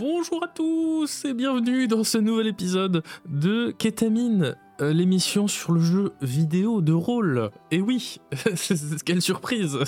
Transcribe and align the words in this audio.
Bonjour 0.00 0.42
à 0.42 0.48
tous 0.48 1.26
et 1.26 1.34
bienvenue 1.34 1.86
dans 1.86 2.04
ce 2.04 2.16
nouvel 2.16 2.46
épisode 2.46 3.02
de 3.28 3.70
Kétamine, 3.70 4.56
euh, 4.80 4.94
l'émission 4.94 5.46
sur 5.46 5.72
le 5.72 5.80
jeu 5.82 6.12
vidéo 6.22 6.80
de 6.80 6.94
rôle. 6.94 7.50
Et 7.70 7.82
oui, 7.82 8.16
quelle 9.04 9.20
surprise 9.20 9.78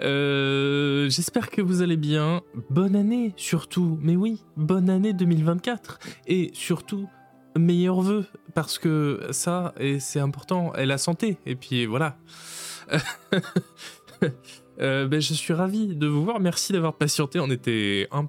Euh, 0.00 1.08
J'espère 1.08 1.48
que 1.48 1.62
vous 1.62 1.80
allez 1.80 1.96
bien. 1.96 2.42
Bonne 2.70 2.96
année 2.96 3.32
surtout, 3.36 4.00
mais 4.02 4.16
oui, 4.16 4.42
bonne 4.56 4.90
année 4.90 5.12
2024. 5.12 6.00
Et 6.26 6.50
surtout, 6.52 7.08
meilleurs 7.56 8.00
vœux, 8.00 8.26
parce 8.54 8.80
que 8.80 9.28
ça, 9.30 9.74
et 9.78 10.00
c'est 10.00 10.18
important, 10.18 10.74
et 10.74 10.86
la 10.86 10.98
santé, 10.98 11.38
et 11.46 11.54
puis 11.54 11.86
voilà. 11.86 12.16
Euh, 14.80 15.06
ben, 15.06 15.20
je 15.20 15.34
suis 15.34 15.52
ravi 15.52 15.94
de 15.94 16.06
vous 16.06 16.24
voir, 16.24 16.40
merci 16.40 16.72
d'avoir 16.72 16.94
patienté, 16.94 17.38
on 17.38 17.50
était 17.50 18.08
un, 18.12 18.28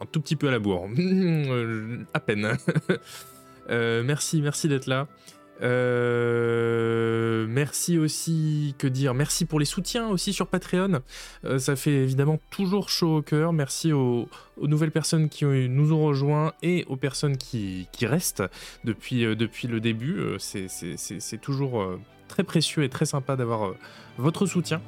un 0.00 0.06
tout 0.06 0.20
petit 0.20 0.36
peu 0.36 0.48
à 0.48 0.50
la 0.50 0.58
bourre, 0.58 0.88
Euh, 0.98 1.98
à 2.14 2.20
peine. 2.20 2.56
Euh, 3.68 4.02
merci, 4.02 4.42
merci 4.42 4.66
d'être 4.66 4.86
là. 4.86 5.06
Euh, 5.62 7.46
merci 7.48 7.98
aussi, 7.98 8.74
que 8.78 8.88
dire 8.88 9.14
Merci 9.14 9.44
pour 9.44 9.60
les 9.60 9.64
soutiens 9.64 10.08
aussi 10.08 10.32
sur 10.32 10.48
Patreon. 10.48 11.02
Ça 11.58 11.76
fait 11.76 11.92
évidemment 11.92 12.40
toujours 12.50 12.88
chaud 12.88 13.18
au 13.18 13.22
cœur. 13.22 13.52
Merci 13.52 13.92
aux, 13.92 14.28
nouvelles 14.60 14.90
personnes 14.90 15.28
qui 15.28 15.44
nous 15.44 15.92
ont 15.92 16.02
rejoints 16.02 16.52
et 16.62 16.84
aux 16.88 16.96
personnes 16.96 17.36
qui, 17.36 17.86
restent 18.02 18.42
depuis, 18.82 19.36
depuis 19.36 19.68
le 19.68 19.78
début. 19.78 20.20
C'est- 20.38 21.40
toujours 21.40 21.86
très 22.26 22.42
précieux 22.42 22.82
et 22.82 22.88
très 22.88 23.06
sympa 23.06 23.36
d'avoir 23.36 23.74
votre 24.18 24.46
soutien. 24.46 24.80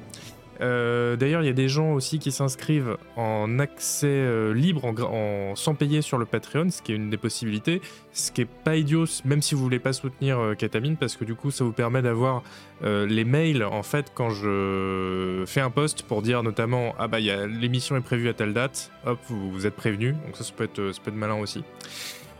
Euh, 0.61 1.17
D'ailleurs, 1.17 1.43
il 1.43 1.47
y 1.47 1.51
a 1.51 1.55
des 1.55 1.69
gens 1.69 1.93
aussi 1.93 2.19
qui 2.19 2.33
s'inscrivent 2.33 2.97
en 3.17 3.59
accès 3.59 4.07
euh, 4.07 4.53
libre, 4.53 4.85
en, 4.85 5.55
sans 5.57 5.75
payer 5.75 6.03
sur 6.03 6.19
le 6.19 6.27
Patreon, 6.27 6.71
ce 6.71 6.83
qui 6.83 6.93
est 6.93 6.97
une 6.97 7.11
des 7.11 7.17
possibilités. 7.17 7.81
Ce 8.13 8.31
qui 8.31 8.43
est 8.43 8.49
pas 8.65 8.77
idiot, 8.77 9.07
même 9.25 9.43
si 9.43 9.55
vous 9.55 9.63
voulez 9.63 9.79
pas 9.79 9.93
soutenir 9.93 10.39
euh, 10.39 10.55
Katamine, 10.55 10.97
parce 10.97 11.17
que 11.17 11.25
du 11.25 11.35
coup, 11.35 11.51
ça 11.51 11.65
vous 11.65 11.73
permet 11.73 12.03
d'avoir 12.03 12.43
euh, 12.85 13.07
les 13.07 13.25
mails 13.25 13.65
en 13.65 13.83
fait 13.83 14.13
quand 14.15 14.31
je 14.31 15.45
fais 15.47 15.61
un 15.61 15.71
post 15.71 16.03
pour 16.03 16.21
dire 16.21 16.43
notamment 16.43 16.95
ah 16.99 17.07
bah 17.07 17.21
l'émission 17.21 17.97
est 17.97 18.01
prévue 18.01 18.29
à 18.29 18.35
telle 18.35 18.53
date, 18.53 18.91
hop 19.07 19.19
vous, 19.29 19.53
vous 19.53 19.67
êtes 19.67 19.77
prévenu, 19.77 20.13
donc 20.13 20.37
ça, 20.37 20.43
ça 20.43 20.53
peut 20.53 20.65
être 20.65 21.15
malin 21.15 21.37
aussi. 21.37 21.63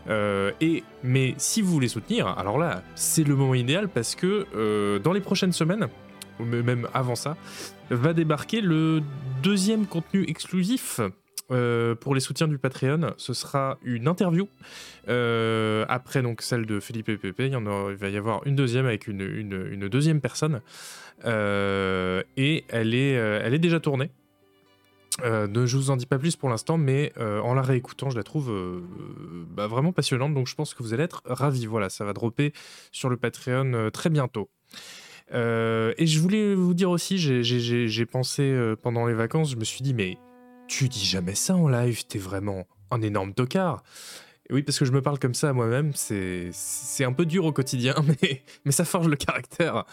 Et 0.09 0.83
mais 1.01 1.33
si 1.37 1.61
vous 1.61 1.71
voulez 1.71 1.87
soutenir, 1.87 2.27
alors 2.27 2.57
là 2.57 2.83
c'est 2.93 3.25
le 3.25 3.35
moment 3.35 3.53
idéal 3.53 3.87
parce 3.87 4.15
que 4.15 4.99
dans 4.99 5.13
les 5.13 5.21
prochaines 5.21 5.53
semaines, 5.53 5.87
même 6.43 6.87
avant 6.93 7.15
ça, 7.15 7.37
va 7.89 8.13
débarquer 8.13 8.61
le 8.61 9.01
deuxième 9.41 9.85
contenu 9.85 10.25
exclusif 10.27 10.99
euh, 11.51 11.93
pour 11.93 12.15
les 12.15 12.21
soutiens 12.21 12.47
du 12.47 12.57
Patreon. 12.57 13.13
Ce 13.17 13.33
sera 13.33 13.77
une 13.83 14.07
interview. 14.07 14.47
Euh, 15.09 15.85
après 15.89 16.21
donc 16.21 16.41
celle 16.41 16.65
de 16.65 16.79
Philippe 16.79 17.09
et 17.09 17.19
il, 17.39 17.47
y 17.47 17.55
en 17.55 17.89
il 17.89 17.95
va 17.95 18.09
y 18.09 18.17
avoir 18.17 18.47
une 18.47 18.55
deuxième 18.55 18.85
avec 18.85 19.07
une, 19.07 19.21
une- 19.21 19.89
deuxième 19.89 20.21
personne. 20.21 20.61
Euh, 21.25 22.23
et 22.37 22.63
elle 22.69 22.95
est, 22.95 23.11
elle 23.11 23.53
est 23.53 23.59
déjà 23.59 23.79
tournée. 23.79 24.09
Ne, 25.23 25.65
je 25.67 25.77
vous 25.77 25.91
en 25.91 25.97
dis 25.97 26.07
pas 26.07 26.17
plus 26.17 26.35
pour 26.35 26.49
l'instant, 26.49 26.77
mais 26.77 27.13
en 27.19 27.53
la 27.53 27.61
réécoutant, 27.61 28.09
je 28.09 28.15
la 28.15 28.23
trouve 28.23 28.51
bah, 29.51 29.67
vraiment 29.67 29.91
passionnante. 29.91 30.33
Donc 30.33 30.47
je 30.47 30.55
pense 30.55 30.73
que 30.73 30.81
vous 30.81 30.93
allez 30.93 31.03
être 31.03 31.21
ravis. 31.25 31.65
Voilà, 31.65 31.89
ça 31.89 32.05
va 32.05 32.13
dropper 32.13 32.53
sur 32.91 33.09
le 33.09 33.17
Patreon 33.17 33.89
très 33.91 34.09
bientôt. 34.09 34.49
Euh, 35.33 35.93
et 35.97 36.05
je 36.05 36.19
voulais 36.19 36.53
vous 36.53 36.73
dire 36.73 36.89
aussi, 36.89 37.17
j'ai- 37.17 38.05
pensé 38.05 38.43
euh, 38.43 38.75
pendant 38.75 39.05
les 39.05 39.13
vacances, 39.13 39.51
je 39.51 39.55
me 39.55 39.63
suis 39.63 39.81
dit, 39.81 39.93
mais 39.93 40.17
tu 40.67 40.87
dis 40.89 41.05
jamais 41.05 41.35
ça 41.35 41.55
en 41.55 41.67
live, 41.67 42.05
t'es 42.05 42.19
vraiment 42.19 42.67
un 42.91 43.01
énorme 43.01 43.33
tocard. 43.33 43.83
Oui, 44.49 44.61
parce 44.61 44.77
que 44.77 44.85
je 44.85 44.91
me 44.91 45.01
parle 45.01 45.19
comme 45.19 45.33
ça 45.33 45.53
moi-même, 45.53 45.93
c'est 45.95 46.51
un 47.05 47.13
peu 47.13 47.25
dur 47.25 47.45
au 47.45 47.53
quotidien, 47.53 47.95
mais, 48.65 48.71
ça 48.71 48.83
forge 48.83 49.07
le 49.07 49.15
caractère. 49.15 49.85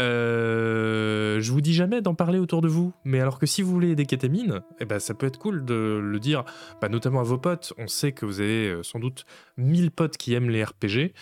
Euh, 0.00 1.40
je 1.40 1.52
vous 1.52 1.60
dis 1.60 1.72
jamais 1.72 2.02
d'en 2.02 2.14
parler 2.14 2.40
autour 2.40 2.60
de 2.60 2.66
vous, 2.66 2.92
mais 3.04 3.20
alors 3.20 3.38
que 3.38 3.46
si 3.46 3.62
vous 3.62 3.70
voulez 3.70 3.94
des 3.94 4.04
kétamines, 4.04 4.62
eh 4.80 4.84
ben, 4.84 4.98
ça 4.98 5.14
peut 5.14 5.26
être 5.26 5.38
cool 5.38 5.64
de 5.64 6.00
le 6.02 6.18
dire, 6.18 6.44
bah, 6.82 6.88
notamment 6.88 7.20
à 7.20 7.22
vos 7.22 7.38
potes. 7.38 7.72
On 7.78 7.86
sait 7.86 8.10
que 8.10 8.26
vous 8.26 8.40
avez 8.40 8.80
sans 8.82 8.98
doute 8.98 9.24
1000 9.56 9.92
potes 9.92 10.16
qui 10.16 10.34
aiment 10.34 10.50
les 10.50 10.64
RPG. 10.64 11.12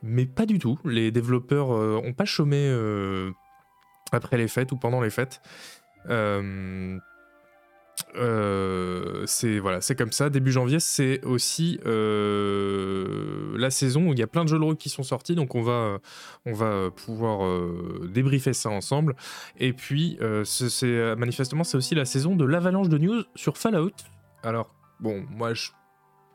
mais 0.03 0.25
pas 0.25 0.45
du 0.45 0.59
tout. 0.59 0.77
Les 0.85 1.11
développeurs 1.11 1.71
euh, 1.71 2.01
ont 2.03 2.13
pas 2.13 2.25
chômé 2.25 2.69
après 4.11 4.37
les 4.37 4.47
fêtes 4.47 4.71
ou 4.71 4.77
pendant 4.77 5.01
les 5.01 5.09
fêtes. 5.09 5.41
Euh, 8.15 9.23
c'est 9.25 9.59
voilà, 9.59 9.81
c'est 9.81 9.95
comme 9.95 10.11
ça. 10.11 10.29
Début 10.29 10.51
janvier, 10.51 10.79
c'est 10.79 11.23
aussi 11.25 11.79
euh, 11.85 13.55
la 13.57 13.69
saison 13.69 14.09
où 14.09 14.13
il 14.13 14.19
y 14.19 14.23
a 14.23 14.27
plein 14.27 14.43
de 14.43 14.49
jeux 14.49 14.59
de 14.59 14.63
rôle 14.63 14.77
qui 14.77 14.89
sont 14.89 15.03
sortis, 15.03 15.35
donc 15.35 15.55
on 15.55 15.61
va 15.61 15.97
on 16.45 16.53
va 16.53 16.89
pouvoir 16.91 17.45
euh, 17.45 18.07
débriefer 18.11 18.53
ça 18.53 18.69
ensemble. 18.69 19.15
Et 19.57 19.73
puis, 19.73 20.17
c'est- 20.45 21.15
manifestement 21.15 21.63
c'est 21.63 21.77
aussi 21.77 21.95
la 21.95 22.05
saison 22.05 22.35
de 22.35 22.45
l'avalanche 22.45 22.89
de 22.89 22.97
news 22.97 23.23
sur 23.35 23.57
Fallout. 23.57 23.91
Alors 24.43 24.73
bon, 24.99 25.25
moi 25.29 25.53
je 25.53 25.71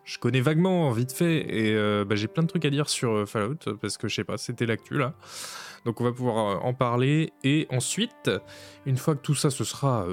je 0.04 0.18
connais 0.18 0.40
vaguement, 0.40 0.90
vite 0.90 1.12
fait, 1.12 1.46
et 1.48 2.04
bah, 2.04 2.16
j'ai 2.16 2.26
plein 2.26 2.42
de 2.42 2.48
trucs 2.48 2.64
à 2.64 2.70
dire 2.70 2.88
sur 2.88 3.28
Fallout, 3.28 3.76
parce 3.80 3.96
que 3.96 4.08
je 4.08 4.16
sais 4.16 4.24
pas, 4.24 4.36
c'était 4.36 4.66
l'actu 4.66 4.98
là. 4.98 5.14
Donc 5.84 6.00
on 6.00 6.04
va 6.04 6.10
pouvoir 6.12 6.64
en 6.64 6.74
parler, 6.74 7.32
et 7.44 7.68
ensuite, 7.70 8.28
une 8.84 8.96
fois 8.96 9.14
que 9.14 9.20
tout 9.20 9.36
ça 9.36 9.50
se 9.50 9.62
sera 9.62 10.06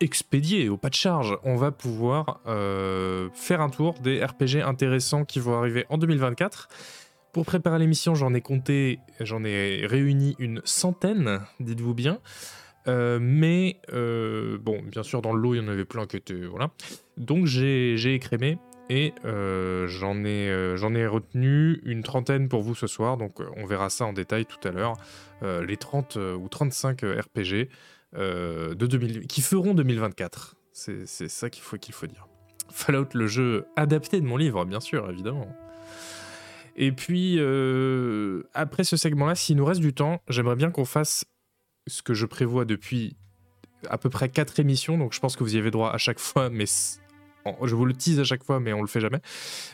expédié 0.00 0.68
au 0.68 0.76
pas 0.76 0.88
de 0.88 0.94
charge, 0.94 1.36
on 1.44 1.56
va 1.56 1.70
pouvoir 1.70 2.40
euh, 2.46 3.28
faire 3.34 3.60
un 3.60 3.70
tour 3.70 3.94
des 3.94 4.24
RPG 4.24 4.62
intéressants 4.64 5.24
qui 5.24 5.40
vont 5.40 5.56
arriver 5.56 5.86
en 5.88 5.98
2024. 5.98 6.68
Pour 7.32 7.44
préparer 7.44 7.78
l'émission, 7.78 8.14
j'en 8.14 8.34
ai 8.34 8.40
compté, 8.40 9.00
j'en 9.20 9.44
ai 9.44 9.86
réuni 9.86 10.34
une 10.38 10.60
centaine, 10.64 11.40
dites-vous 11.60 11.94
bien. 11.94 12.18
Euh, 12.86 13.18
mais 13.20 13.80
euh, 13.92 14.56
bon, 14.58 14.80
bien 14.82 15.02
sûr, 15.02 15.20
dans 15.20 15.32
le 15.32 15.40
lot, 15.40 15.54
il 15.54 15.58
y 15.58 15.64
en 15.64 15.68
avait 15.68 15.84
plein 15.84 16.04
étaient. 16.04 16.46
Voilà. 16.46 16.70
Donc 17.16 17.46
j'ai 17.46 18.14
écrémé 18.14 18.58
et 18.88 19.12
j'en 19.22 20.24
ai, 20.24 21.06
retenu 21.06 21.80
une 21.84 22.02
trentaine 22.02 22.48
pour 22.48 22.62
vous 22.62 22.74
ce 22.74 22.86
soir. 22.86 23.18
Donc 23.18 23.40
on 23.56 23.66
verra 23.66 23.90
ça 23.90 24.06
en 24.06 24.14
détail 24.14 24.46
tout 24.46 24.66
à 24.66 24.70
l'heure. 24.70 24.96
Les 25.42 25.76
30 25.76 26.16
euh, 26.16 26.34
ou 26.34 26.48
35 26.48 27.04
euh, 27.04 27.20
RPG 27.20 27.68
de 28.14 28.74
2000, 28.74 29.26
qui 29.26 29.42
feront 29.42 29.74
2024. 29.74 30.56
C'est 30.72 31.06
ça 31.06 31.50
qu'il 31.50 31.62
faut, 31.62 31.76
qu'il 31.76 31.94
faut 31.94 32.06
dire. 32.06 32.26
Fallout, 32.70 33.08
le 33.14 33.26
jeu 33.26 33.66
adapté 33.76 34.20
de 34.20 34.26
mon 34.26 34.36
livre, 34.36 34.64
bien 34.64 34.80
sûr, 34.80 35.08
évidemment. 35.10 35.48
Et 36.76 36.92
puis, 36.92 37.36
euh, 37.38 38.44
après 38.54 38.84
ce 38.84 38.96
segment-là, 38.96 39.34
s'il 39.34 39.56
nous 39.56 39.64
reste 39.64 39.80
du 39.80 39.92
temps, 39.92 40.22
j'aimerais 40.28 40.54
bien 40.54 40.70
qu'on 40.70 40.84
fasse 40.84 41.24
ce 41.88 42.02
que 42.02 42.14
je 42.14 42.24
prévois 42.24 42.64
depuis 42.64 43.16
à 43.88 43.98
peu 43.98 44.10
près 44.10 44.28
4 44.28 44.60
émissions, 44.60 44.96
donc 44.96 45.12
je 45.12 45.18
pense 45.18 45.34
que 45.34 45.42
vous 45.42 45.56
y 45.56 45.58
avez 45.58 45.72
droit 45.72 45.90
à 45.90 45.98
chaque 45.98 46.20
fois, 46.20 46.50
mais 46.50 46.66
je 47.62 47.74
vous 47.74 47.84
le 47.84 47.94
tease 47.94 48.20
à 48.20 48.24
chaque 48.24 48.44
fois, 48.44 48.60
mais 48.60 48.72
on 48.72 48.80
le 48.80 48.86
fait 48.86 49.00
jamais. 49.00 49.20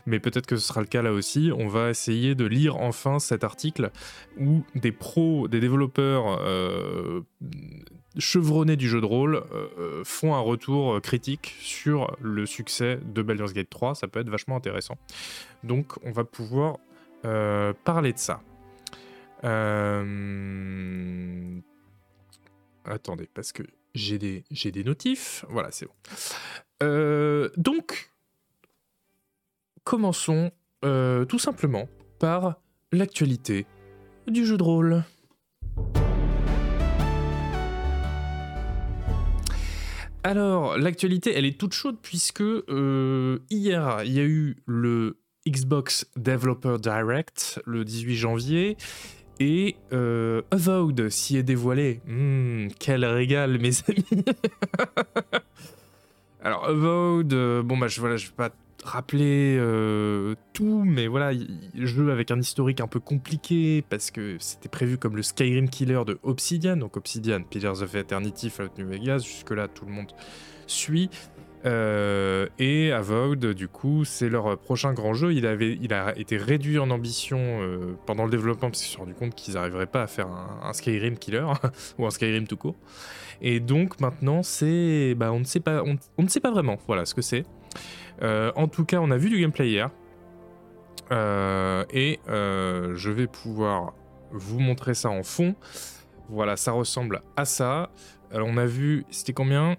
Mais 0.07 0.21
peut-être 0.21 0.47
que 0.47 0.57
ce 0.57 0.67
sera 0.67 0.81
le 0.81 0.87
cas 0.87 1.03
là 1.03 1.13
aussi. 1.13 1.51
On 1.57 1.69
va 1.69 1.91
essayer 1.91 2.35
de 2.35 2.45
lire 2.45 2.77
enfin 2.77 3.19
cet 3.19 3.45
article 3.45 3.91
où 4.39 4.65
des 4.75 4.93
pros, 4.93 5.49
des 5.49 5.61
développeurs 5.61 6.39
euh, 6.41 7.23
chevronnés 8.19 8.77
du 8.77 8.89
jeu 8.89 9.01
de 9.01 9.07
rôle 9.07 9.43
euh, 9.53 10.03
font 10.05 10.35
un 10.35 10.41
retour 10.41 11.01
critique 11.01 11.57
sur 11.61 12.17
le 12.21 12.47
succès 12.47 12.99
de 13.05 13.23
Baldur's 13.23 13.53
Gate 13.53 13.71
3. 13.71 13.95
Ça 13.95 14.09
peut 14.09 14.21
être 14.21 14.31
vachement 14.31 14.57
intéressant. 14.57 14.97
Donc, 15.63 15.93
on 16.05 16.13
va 16.13 16.25
pouvoir 16.25 16.79
parler 17.85 18.13
de 18.13 18.19
ça. 18.19 18.43
Attendez, 22.85 23.29
parce 23.33 23.53
que 23.53 23.63
j'ai 23.95 24.19
des 24.19 24.85
notifs. 24.85 25.45
Voilà, 25.49 25.71
c'est 25.71 25.87
bon. 25.87 25.95
Euh, 26.83 27.51
donc, 27.57 28.11
commençons 29.85 30.51
euh, 30.85 31.25
tout 31.25 31.39
simplement 31.39 31.89
par 32.19 32.57
l'actualité 32.93 33.67
du 34.27 34.45
jeu 34.45 34.57
de 34.57 34.63
rôle. 34.63 35.05
Alors, 40.23 40.79
l'actualité, 40.79 41.35
elle 41.37 41.45
est 41.45 41.59
toute 41.59 41.75
chaude 41.75 41.99
puisque 42.01 42.41
euh, 42.41 43.39
hier, 43.51 44.01
il 44.05 44.13
y 44.13 44.21
a 44.21 44.25
eu 44.25 44.57
le 44.67 45.19
Xbox 45.47 46.07
Developer 46.17 46.77
Direct 46.81 47.61
le 47.67 47.85
18 47.85 48.15
janvier 48.15 48.77
et 49.39 49.77
euh, 49.93 50.41
Avowed 50.51 51.11
s'y 51.11 51.37
est 51.37 51.43
dévoilé. 51.43 52.01
Hmm, 52.07 52.69
quel 52.79 53.05
régal, 53.05 53.59
mes 53.59 53.73
amis. 53.89 54.25
Alors, 56.45 56.67
Avowed, 56.67 57.33
euh, 57.33 57.63
bon, 57.63 57.79
bah, 57.79 57.89
je, 57.89 58.01
voilà, 58.01 58.17
je 58.17 58.27
vais 58.27 58.35
pas 58.37 58.51
rappeler 58.85 59.57
euh, 59.59 60.35
tout, 60.53 60.85
mais 60.85 61.07
voilà, 61.07 61.33
jeu 61.75 62.13
avec 62.13 62.31
un 62.31 62.39
historique 62.39 62.83
un 62.83 62.87
peu 62.87 63.01
compliqué 63.01 63.83
parce 63.89 64.11
que 64.11 64.37
c'était 64.39 64.69
prévu 64.69 64.99
comme 64.99 65.17
le 65.17 65.23
Skyrim 65.23 65.71
Killer 65.71 66.03
de 66.07 66.19
Obsidian, 66.23 66.77
donc 66.77 66.99
Obsidian, 66.99 67.43
Pillars 67.43 67.81
of 67.81 67.95
Eternity, 67.95 68.51
Fallout 68.51 68.73
New 68.77 68.87
Vegas, 68.87 69.21
jusque-là 69.21 69.69
tout 69.69 69.87
le 69.87 69.93
monde 69.93 70.13
suit. 70.67 71.09
Euh, 71.65 72.47
et 72.59 72.93
Avowed, 72.93 73.47
du 73.47 73.69
coup, 73.69 74.05
c'est 74.05 74.29
leur 74.29 74.59
prochain 74.59 74.93
grand 74.93 75.15
jeu. 75.15 75.33
Il, 75.33 75.47
avait, 75.47 75.79
il 75.81 75.95
a 75.95 76.17
été 76.19 76.37
réduit 76.37 76.79
en 76.79 76.91
ambition 76.91 77.39
euh, 77.41 77.97
pendant 78.07 78.25
le 78.25 78.31
développement 78.31 78.69
parce 78.69 78.83
qu'ils 78.83 78.91
se 78.91 78.97
sont 78.97 79.03
rendu 79.03 79.15
compte 79.15 79.35
qu'ils 79.35 79.55
n'arriveraient 79.55 79.87
pas 79.87 80.03
à 80.03 80.07
faire 80.07 80.29
un, 80.29 80.73
Skyrim 80.73 81.17
killer 81.17 81.47
ou 81.99 82.07
un 82.07 82.11
Skyrim 82.11 82.47
tout 82.47 82.57
court. 82.57 82.77
Et 83.41 83.61
donc 83.61 84.01
maintenant, 84.01 84.43
c'est, 84.43 85.15
bah, 85.17 85.33
on 85.33 85.41
ne 85.41 85.45
sait 85.45 85.61
pas, 85.61 85.83
on, 85.83 86.23
ne 86.23 86.29
sait 86.29 86.41
pas 86.41 86.51
vraiment, 86.51 86.79
voilà 86.87 87.07
ce 87.07 87.15
que 87.15 87.23
c'est. 87.23 87.45
Euh, 88.23 88.53
en 88.57 88.69
tout 88.69 88.85
cas, 88.85 88.99
on 89.01 89.11
a 89.11 89.17
vu 89.17 89.29
du 89.29 89.41
gameplay 89.41 89.69
hier 89.69 89.91
et 91.11 92.19
je 92.27 93.11
vais 93.11 93.27
pouvoir 93.27 93.95
vous 94.31 94.61
montrer 94.61 94.95
ça 94.95 95.11
en 95.11 95.23
fond. 95.23 95.55
Voilà, 96.29 96.57
ça 96.57 96.73
ressemble 96.73 97.23
à 97.37 97.45
ça. 97.45 97.91
Alors, 98.33 98.49
on 98.49 98.57
a 98.57 98.67
vu, 98.67 99.05
c'était 99.11 99.33
combien? 99.33 99.77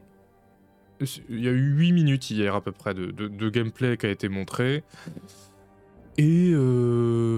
Il 1.30 1.40
y 1.40 1.48
a 1.48 1.52
eu 1.52 1.74
8 1.76 1.92
minutes 1.92 2.30
hier 2.32 2.56
à 2.56 2.62
peu 2.62 2.72
près 2.72 2.94
de, 2.94 3.50
gameplay 3.50 3.98
qui 3.98 4.06
a 4.06 4.10
été 4.10 4.30
montré. 4.30 4.84
Et 6.18 6.52
euh, 6.54 7.38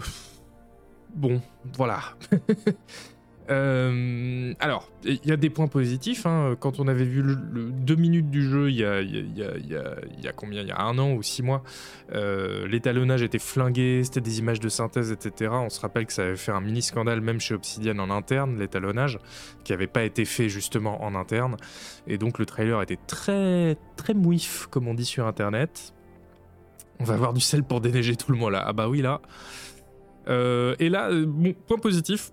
bon, 1.15 1.41
voilà. 1.75 2.01
Euh, 3.49 4.53
alors, 4.59 4.89
il 5.05 5.25
y 5.25 5.31
a 5.31 5.37
des 5.37 5.49
points 5.49 5.67
positifs. 5.67 6.25
Hein. 6.25 6.55
Quand 6.59 6.79
on 6.79 6.87
avait 6.87 7.05
vu 7.05 7.23
2 7.23 7.95
minutes 7.95 8.29
du 8.29 8.43
jeu 8.43 8.69
il 8.69 8.77
y 8.77 8.83
a, 8.83 10.31
combien? 10.35 10.61
Il 10.61 10.67
y 10.67 10.71
a 10.71 10.81
un 10.81 10.97
an 10.97 11.13
ou 11.13 11.23
six 11.23 11.43
mois, 11.43 11.63
euh, 12.13 12.67
l'étalonnage 12.67 13.21
était 13.21 13.39
flingué, 13.39 14.01
c'était 14.03 14.21
des 14.21 14.39
images 14.39 14.59
de 14.59 14.69
synthèse, 14.69 15.11
etc. 15.11 15.51
On 15.53 15.69
se 15.69 15.79
rappelle 15.79 16.05
que 16.05 16.13
ça 16.13 16.23
avait 16.23 16.35
fait 16.35 16.51
un 16.51 16.61
mini 16.61 16.81
scandale 16.81 17.21
même 17.21 17.39
chez 17.39 17.53
Obsidian 17.53 17.97
en 17.99 18.09
interne, 18.09 18.59
l'étalonnage, 18.59 19.19
qui 19.63 19.71
n'avait 19.71 19.87
pas 19.87 20.03
été 20.03 20.25
fait 20.25 20.49
justement 20.49 21.03
en 21.03 21.15
interne. 21.15 21.57
Et 22.07 22.17
donc 22.17 22.39
le 22.39 22.45
trailer 22.45 22.81
était 22.81 22.99
très 23.07 23.77
très 23.95 24.13
mouif, 24.13 24.67
comme 24.69 24.87
on 24.87 24.93
dit 24.93 25.05
sur 25.05 25.25
internet. 25.25 25.93
On 26.99 27.03
va 27.03 27.13
avoir 27.13 27.33
du 27.33 27.41
sel 27.41 27.63
pour 27.63 27.79
déneiger 27.79 28.15
tout 28.15 28.31
le 28.31 28.37
monde 28.37 28.53
là. 28.53 28.63
Ah 28.65 28.73
bah 28.73 28.89
oui 28.89 29.01
là. 29.01 29.21
Euh, 30.29 30.75
et 30.79 30.89
là, 30.89 31.09
bon, 31.11 31.53
point 31.67 31.77
positif, 31.77 32.31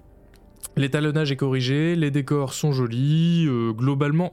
L'étalonnage 0.77 1.31
est 1.31 1.37
corrigé, 1.37 1.95
les 1.95 2.11
décors 2.11 2.53
sont 2.53 2.73
jolis, 2.73 3.47
euh, 3.47 3.73
globalement, 3.73 4.33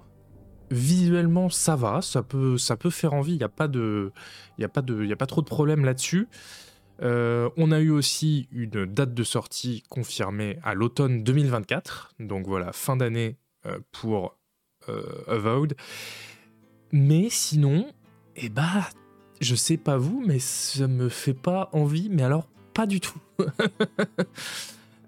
visuellement 0.72 1.50
ça 1.50 1.76
va, 1.76 2.02
ça 2.02 2.24
peut, 2.24 2.58
ça 2.58 2.78
peut 2.78 2.90
faire 2.90 3.14
envie, 3.14 3.34
il 3.34 3.38
n'y 3.38 3.44
a, 3.44 3.50
pas 3.50 3.68
de, 3.68 4.12
a, 4.60 5.04
y 5.04 5.14
a 5.14 5.16
pas 5.16 5.26
trop 5.28 5.42
de 5.42 5.48
problèmes 5.48 5.86
là-dessus. 5.86 6.28
Euh, 7.04 7.50
on 7.58 7.72
a 7.72 7.80
eu 7.80 7.90
aussi 7.90 8.48
une 8.52 8.86
date 8.86 9.14
de 9.14 9.24
sortie 9.24 9.84
confirmée 9.90 10.58
à 10.64 10.74
l'automne 10.74 11.24
2024, 11.24 12.14
donc 12.20 12.48
voilà, 12.48 12.74
fin 12.74 12.96
d'année 12.98 13.38
euh, 13.68 13.78
pour 13.92 14.38
Avowed. 15.28 15.76
Mais 16.92 17.30
sinon, 17.30 17.88
eh 18.36 18.50
bah, 18.50 18.90
je 19.40 19.56
sais 19.56 19.78
pas 19.78 19.98
vous, 19.98 20.24
mais 20.26 20.40
ça 20.40 20.88
me 20.88 21.08
fait 21.08 21.36
pas 21.36 21.70
envie, 21.72 22.10
mais 22.10 22.24
alors 22.24 22.48
pas 22.74 22.88
du 22.88 23.00
tout. 23.00 23.20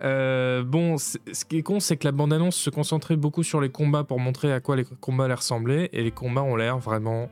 Euh, 0.04 0.64
bon, 0.64 0.98
ce 0.98 1.18
qui 1.46 1.58
est 1.58 1.64
con, 1.64 1.80
c'est 1.80 1.98
que 1.98 2.06
la 2.06 2.12
bande-annonce 2.12 2.56
se 2.56 2.70
concentrait 2.70 3.16
beaucoup 3.16 3.44
sur 3.44 3.62
les 3.62 3.70
combats 3.70 4.04
pour 4.04 4.20
montrer 4.20 4.52
à 4.52 4.60
quoi 4.60 4.76
les 4.76 4.84
combats 4.84 5.26
allaient 5.26 5.34
ressembler, 5.34 5.90
et 5.94 6.04
les 6.04 6.12
combats 6.12 6.44
ont 6.44 6.56
l'air 6.56 6.78
vraiment 6.78 7.30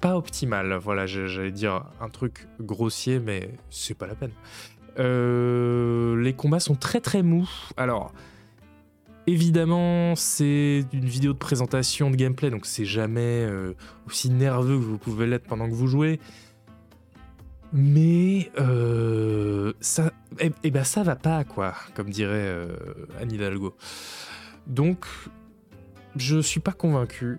pas 0.00 0.16
optimal. 0.16 0.74
Voilà, 0.74 1.06
j'allais 1.06 1.50
dire 1.50 1.84
un 2.00 2.10
truc 2.10 2.46
grossier, 2.60 3.20
mais 3.20 3.50
c'est 3.70 3.96
pas 3.96 4.06
la 4.06 4.14
peine. 4.14 4.32
Euh, 4.98 6.20
les 6.20 6.34
combats 6.34 6.60
sont 6.60 6.74
très 6.74 7.00
très 7.00 7.22
mous. 7.22 7.48
Alors, 7.78 8.12
évidemment, 9.26 10.14
c'est 10.14 10.84
une 10.92 11.06
vidéo 11.06 11.32
de 11.32 11.38
présentation 11.38 12.10
de 12.10 12.16
gameplay, 12.16 12.50
donc 12.50 12.66
c'est 12.66 12.84
jamais 12.84 13.46
euh, 13.46 13.72
aussi 14.06 14.28
nerveux 14.28 14.76
que 14.76 14.84
vous 14.84 14.98
pouvez 14.98 15.26
l'être 15.26 15.46
pendant 15.46 15.68
que 15.68 15.74
vous 15.74 15.86
jouez. 15.86 16.20
Mais 17.76 18.52
euh, 18.60 19.72
ça, 19.80 20.12
eh, 20.38 20.52
eh, 20.62 20.70
ben 20.70 20.84
ça 20.84 21.02
va 21.02 21.16
pas 21.16 21.42
quoi, 21.42 21.74
comme 21.94 22.08
dirait 22.08 22.46
euh, 22.46 22.68
Anne 23.20 23.32
Hidalgo. 23.32 23.74
Donc, 24.68 25.04
je 26.14 26.38
suis 26.38 26.60
pas 26.60 26.70
convaincu. 26.70 27.38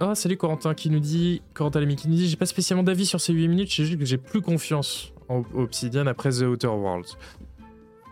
Oh, 0.00 0.14
salut 0.14 0.38
Corentin 0.38 0.72
qui 0.72 0.88
nous 0.88 0.98
dit, 0.98 1.42
Corentin 1.52 1.80
Lamy 1.80 1.94
qui 1.96 2.08
nous 2.08 2.14
dit, 2.14 2.26
j'ai 2.26 2.36
pas 2.36 2.46
spécialement 2.46 2.82
d'avis 2.82 3.04
sur 3.04 3.20
ces 3.20 3.34
8 3.34 3.48
minutes, 3.48 3.70
j'ai 3.70 3.84
juste 3.84 3.98
que 3.98 4.06
j'ai 4.06 4.16
plus 4.16 4.40
confiance 4.40 5.12
en 5.28 5.42
Obsidian 5.54 6.06
après 6.06 6.30
The 6.30 6.44
Outer 6.44 6.68
Worlds. 6.68 7.18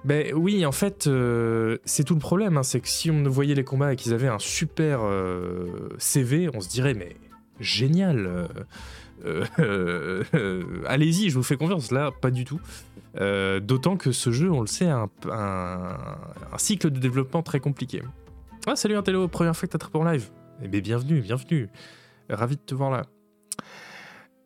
Ben 0.04 0.34
oui, 0.34 0.66
en 0.66 0.72
fait, 0.72 1.06
euh, 1.06 1.78
c'est 1.86 2.04
tout 2.04 2.14
le 2.14 2.20
problème, 2.20 2.58
hein, 2.58 2.62
c'est 2.62 2.80
que 2.80 2.88
si 2.88 3.10
on 3.10 3.22
voyait 3.22 3.54
les 3.54 3.64
combats 3.64 3.94
et 3.94 3.96
qu'ils 3.96 4.12
avaient 4.12 4.28
un 4.28 4.38
super 4.38 5.00
euh, 5.02 5.88
CV, 5.96 6.50
on 6.52 6.60
se 6.60 6.68
dirait, 6.68 6.92
mais 6.92 7.16
génial 7.58 8.48
allez-y, 10.86 11.30
je 11.30 11.34
vous 11.34 11.42
fais 11.42 11.56
confiance. 11.56 11.90
Là, 11.90 12.10
pas 12.10 12.30
du 12.30 12.44
tout. 12.44 12.60
Euh, 13.20 13.60
d'autant 13.60 13.96
que 13.96 14.12
ce 14.12 14.30
jeu, 14.30 14.50
on 14.50 14.60
le 14.60 14.66
sait, 14.66 14.88
a 14.88 15.08
un, 15.30 16.58
cycle 16.58 16.90
de 16.90 16.98
développement 16.98 17.42
très 17.42 17.60
compliqué. 17.60 18.02
Ah, 18.66 18.76
salut 18.76 18.96
Intello, 18.96 19.28
première 19.28 19.56
fois 19.56 19.66
que 19.66 19.72
t'attrapes 19.72 19.94
en 19.96 20.04
live. 20.04 20.30
Eh 20.62 20.68
bien, 20.68 20.80
bienvenue, 20.80 21.20
bienvenue. 21.20 21.68
Ravi 22.30 22.56
de 22.56 22.60
te 22.60 22.74
voir 22.74 22.90
là. 22.90 23.02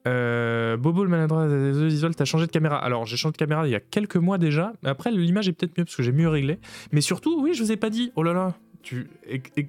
Euh, 0.09 0.77
Bobo 0.77 1.03
le 1.03 1.11
maladroit 1.11 1.49
des 1.49 2.01
t'as 2.17 2.25
changé 2.25 2.47
de 2.47 2.53
caméra. 2.53 2.79
Alors 2.79 3.07
j'ai 3.07 3.17
changé 3.17 3.33
de 3.33 3.37
caméra 3.39 3.67
il 3.67 3.73
y 3.73 3.75
a 3.75 3.81
quelques 3.81 4.17
mois 4.17 4.39
déjà. 4.39 4.73
Après 4.85 5.11
l'image 5.11 5.49
est 5.49 5.53
peut-être 5.53 5.77
mieux 5.77 5.85
parce 5.85 5.97
que 5.97 6.03
j'ai 6.05 6.13
mieux 6.13 6.29
réglé. 6.29 6.61
Mais 6.93 7.01
surtout, 7.01 7.41
oui, 7.43 7.55
je 7.55 7.63
vous 7.63 7.73
ai 7.73 7.77
pas 7.77 7.91
dit. 7.91 8.13
Oh 8.15 8.23
là 8.23 8.33
là, 8.33 8.55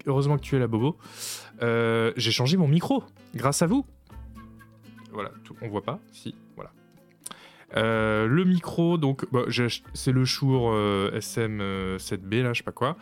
heureusement 0.05 0.37
que 0.37 0.43
tu 0.43 0.55
es 0.55 0.59
là, 0.59 0.67
Bobo. 0.67 0.97
j'ai 1.61 2.31
changé 2.31 2.55
mon 2.55 2.67
micro 2.67 3.03
grâce 3.35 3.61
à 3.61 3.67
vous. 3.67 3.85
Voilà, 5.17 5.31
on 5.63 5.67
voit 5.67 5.81
pas 5.81 5.99
Si, 6.11 6.35
voilà. 6.55 6.71
Euh, 7.75 8.27
le 8.27 8.45
micro, 8.45 8.99
donc 8.99 9.25
bah, 9.31 9.45
c'est 9.95 10.11
le 10.11 10.25
Shure 10.25 10.69
euh, 10.71 11.09
SM7B, 11.17 12.35
euh, 12.35 12.43
là, 12.43 12.53
je 12.53 12.59
sais 12.59 12.63
pas 12.63 12.71
quoi. 12.71 12.97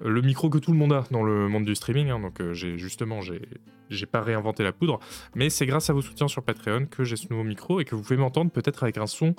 Le 0.00 0.20
micro 0.22 0.50
que 0.50 0.58
tout 0.58 0.72
le 0.72 0.76
monde 0.76 0.92
a 0.92 1.04
dans 1.12 1.22
le 1.22 1.46
monde 1.46 1.64
du 1.64 1.76
streaming, 1.76 2.10
hein, 2.10 2.18
donc 2.18 2.42
j'ai 2.50 2.78
justement, 2.78 3.20
j'ai 3.20 4.06
pas 4.06 4.22
réinventé 4.22 4.64
la 4.64 4.72
poudre, 4.72 4.98
mais 5.36 5.50
c'est 5.50 5.66
grâce 5.66 5.88
à 5.88 5.92
vos 5.92 6.02
soutiens 6.02 6.26
sur 6.26 6.42
Patreon 6.42 6.86
que 6.86 7.04
j'ai 7.04 7.14
ce 7.14 7.28
nouveau 7.30 7.44
micro 7.44 7.78
et 7.78 7.84
que 7.84 7.94
vous 7.94 8.02
pouvez 8.02 8.16
m'entendre 8.16 8.50
peut-être 8.50 8.82
avec 8.82 8.98
un 8.98 9.06
son 9.06 9.36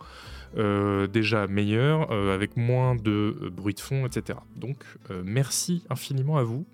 déjà 0.55 1.47
meilleur, 1.47 2.09
avec 2.09 2.55
moins 2.55 2.95
de 2.95 3.51
bruit 3.51 3.73
de 3.73 3.81
fond, 3.81 4.05
etc. 4.05 4.39
Donc 4.55 4.77
merci 5.25 5.83
infiniment 5.89 6.37
à 6.37 6.43
vous 6.43 6.65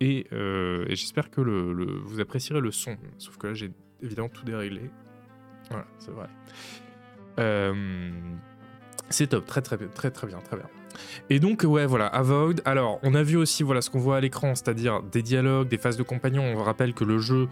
et, 0.00 0.24
j'espère 0.88 1.30
que 1.30 1.42
vous 1.42 2.20
apprécierez 2.20 2.62
le 2.62 2.70
son. 2.70 2.96
Sauf 3.18 3.36
que 3.36 3.48
là 3.48 3.52
j'ai 3.52 3.70
évidemment 4.02 4.28
tout 4.28 4.44
déréglé. 4.44 4.90
Voilà, 5.70 5.86
c'est 5.98 6.10
vrai. 6.10 6.26
Euh, 7.38 8.10
C'est 9.10 9.28
top, 9.28 9.46
très 9.46 9.62
très 9.62 9.76
très 9.78 10.10
très 10.10 10.26
bien, 10.26 10.38
très 10.38 10.56
bien. 10.56 10.66
Et 11.30 11.38
donc 11.40 11.64
ouais 11.66 11.86
voilà, 11.86 12.06
Avowed. 12.06 12.60
Alors 12.64 12.98
on 13.02 13.14
a 13.14 13.22
vu 13.22 13.36
aussi 13.36 13.62
voilà 13.62 13.80
ce 13.80 13.90
qu'on 13.90 14.00
voit 14.00 14.16
à 14.16 14.20
l'écran, 14.20 14.54
c'est-à-dire 14.54 15.02
des 15.02 15.22
dialogues, 15.22 15.68
des 15.68 15.78
phases 15.78 15.96
de 15.96 16.02
compagnon. 16.02 16.42
On 16.56 16.62
rappelle 16.62 16.94
que 16.94 17.04
le 17.04 17.18
jeu 17.18 17.48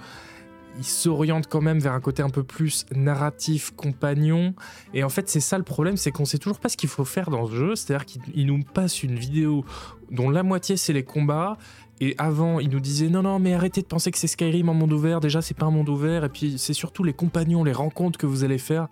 il 0.79 0.85
s'oriente 0.85 1.47
quand 1.49 1.63
même 1.63 1.79
vers 1.79 1.95
un 1.95 2.01
côté 2.01 2.23
un 2.23 2.29
peu 2.29 2.43
plus 2.43 2.85
narratif, 2.95 3.73
compagnon. 3.75 4.55
Et 4.93 5.05
en 5.05 5.09
fait, 5.09 5.27
c'est 5.29 5.41
ça 5.41 5.57
le 5.57 5.65
problème, 5.65 5.97
c'est 5.97 6.11
qu'on 6.11 6.27
sait 6.27 6.37
toujours 6.37 6.61
pas 6.61 6.69
ce 6.69 6.77
qu'il 6.77 6.91
faut 6.91 7.07
faire 7.07 7.31
dans 7.31 7.47
ce 7.47 7.55
jeu. 7.55 7.77
C'est-à-dire 7.77 8.05
qu'il 8.05 8.47
nous 8.47 8.63
passe 8.63 9.03
une 9.03 9.19
vidéo 9.19 9.65
dont 10.11 10.29
la 10.29 10.43
moitié 10.43 10.77
c'est 10.77 10.93
les 10.93 11.05
combats. 11.05 11.57
Et 12.01 12.15
avant, 12.19 12.61
il 12.61 12.69
nous 12.71 12.81
disait 12.81 13.09
non, 13.09 13.23
non, 13.23 13.39
mais 13.39 13.55
arrêtez 13.55 13.81
de 13.81 13.87
penser 13.87 14.11
que 14.11 14.19
c'est 14.19 14.27
Skyrim 14.27 14.69
en 14.69 14.75
monde 14.75 14.93
ouvert. 14.93 15.21
Déjà, 15.21 15.41
c'est 15.41 15.57
pas 15.57 15.67
un 15.67 15.71
monde 15.71 15.89
ouvert. 15.89 16.25
Et 16.25 16.29
puis, 16.29 16.59
c'est 16.59 16.75
surtout 16.75 17.05
les 17.05 17.15
compagnons, 17.15 17.65
les 17.65 17.73
rencontres 17.73 18.19
que 18.19 18.27
vous 18.27 18.45
allez 18.45 18.59
faire. 18.59 18.89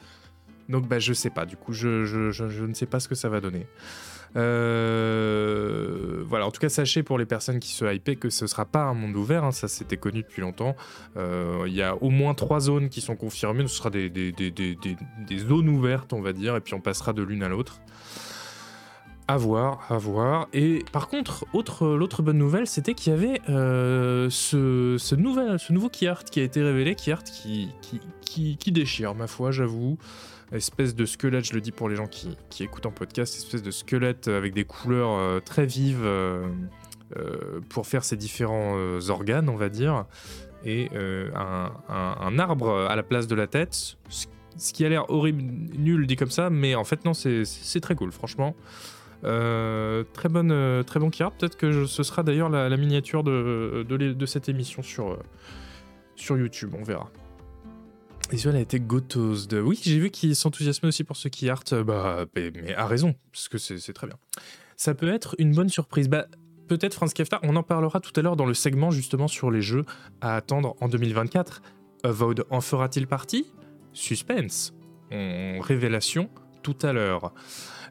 Donc 0.68 0.88
bah 0.88 0.98
je 0.98 1.12
sais 1.12 1.30
pas, 1.30 1.46
du 1.46 1.56
coup 1.56 1.72
je, 1.72 2.04
je, 2.04 2.30
je, 2.30 2.64
ne 2.64 2.74
sais 2.74 2.86
pas 2.86 3.00
ce 3.00 3.08
que 3.08 3.14
ça 3.14 3.28
va 3.28 3.40
donner. 3.40 3.66
Euh, 4.36 6.24
voilà, 6.26 6.46
en 6.46 6.50
tout 6.50 6.60
cas 6.60 6.68
sachez 6.68 7.04
pour 7.04 7.18
les 7.18 7.26
personnes 7.26 7.60
qui 7.60 7.70
se 7.70 7.84
hypaient 7.92 8.16
que 8.16 8.30
ce 8.30 8.48
sera 8.48 8.64
pas 8.64 8.82
un 8.82 8.94
monde 8.94 9.14
ouvert, 9.14 9.44
hein, 9.44 9.52
ça 9.52 9.68
c'était 9.68 9.96
connu 9.96 10.22
depuis 10.22 10.40
longtemps. 10.40 10.74
Euh, 11.16 11.64
il 11.66 11.74
y 11.74 11.82
a 11.82 11.94
au 11.96 12.10
moins 12.10 12.34
trois 12.34 12.60
zones 12.60 12.88
qui 12.88 13.00
sont 13.00 13.14
confirmées, 13.14 13.66
ce 13.68 13.76
sera 13.76 13.90
des, 13.90 14.08
des, 14.10 14.32
des, 14.32 14.50
des, 14.50 15.38
zones 15.38 15.68
ouvertes 15.68 16.12
on 16.12 16.20
va 16.20 16.32
dire, 16.32 16.56
et 16.56 16.60
puis 16.60 16.74
on 16.74 16.80
passera 16.80 17.12
de 17.12 17.22
l'une 17.22 17.42
à 17.42 17.48
l'autre. 17.48 17.80
À 19.26 19.38
voir, 19.38 19.86
à 19.90 19.96
voir. 19.96 20.48
Et 20.52 20.84
par 20.92 21.08
contre, 21.08 21.46
autre, 21.54 21.86
l'autre 21.86 22.22
bonne 22.22 22.36
nouvelle, 22.36 22.66
c'était 22.66 22.92
qu'il 22.92 23.10
y 23.10 23.16
avait 23.16 23.40
euh, 23.48 24.28
ce, 24.28 24.96
ce, 24.98 25.14
nouvel, 25.14 25.58
ce 25.58 25.72
nouveau 25.72 25.88
key 25.88 26.06
art 26.06 26.24
qui 26.24 26.40
a 26.40 26.42
été 26.42 26.62
révélé, 26.62 26.94
key 26.94 27.10
art 27.10 27.24
qui, 27.24 27.70
qui, 27.80 28.00
qui, 28.20 28.58
qui 28.58 28.72
déchire, 28.72 29.14
ma 29.14 29.26
foi, 29.26 29.50
j'avoue 29.50 29.96
espèce 30.52 30.94
de 30.94 31.06
squelette, 31.06 31.46
je 31.46 31.54
le 31.54 31.60
dis 31.60 31.72
pour 31.72 31.88
les 31.88 31.96
gens 31.96 32.06
qui, 32.06 32.36
écoutent 32.60 32.86
en 32.86 32.92
podcast, 32.92 33.34
espèce 33.34 33.62
de 33.62 33.70
squelette 33.70 34.28
avec 34.28 34.52
des 34.52 34.64
couleurs 34.64 35.10
euh, 35.10 35.40
très 35.40 35.66
vives 35.66 36.04
euh, 36.04 36.46
pour 37.70 37.86
faire 37.86 38.04
ces 38.04 38.16
différents 38.16 38.76
organes, 39.08 39.48
on 39.48 39.56
va 39.56 39.68
dire, 39.68 40.04
et 40.64 40.90
un, 41.34 42.38
arbre 42.38 42.86
à 42.88 42.94
la 42.94 43.02
place 43.02 43.26
de 43.26 43.34
la 43.34 43.46
tête, 43.46 43.96
ce 44.56 44.72
qui 44.72 44.84
a 44.84 44.88
l'air 44.88 45.10
horrible, 45.10 45.42
nul 45.76 46.06
dit 46.06 46.16
comme 46.16 46.30
ça, 46.30 46.50
mais 46.50 46.74
en 46.74 46.84
fait 46.84 47.04
non, 47.04 47.14
c'est 47.14 47.80
très 47.80 47.94
cool, 47.94 48.12
franchement. 48.12 48.54
Très 49.24 50.28
bonne, 50.28 50.84
très 50.84 51.00
bon 51.00 51.10
Kira. 51.10 51.30
Peut-être 51.30 51.56
que 51.56 51.86
ce 51.86 52.02
sera 52.02 52.22
d'ailleurs 52.22 52.48
la, 52.48 52.76
miniature 52.76 53.24
de, 53.24 53.84
de, 53.88 54.26
cette 54.26 54.48
émission 54.48 54.82
sur, 54.82 55.18
sur 56.16 56.36
YouTube, 56.36 56.74
on 56.78 56.82
verra. 56.82 57.10
Visual 58.30 58.56
a 58.56 58.60
été 58.60 58.80
gotose 58.80 59.48
de. 59.48 59.60
Oui, 59.60 59.78
j'ai 59.82 59.98
vu 59.98 60.10
qu'il 60.10 60.34
s'enthousiasmait 60.34 60.88
aussi 60.88 61.04
pour 61.04 61.16
ce 61.16 61.28
qui 61.28 61.48
art. 61.50 61.62
Euh, 61.72 61.84
bah, 61.84 62.24
mais 62.34 62.74
à 62.74 62.86
raison, 62.86 63.14
parce 63.32 63.48
que 63.48 63.58
c'est 63.58 63.92
très 63.92 64.06
bien. 64.06 64.16
Ça 64.76 64.94
peut 64.94 65.12
être 65.12 65.34
une 65.38 65.54
bonne 65.54 65.68
surprise. 65.68 66.08
Bah, 66.08 66.26
peut-être 66.66 66.94
France 66.94 67.12
Kefta, 67.12 67.38
on 67.42 67.54
en 67.56 67.62
parlera 67.62 68.00
tout 68.00 68.18
à 68.18 68.22
l'heure 68.22 68.36
dans 68.36 68.46
le 68.46 68.54
segment 68.54 68.90
justement 68.90 69.28
sur 69.28 69.50
les 69.50 69.60
jeux 69.60 69.84
à 70.20 70.36
attendre 70.36 70.74
en 70.80 70.88
2024. 70.88 71.60
Avowed 72.02 72.44
en 72.50 72.60
fera-t-il 72.60 73.06
partie? 73.06 73.52
Suspense. 73.92 74.74
révélation 75.10 76.30
tout 76.62 76.76
à 76.82 76.92
l'heure. 76.92 77.34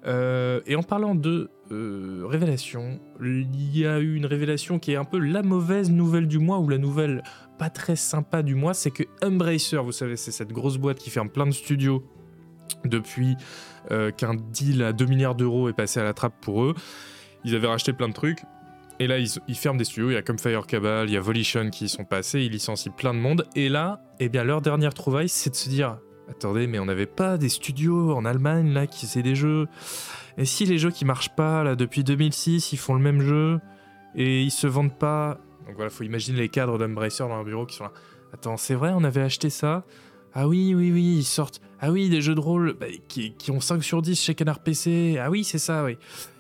Euh, 0.06 0.60
et 0.66 0.76
en 0.76 0.84
parlant 0.84 1.16
de 1.16 1.50
euh, 1.72 2.24
révélation, 2.26 3.00
il 3.22 3.78
y 3.78 3.86
a 3.86 4.00
eu 4.00 4.16
une 4.16 4.26
révélation 4.26 4.80
qui 4.80 4.92
est 4.92 4.96
un 4.96 5.06
peu 5.06 5.18
la 5.18 5.44
mauvaise 5.44 5.90
nouvelle 5.90 6.28
du 6.28 6.40
mois 6.40 6.60
ou 6.60 6.68
la 6.68 6.78
nouvelle 6.78 7.24
pas 7.58 7.70
très 7.70 7.96
sympa 7.96 8.44
du 8.44 8.56
mois, 8.56 8.74
c'est 8.74 8.92
que 8.92 9.04
Embracer, 9.24 9.78
vous 9.78 9.92
savez, 9.92 10.18
c'est 10.18 10.32
cette 10.32 10.52
grosse 10.52 10.78
boîte 10.78 10.98
qui 10.98 11.10
ferme 11.10 11.30
plein 11.30 11.46
de 11.46 11.52
studios 11.52 12.04
depuis 12.84 13.36
euh, 13.92 14.12
qu'un 14.12 14.36
deal 14.36 14.84
à 14.84 14.94
2 14.94 15.06
milliards 15.06 15.36
d'euros 15.36 15.70
est 15.70 15.74
passé 15.74 16.00
à 16.00 16.04
la 16.04 16.14
trappe 16.14 16.40
pour 16.42 16.64
eux. 16.64 16.76
Ils 17.46 17.56
avaient 17.56 17.68
racheté 17.68 17.94
plein 17.94 18.10
de 18.10 18.14
trucs. 18.14 18.40
Et 19.00 19.08
là, 19.08 19.18
ils, 19.18 19.56
ferment 19.56 19.78
des 19.78 19.86
studios. 19.86 20.12
Il 20.12 20.14
y 20.14 20.18
a 20.18 20.22
comme 20.22 20.40
Fire 20.40 20.66
Cabal, 20.68 21.10
il 21.10 21.14
y 21.14 21.18
a 21.18 21.20
Volition 21.20 21.70
qui 21.70 21.90
sont 21.90 22.06
passés. 22.06 22.42
Ils 22.42 22.52
licencient 22.52 22.92
plein 22.92 23.14
de 23.14 23.20
monde. 23.20 23.46
Et 23.56 23.68
là, 23.70 24.02
eh 24.20 24.30
bien, 24.30 24.44
leur 24.44 24.62
dernière 24.62 24.94
trouvaille, 24.94 25.30
c'est 25.30 25.50
de 25.50 25.56
se 25.56 25.68
dire 25.68 25.98
Attendez, 26.30 26.68
mais 26.68 26.80
on 26.80 26.86
n'avait 26.86 27.06
pas 27.06 27.38
des 27.38 27.50
studios 27.50 28.14
en 28.14 28.26
Allemagne 28.26 28.72
là 28.74 28.88
qui 28.88 29.06
faisaient 29.06 29.24
des 29.24 29.36
jeux. 29.36 29.68
Et 30.38 30.46
si 30.46 30.66
les 30.66 30.78
jeux 30.78 30.92
qui 30.92 31.06
marchent 31.06 31.36
pas 31.36 31.64
là 31.64 31.76
depuis 31.76 32.04
2006, 32.04 32.72
ils 32.72 32.78
font 32.78 32.94
le 32.94 33.02
même 33.02 33.22
jeu 33.22 33.60
et 34.16 34.42
ils 34.42 34.52
se 34.52 34.68
vendent 34.68 34.98
pas. 34.98 35.40
Donc 35.66 35.76
voilà, 35.76 35.90
faut 35.90 36.04
imaginer 36.04 36.40
les 36.40 36.50
cadres 36.50 36.78
d'Embracer 36.78 37.24
dans 37.24 37.30
leur 37.30 37.44
bureau 37.44 37.66
qui 37.66 37.76
sont 37.76 37.86
là. 37.86 37.92
Attends, 38.34 38.58
c'est 38.58 38.74
vrai, 38.74 38.92
on 38.96 39.04
avait 39.04 39.22
acheté 39.22 39.50
ça? 39.50 39.86
Ah 40.34 40.48
oui, 40.48 40.74
oui, 40.74 40.92
oui, 40.92 41.18
ils 41.18 41.24
sortent. 41.24 41.62
Ah 41.80 41.92
oui, 41.92 42.10
des 42.10 42.22
jeux 42.22 42.34
de 42.34 42.40
rôle 42.40 42.74
bah, 42.74 42.88
qui, 43.08 43.36
ont 43.52 43.60
5 43.60 43.84
sur 43.84 44.02
10 44.02 44.20
chez 44.20 44.34
Canard 44.34 44.64
PC. 44.64 45.20
Ah 45.22 45.30
oui, 45.30 45.44
c'est 45.44 45.60
ça, 45.60 45.84
oui. 45.84 45.98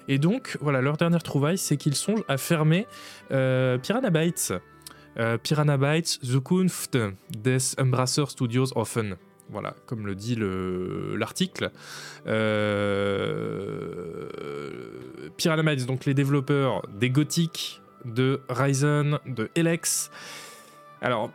Et 0.07 0.17
donc, 0.17 0.57
voilà, 0.61 0.81
leur 0.81 0.97
dernière 0.97 1.21
trouvaille, 1.21 1.57
c'est 1.57 1.77
qu'ils 1.77 1.95
songent 1.95 2.23
à 2.27 2.37
fermer 2.37 2.87
euh, 3.31 3.77
Piranha 3.77 4.09
Bytes. 4.09 4.53
Euh, 5.19 5.37
Piranha 5.37 5.77
Bytes, 5.77 6.19
Zukunft 6.23 6.97
des 7.29 7.79
Embracer 7.79 8.25
Studios 8.29 8.75
Offen. 8.75 9.15
Voilà, 9.49 9.75
comme 9.85 10.07
le 10.07 10.15
dit 10.15 10.37
l'article. 10.39 11.71
Euh, 12.27 14.29
donc 15.87 16.05
les 16.05 16.13
développeurs 16.13 16.87
des 16.93 17.09
Gothic, 17.09 17.81
de 18.05 18.41
Ryzen, 18.49 19.19
de 19.25 19.49
Elex. 19.55 20.11
Alors, 21.01 21.31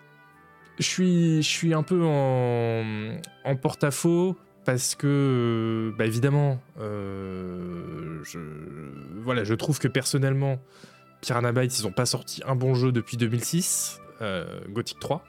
je 0.79 1.41
suis, 1.43 1.75
un 1.75 1.83
peu 1.83 2.05
en, 2.05 3.19
en 3.45 3.57
porte-à-faux 3.57 4.37
parce 4.65 4.95
que, 4.95 5.95
bah 5.97 6.05
évidemment, 6.05 6.61
euh, 6.79 8.21
je, 8.23 8.39
voilà, 9.23 9.43
je 9.43 9.55
trouve 9.55 9.79
que 9.79 9.89
personnellement, 9.89 10.61
Piranha 11.23 11.53
Bytes, 11.53 11.81
ils 11.81 11.85
n'ont 11.85 11.93
pas 11.93 12.05
sorti 12.05 12.43
un 12.47 12.55
bon 12.55 12.75
jeu 12.75 12.93
depuis 12.93 13.17
2006, 13.17 14.01
euh, 14.21 14.61
Gothic 14.69 15.01
3. 15.01 15.25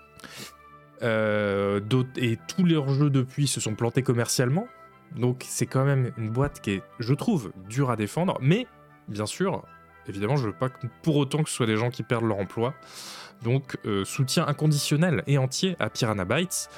Euh, 1.01 1.79
et 2.17 2.37
tous 2.47 2.65
leurs 2.65 2.89
jeux 2.89 3.09
depuis 3.09 3.47
se 3.47 3.59
sont 3.59 3.75
plantés 3.75 4.03
commercialement. 4.03 4.67
Donc 5.15 5.43
c'est 5.47 5.65
quand 5.65 5.85
même 5.85 6.11
une 6.17 6.29
boîte 6.29 6.61
qui 6.61 6.71
est, 6.71 6.83
je 6.99 7.13
trouve, 7.13 7.51
dure 7.67 7.89
à 7.89 7.95
défendre. 7.95 8.37
Mais, 8.41 8.67
bien 9.07 9.25
sûr, 9.25 9.63
évidemment, 10.07 10.35
je 10.35 10.47
veux 10.47 10.53
pas 10.53 10.69
pour 11.01 11.15
autant 11.17 11.43
que 11.43 11.49
ce 11.49 11.55
soit 11.55 11.65
des 11.65 11.77
gens 11.77 11.89
qui 11.89 12.03
perdent 12.03 12.25
leur 12.25 12.37
emploi. 12.37 12.73
Donc 13.43 13.77
euh, 13.85 14.03
soutien 14.03 14.45
inconditionnel 14.47 15.23
et 15.25 15.37
entier 15.37 15.75
à 15.79 15.89
Piranha 15.89 16.25
Bytes. 16.25 16.69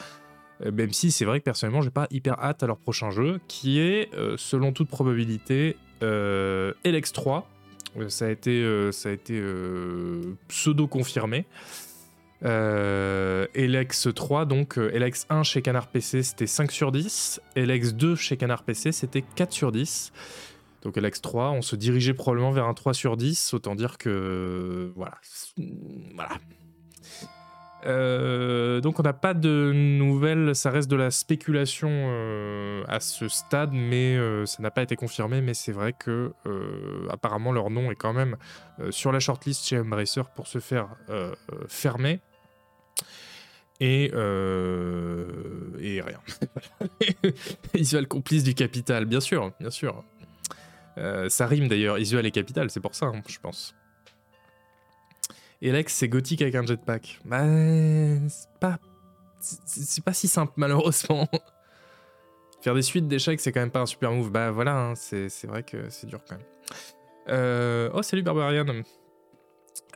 Euh, 0.63 0.71
même 0.71 0.93
si 0.93 1.11
c'est 1.11 1.25
vrai 1.25 1.39
que 1.39 1.45
personnellement, 1.45 1.81
j'ai 1.81 1.89
pas 1.89 2.07
hyper 2.11 2.39
hâte 2.39 2.61
à 2.63 2.67
leur 2.67 2.77
prochain 2.77 3.09
jeu, 3.09 3.39
qui 3.47 3.79
est, 3.79 4.09
selon 4.37 4.71
toute 4.71 4.89
probabilité, 4.89 5.77
Elex 6.01 7.11
3. 7.11 7.47
ça 8.07 8.25
a 8.25 8.29
été, 8.29 8.91
ça 8.91 9.09
a 9.09 9.11
été 9.11 9.43
pseudo 10.47 10.87
confirmé. 10.87 11.45
Euh, 12.43 13.45
Elex 13.53 14.07
3, 14.13 14.45
donc 14.45 14.77
euh, 14.77 14.91
Elex 14.93 15.27
1 15.29 15.43
chez 15.43 15.61
Canard 15.61 15.87
PC, 15.87 16.23
c'était 16.23 16.47
5 16.47 16.71
sur 16.71 16.91
10. 16.91 17.41
Elex 17.55 17.93
2 17.93 18.15
chez 18.15 18.37
Canard 18.37 18.63
PC, 18.63 18.91
c'était 18.91 19.21
4 19.21 19.51
sur 19.51 19.71
10. 19.71 20.11
Donc 20.81 20.97
Elex 20.97 21.21
3, 21.21 21.51
on 21.51 21.61
se 21.61 21.75
dirigeait 21.75 22.15
probablement 22.15 22.51
vers 22.51 22.65
un 22.65 22.73
3 22.73 22.93
sur 22.93 23.15
10, 23.15 23.53
autant 23.53 23.75
dire 23.75 23.99
que... 23.99 24.91
Voilà. 24.95 25.17
Voilà. 26.15 26.31
Euh, 27.85 28.79
donc 28.79 28.99
on 28.99 29.03
n'a 29.03 29.13
pas 29.13 29.33
de 29.33 29.71
nouvelles, 29.73 30.55
ça 30.55 30.69
reste 30.69 30.89
de 30.89 30.95
la 30.95 31.09
spéculation 31.09 31.89
à 32.87 32.99
ce 32.99 33.27
stade, 33.27 33.71
mais 33.73 34.17
ça 34.47 34.63
n'a 34.63 34.71
pas 34.71 34.81
été 34.81 34.95
confirmé. 34.95 35.41
Mais 35.41 35.53
c'est 35.53 35.71
vrai 35.71 35.93
que 35.93 36.31
apparemment 37.11 37.51
leur 37.51 37.69
nom 37.69 37.91
est 37.91 37.95
quand 37.95 38.13
même 38.13 38.37
sur 38.89 39.11
la 39.11 39.19
shortlist 39.19 39.67
chez 39.67 39.79
Embracer 39.79 40.23
pour 40.35 40.47
se 40.47 40.57
faire 40.57 40.89
fermer. 41.67 42.21
Et, 43.83 44.11
euh, 44.13 45.25
et 45.79 46.01
rien. 46.01 46.19
Isual 47.73 48.07
complice 48.07 48.43
du 48.43 48.53
capital, 48.53 49.05
bien 49.05 49.19
sûr, 49.19 49.51
bien 49.59 49.71
sûr. 49.71 50.03
Euh, 50.99 51.29
ça 51.29 51.47
rime 51.47 51.67
d'ailleurs, 51.67 51.97
Isual 51.97 52.23
et 52.27 52.31
capital, 52.31 52.69
c'est 52.69 52.79
pour 52.79 52.93
ça, 52.93 53.07
hein, 53.07 53.23
je 53.27 53.39
pense. 53.39 53.73
Et 55.63 55.71
Lex, 55.71 55.95
c'est 55.95 56.07
gothique 56.07 56.43
avec 56.43 56.53
un 56.53 56.63
jetpack. 56.63 57.21
Bah, 57.25 57.43
c'est 58.29 58.49
pas, 58.59 58.77
c'est 59.39 60.03
pas 60.03 60.13
si 60.13 60.27
simple, 60.27 60.53
malheureusement. 60.57 61.27
Faire 62.61 62.75
des 62.75 62.83
suites 62.83 63.07
d'échecs, 63.07 63.39
c'est 63.39 63.51
quand 63.51 63.61
même 63.61 63.71
pas 63.71 63.81
un 63.81 63.87
super 63.87 64.11
move. 64.11 64.29
Bah 64.29 64.51
voilà, 64.51 64.77
hein, 64.77 64.93
c'est 64.95 65.47
vrai 65.47 65.63
que 65.63 65.89
c'est 65.89 66.05
dur 66.05 66.19
quand 66.29 66.35
même. 66.35 66.45
Euh, 67.29 67.89
oh, 67.95 68.03
salut 68.03 68.21
Barbarian. 68.21 68.83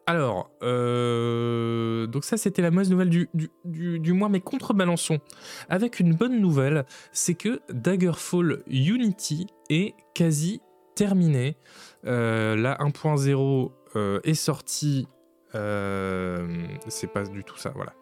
Alors, 0.07 0.51
euh, 0.61 2.05
donc 2.05 2.25
ça 2.25 2.37
c'était 2.37 2.61
la 2.61 2.69
mauvaise 2.69 2.91
nouvelle 2.91 3.09
du, 3.09 3.27
du, 3.63 4.13
mois, 4.13 4.29
mais 4.29 4.39
contrebalançons 4.39 5.19
avec 5.67 5.99
une 5.99 6.13
bonne 6.13 6.39
nouvelle, 6.39 6.85
c'est 7.11 7.33
que 7.33 7.59
Daggerfall 7.69 8.61
Unity 8.67 9.47
est 9.69 9.95
quasi 10.13 10.61
terminé. 10.93 11.57
Euh, 12.05 12.55
la 12.55 12.77
1.0 12.77 13.71
euh, 13.95 14.19
est 14.23 14.35
sortie, 14.35 15.07
c'est 15.53 17.11
pas 17.11 17.23
du 17.23 17.43
tout 17.43 17.57
ça, 17.57 17.73
voilà. 17.73 17.93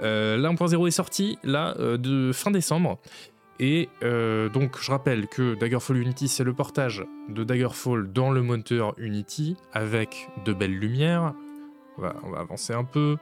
la 0.00 0.50
1.0 0.50 0.86
est 0.86 0.90
sortie 0.90 1.38
là 1.44 1.74
de 1.96 2.30
fin 2.32 2.50
décembre. 2.50 2.98
Et 3.62 3.88
euh, 4.02 4.48
donc, 4.48 4.76
je 4.80 4.90
rappelle 4.90 5.28
que 5.28 5.54
Daggerfall 5.54 5.96
Unity, 5.96 6.26
c'est 6.26 6.42
le 6.42 6.52
portage 6.52 7.04
de 7.28 7.44
Daggerfall 7.44 8.12
dans 8.12 8.32
le 8.32 8.42
moteur 8.42 8.92
Unity 8.98 9.56
avec 9.72 10.28
de 10.44 10.52
belles 10.52 10.76
lumières. 10.76 11.32
On 11.96 12.02
va, 12.02 12.40
avancer 12.40 12.72
un 12.72 12.82
peu. 12.82 13.18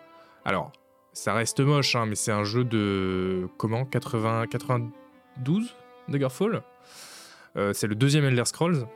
Alors, 0.46 0.72
ça 1.12 1.34
reste 1.34 1.60
moche, 1.60 1.94
hein, 1.94 2.06
mais 2.06 2.14
c'est 2.14 2.32
un 2.32 2.44
jeu 2.44 2.64
de. 2.64 3.48
Comment 3.58 3.84
80, 3.84 4.46
92 4.46 5.76
Daggerfall? 6.08 6.62
Euh, 7.58 7.74
C'est 7.74 7.86
le 7.86 7.94
deuxième 7.94 8.24
Elder 8.24 8.46
Scrolls. 8.46 8.86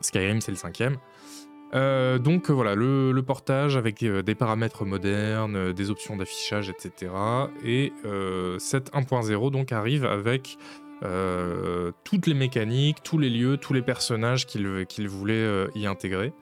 Skyrim, 0.00 0.40
c'est 0.40 0.50
le 0.50 0.56
cinquième. 0.56 0.96
Euh, 1.72 2.18
donc 2.18 2.50
voilà, 2.50 2.74
le, 2.74 3.20
portage 3.22 3.76
avec 3.76 4.04
des 4.04 4.34
paramètres 4.34 4.84
modernes, 4.84 5.72
des 5.72 5.90
options 5.90 6.16
d'affichage, 6.16 6.68
etc. 6.68 7.12
Et 7.64 7.92
euh, 8.04 8.58
cette 8.58 8.92
1.0 8.92 9.50
donc 9.50 9.72
arrive 9.72 10.04
avec 10.04 10.58
euh, 11.02 11.92
toutes 12.04 12.26
les 12.26 12.34
mécaniques, 12.34 13.02
tous 13.02 13.18
les 13.18 13.30
lieux, 13.30 13.56
tous 13.56 13.72
les 13.72 13.82
personnages 13.82 14.46
qu'il 14.46 15.08
voulait 15.08 15.68
y 15.74 15.86
intégrer. 15.86 16.32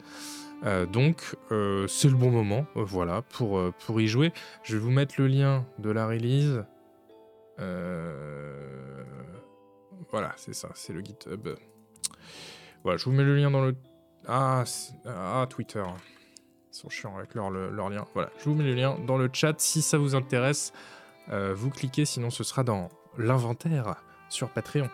donc 0.92 1.36
c'est 1.50 2.08
le 2.08 2.16
bon 2.16 2.30
moment, 2.30 2.66
voilà, 2.74 3.22
pour, 3.22 3.60
pour 3.84 4.00
y 4.00 4.08
jouer. 4.08 4.32
Je 4.62 4.74
vais 4.74 4.80
vous 4.80 4.90
mettre 4.90 5.16
le 5.18 5.26
lien 5.26 5.66
de 5.78 5.90
la 5.90 6.06
release. 6.06 6.64
Voilà, 10.10 10.32
c'est 10.36 10.54
ça, 10.54 10.70
c'est 10.74 10.94
le 10.94 11.00
GitHub. 11.00 11.48
Voilà, 12.82 12.96
je 12.96 13.04
vous 13.04 13.12
mets 13.12 13.24
le 13.24 13.36
lien 13.36 13.50
dans 13.50 13.64
le 13.64 13.74
ah, 14.28 14.64
ah, 15.06 15.46
Twitter. 15.48 15.82
Ils 16.72 16.76
sont 16.76 16.90
chiants 16.90 17.16
avec 17.16 17.34
leur, 17.34 17.50
leur, 17.50 17.88
lien. 17.88 18.04
Voilà, 18.12 18.30
je 18.38 18.44
vous 18.44 18.54
mets 18.54 18.64
le 18.64 18.74
lien 18.74 18.96
dans 19.06 19.16
le 19.16 19.30
chat 19.32 19.54
si 19.58 19.82
ça 19.82 19.96
vous 19.96 20.14
intéresse. 20.14 20.72
Euh, 21.30 21.54
vous 21.56 21.70
cliquez, 21.70 22.04
sinon 22.04 22.30
ce 22.30 22.44
sera 22.44 22.62
dans 22.62 22.90
l'inventaire 23.16 23.96
sur 24.28 24.50
Patreon. 24.50 24.88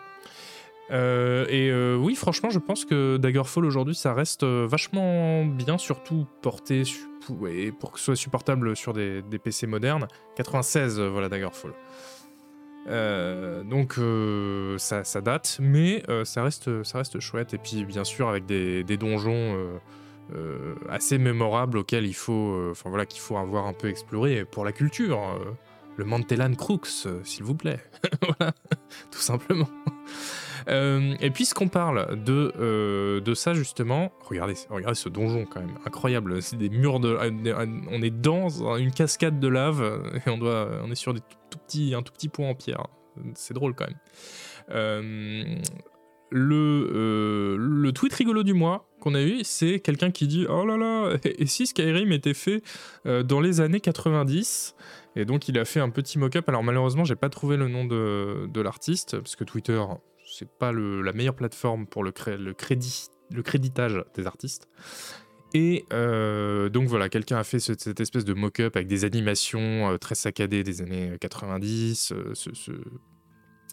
Euh, 0.91 1.45
et 1.49 1.69
euh, 1.69 1.97
oui, 1.97 2.15
franchement, 2.15 2.49
je 2.49 2.59
pense 2.59 2.85
que 2.85 3.17
Daggerfall 3.17 3.65
aujourd'hui, 3.65 3.95
ça 3.95 4.13
reste 4.13 4.43
vachement 4.43 5.43
bien, 5.43 5.77
surtout 5.77 6.27
porté 6.41 6.83
pour, 7.79 7.91
que 7.91 7.99
ce 7.99 8.05
soit 8.05 8.15
supportable 8.15 8.75
sur 8.75 8.93
des, 8.93 9.21
des 9.21 9.39
PC 9.39 9.67
modernes. 9.67 10.07
96, 10.35 10.99
voilà 10.99 11.27
Daggerfall. 11.27 11.73
Euh, 12.87 13.63
donc 13.63 13.97
euh, 13.97 14.77
ça, 14.77 15.03
date, 15.21 15.57
mais 15.59 16.03
euh, 16.09 16.23
ça, 16.23 16.43
reste, 16.43 16.83
ça 16.83 16.99
reste 16.99 17.19
chouette. 17.19 17.53
Et 17.53 17.57
puis 17.57 17.85
bien 17.85 18.03
sûr 18.03 18.29
avec 18.29 18.45
des, 18.45 18.83
donjons 18.97 19.79
assez 20.89 21.17
mémorables 21.17 21.77
auxquels 21.77 22.05
il 22.05 22.15
faut, 22.15 22.69
enfin 22.71 22.89
voilà, 22.89 23.05
qu'il 23.05 23.21
faut 23.21 23.37
avoir 23.37 23.67
un 23.67 23.73
peu 23.73 23.89
exploré 23.89 24.45
pour 24.45 24.65
la 24.65 24.71
culture. 24.71 25.19
le 25.97 26.05
Mantelan 26.05 26.53
Crux, 26.55 27.07
s'il 27.23 27.43
vous 27.43 27.55
plaît. 27.55 27.79
voilà, 28.21 28.53
tout 29.11 29.19
simplement. 29.19 29.69
Euh, 30.67 31.15
et 31.21 31.29
puisqu'on 31.29 31.67
parle 31.67 32.23
de, 32.23 32.51
euh, 32.59 33.21
de 33.21 33.33
ça 33.33 33.53
justement, 33.53 34.11
regardez, 34.21 34.55
regardez 34.69 34.95
ce 34.95 35.09
donjon 35.09 35.45
quand 35.45 35.59
même, 35.59 35.77
incroyable. 35.85 36.41
C'est 36.41 36.57
des 36.57 36.69
murs 36.69 36.99
de, 36.99 37.17
on 37.91 38.01
est 38.01 38.09
dans 38.09 38.77
une 38.77 38.91
cascade 38.91 39.39
de 39.39 39.47
lave 39.47 40.01
et 40.25 40.29
on 40.29 40.37
doit, 40.37 40.81
on 40.83 40.91
est 40.91 40.95
sur 40.95 41.13
des 41.13 41.21
tout, 41.49 41.59
petits, 41.59 41.93
un 41.93 42.01
tout 42.01 42.13
petit 42.13 42.29
point 42.29 42.49
en 42.49 42.55
pierre. 42.55 42.87
C'est 43.35 43.53
drôle 43.53 43.75
quand 43.75 43.87
même. 43.87 43.99
Euh, 44.71 45.55
le, 46.31 47.55
le 47.57 47.91
tweet 47.91 48.13
rigolo 48.13 48.43
du 48.43 48.53
mois 48.53 48.89
qu'on 48.99 49.13
a 49.13 49.21
eu, 49.21 49.41
c'est 49.43 49.79
quelqu'un 49.79 50.09
qui 50.09 50.27
dit 50.27 50.47
Oh 50.49 50.65
là 50.65 50.75
là, 50.75 51.15
et 51.23 51.45
si 51.45 51.67
Skyrim 51.67 52.11
était 52.11 52.33
fait 52.33 52.63
dans 53.05 53.39
les 53.39 53.61
années 53.61 53.79
90 53.79 54.75
Et 55.15 55.25
donc 55.25 55.47
il 55.47 55.57
a 55.59 55.65
fait 55.65 55.79
un 55.79 55.91
petit 55.91 56.17
mock-up. 56.17 56.49
Alors 56.49 56.63
malheureusement, 56.63 57.05
j'ai 57.05 57.15
pas 57.15 57.29
trouvé 57.29 57.55
le 57.55 57.67
nom 57.67 57.85
de, 57.85 58.47
de 58.51 58.61
l'artiste, 58.61 59.17
parce 59.19 59.35
que 59.35 59.43
Twitter, 59.43 59.79
c'est 60.37 60.49
pas 60.49 60.71
la 60.73 61.13
meilleure 61.13 61.35
plateforme 61.35 61.87
pour 61.87 62.03
le, 62.03 62.13
le, 62.37 62.53
crédit, 62.53 63.07
le 63.31 63.41
créditage 63.41 64.03
des 64.15 64.27
artistes. 64.27 64.67
Et 65.53 65.85
euh, 65.93 66.67
donc 66.67 66.89
voilà, 66.89 67.07
quelqu'un 67.07 67.37
a 67.37 67.45
fait 67.45 67.59
cette 67.59 67.99
espèce 67.99 68.25
de 68.25 68.33
mock-up 68.33 68.75
avec 68.75 68.89
des 68.89 69.05
animations 69.05 69.89
euh, 69.89 69.97
très 69.97 70.15
saccadées 70.15 70.63
des 70.63 70.81
années 70.81 71.15
90, 71.21 72.11
euh, 72.11 72.33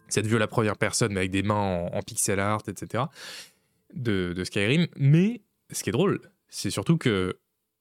cette 0.08 0.26
vue 0.26 0.36
à 0.36 0.38
la 0.38 0.46
première 0.46 0.76
personne 0.76 1.12
mais 1.12 1.20
avec 1.20 1.32
des 1.32 1.42
mains 1.42 1.88
en, 1.92 2.00
pixel 2.02 2.38
art, 2.38 2.62
etc. 2.68 3.04
De, 3.94 4.32
de, 4.32 4.44
Skyrim. 4.44 4.86
Mais 4.96 5.40
ce 5.72 5.82
qui 5.82 5.90
est 5.90 5.92
drôle, 5.92 6.20
c'est 6.48 6.70
surtout 6.70 6.98
que 6.98 7.36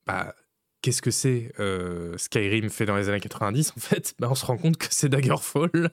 bah, 0.08 0.34
qu'est-ce 0.82 1.02
que 1.02 1.12
c'est 1.12 1.52
euh, 1.60 2.18
Skyrim 2.18 2.70
fait 2.70 2.86
dans 2.86 2.96
les 2.96 3.10
années 3.10 3.20
90 3.20 3.74
en 3.78 3.80
fait 3.80 4.16
bah, 4.20 4.28
On 4.32 4.36
se 4.36 4.46
rend 4.46 4.58
compte 4.58 4.78
que 4.78 4.88
c'est 4.90 5.10
Daggerfall. 5.10 5.90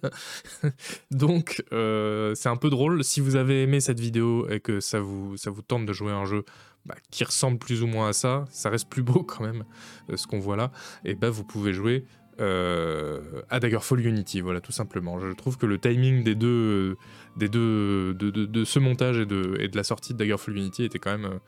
Donc 1.11 1.62
euh, 1.72 2.35
c'est 2.35 2.48
un 2.48 2.57
peu 2.57 2.70
drôle. 2.70 3.05
Si 3.05 3.20
vous 3.20 3.37
avez 3.37 3.62
aimé 3.62 3.81
cette 3.81 4.01
vidéo 4.01 4.48
et 4.48 4.61
que 4.61 4.81
ça 4.81 5.01
vous, 5.01 5.37
tente 5.66 5.87
de 5.87 5.92
jouer 5.92 6.12
un 6.12 6.24
jeu 6.24 6.44
bah, 6.87 6.94
qui 7.11 7.24
ressemble 7.24 7.59
plus 7.59 7.83
ou 7.83 7.87
moins 7.87 8.09
à 8.09 8.12
ça, 8.12 8.46
ça 8.51 8.70
reste 8.70 8.88
plus 8.88 9.03
beau 9.03 9.22
quand 9.22 9.44
même 9.44 9.64
euh, 10.11 10.16
ce 10.16 10.27
qu'on 10.27 10.38
voit 10.38 10.57
là, 10.57 10.72
et 11.05 11.14
bah 11.14 11.31
vous 11.31 11.44
pouvez 11.44 11.72
jouer 11.72 12.05
à 12.40 13.59
Daggerfall 13.59 13.98
Unity, 13.98 14.42
voilà 14.42 14.61
tout 14.61 14.70
simplement. 14.70 15.18
Je 15.18 15.33
trouve 15.33 15.59
que 15.59 15.66
le 15.66 15.77
timing 15.77 16.22
des 16.22 16.37
deux, 16.37 16.96
de, 17.37 18.64
ce 18.64 18.79
montage 18.79 19.18
et 19.18 19.27
de, 19.27 19.68
la 19.74 19.83
sortie 19.83 20.12
de 20.12 20.18
Daggerfall 20.18 20.57
Unity 20.57 20.85
était 20.85 21.01
quand 21.01 21.18
même 21.18 21.40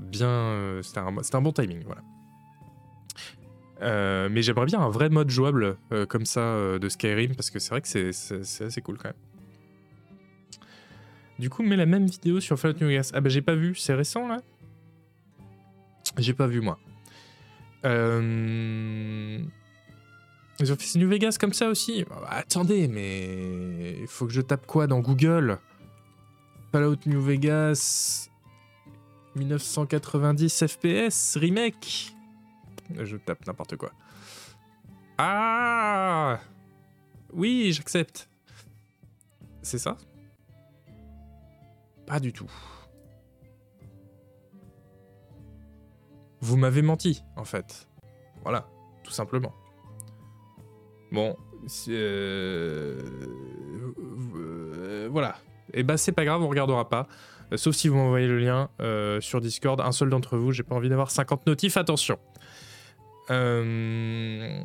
bien. 0.00 0.28
Euh, 0.28 0.82
c'était 0.82 0.98
un, 0.98 1.16
un, 1.16 1.40
bon 1.42 1.52
timing, 1.52 1.82
voilà. 1.84 2.02
Euh, 3.82 4.28
mais 4.30 4.42
j'aimerais 4.42 4.66
bien 4.66 4.80
un 4.80 4.90
vrai 4.90 5.08
mode 5.08 5.30
jouable 5.30 5.78
comme 6.08 6.26
ça 6.26 6.78
de 6.78 6.88
Skyrim 6.88 7.34
parce 7.34 7.50
que 7.50 7.58
c'est 7.58 7.70
vrai 7.70 7.80
que 7.80 7.88
c'est 7.88 8.64
assez 8.64 8.82
cool 8.82 8.98
quand 8.98 9.08
même. 9.08 9.14
Du 11.38 11.48
coup, 11.48 11.62
met 11.62 11.76
la 11.76 11.86
même 11.86 12.06
vidéo 12.06 12.40
sur 12.40 12.58
Fallout 12.58 12.78
New 12.80 12.88
Vegas. 12.88 13.12
Ah 13.14 13.22
bah 13.22 13.30
j'ai 13.30 13.40
pas 13.40 13.54
vu, 13.54 13.74
c'est 13.74 13.94
récent 13.94 14.28
là? 14.28 14.42
J'ai 16.18 16.34
pas 16.34 16.46
vu 16.46 16.60
moi. 16.60 16.78
Ils 20.60 20.70
ont 20.70 20.76
fait 20.76 20.98
New 20.98 21.08
Vegas 21.08 21.38
comme 21.40 21.54
ça 21.54 21.68
aussi? 21.68 22.04
Bah, 22.04 22.26
Attendez, 22.28 22.86
mais 22.86 23.96
il 23.98 24.06
faut 24.06 24.26
que 24.26 24.32
je 24.32 24.42
tape 24.42 24.66
quoi 24.66 24.86
dans 24.86 25.00
Google? 25.00 25.58
Fallout 26.70 26.98
New 27.06 27.20
Vegas 27.20 28.29
1990 29.36 30.66
FPS 30.66 31.36
remake. 31.36 32.14
Je 32.98 33.16
tape 33.16 33.46
n'importe 33.46 33.76
quoi. 33.76 33.92
Ah 35.18 36.40
Oui, 37.32 37.72
j'accepte. 37.72 38.28
C'est 39.62 39.78
ça? 39.78 39.96
Pas 42.06 42.18
du 42.18 42.32
tout. 42.32 42.50
Vous 46.40 46.56
m'avez 46.56 46.82
menti, 46.82 47.22
en 47.36 47.44
fait. 47.44 47.86
Voilà, 48.42 48.66
tout 49.04 49.12
simplement. 49.12 49.54
Bon, 51.12 51.36
euh, 51.88 53.00
euh, 54.36 55.08
voilà. 55.10 55.36
Et 55.72 55.80
eh 55.80 55.82
bah 55.82 55.94
ben, 55.94 55.96
c'est 55.96 56.12
pas 56.12 56.24
grave, 56.24 56.42
on 56.42 56.48
regardera 56.48 56.88
pas. 56.88 57.06
Euh, 57.52 57.56
sauf 57.56 57.74
si 57.74 57.88
vous 57.88 57.96
m'envoyez 57.96 58.28
le 58.28 58.38
lien 58.38 58.68
euh, 58.80 59.20
sur 59.20 59.40
Discord. 59.40 59.80
Un 59.80 59.92
seul 59.92 60.10
d'entre 60.10 60.36
vous, 60.36 60.52
j'ai 60.52 60.62
pas 60.62 60.74
envie 60.74 60.88
d'avoir 60.88 61.10
50 61.10 61.46
notifs, 61.46 61.76
attention. 61.76 62.18
Euh, 63.30 64.60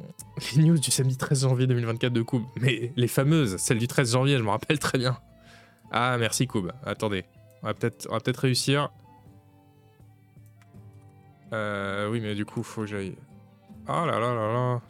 les 0.55 0.63
news 0.63 0.77
du 0.77 0.91
samedi 0.91 1.17
13 1.17 1.41
janvier 1.43 1.67
2024 1.67 2.13
de 2.13 2.21
Koub. 2.21 2.43
Mais 2.61 2.91
les 2.95 3.07
fameuses, 3.07 3.57
celles 3.57 3.79
du 3.79 3.87
13 3.87 4.13
janvier, 4.13 4.37
je 4.37 4.43
me 4.43 4.49
rappelle 4.49 4.79
très 4.79 4.97
bien. 4.97 5.17
Ah, 5.91 6.17
merci 6.17 6.47
Koub. 6.47 6.71
Attendez, 6.83 7.25
on 7.61 7.67
va 7.67 7.73
peut-être 7.73 8.07
peut 8.23 8.33
réussir. 8.37 8.89
oui, 11.51 12.19
mais 12.21 12.35
du 12.35 12.45
coup, 12.45 12.63
faut 12.63 12.81
que 12.81 12.87
j'aille. 12.87 13.15
Oh 13.87 14.05
là 14.05 14.19
là 14.19 14.33
là 14.33 14.51
là. 14.51 14.81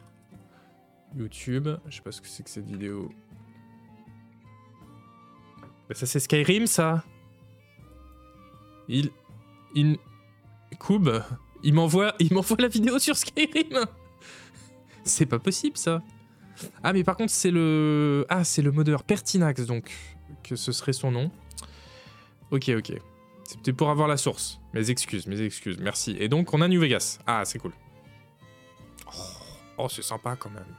YouTube, 1.18 1.70
je 1.88 1.96
sais 1.96 2.02
pas 2.02 2.12
ce 2.12 2.22
que 2.22 2.28
c'est 2.28 2.44
que 2.44 2.50
cette 2.50 2.66
vidéo. 2.66 3.10
Ça, 5.92 6.06
c'est 6.06 6.20
Skyrim, 6.20 6.66
ça? 6.66 7.04
Il. 8.88 9.12
Il. 9.74 9.98
Koob, 10.80 11.24
il 11.64 11.74
m'envoie, 11.74 12.16
la 12.60 12.68
vidéo 12.68 13.00
sur 13.00 13.18
Skyrim. 13.18 13.86
C'est 15.04 15.26
pas 15.26 15.40
possible 15.40 15.78
ça. 15.78 16.02
Ah 16.84 16.94
mais 16.94 17.04
par 17.04 17.18
contre 17.18 17.32
c'est 17.32 17.52
le, 17.52 18.26
ah 18.30 18.44
c'est 18.44 18.62
le 18.62 18.72
modeur 18.72 19.04
Pertinax 19.04 19.66
donc 19.66 19.92
que 20.44 20.56
ce 20.56 20.72
serait 20.72 20.94
son 20.94 21.12
nom. 21.12 21.32
Ok 22.52 22.70
ok. 22.70 22.94
Peut-être 23.64 23.76
pour 23.76 23.90
avoir 23.90 24.08
la 24.08 24.18
source. 24.18 24.60
Mes 24.74 24.90
excuses, 24.90 25.28
mes 25.28 25.42
excuses, 25.42 25.78
merci. 25.80 26.16
Et 26.20 26.30
donc 26.30 26.54
on 26.54 26.62
a 26.62 26.68
New 26.68 26.80
Vegas. 26.80 27.20
Ah 27.28 27.44
c'est 27.46 27.60
cool. 27.60 27.74
Oh, 29.08 29.20
oh 29.78 29.90
c'est 29.90 30.04
sympa 30.04 30.36
quand 30.36 30.52
même. 30.52 30.76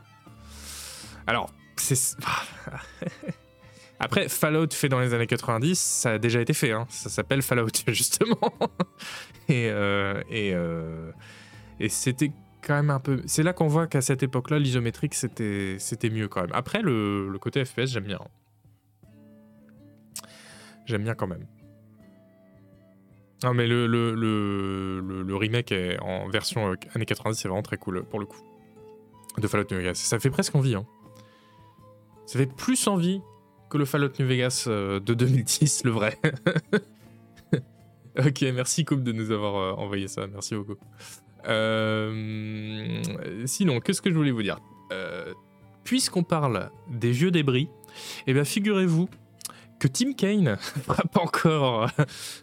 Alors 1.27 1.51
c'est. 1.77 2.17
Après, 3.99 4.29
Fallout 4.29 4.69
fait 4.73 4.89
dans 4.89 5.01
les 5.01 5.15
années 5.15 5.27
90, 5.27 5.79
ça 5.79 6.13
a 6.13 6.19
déjà 6.19 6.41
été 6.41 6.53
fait. 6.53 6.73
Hein. 6.73 6.87
Ça 6.91 7.09
s'appelle 7.09 7.43
Fallout, 7.43 7.69
justement. 7.89 8.53
et 9.49 9.71
euh, 9.71 10.23
euh, 10.31 11.11
et, 11.81 11.89
c'était 11.89 12.31
quand 12.63 12.75
même 12.75 12.91
un 12.91 13.01
peu. 13.01 13.23
C'est 13.27 13.43
là 13.43 13.53
qu'on 13.53 13.69
voit 13.69 13.87
qu'à 13.87 14.03
cette 14.03 14.23
époque-là, 14.23 14.59
l'isométrique, 14.59 15.15
c'était 15.15 16.11
mieux 16.11 16.29
quand 16.29 16.43
même. 16.43 16.53
Après, 16.53 16.83
le, 16.83 17.35
côté 17.41 17.65
FPS, 17.65 17.87
j'aime 17.87 18.05
bien. 18.05 18.21
J'aime 20.85 21.03
bien 21.03 21.15
quand 21.15 21.27
même. 21.27 21.47
Non, 23.45 23.55
mais 23.55 23.67
le, 23.67 23.87
le, 23.87 24.15
le, 24.15 25.37
remake 25.37 25.75
en 26.01 26.29
version 26.29 26.75
années 26.95 27.05
90, 27.07 27.39
c'est 27.39 27.49
vraiment 27.49 27.63
très 27.63 27.77
cool 27.77 28.05
pour 28.05 28.19
le 28.19 28.27
coup. 28.27 28.41
De 29.39 29.47
Fallout 29.47 29.67
New 29.71 29.79
Vegas. 29.79 29.95
Ça 29.95 30.19
fait 30.19 30.31
presque 30.31 30.55
envie. 30.55 30.75
Hein. 30.75 30.87
Ça 32.27 32.39
fait 32.39 32.47
plus 32.47 32.87
envie 32.89 33.21
le 33.77 33.85
Fallout 33.85 34.13
New 34.19 34.27
Vegas 34.27 34.65
de 34.67 35.15
2010, 35.15 35.85
le 35.85 35.91
vrai. 35.91 36.19
ok, 38.19 38.43
merci 38.55 38.85
Coupe 38.85 39.03
de 39.03 39.13
nous 39.13 39.31
avoir 39.31 39.79
envoyé 39.79 40.09
ça. 40.09 40.27
Merci 40.27 40.55
beaucoup. 40.55 40.77
Euh, 41.49 43.03
sinon, 43.45 43.81
qu'est-ce 43.81 44.03
que 44.03 44.11
je 44.11 44.17
voulais 44.17 44.31
vous 44.31 44.43
dire? 44.43 44.59
Euh, 44.93 45.33
Puisqu'on 45.85 46.25
parle 46.25 46.71
des 46.91 47.13
vieux 47.13 47.31
débris, 47.31 47.69
eh 48.27 48.33
bien 48.33 48.45
figurez-vous 48.45 49.09
que 49.79 49.89
Tim 49.89 50.13
Kane 50.13 50.57
frappe 50.85 51.17
encore. 51.17 51.91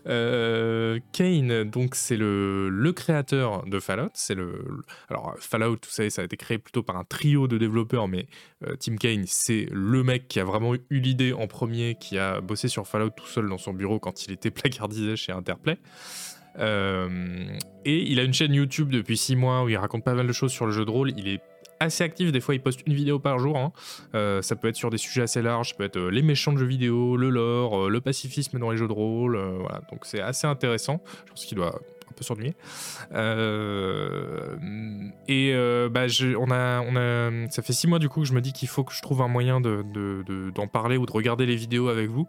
Euh, 0.08 1.00
Kane, 1.12 1.64
donc 1.64 1.96
c'est 1.96 2.18
le, 2.18 2.92
créateur 2.96 3.66
de 3.66 3.80
Fallout. 3.80 4.12
C'est 4.14 4.36
le, 4.36 4.82
alors 5.10 5.36
Fallout, 5.40 5.80
vous 5.84 5.90
savez, 5.90 6.10
ça 6.10 6.22
a 6.22 6.26
été 6.26 6.38
créé 6.38 6.58
plutôt 6.58 6.84
par 6.84 6.98
un 6.98 7.04
trio 7.04 7.48
de 7.48 7.58
développeurs, 7.58 8.08
mais 8.08 8.28
Tim 8.80 8.96
Kane, 8.98 9.26
c'est 9.28 9.68
le 9.72 10.04
mec 10.04 10.28
qui 10.28 10.40
a 10.40 10.44
vraiment 10.44 10.76
eu 10.76 10.82
l'idée 10.92 11.34
en 11.34 11.48
premier, 11.48 11.96
qui 12.00 12.18
a 12.18 12.40
bossé 12.40 12.68
sur 12.68 12.88
Fallout 12.88 13.10
tout 13.10 13.28
seul 13.28 13.50
dans 13.50 13.58
son 13.58 13.74
bureau 13.74 14.00
quand 14.00 14.26
il 14.26 14.32
était 14.32 14.52
placardisé 14.52 15.16
chez 15.16 15.32
Interplay. 15.32 15.78
Euh, 16.60 17.48
et 17.86 18.12
il 18.12 18.20
a 18.20 18.24
une 18.24 18.34
chaîne 18.34 18.54
YouTube 18.54 18.90
depuis 18.90 19.18
6 19.18 19.36
mois 19.36 19.64
où 19.64 19.70
il 19.70 19.78
raconte 19.78 20.04
pas 20.04 20.14
mal 20.14 20.28
de 20.28 20.34
choses 20.34 20.52
sur 20.52 20.66
le 20.66 20.72
jeu 20.72 20.86
de 20.86 20.90
rôle. 20.90 21.12
Il 21.18 21.28
est 21.28 21.42
assez 21.84 22.04
actif, 22.04 22.32
des 22.32 22.42
fois 22.42 22.56
il 22.56 22.62
poste 22.62 22.82
une 22.86 22.94
vidéo 22.94 23.20
par 23.20 23.40
jour. 23.40 23.58
Hein. 23.58 23.72
Euh, 24.16 24.42
ça 24.42 24.56
peut 24.56 24.68
être 24.68 24.76
sur 24.76 24.90
des 24.90 24.98
sujets 24.98 25.24
assez 25.24 25.42
larges, 25.42 25.70
ça 25.70 25.76
peut 25.76 25.84
être 25.84 25.98
euh, 25.98 26.10
les 26.10 26.22
méchants 26.22 26.54
de 26.54 26.58
jeux 26.58 26.66
vidéo, 26.66 27.18
le 27.18 27.30
lore, 27.30 27.90
le 27.90 28.02
pacifisme 28.02 28.60
dans 28.60 28.72
les 28.72 28.78
jeux 28.78 28.88
de 28.88 28.94
rôle. 28.94 29.40
Donc 29.92 30.06
c'est 30.06 30.22
assez 30.22 30.48
intéressant. 30.48 31.02
Je 31.26 31.32
pense 31.32 31.46
qu'il 31.46 31.58
doit 31.58 31.76
un 31.76 32.14
peu 32.16 32.24
s'ennuyer. 32.24 32.56
et 35.28 35.54
bah, 35.90 36.06
on 36.38 36.52
a, 36.52 36.82
on 36.82 36.96
a, 36.96 37.50
ça 37.50 37.62
fait 37.62 37.74
6 37.74 37.88
mois 37.88 38.00
du 38.00 38.10
coup 38.10 38.22
que 38.22 38.28
je 38.28 38.34
me 38.34 38.42
dis 38.42 38.54
qu'il 38.54 38.68
faut 38.68 38.84
que 38.84 38.94
je 38.94 39.02
trouve 39.02 39.22
un 39.22 39.28
moyen 39.28 39.62
d'en 39.62 39.84
de, 39.84 40.24
de, 40.24 40.66
parler 40.72 40.98
ou 40.98 41.06
de 41.06 41.12
regarder 41.12 41.46
les 41.46 41.56
vidéos 41.56 41.90
avec 41.90 42.10
vous. 42.10 42.28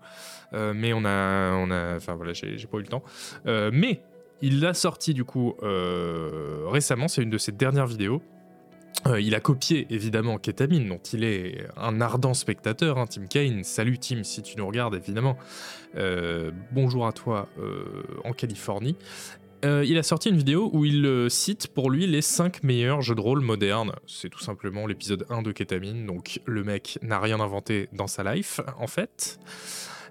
mais 0.52 0.92
on 0.92 1.04
a, 1.04 1.54
on 1.54 1.70
a, 1.70 1.96
enfin 1.96 2.14
voilà, 2.14 2.32
j'ai 2.32 2.56
pas 2.70 2.78
eu 2.78 2.82
le 2.82 2.88
temps. 2.88 3.02
mais 3.44 4.02
il 4.44 4.60
l'a 4.60 4.74
sorti 4.74 5.14
du 5.14 5.24
coup 5.24 5.54
euh, 5.62 6.66
récemment, 6.66 7.08
c'est 7.08 7.22
une 7.22 7.30
de 7.30 7.38
ses 7.38 7.52
dernières 7.52 7.86
vidéos. 7.86 8.22
Euh, 9.06 9.20
il 9.20 9.34
a 9.34 9.40
copié 9.40 9.86
évidemment 9.90 10.38
Ketamine, 10.38 10.88
dont 10.88 11.00
il 11.12 11.24
est 11.24 11.66
un 11.76 12.00
ardent 12.00 12.34
spectateur, 12.34 12.98
hein, 12.98 13.06
Tim 13.06 13.26
Kane. 13.26 13.64
Salut 13.64 13.98
Tim, 13.98 14.24
si 14.24 14.42
tu 14.42 14.56
nous 14.56 14.66
regardes 14.66 14.94
évidemment. 14.94 15.36
Euh, 15.96 16.50
bonjour 16.72 17.06
à 17.06 17.12
toi 17.12 17.48
en 18.24 18.32
Californie. 18.32 18.96
il 19.62 19.96
a 19.98 20.02
sorti 20.02 20.30
une 20.30 20.36
vidéo 20.36 20.70
où 20.72 20.84
il 20.84 21.26
cite 21.30 21.68
pour 21.68 21.90
lui 21.90 22.06
les 22.06 22.22
5 22.22 22.62
meilleurs 22.62 23.02
jeux 23.02 23.14
de 23.14 23.20
rôle 23.20 23.40
modernes. 23.40 23.92
C'est 24.06 24.30
tout 24.30 24.40
simplement 24.40 24.86
l'épisode 24.86 25.26
1 25.30 25.42
de 25.42 25.52
Ketamine, 25.52 26.06
donc 26.06 26.40
le 26.46 26.64
mec 26.64 26.98
n'a 27.02 27.20
rien 27.20 27.40
inventé 27.40 27.88
dans 27.92 28.06
sa 28.06 28.34
life 28.34 28.60
en 28.78 28.86
fait. 28.86 29.38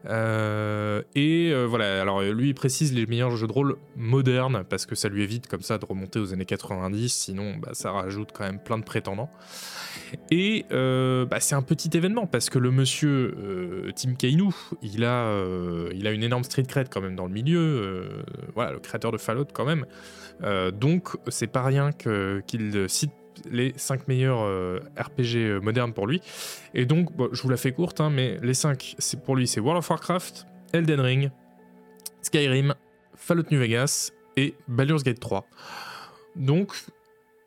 Euh, 0.05 1.01
et 1.15 1.51
euh, 1.51 1.65
voilà, 1.65 2.01
alors 2.01 2.21
lui 2.21 2.49
il 2.49 2.53
précise 2.53 2.93
les 2.93 3.05
meilleurs 3.05 3.35
jeux 3.37 3.47
de 3.47 3.53
rôle 3.53 3.77
modernes 3.95 4.63
parce 4.69 4.85
que 4.85 4.95
ça 4.95 5.07
lui 5.07 5.23
évite 5.23 5.47
comme 5.47 5.61
ça 5.61 5.77
de 5.77 5.85
remonter 5.85 6.19
aux 6.19 6.33
années 6.33 6.45
90, 6.45 7.09
sinon 7.13 7.55
bah, 7.57 7.69
ça 7.73 7.91
rajoute 7.91 8.29
quand 8.33 8.43
même 8.43 8.59
plein 8.59 8.77
de 8.77 8.83
prétendants. 8.83 9.29
Et 10.31 10.65
euh, 10.71 11.25
bah, 11.25 11.39
c'est 11.39 11.55
un 11.55 11.61
petit 11.61 11.89
événement 11.93 12.27
parce 12.27 12.49
que 12.49 12.59
le 12.59 12.71
monsieur 12.71 13.93
Tim 13.95 14.11
a, 14.11 14.83
il 15.93 16.07
a 16.07 16.11
une 16.11 16.23
énorme 16.23 16.43
street 16.43 16.63
cred 16.63 16.89
quand 16.89 17.01
même 17.01 17.15
dans 17.15 17.25
le 17.25 17.33
milieu, 17.33 18.23
voilà, 18.55 18.71
le 18.71 18.79
créateur 18.79 19.11
de 19.11 19.17
Fallout 19.17 19.47
quand 19.53 19.65
même. 19.65 19.85
donc 20.73 21.09
c'est 21.29 21.47
pas 21.47 21.63
rien 21.63 21.91
qu'il 21.91 22.85
cite 22.89 23.11
les 23.49 23.73
5 23.75 24.07
meilleurs 24.07 24.41
euh, 24.41 24.79
RPG 24.97 25.35
euh, 25.35 25.59
modernes 25.59 25.93
pour 25.93 26.07
lui. 26.07 26.21
Et 26.73 26.85
donc, 26.85 27.09
je 27.31 27.41
vous 27.41 27.49
la 27.49 27.57
fais 27.57 27.71
courte, 27.71 28.01
hein, 28.01 28.09
mais 28.09 28.37
les 28.41 28.53
5, 28.53 28.95
c'est 28.97 29.21
pour 29.21 29.35
lui, 29.35 29.47
c'est 29.47 29.59
World 29.59 29.79
of 29.79 29.89
Warcraft, 29.89 30.47
Elden 30.73 30.99
Ring, 30.99 31.31
Skyrim, 32.21 32.73
Fallout 33.15 33.45
New 33.51 33.59
Vegas 33.59 34.11
et 34.37 34.55
Baldur's 34.67 35.03
Gate 35.03 35.19
3. 35.19 35.45
Donc, 36.35 36.73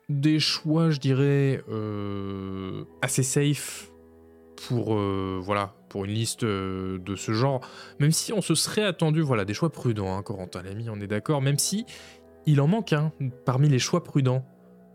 des 0.09 0.39
choix, 0.39 0.89
je 0.89 0.99
dirais, 0.99 1.61
euh, 1.69 2.83
assez 3.01 3.23
safe 3.23 3.91
pour, 4.67 4.95
voilà, 4.95 5.75
pour 5.89 6.05
une 6.05 6.11
liste 6.11 6.43
de 6.43 7.15
ce 7.15 7.31
genre. 7.31 7.61
Même 7.99 8.11
si 8.11 8.33
on 8.33 8.41
se 8.41 8.55
serait 8.55 8.83
attendu, 8.83 9.21
voilà, 9.21 9.45
des 9.45 9.53
choix 9.53 9.69
prudents, 9.69 10.17
hein, 10.17 10.23
Corentin 10.23 10.63
l'ami, 10.63 10.89
on 10.89 10.99
est 10.99 11.07
d'accord, 11.07 11.43
même 11.43 11.59
si 11.59 11.85
il 12.47 12.59
en 12.61 12.67
manque 12.67 12.93
un 12.93 13.11
parmi 13.45 13.69
les 13.69 13.77
choix 13.77 14.03
prudents 14.03 14.43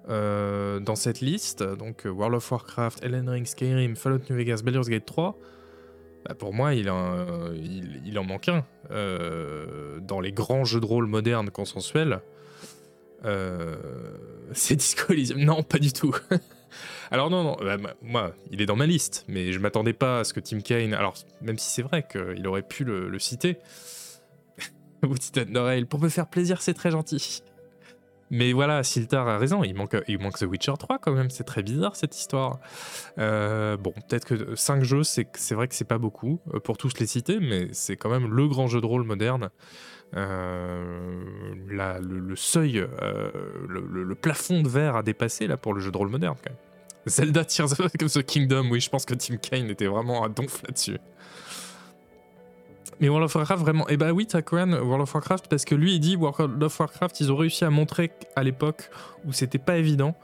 euh, 0.09 0.81
dans 0.81 0.97
cette 0.97 1.21
liste, 1.21 1.63
donc 1.63 2.07
euh, 2.07 2.11
World 2.11 2.35
of 2.35 2.51
Warcraft, 2.51 3.05
Elden 3.05 3.29
Ring, 3.29 3.47
Skyrim, 3.47 3.95
Fallout 3.95 4.23
New 4.29 4.37
Vegas, 4.37 4.63
Baldur's 4.65 4.89
Gate 4.89 5.07
3, 5.07 5.39
bah, 6.27 6.35
pour 6.35 6.53
moi, 6.53 6.75
il, 6.75 6.91
en, 6.91 7.25
en 8.17 8.25
manque 8.25 8.49
un. 8.49 8.65
Euh, 8.91 10.01
dans 10.01 10.21
les 10.21 10.33
grands 10.33 10.65
jeux 10.65 10.81
de 10.81 10.87
rôle 10.87 11.07
modernes 11.07 11.51
consensuels, 11.51 12.21
c'est 14.53 14.75
Disco 14.75 15.13
Elysium. 15.13 15.39
Non, 15.45 15.63
pas 15.63 15.79
du 15.79 15.93
tout. 15.93 16.13
alors 17.13 17.31
non, 17.31 17.45
non, 17.45 17.57
bah, 17.61 17.95
moi, 18.03 18.35
il 18.51 18.61
est 18.61 18.67
dans 18.67 18.75
ma 18.75 18.87
liste, 18.87 19.25
mais 19.29 19.53
je 19.53 19.61
m'attendais 19.61 19.93
pas 19.93 20.21
à 20.21 20.25
ce 20.25 20.33
que 20.33 20.41
Tim 20.41 20.61
Kaine, 20.61 20.95
alors 20.95 21.15
même 21.41 21.59
si 21.59 21.71
c'est 21.71 21.83
vrai 21.83 22.05
qu'il 22.11 22.45
aurait 22.49 22.67
pu 22.67 22.83
le, 22.83 23.17
citer, 23.21 23.59
vous 25.03 25.15
dites 25.15 25.39
d'oreille, 25.39 25.85
pour 25.85 26.01
me 26.01 26.09
faire 26.09 26.27
plaisir, 26.27 26.61
c'est 26.61 26.75
très 26.75 26.91
gentil. 26.91 27.45
Mais 28.33 28.55
voilà, 28.55 28.83
Siltar 28.83 29.29
a 29.29 29.37
raison, 29.37 29.63
il 29.63 29.75
manque, 29.75 29.95
il 30.09 30.19
manque 30.19 30.39
The 30.39 30.45
Witcher 30.45 30.73
3 30.79 30.99
quand 31.01 31.13
même, 31.13 31.29
c'est 31.29 31.45
très 31.45 31.63
bizarre 31.63 31.95
cette 31.97 32.17
histoire. 32.17 32.61
Euh, 33.19 33.77
bon, 33.77 33.93
peut-être 34.09 34.25
que 34.25 34.57
5 34.57 34.83
jeux, 34.83 35.03
c'est 35.05 35.53
vrai 35.53 35.69
que 35.69 35.75
c'est 35.75 35.85
pas 35.85 35.99
beaucoup 35.99 36.41
euh, 36.55 36.59
pour 36.59 36.79
tous 36.79 36.99
les 36.99 37.05
citer, 37.05 37.41
mais 37.41 37.69
c'est 37.73 37.97
quand 37.97 38.09
même 38.09 38.35
le 38.35 38.49
grand 38.49 38.69
jeu 38.69 38.81
de 38.81 38.87
rôle 38.87 39.05
moderne. 39.05 39.51
Euh, 40.17 41.15
le, 41.69 42.35
seuil, 42.35 42.87
le, 43.69 44.15
plafond 44.15 44.63
de 44.63 44.69
verre 44.69 44.97
à 44.97 45.03
dépasser 45.03 45.47
là 45.47 45.59
pour 45.59 45.75
le 45.75 45.81
jeu 45.81 45.91
de 45.91 45.99
rôle 45.99 46.09
moderne 46.09 46.37
quand 46.43 46.53
même. 46.53 46.59
Zelda 47.05 47.45
Tears 47.45 47.73
of 47.73 47.93
the 48.15 48.23
Kingdom, 48.23 48.71
oui, 48.71 48.81
je 48.81 48.89
pense 48.89 49.05
que 49.05 49.13
Tim 49.13 49.37
Kaine 49.37 49.69
était 49.69 49.87
vraiment 49.87 50.25
à 50.25 50.31
donf 50.31 50.63
là-dessus. 50.63 50.97
Mais 53.03 53.09
World 53.09 53.25
of 53.25 53.35
Warcraft, 53.35 53.63
vraiment. 53.63 53.89
Et 53.89 53.95
eh 53.95 53.97
bah 53.97 54.13
oui, 54.13 54.27
Takran, 54.27 54.71
World 54.75 55.03
of 55.03 55.13
Warcraft, 55.13 55.49
parce 55.49 55.65
que 55.65 55.75
lui, 55.75 55.97
il 55.97 55.99
dit 55.99 56.15
World 56.15 56.63
of 56.63 56.79
Warcraft, 56.79 57.19
ils 57.19 57.33
ont 57.33 57.37
réussi 57.37 57.65
à 57.65 57.71
montrer 57.71 58.13
à 58.37 58.45
l'époque 58.45 58.91
où 59.27 59.33
c'était 59.33 59.59
pas 59.59 59.77
évident, 59.77 60.15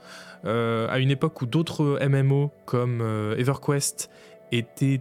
euh, 0.45 0.87
à 0.89 1.01
une 1.01 1.11
époque 1.11 1.43
où 1.43 1.47
d'autres 1.47 1.99
MMO 2.01 2.53
comme 2.67 3.01
euh, 3.03 3.37
EverQuest 3.37 4.11
étaient, 4.53 5.01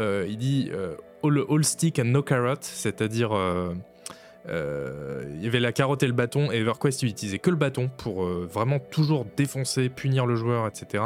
euh, 0.00 0.26
il 0.28 0.36
dit, 0.36 0.72
all, 1.22 1.64
stick 1.64 2.00
and 2.00 2.06
no 2.06 2.24
carrot, 2.24 2.56
c'est-à-dire 2.60 3.30
il 4.48 5.44
y 5.44 5.46
avait 5.46 5.60
la 5.60 5.70
carotte 5.70 6.02
et 6.02 6.08
le 6.08 6.12
bâton, 6.12 6.50
et 6.50 6.56
EverQuest 6.56 7.02
il 7.02 7.10
utilisait 7.10 7.38
que 7.38 7.50
le 7.50 7.56
bâton 7.56 7.88
pour 7.96 8.24
vraiment 8.24 8.80
toujours 8.80 9.26
défoncer, 9.36 9.90
punir 9.90 10.26
le 10.26 10.34
joueur, 10.34 10.66
etc. 10.66 11.04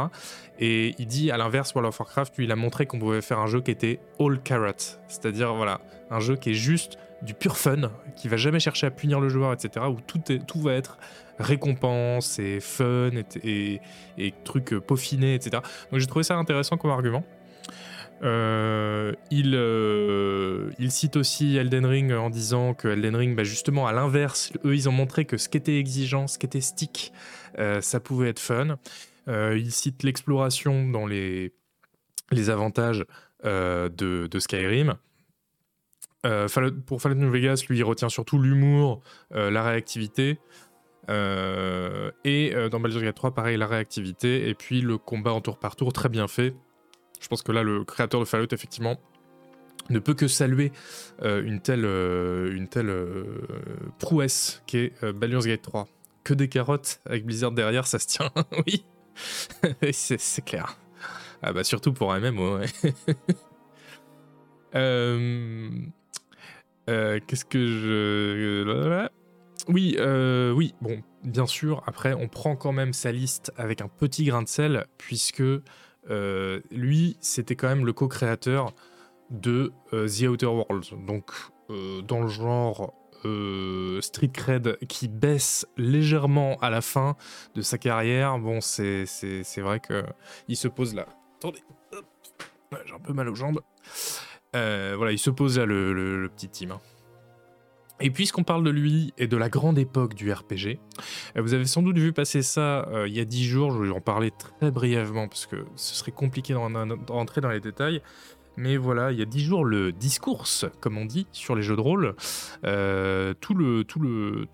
Et 0.60 0.94
il 0.98 1.06
dit 1.06 1.30
à 1.30 1.38
l'inverse, 1.38 1.74
World 1.74 1.88
of 1.88 1.98
Warcraft, 1.98 2.36
lui, 2.36 2.44
il 2.44 2.52
a 2.52 2.56
montré 2.56 2.86
qu'on 2.86 2.98
pouvait 2.98 3.22
faire 3.22 3.38
un 3.38 3.46
jeu 3.46 3.62
qui 3.62 3.70
était 3.70 3.98
all 4.20 4.40
carrot, 4.42 4.72
c'est-à-dire 5.08 5.54
voilà, 5.54 5.80
un 6.10 6.20
jeu 6.20 6.36
qui 6.36 6.50
est 6.50 6.54
juste 6.54 6.98
du 7.22 7.34
pur 7.34 7.56
fun, 7.56 7.90
qui 8.16 8.28
va 8.28 8.36
jamais 8.36 8.60
chercher 8.60 8.86
à 8.86 8.90
punir 8.90 9.20
le 9.20 9.28
joueur, 9.28 9.52
etc. 9.52 9.86
Où 9.88 9.98
tout, 10.00 10.20
tout 10.46 10.60
va 10.60 10.74
être 10.74 10.98
récompense 11.38 12.38
et 12.38 12.60
fun 12.60 13.10
et, 13.42 13.80
trucs 14.44 14.78
peaufinés, 14.78 15.34
etc. 15.34 15.62
Donc 15.90 16.00
j'ai 16.00 16.06
trouvé 16.06 16.22
ça 16.22 16.36
intéressant 16.36 16.76
comme 16.76 16.90
argument. 16.90 17.24
Euh, 18.22 19.12
il, 19.30 19.54
euh, 19.54 20.70
il, 20.78 20.90
cite 20.90 21.16
aussi 21.16 21.56
Elden 21.56 21.86
Ring 21.86 22.12
en 22.12 22.28
disant 22.28 22.74
que 22.74 22.88
Elden 22.88 23.16
Ring, 23.16 23.34
bah 23.34 23.44
justement, 23.44 23.86
à 23.86 23.92
l'inverse, 23.92 24.52
eux, 24.66 24.74
ils 24.74 24.90
ont 24.90 24.92
montré 24.92 25.24
que 25.24 25.38
ce 25.38 25.48
qui 25.48 25.56
était 25.56 25.78
exigeant, 25.78 26.26
ce 26.26 26.38
qui 26.38 26.44
était 26.44 26.60
stick, 26.60 27.14
euh, 27.58 27.80
ça 27.80 27.98
pouvait 27.98 28.28
être 28.28 28.38
fun. 28.38 28.76
Il 29.26 29.70
cite 29.72 30.02
l'exploration 30.02 30.88
dans 30.88 31.06
les, 31.06 31.52
les 32.30 32.50
avantages 32.50 33.04
de, 33.44 33.88
de, 34.26 34.38
Skyrim. 34.38 34.96
pour 36.22 37.00
Fallout 37.02 37.14
New 37.14 37.30
Vegas, 37.30 37.64
lui, 37.68 37.78
il 37.78 37.84
retient 37.84 38.08
surtout 38.08 38.38
l'humour, 38.38 39.00
la 39.30 39.62
réactivité. 39.62 40.38
et 41.08 42.54
dans 42.70 42.80
Baldur's 42.80 43.02
Gate 43.02 43.16
3, 43.16 43.34
pareil, 43.34 43.56
la 43.56 43.66
réactivité, 43.66 44.48
et 44.48 44.54
puis 44.54 44.80
le 44.80 44.98
combat 44.98 45.32
en 45.32 45.40
tour 45.40 45.58
par 45.58 45.76
tour, 45.76 45.92
très 45.92 46.08
bien 46.08 46.28
fait. 46.28 46.54
Je 47.20 47.28
pense 47.28 47.42
que 47.42 47.52
là, 47.52 47.62
le 47.62 47.84
créateur 47.84 48.20
de 48.20 48.24
Fallout, 48.24 48.52
effectivement, 48.52 48.98
ne 49.90 49.98
peut 49.98 50.14
que 50.14 50.28
saluer 50.28 50.72
euh, 51.22 51.42
une 51.44 51.60
telle, 51.60 51.84
euh, 51.84 52.54
une 52.54 52.68
telle 52.68 52.90
euh, 52.90 53.24
prouesse 53.98 54.62
qu'est 54.66 54.92
Baldur's 55.14 55.46
Gate 55.46 55.62
3. 55.62 55.88
Que 56.24 56.34
des 56.34 56.48
carottes 56.48 57.00
avec 57.06 57.24
Blizzard 57.24 57.52
derrière, 57.52 57.86
ça 57.86 57.98
se 57.98 58.06
tient, 58.06 58.30
oui. 58.66 58.84
c'est 59.92 60.44
clair. 60.44 60.76
Ah 61.42 61.52
bah 61.52 61.64
surtout 61.64 61.92
pour 61.92 62.12
un 62.12 62.20
MMO, 62.20 62.58
ouais. 62.58 62.66
Qu'est-ce 67.26 67.44
que 67.44 67.66
je... 67.66 69.08
Oui, 69.68 69.96
oui, 70.54 70.74
bon, 70.80 71.02
bien 71.24 71.46
sûr, 71.46 71.82
après, 71.86 72.14
on 72.14 72.28
prend 72.28 72.56
quand 72.56 72.72
même 72.72 72.92
sa 72.92 73.12
liste 73.12 73.52
avec 73.56 73.80
un 73.80 73.88
petit 73.88 74.24
grain 74.24 74.42
de 74.42 74.48
sel, 74.48 74.86
puisque 74.98 75.42
lui, 76.70 77.16
c'était 77.20 77.56
quand 77.56 77.68
même 77.68 77.86
le 77.86 77.92
co-créateur 77.92 78.74
de 79.30 79.72
The 79.90 80.28
Outer 80.28 80.46
Worlds. 80.46 80.94
Donc, 81.06 81.32
dans 82.06 82.20
le 82.20 82.28
genre 82.28 82.94
euh, 83.24 84.00
Street 84.00 84.30
Cred 84.32 84.78
qui 84.88 85.08
baisse 85.08 85.66
légèrement 85.76 86.56
à 86.60 86.70
la 86.70 86.80
fin 86.80 87.16
de 87.54 87.62
sa 87.62 87.78
carrière, 87.78 88.38
bon, 88.38 88.60
c'est 88.60 89.04
vrai 89.58 89.80
que 89.80 90.04
il 90.48 90.56
se 90.56 90.68
pose 90.68 90.94
là. 90.94 91.06
Attendez, 91.38 91.62
j'ai 92.86 92.94
un 92.94 92.98
peu 92.98 93.12
mal 93.12 93.28
aux 93.28 93.34
jambes. 93.34 93.60
Euh, 94.56 94.94
voilà, 94.96 95.12
il 95.12 95.18
se 95.18 95.30
pose 95.30 95.58
là, 95.58 95.66
le, 95.66 96.30
petit 96.34 96.48
team. 96.48 96.72
Hein. 96.72 96.80
Et 98.02 98.10
puisqu'on 98.10 98.44
parle 98.44 98.64
de 98.64 98.70
lui 98.70 99.12
et 99.18 99.26
de 99.26 99.36
la 99.36 99.50
grande 99.50 99.78
époque 99.78 100.14
du 100.14 100.32
RPG, 100.32 100.78
euh, 101.36 101.42
vous 101.42 101.52
avez 101.52 101.66
sans 101.66 101.82
doute 101.82 101.98
vu 101.98 102.14
passer 102.14 102.40
ça 102.40 102.88
il 103.06 103.12
y 103.12 103.20
a 103.20 103.26
10 103.26 103.44
jours, 103.44 103.72
je 103.72 103.82
vais 103.82 103.90
en 103.90 104.00
parler 104.00 104.30
très 104.30 104.70
brièvement 104.70 105.28
parce 105.28 105.46
que 105.46 105.66
ce 105.76 105.94
serait 105.94 106.12
compliqué 106.12 106.54
d'entrer 106.54 107.40
dans 107.40 107.50
les 107.50 107.60
détails. 107.60 108.02
Mais 108.56 108.76
voilà, 108.76 109.12
il 109.12 109.18
y 109.18 109.22
a 109.22 109.24
dix 109.24 109.44
jours, 109.44 109.64
le 109.64 109.92
discours, 109.92 110.44
comme 110.80 110.98
on 110.98 111.04
dit, 111.04 111.26
sur 111.32 111.54
les 111.54 111.62
jeux 111.62 111.76
de 111.76 111.80
rôle, 111.80 112.14
euh, 112.64 113.32
tout, 113.40 113.54
le, 113.54 113.86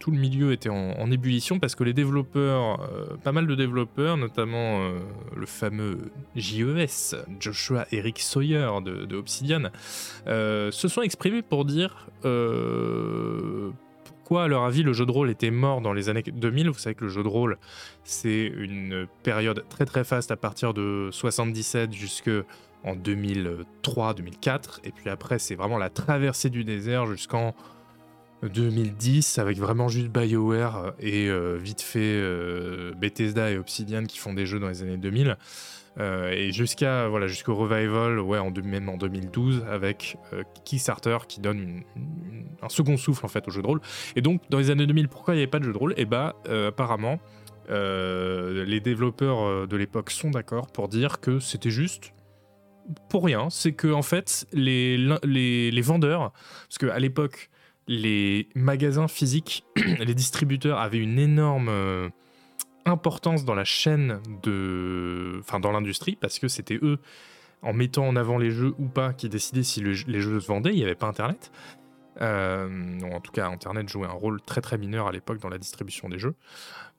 milieu 0.08 0.52
était 0.52 0.68
en, 0.68 1.10
ébullition 1.10 1.58
parce 1.58 1.74
que 1.74 1.84
les 1.84 1.92
développeurs, 1.92 2.80
euh, 2.82 3.16
pas 3.22 3.32
mal 3.32 3.46
de 3.46 3.54
développeurs, 3.54 4.16
notamment 4.16 4.80
euh, 4.80 4.98
le 5.34 5.46
fameux 5.46 5.98
JES, 6.36 7.16
Joshua 7.40 7.86
Eric 7.90 8.20
Sawyer 8.20 8.68
de, 8.84 9.16
Obsidian, 9.16 9.70
se 10.26 10.88
sont 10.88 11.02
exprimés 11.02 11.42
pour 11.42 11.64
dire 11.64 12.06
pourquoi, 14.26 14.44
à 14.44 14.48
leur 14.48 14.64
avis, 14.64 14.82
le 14.82 14.92
jeu 14.92 15.06
de 15.06 15.12
rôle 15.12 15.30
était 15.30 15.52
mort 15.52 15.80
dans 15.80 15.92
les 15.92 16.08
années 16.08 16.24
2000. 16.24 16.68
Vous 16.70 16.78
savez 16.78 16.96
que 16.96 17.04
le 17.04 17.10
jeu 17.10 17.22
de 17.22 17.28
rôle, 17.28 17.58
c'est 18.02 18.46
une 18.46 19.06
période 19.22 19.64
très 19.68 19.84
très 19.84 20.02
faste 20.02 20.32
à 20.32 20.36
partir 20.36 20.74
de 20.74 21.10
77 21.12 21.92
jusque 21.92 22.30
en 22.84 22.94
2003-2004. 22.94 24.80
Et 24.84 24.92
puis 24.92 25.10
après, 25.10 25.38
c'est 25.38 25.54
vraiment 25.54 25.78
la 25.78 25.90
traversée 25.90 26.50
du 26.50 26.64
désert 26.64 27.06
jusqu'en 27.06 27.54
2010, 28.42 29.38
avec 29.38 29.58
vraiment 29.58 29.88
juste 29.88 30.08
BioWare 30.08 30.94
et 31.00 31.28
euh, 31.28 31.56
vite 31.56 31.80
fait 31.80 32.00
euh, 32.00 32.92
Bethesda 32.94 33.50
et 33.50 33.58
Obsidian 33.58 34.04
qui 34.04 34.18
font 34.18 34.34
des 34.34 34.46
jeux 34.46 34.58
dans 34.58 34.68
les 34.68 34.82
années 34.82 34.98
2000. 34.98 35.36
Euh, 35.98 36.30
et 36.30 36.52
jusqu'à 36.52 37.08
voilà 37.08 37.26
jusqu'au 37.26 37.54
revival 37.54 38.20
ouais 38.20 38.38
même 38.62 38.90
en 38.90 38.98
2012 38.98 39.64
avec 39.66 40.18
Kickstarter 40.64 41.16
qui 41.26 41.40
donne 41.40 41.84
un 42.60 42.68
second 42.68 42.98
souffle 42.98 43.24
en 43.24 43.30
fait 43.30 43.48
au 43.48 43.50
jeu 43.50 43.62
de 43.62 43.66
rôle 43.66 43.80
et 44.14 44.20
donc 44.20 44.42
dans 44.50 44.58
les 44.58 44.68
années 44.68 44.86
2000 44.86 45.08
pourquoi 45.08 45.32
il 45.32 45.38
n'y 45.38 45.42
avait 45.44 45.50
pas 45.50 45.58
de 45.58 45.64
jeu 45.64 45.72
de 45.72 45.78
rôle? 45.78 45.92
Et 45.92 46.02
eh 46.02 46.04
bah 46.04 46.36
apparemment 46.68 47.18
les 47.70 48.80
développeurs 48.80 49.66
de 49.66 49.76
l'époque 49.78 50.10
sont 50.10 50.30
d'accord 50.30 50.66
pour 50.66 50.88
dire 50.88 51.18
que 51.18 51.40
c'était 51.40 51.70
juste 51.70 52.12
pour 53.08 53.24
rien, 53.24 53.50
c'est 53.50 53.72
que 53.72 53.88
en 53.88 54.02
fait 54.02 54.46
les, 54.52 54.96
vendeurs, 55.82 56.32
parce 56.68 56.78
qu'à 56.78 56.98
l'époque 56.98 57.50
les 57.88 58.48
magasins 58.54 59.08
physiques, 59.08 59.64
les 60.00 60.14
distributeurs 60.14 60.78
avaient 60.78 60.98
une 60.98 61.18
énorme 61.18 61.68
euh, 61.68 62.08
importance 62.84 63.44
dans 63.44 63.54
la 63.54 63.64
chaîne 63.64 64.20
de, 64.42 65.38
enfin 65.40 65.60
dans 65.60 65.72
l'industrie, 65.72 66.16
parce 66.20 66.38
que 66.38 66.48
c'était 66.48 66.78
eux 66.82 66.98
en 67.62 67.72
mettant 67.72 68.06
en 68.06 68.16
avant 68.16 68.38
les 68.38 68.50
jeux 68.50 68.74
ou 68.78 68.86
pas 68.86 69.12
qui 69.12 69.28
décidaient 69.28 69.62
si 69.62 69.80
les 69.80 70.20
jeux 70.20 70.40
se 70.40 70.46
vendaient. 70.46 70.70
Il 70.70 70.76
n'y 70.76 70.84
avait 70.84 70.94
pas 70.94 71.06
Internet. 71.06 71.50
Euh, 72.20 73.00
en 73.12 73.20
tout 73.20 73.32
cas, 73.32 73.48
Internet 73.48 73.88
jouait 73.88 74.06
un 74.06 74.12
rôle 74.12 74.40
très 74.40 74.60
très 74.60 74.78
mineur 74.78 75.06
à 75.06 75.12
l'époque 75.12 75.38
dans 75.38 75.48
la 75.48 75.58
distribution 75.58 76.08
des 76.08 76.18
jeux. 76.18 76.34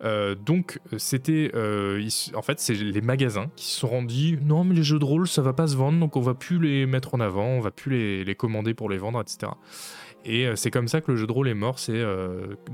Euh, 0.03 0.35
donc 0.35 0.79
c'était, 0.97 1.51
euh, 1.55 2.07
en 2.35 2.41
fait, 2.41 2.59
c'est 2.59 2.73
les 2.73 3.01
magasins 3.01 3.49
qui 3.55 3.65
se 3.65 3.79
sont 3.79 3.87
rendus 3.87 4.37
non 4.43 4.63
mais 4.63 4.75
les 4.75 4.83
jeux 4.83 4.99
de 4.99 5.05
rôle 5.05 5.27
ça 5.27 5.41
va 5.41 5.53
pas 5.53 5.65
se 5.65 5.75
vendre 5.75 5.99
donc 5.99 6.15
on 6.15 6.21
va 6.21 6.35
plus 6.35 6.59
les 6.59 6.85
mettre 6.85 7.15
en 7.15 7.19
avant, 7.19 7.47
on 7.47 7.61
va 7.61 7.71
plus 7.71 8.23
les, 8.23 8.35
commander 8.35 8.75
pour 8.75 8.89
les 8.89 8.99
vendre, 8.99 9.19
etc. 9.19 9.51
Et 10.23 10.47
c'est 10.55 10.71
comme 10.71 10.87
ça 10.87 11.01
que 11.01 11.11
le 11.11 11.17
jeu 11.17 11.25
de 11.25 11.31
rôle 11.31 11.47
est 11.47 11.53
mort. 11.53 11.79
C'est 11.79 12.03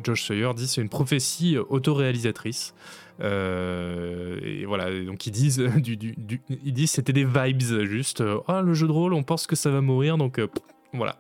Josh 0.03 0.23
Sawyer 0.23 0.53
dit 0.55 0.67
c'est 0.67 0.81
une 0.81 0.89
prophétie 0.89 1.57
autoréalisatrice. 1.57 2.73
et 3.21 4.65
voilà, 4.65 5.03
donc 5.05 5.27
ils 5.27 5.31
disent, 5.31 5.59
du, 5.77 6.15
ils 6.49 6.73
disent 6.73 6.91
c'était 6.91 7.13
des 7.13 7.25
vibes 7.25 7.61
juste. 7.85 8.23
Ah 8.47 8.61
le 8.61 8.73
jeu 8.73 8.87
de 8.87 8.91
rôle, 8.91 9.13
on 9.13 9.23
pense 9.23 9.45
que 9.45 9.55
ça 9.55 9.69
va 9.69 9.81
mourir 9.81 10.17
donc 10.17 10.41
voilà. 10.93 11.17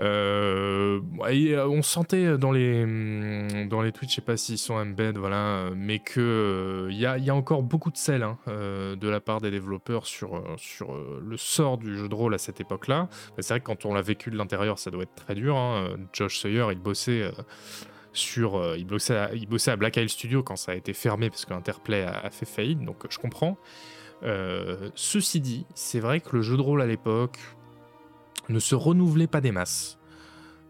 Euh, 0.00 1.00
euh, 1.20 1.66
on 1.66 1.82
sentait 1.82 2.38
dans 2.38 2.52
les, 2.52 2.84
mm, 2.86 3.68
dans 3.68 3.82
les 3.82 3.92
tweets, 3.92 4.10
je 4.10 4.14
sais 4.16 4.20
pas 4.20 4.36
s'ils 4.36 4.58
sont 4.58 4.74
embed, 4.74 5.18
voilà, 5.18 5.70
mais 5.74 5.98
qu'il 5.98 6.88
il 6.90 6.98
y, 6.98 7.06
a, 7.06 7.34
encore 7.34 7.62
beaucoup 7.62 7.90
de 7.90 7.96
sel 7.96 8.22
hein, 8.22 8.38
euh, 8.48 8.94
de 8.96 9.08
la 9.08 9.20
part 9.20 9.40
des 9.40 9.50
développeurs 9.50 10.06
sur, 10.06 10.42
sur 10.56 10.94
le 10.94 11.36
sort 11.36 11.78
du 11.78 11.96
jeu 11.96 12.08
de 12.08 12.14
rôle 12.14 12.34
à 12.34 12.38
cette 12.38 12.60
époque-là. 12.60 13.08
C'est 13.38 13.48
vrai 13.48 13.60
que 13.60 13.66
quand 13.66 13.84
on 13.84 13.94
l'a 13.94 14.02
vécu 14.02 14.30
de 14.30 14.36
l'intérieur, 14.36 14.78
ça 14.78 14.90
doit 14.90 15.02
être 15.02 15.14
très 15.14 15.34
dur. 15.34 15.56
Hein. 15.56 15.96
Josh 16.12 16.38
Sawyer, 16.38 16.66
il 16.70 16.78
bossait 16.78 17.30
sur, 18.12 18.76
il 18.76 18.86
bossait, 18.86 19.16
à, 19.16 19.34
il 19.34 19.46
bossait 19.48 19.72
à 19.72 19.76
Black 19.76 19.96
Isle 19.96 20.08
Studio 20.08 20.42
quand 20.42 20.56
ça 20.56 20.72
a 20.72 20.74
été 20.74 20.92
fermé 20.92 21.28
parce 21.28 21.44
qu'Interplay 21.44 22.02
a, 22.02 22.18
a 22.18 22.30
fait 22.30 22.46
faillite, 22.46 22.84
donc 22.84 23.04
je 23.10 23.18
comprends. 23.18 23.58
ceci 24.94 25.40
dit, 25.40 25.66
c'est 25.74 26.00
vrai 26.00 26.20
que 26.20 26.36
le 26.36 26.42
jeu 26.42 26.56
de 26.56 26.62
rôle 26.62 26.82
à 26.82 26.86
l'époque, 26.86 27.38
ne 28.48 28.58
se 28.58 28.74
renouvelait 28.74 29.26
pas 29.26 29.40
des 29.40 29.52
masses. 29.52 29.98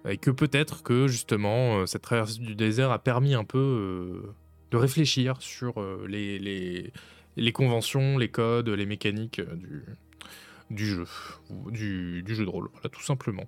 Et 0.09 0.17
que 0.17 0.31
peut-être 0.31 0.83
que 0.83 1.07
justement 1.09 1.79
euh, 1.79 1.87
cette 1.87 2.03
traversée 2.03 2.41
du 2.41 2.55
désert 2.55 2.91
a 2.91 2.99
permis 2.99 3.35
un 3.35 3.45
peu 3.45 3.59
euh, 3.59 4.35
de 4.71 4.77
réfléchir 4.77 5.37
sur 5.41 5.81
euh, 5.81 6.07
les, 6.09 7.53
conventions, 7.53 8.17
les 8.17 8.29
codes, 8.29 8.69
les 8.69 8.87
mécaniques 8.87 9.41
du, 10.71 10.87
jeu, 10.87 11.07
du, 11.71 12.23
du, 12.23 12.35
jeu 12.35 12.45
de 12.45 12.51
rôle, 12.51 12.69
voilà, 12.73 12.88
tout 12.88 13.03
simplement. 13.03 13.45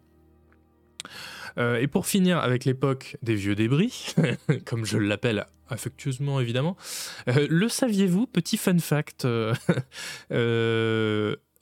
et 1.58 1.86
pour 1.86 2.06
finir 2.06 2.38
avec 2.38 2.64
l'époque 2.64 3.16
des 3.22 3.34
vieux 3.34 3.54
débris, 3.54 4.14
comme 4.64 4.84
je 4.84 4.98
l'appelle 4.98 5.46
affectueusement 5.68 6.40
évidemment, 6.40 6.76
le 7.26 7.68
saviez-vous, 7.68 8.26
petit 8.26 8.56
fun 8.56 8.78
fact, 8.78 9.26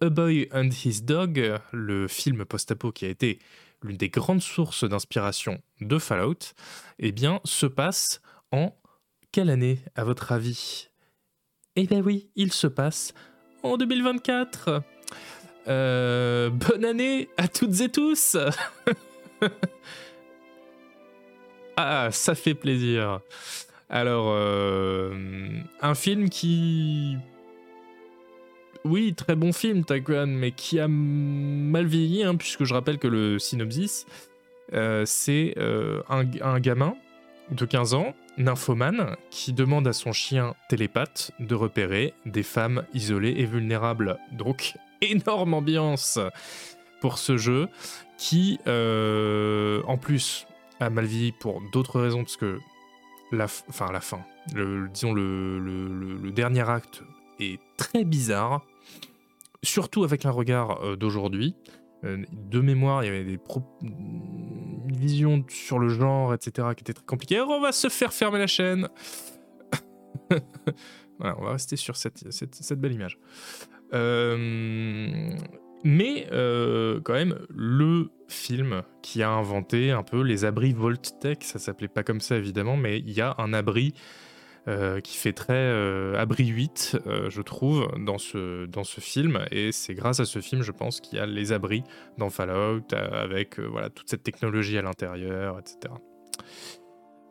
A 0.00 0.08
Boy 0.08 0.48
and 0.52 0.68
His 0.70 1.02
Dog, 1.02 1.58
le 1.72 2.06
film 2.08 2.44
post-apo 2.44 2.92
qui 2.92 3.04
a 3.04 3.08
été 3.08 3.38
l'une 3.82 3.96
des 3.96 4.08
grandes 4.08 4.42
sources 4.42 4.84
d'inspiration 4.84 5.60
de 5.80 5.98
Fallout, 5.98 6.54
eh 6.98 7.12
bien, 7.12 7.40
se 7.44 7.66
passe 7.66 8.20
en 8.52 8.74
quelle 9.32 9.50
année, 9.50 9.80
à 9.94 10.04
votre 10.04 10.32
avis? 10.32 10.88
Eh 11.76 11.86
bien 11.86 12.00
oui, 12.00 12.30
il 12.36 12.52
se 12.52 12.66
passe 12.66 13.12
en 13.62 13.76
2024 13.76 14.82
euh, 15.68 16.50
Bonne 16.50 16.84
année 16.84 17.28
à 17.36 17.48
toutes 17.48 17.80
et 17.80 17.88
tous. 17.88 18.36
Ah, 21.80 22.08
ça 22.10 22.34
fait 22.34 22.54
plaisir. 22.54 23.20
Alors, 23.88 24.32
euh, 24.32 25.60
un 25.80 25.94
film 25.94 26.28
qui 26.28 27.16
oui, 28.84 29.14
très 29.14 29.34
bon 29.34 29.52
film, 29.52 29.84
Takuan, 29.84 30.26
mais 30.26 30.52
qui 30.52 30.78
a 30.78 30.88
mal 30.88 31.86
vieilli, 31.86 32.22
hein, 32.22 32.36
puisque 32.36 32.64
je 32.64 32.74
rappelle 32.74 32.98
que 32.98 33.08
le 33.08 33.38
synopsis, 33.38 34.06
euh, 34.72 35.04
c'est 35.06 35.54
euh, 35.58 36.02
un, 36.08 36.60
gamin 36.60 36.94
de 37.50 37.64
15 37.64 37.94
ans, 37.94 38.14
nymphomane, 38.36 39.16
qui 39.30 39.52
demande 39.52 39.88
à 39.88 39.92
son 39.92 40.12
chien 40.12 40.54
télépathe 40.68 41.32
de 41.40 41.54
repérer 41.54 42.14
des 42.26 42.42
femmes 42.42 42.84
isolées 42.94 43.34
et 43.38 43.46
vulnérables. 43.46 44.18
Donc, 44.32 44.74
énorme 45.00 45.54
ambiance 45.54 46.18
pour 47.00 47.18
ce 47.18 47.36
jeu, 47.36 47.68
qui, 48.16 48.58
euh, 48.66 49.82
en 49.86 49.96
plus, 49.96 50.46
a 50.80 50.90
mal 50.90 51.06
vieilli 51.06 51.32
pour 51.32 51.60
d'autres 51.72 52.00
raisons, 52.00 52.22
parce 52.22 52.36
que 52.36 52.58
la, 53.32 53.48
fin, 53.48 53.90
la 53.92 54.00
fin, 54.00 54.20
disons 54.92 55.12
le 55.12 56.30
dernier 56.30 56.68
acte 56.68 57.02
est 57.38 57.60
très 57.76 58.04
bizarre, 58.04 58.66
surtout 59.62 60.04
avec 60.04 60.26
un 60.26 60.30
regard 60.30 60.82
euh, 60.82 60.96
d'aujourd'hui. 60.96 61.54
Euh, 62.04 62.24
de 62.32 62.60
mémoire, 62.60 63.02
il 63.02 63.06
y 63.06 63.10
avait 63.10 63.24
des 63.24 63.40
visions 64.86 65.44
sur 65.48 65.78
le 65.78 65.88
genre, 65.88 66.32
etc., 66.32 66.68
qui 66.76 66.82
étaient 66.82 66.92
très 66.92 67.06
compliquées. 67.06 67.40
on 67.40 67.60
va 67.60 67.72
se 67.72 67.88
faire 67.88 68.12
fermer 68.12 68.38
la 68.38 68.46
chaîne. 68.46 68.88
voilà, 71.18 71.36
on 71.38 71.44
va 71.44 71.52
rester 71.52 71.76
sur 71.76 71.96
cette, 71.96 72.22
belle 72.74 72.92
image. 72.92 73.18
Euh, 73.94 75.30
mais 75.82 76.26
quand 76.30 77.14
même, 77.14 77.38
le 77.50 78.10
film 78.28 78.82
qui 79.02 79.22
a 79.22 79.30
inventé 79.30 79.90
un 79.90 80.04
peu 80.04 80.22
les 80.22 80.44
abris 80.44 80.76
Tech, 81.20 81.38
ça 81.40 81.58
s'appelait 81.58 81.88
pas 81.88 82.04
comme 82.04 82.20
ça 82.20 82.36
évidemment, 82.36 82.76
mais 82.76 82.98
il 82.98 83.10
y 83.10 83.20
a 83.20 83.34
un 83.38 83.52
abri 83.52 83.94
qui 85.02 85.16
fait 85.16 85.32
très 85.32 86.16
abri 86.16 86.46
8, 86.46 86.98
je 87.28 87.42
trouve, 87.42 87.88
dans 87.98 88.18
ce, 88.18 88.66
dans 88.66 88.84
ce 88.84 89.00
film. 89.00 89.40
Et 89.50 89.72
c'est 89.72 89.94
grâce 89.94 90.20
à 90.20 90.24
ce 90.24 90.40
film, 90.40 90.62
je 90.62 90.72
pense, 90.72 91.00
qu'il 91.00 91.18
y 91.18 91.20
a 91.20 91.26
les 91.26 91.52
abris 91.52 91.84
dans 92.18 92.28
Fallout, 92.30 92.82
avec 92.92 93.58
voilà, 93.58 93.88
toute 93.88 94.10
cette 94.10 94.22
technologie 94.22 94.76
à 94.76 94.82
l'intérieur, 94.82 95.58
etc. 95.58 95.94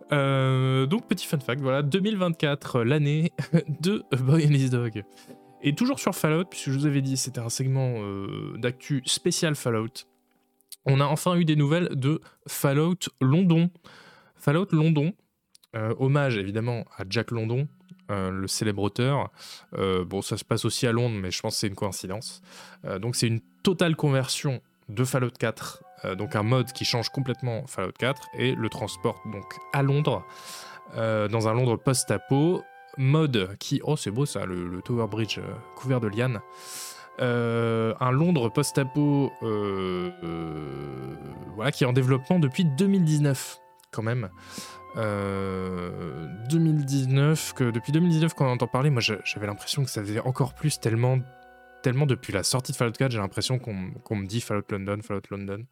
donc 0.10 1.08
petit 1.08 1.28
fun 1.28 1.40
fact, 1.40 1.62
voilà, 1.62 1.84
2024, 1.84 2.82
l'année 2.82 3.32
de 3.82 4.04
Boy 4.20 4.46
and 4.48 4.54
His 4.54 4.70
Dog. 4.70 5.04
Et 5.62 5.74
toujours 5.74 6.00
sur 6.00 6.16
Fallout, 6.16 6.46
puisque 6.46 6.70
je 6.70 6.78
vous 6.80 6.86
avais 6.86 7.02
dit 7.02 7.18
c'était 7.18 7.42
un 7.42 7.50
segment 7.50 8.00
d'actu 8.56 9.02
spécial 9.06 9.56
Fallout, 9.56 10.06
on 10.88 11.02
a 11.02 11.06
enfin 11.06 11.36
eu 11.36 11.46
des 11.46 11.58
nouvelles 11.58 11.90
de 11.96 12.22
Fallout 12.48 13.10
London. 13.20 13.70
Fallout 14.36 14.68
London, 14.72 15.14
euh, 15.78 15.94
hommage 16.00 16.38
évidemment 16.38 16.86
à 16.98 17.04
Jack 17.08 17.32
London, 17.32 17.68
euh, 18.10 18.32
le 18.32 18.48
célèbre 18.48 18.82
auteur. 18.82 19.30
Euh, 19.78 20.04
bon, 20.04 20.22
ça 20.22 20.38
se 20.38 20.44
passe 20.44 20.66
aussi 20.66 20.88
à 20.88 20.92
Londres, 20.92 21.16
mais 21.22 21.32
je 21.32 21.42
pense 21.42 21.56
que 21.56 21.60
c'est 21.60 21.68
une 21.68 21.76
coïncidence. 21.76 22.42
donc 23.00 23.16
c'est 23.16 23.28
une 23.28 23.42
totale 23.64 23.96
conversion 23.96 24.62
de 24.90 25.04
Fallout 25.04 25.32
4, 25.38 25.84
donc 26.16 26.36
un 26.36 26.44
mode 26.44 26.72
qui 26.72 26.86
change 26.86 27.10
complètement 27.10 27.68
Fallout 27.68 27.92
4 28.00 28.30
et 28.38 28.56
le 28.56 28.70
transporte 28.70 29.20
donc 29.32 29.46
à 29.74 29.84
Londres, 29.84 30.26
dans 30.96 31.48
un 31.48 31.54
Londres 31.54 31.78
post-apo. 31.78 32.64
Mode 33.00 33.56
qui, 33.60 33.80
oh 33.84 33.96
c'est 33.96 34.10
beau 34.10 34.26
ça, 34.26 34.48
le, 34.48 34.82
Tower 34.84 35.06
Bridge 35.08 35.40
couvert 35.76 36.00
de 36.00 36.08
lianes. 36.08 36.40
Un 37.20 38.12
Londres 38.12 38.50
post-apo 38.50 39.32
voilà, 41.56 41.72
qui 41.72 41.84
est 41.84 41.88
en 41.88 41.94
développement 41.94 42.40
depuis 42.40 42.64
2019 42.64 43.60
quand 43.92 44.04
même. 44.04 44.30
2019, 44.96 47.54
que 47.54 47.72
depuis 47.72 47.92
2019 47.92 48.34
quand 48.34 48.48
on 48.48 48.52
entend 48.52 48.68
parler, 48.68 48.90
moi 48.90 49.02
j'avais 49.02 49.48
l'impression 49.48 49.84
que 49.84 49.90
ça 49.90 50.02
faisait 50.02 50.20
encore 50.20 50.54
plus 50.54 50.80
tellement, 50.80 51.20
tellement 51.84 52.06
depuis 52.06 52.34
la 52.34 52.44
sortie 52.44 52.72
de 52.72 52.78
Fallout 52.78 52.94
4, 52.94 53.12
j'ai 53.12 53.20
l'impression 53.20 53.60
qu'on 53.60 54.16
me 54.16 54.26
dit 54.26 54.42
Fallout 54.42 54.64
London, 54.70 55.00
Fallout 55.04 55.22
London. 55.30 55.66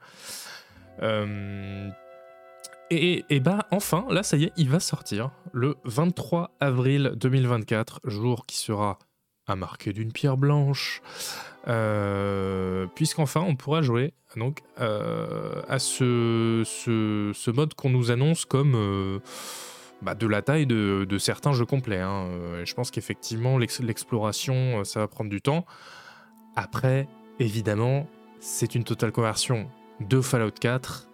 Et, 2.91 3.25
et, 3.29 3.39
bah 3.39 3.65
enfin, 3.71 4.05
là 4.09 4.21
ça 4.21 4.37
y 4.37 4.43
est, 4.43 4.53
il 4.57 4.69
va 4.69 4.79
sortir 4.79 5.31
le 5.53 5.75
23 5.85 6.51
avril 6.59 7.13
2024, 7.15 8.01
jour 8.05 8.45
qui 8.45 8.57
sera 8.57 8.99
à 9.47 9.55
marquer 9.55 9.93
d'une 9.93 10.11
pierre 10.11 10.37
blanche, 10.37 11.01
euh, 11.67 12.87
puisqu'enfin 12.95 13.41
on 13.41 13.55
pourra 13.55 13.81
jouer 13.81 14.13
donc 14.35 14.61
euh, 14.79 15.61
à 15.69 15.79
ce, 15.79 16.63
ce, 16.65 17.51
mode 17.51 17.73
qu'on 17.73 17.89
nous 17.89 18.11
annonce 18.11 18.45
comme 18.45 18.73
euh, 18.75 19.19
bah, 20.01 20.15
de 20.15 20.27
la 20.27 20.41
taille 20.41 20.65
de, 20.65 21.17
certains 21.17 21.53
jeux 21.53 21.65
complets. 21.65 22.01
Hein. 22.01 22.27
je 22.63 22.73
pense 22.73 22.91
qu'effectivement 22.91 23.57
l'exploration 23.57 24.83
ça 24.83 24.99
va 24.99 25.07
prendre 25.07 25.29
du 25.29 25.41
temps. 25.41 25.65
Après, 26.55 27.07
évidemment, 27.39 28.07
c'est 28.39 28.75
une 28.75 28.85
totale 28.85 29.11
conversion 29.11 29.69
de 29.99 30.21
Fallout 30.21 30.51
4, 30.51 31.09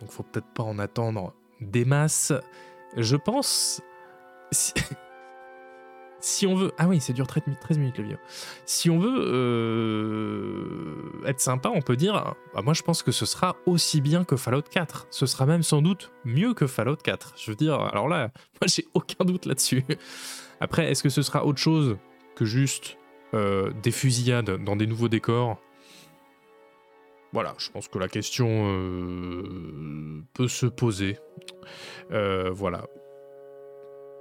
donc 0.00 0.10
faut 0.10 0.22
peut-être 0.22 0.52
pas 0.54 0.62
en 0.62 0.78
attendre 0.78 1.34
des 1.60 1.84
masses. 1.84 2.32
Je 2.96 3.16
pense. 3.16 3.82
si 4.50 4.72
on 6.46 6.54
veut. 6.54 6.72
Ah 6.78 6.86
oui, 6.86 7.00
c'est 7.00 7.12
dur 7.12 7.26
13 7.26 7.78
minutes 7.78 7.98
le. 7.98 8.18
Si 8.66 8.90
on 8.90 8.98
veut 8.98 9.18
euh, 9.18 10.94
être 11.26 11.40
sympa, 11.40 11.70
on 11.74 11.80
peut 11.80 11.96
dire. 11.96 12.34
Bah, 12.54 12.62
moi, 12.62 12.74
je 12.74 12.82
pense 12.82 13.02
que 13.02 13.12
ce 13.12 13.26
sera 13.26 13.56
aussi 13.66 14.00
bien 14.00 14.24
que 14.24 14.36
Fallout 14.36 14.62
4. 14.62 15.06
Ce 15.10 15.26
sera 15.26 15.46
même 15.46 15.62
sans 15.62 15.82
doute 15.82 16.12
mieux 16.24 16.54
que 16.54 16.66
Fallout 16.66 16.96
4. 16.96 17.34
Je 17.36 17.50
veux 17.50 17.56
dire, 17.56 17.80
alors 17.80 18.08
là, 18.08 18.30
moi, 18.60 18.66
j'ai 18.66 18.86
aucun 18.94 19.24
doute 19.24 19.46
là-dessus. 19.46 19.84
Après, 20.60 20.90
est-ce 20.90 21.02
que 21.02 21.08
ce 21.08 21.22
sera 21.22 21.44
autre 21.44 21.58
chose 21.58 21.96
que 22.36 22.44
juste 22.44 22.98
euh, 23.34 23.70
des 23.82 23.90
fusillades 23.90 24.62
dans 24.62 24.76
des 24.76 24.86
nouveaux 24.86 25.08
décors? 25.08 25.58
Voilà, 27.32 27.54
je 27.58 27.70
pense 27.70 27.86
que 27.88 27.98
la 27.98 28.08
question 28.08 28.48
euh, 28.48 30.22
peut 30.34 30.48
se 30.48 30.66
poser. 30.66 31.18
voilà. 32.10 32.84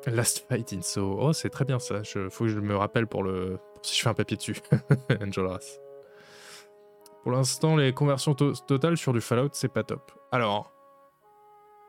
Last 0.08 0.46
Fight 0.48 0.74
in 0.74 0.82
So. 0.82 1.18
Oh, 1.20 1.34
c'est 1.34 1.50
très 1.50 1.66
bien 1.66 1.80
ça. 1.80 2.04
Je, 2.04 2.30
faut 2.30 2.46
que 2.46 2.50
je 2.50 2.60
me 2.60 2.76
rappelle 2.76 3.08
pour 3.08 3.24
le. 3.24 3.60
si 3.82 3.98
je 3.98 4.02
fais 4.02 4.10
un 4.10 4.14
papier 4.14 4.38
dessus. 4.38 4.56
Angelas. 5.22 5.80
Pour 7.24 7.34
l'instant, 7.34 7.76
les 7.76 7.94
conversions 7.94 8.34
totales 8.34 8.98
sur 8.98 9.14
du 9.14 9.22
Fallout, 9.22 9.50
c'est 9.54 9.74
pas 9.74 9.84
top. 9.84 10.12
Alors. 10.32 10.72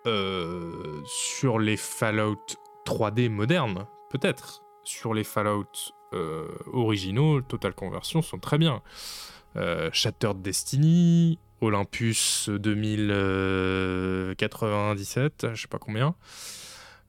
Euh, 0.06 1.02
sur 1.04 1.58
les 1.58 1.76
Fallout 1.76 2.40
3D 2.86 3.28
modernes, 3.28 3.86
peut-être. 4.08 4.62
Sur 4.82 5.12
les 5.12 5.24
Fallout 5.24 5.68
euh, 6.14 6.48
originaux, 6.72 7.42
Total 7.42 7.74
Conversion 7.74 8.22
sont 8.22 8.38
très 8.38 8.56
bien. 8.56 8.80
Euh, 9.56 9.90
Shattered 9.92 10.40
Destiny, 10.40 11.38
Olympus 11.60 12.48
2097, 12.48 15.48
je 15.52 15.60
sais 15.60 15.68
pas 15.68 15.78
combien. 15.78 16.14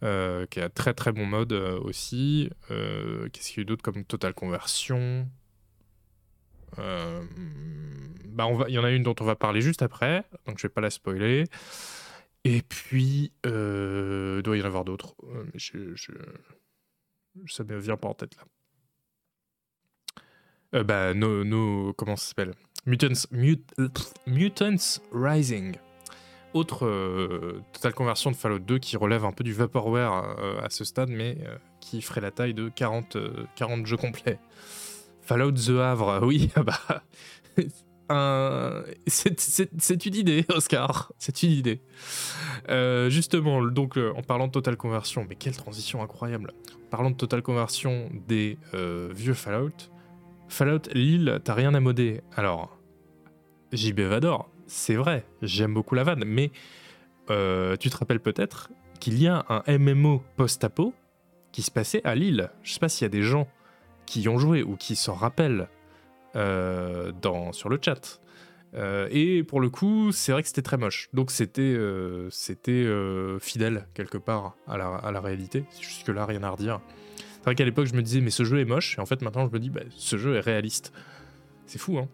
Euh, 0.03 0.47
qui 0.47 0.59
a 0.59 0.67
très 0.69 0.95
très 0.95 1.11
bon 1.11 1.27
mode 1.27 1.53
euh, 1.53 1.79
aussi. 1.79 2.49
Euh, 2.71 3.29
qu'est-ce 3.29 3.51
qu'il 3.51 3.59
y 3.59 3.61
a 3.61 3.65
d'autre 3.65 3.83
comme 3.83 4.03
Total 4.03 4.33
Conversion? 4.33 5.29
Bah 6.77 8.47
on 8.47 8.55
va, 8.55 8.65
il 8.69 8.73
y 8.73 8.79
en 8.79 8.83
a 8.83 8.89
une 8.91 9.03
dont 9.03 9.13
on 9.19 9.25
va 9.25 9.35
parler 9.35 9.61
juste 9.61 9.81
après, 9.81 10.23
donc 10.47 10.57
je 10.57 10.63
vais 10.63 10.71
pas 10.71 10.81
la 10.81 10.89
spoiler. 10.89 11.43
Et 12.45 12.61
puis, 12.63 13.31
il 13.43 14.41
doit 14.43 14.57
y 14.57 14.61
en 14.61 14.65
avoir 14.65 14.85
d'autres, 14.85 15.15
mais 15.53 15.59
je, 15.59 15.93
ça 17.45 17.63
me 17.63 17.77
vient 17.77 17.97
pas 17.97 18.07
en 18.07 18.13
tête 18.15 18.35
là. 20.73 20.83
bah, 20.83 21.13
no, 21.13 21.43
no, 21.43 21.93
comment 21.93 22.15
ça 22.15 22.29
s'appelle? 22.29 22.53
Mutants, 22.85 23.27
Mutants 24.25 25.01
Rising 25.11 25.75
autre 26.53 26.85
euh, 26.85 27.61
totale 27.73 27.93
conversion 27.93 28.31
de 28.31 28.35
Fallout 28.35 28.59
2 28.59 28.79
qui 28.79 28.97
relève 28.97 29.25
un 29.25 29.31
peu 29.31 29.43
du 29.43 29.53
vaporware 29.53 30.35
euh, 30.39 30.61
à 30.61 30.69
ce 30.69 30.83
stade, 30.83 31.09
mais 31.09 31.37
euh, 31.45 31.55
qui 31.79 32.01
ferait 32.01 32.21
la 32.21 32.31
taille 32.31 32.53
de 32.53 32.69
40, 32.69 33.17
40 33.55 33.85
jeux 33.85 33.97
complets. 33.97 34.39
Fallout 35.21 35.53
The 35.53 35.79
Havre, 35.81 36.19
oui, 36.25 36.49
ah 36.55 36.63
bah. 36.63 37.03
c'est 39.07 40.05
une 40.05 40.15
idée, 40.15 40.45
Oscar. 40.53 41.13
C'est 41.17 41.43
une 41.43 41.51
idée. 41.51 41.81
justement, 43.09 43.63
donc, 43.63 43.97
en 43.97 44.21
parlant 44.21 44.47
de 44.47 44.51
totale 44.51 44.75
conversion, 44.75 45.25
mais 45.29 45.35
quelle 45.35 45.55
transition 45.55 46.03
incroyable. 46.03 46.53
Parlant 46.89 47.11
de 47.11 47.15
totale 47.15 47.41
conversion 47.41 48.09
des 48.27 48.57
vieux 49.13 49.33
Fallout, 49.33 49.71
Fallout 50.49 50.89
Lille, 50.93 51.39
t'as 51.43 51.53
rien 51.53 51.73
à 51.73 51.79
moder. 51.79 52.21
Alors, 52.35 52.77
JB 53.71 54.01
Vador, 54.01 54.49
c'est 54.71 54.95
vrai, 54.95 55.25
j'aime 55.41 55.73
beaucoup 55.73 55.95
la 55.95 56.05
vanne, 56.05 56.23
mais 56.25 56.49
euh, 57.29 57.75
tu 57.75 57.89
te 57.89 57.97
rappelles 57.97 58.21
peut-être 58.21 58.71
qu'il 59.01 59.21
y 59.21 59.27
a 59.27 59.45
un 59.49 59.77
MMO 59.77 60.23
post-apo 60.37 60.93
qui 61.51 61.61
se 61.61 61.69
passait 61.69 62.01
à 62.05 62.15
Lille. 62.15 62.49
Je 62.63 62.71
sais 62.71 62.79
pas 62.79 62.87
s'il 62.87 63.03
y 63.03 63.05
a 63.05 63.09
des 63.09 63.21
gens 63.21 63.49
qui 64.05 64.21
y 64.21 64.29
ont 64.29 64.37
joué 64.37 64.63
ou 64.63 64.77
qui 64.77 64.95
s'en 64.95 65.13
rappellent 65.13 65.67
euh, 66.37 67.11
dans, 67.21 67.51
sur 67.51 67.67
le 67.67 67.79
chat. 67.83 68.21
Euh, 68.73 69.09
et 69.11 69.43
pour 69.43 69.59
le 69.59 69.69
coup, 69.69 70.13
c'est 70.13 70.31
vrai 70.31 70.41
que 70.41 70.47
c'était 70.47 70.61
très 70.61 70.77
moche. 70.77 71.09
Donc 71.11 71.31
c'était 71.31 71.77
fidèle 73.41 73.87
quelque 73.93 74.17
part 74.17 74.55
à 74.67 74.77
la, 74.77 74.87
à 74.87 75.11
la 75.11 75.19
réalité. 75.19 75.65
Jusque-là, 75.81 76.25
rien 76.25 76.43
à 76.43 76.49
redire. 76.49 76.79
C'est 77.17 77.43
vrai 77.43 77.55
qu'à 77.55 77.65
l'époque, 77.65 77.87
je 77.87 77.93
me 77.93 78.01
disais, 78.01 78.21
mais 78.21 78.29
ce 78.29 78.45
jeu 78.45 78.61
est 78.61 78.65
moche. 78.65 78.97
Et 78.97 79.01
en 79.01 79.05
fait, 79.05 79.21
maintenant, 79.21 79.45
je 79.47 79.51
me 79.51 79.59
dis, 79.59 79.69
bah, 79.69 79.81
ce 79.89 80.17
jeu 80.17 80.35
est 80.35 80.39
réaliste. 80.39 80.93
C'est 81.65 81.79
fou, 81.79 81.97
hein. 81.97 82.07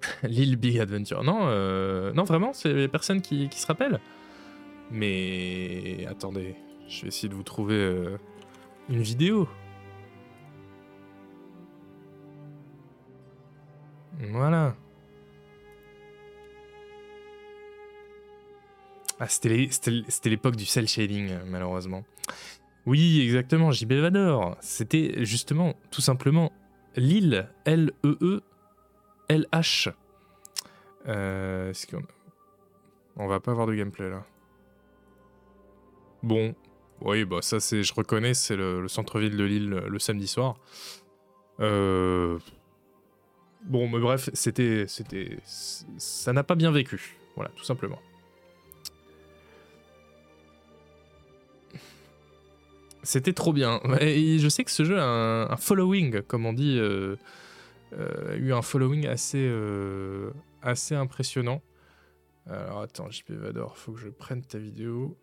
L'île 0.22 0.56
Big 0.56 0.78
Adventure. 0.78 1.22
Non, 1.24 1.40
euh, 1.42 2.12
non 2.12 2.24
vraiment, 2.24 2.52
c'est 2.52 2.72
les 2.72 2.88
personnes 2.88 3.20
qui, 3.20 3.48
se 3.52 3.66
rappellent. 3.66 4.00
Mais 4.90 6.06
attendez, 6.08 6.56
je 6.88 7.02
vais 7.02 7.08
essayer 7.08 7.28
de 7.28 7.34
vous 7.34 7.42
trouver 7.42 7.76
euh, 7.76 8.18
une 8.88 9.02
vidéo. 9.02 9.48
Voilà. 14.30 14.74
Ah, 19.20 19.26
c'était 19.28 19.68
l'époque 20.26 20.56
du 20.56 20.64
cel 20.64 20.86
shading, 20.86 21.30
malheureusement. 21.46 22.04
Oui, 22.86 23.20
exactement, 23.20 23.72
JB 23.72 23.94
Vador. 23.94 24.56
C'était 24.60 25.24
justement, 25.24 25.74
tout 25.90 26.00
simplement, 26.00 26.52
l'île, 26.96 27.48
L-E-E, 27.64 28.42
LH. 29.28 29.90
Euh. 31.06 31.72
On 33.16 33.26
va 33.26 33.40
pas 33.40 33.52
avoir 33.52 33.66
de 33.66 33.74
gameplay 33.74 34.10
là. 34.10 34.24
Bon, 36.22 36.54
oui, 37.00 37.24
bah 37.24 37.42
ça 37.42 37.60
c'est, 37.60 37.82
je 37.82 37.94
reconnais, 37.94 38.34
c'est 38.34 38.56
le, 38.56 38.88
centre-ville 38.88 39.36
de 39.36 39.44
Lille 39.44 39.68
le, 39.68 39.98
samedi 39.98 40.26
soir. 40.26 40.56
Euh... 41.60 42.38
Bon, 43.62 43.88
mais 43.88 43.98
bref, 43.98 44.30
c'était, 44.32 44.84
c'était, 44.86 45.38
ça 45.44 46.32
n'a 46.32 46.44
pas 46.44 46.54
bien 46.54 46.70
vécu, 46.70 47.16
voilà, 47.34 47.50
tout 47.56 47.64
simplement. 47.64 47.98
C'était 53.02 53.32
trop 53.32 53.52
bien. 53.52 53.80
Et 54.00 54.38
je 54.38 54.48
sais 54.48 54.64
que 54.64 54.70
ce 54.70 54.84
jeu 54.84 54.98
a 54.98 55.50
un, 55.50 55.56
following, 55.56 56.22
comme 56.22 56.46
on 56.46 56.52
dit, 56.52 56.78
euh, 56.78 57.16
euh, 57.92 58.36
eu 58.36 58.52
un 58.52 58.62
following 58.62 59.06
assez, 59.06 59.46
euh, 59.48 60.32
assez 60.62 60.94
impressionnant. 60.94 61.62
Alors 62.46 62.80
attends, 62.80 63.10
JP 63.10 63.32
Vador, 63.32 63.76
faut 63.76 63.92
que 63.92 64.00
je 64.00 64.08
prenne 64.08 64.42
ta 64.42 64.58
vidéo. 64.58 65.18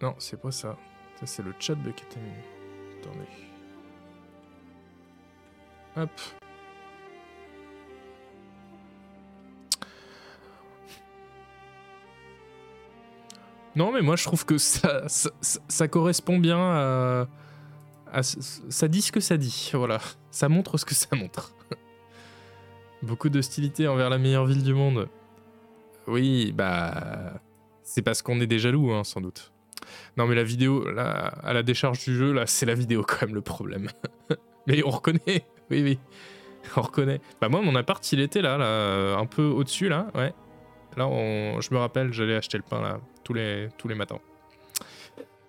Non, 0.00 0.14
c'est 0.18 0.40
pas 0.40 0.52
ça. 0.52 0.78
Ça, 1.18 1.26
c'est 1.26 1.42
le 1.42 1.52
chat 1.58 1.74
de 1.74 1.90
Ketamine. 1.90 2.32
Attendez. 3.00 3.26
Hop. 5.96 6.10
Non, 13.74 13.92
mais 13.92 14.00
moi 14.00 14.16
je 14.16 14.24
trouve 14.24 14.46
que 14.46 14.56
ça, 14.56 15.04
ça, 15.08 15.88
correspond 15.88 16.38
bien 16.38 16.58
à, 16.58 17.28
Ça 18.22 18.88
dit 18.88 19.02
ce 19.02 19.12
que 19.12 19.20
ça 19.20 19.36
dit, 19.36 19.70
voilà. 19.74 20.00
Ça 20.30 20.48
montre 20.48 20.78
ce 20.78 20.84
que 20.84 20.94
ça 20.94 21.14
montre. 21.14 21.54
Beaucoup 23.02 23.28
d'hostilité 23.28 23.88
envers 23.88 24.10
la 24.10 24.18
meilleure 24.18 24.46
ville 24.46 24.62
du 24.62 24.74
monde. 24.74 25.08
Oui, 26.06 26.52
bah. 26.52 27.40
C'est 27.82 28.02
parce 28.02 28.22
qu'on 28.22 28.40
est 28.40 28.46
des 28.46 28.58
jaloux, 28.58 28.92
hein, 28.92 29.04
sans 29.04 29.20
doute. 29.20 29.52
Non, 30.16 30.26
mais 30.26 30.34
la 30.34 30.42
vidéo, 30.42 30.90
là, 30.90 31.34
à 31.42 31.52
la 31.52 31.62
décharge 31.62 32.04
du 32.04 32.16
jeu, 32.16 32.32
là, 32.32 32.46
c'est 32.46 32.66
la 32.66 32.74
vidéo 32.74 33.04
quand 33.06 33.26
même 33.26 33.34
le 33.34 33.42
problème. 33.42 33.88
mais 34.66 34.82
on 34.84 34.90
reconnaît, 34.90 35.20
oui, 35.70 35.82
oui. 35.82 35.98
On 36.76 36.82
reconnaît. 36.82 37.20
Bah, 37.40 37.48
moi, 37.48 37.62
mon 37.62 37.76
appart, 37.76 38.12
il 38.12 38.20
était 38.20 38.42
là, 38.42 38.58
là, 38.58 39.16
un 39.16 39.26
peu 39.26 39.44
au-dessus, 39.44 39.88
là, 39.88 40.08
ouais. 40.14 40.32
Là, 40.96 41.08
je 41.60 41.72
me 41.72 41.78
rappelle, 41.78 42.12
j'allais 42.12 42.34
acheter 42.34 42.56
le 42.56 42.64
pain, 42.68 42.80
là, 42.80 43.00
tous 43.22 43.34
les 43.34 43.94
matins. 43.94 44.18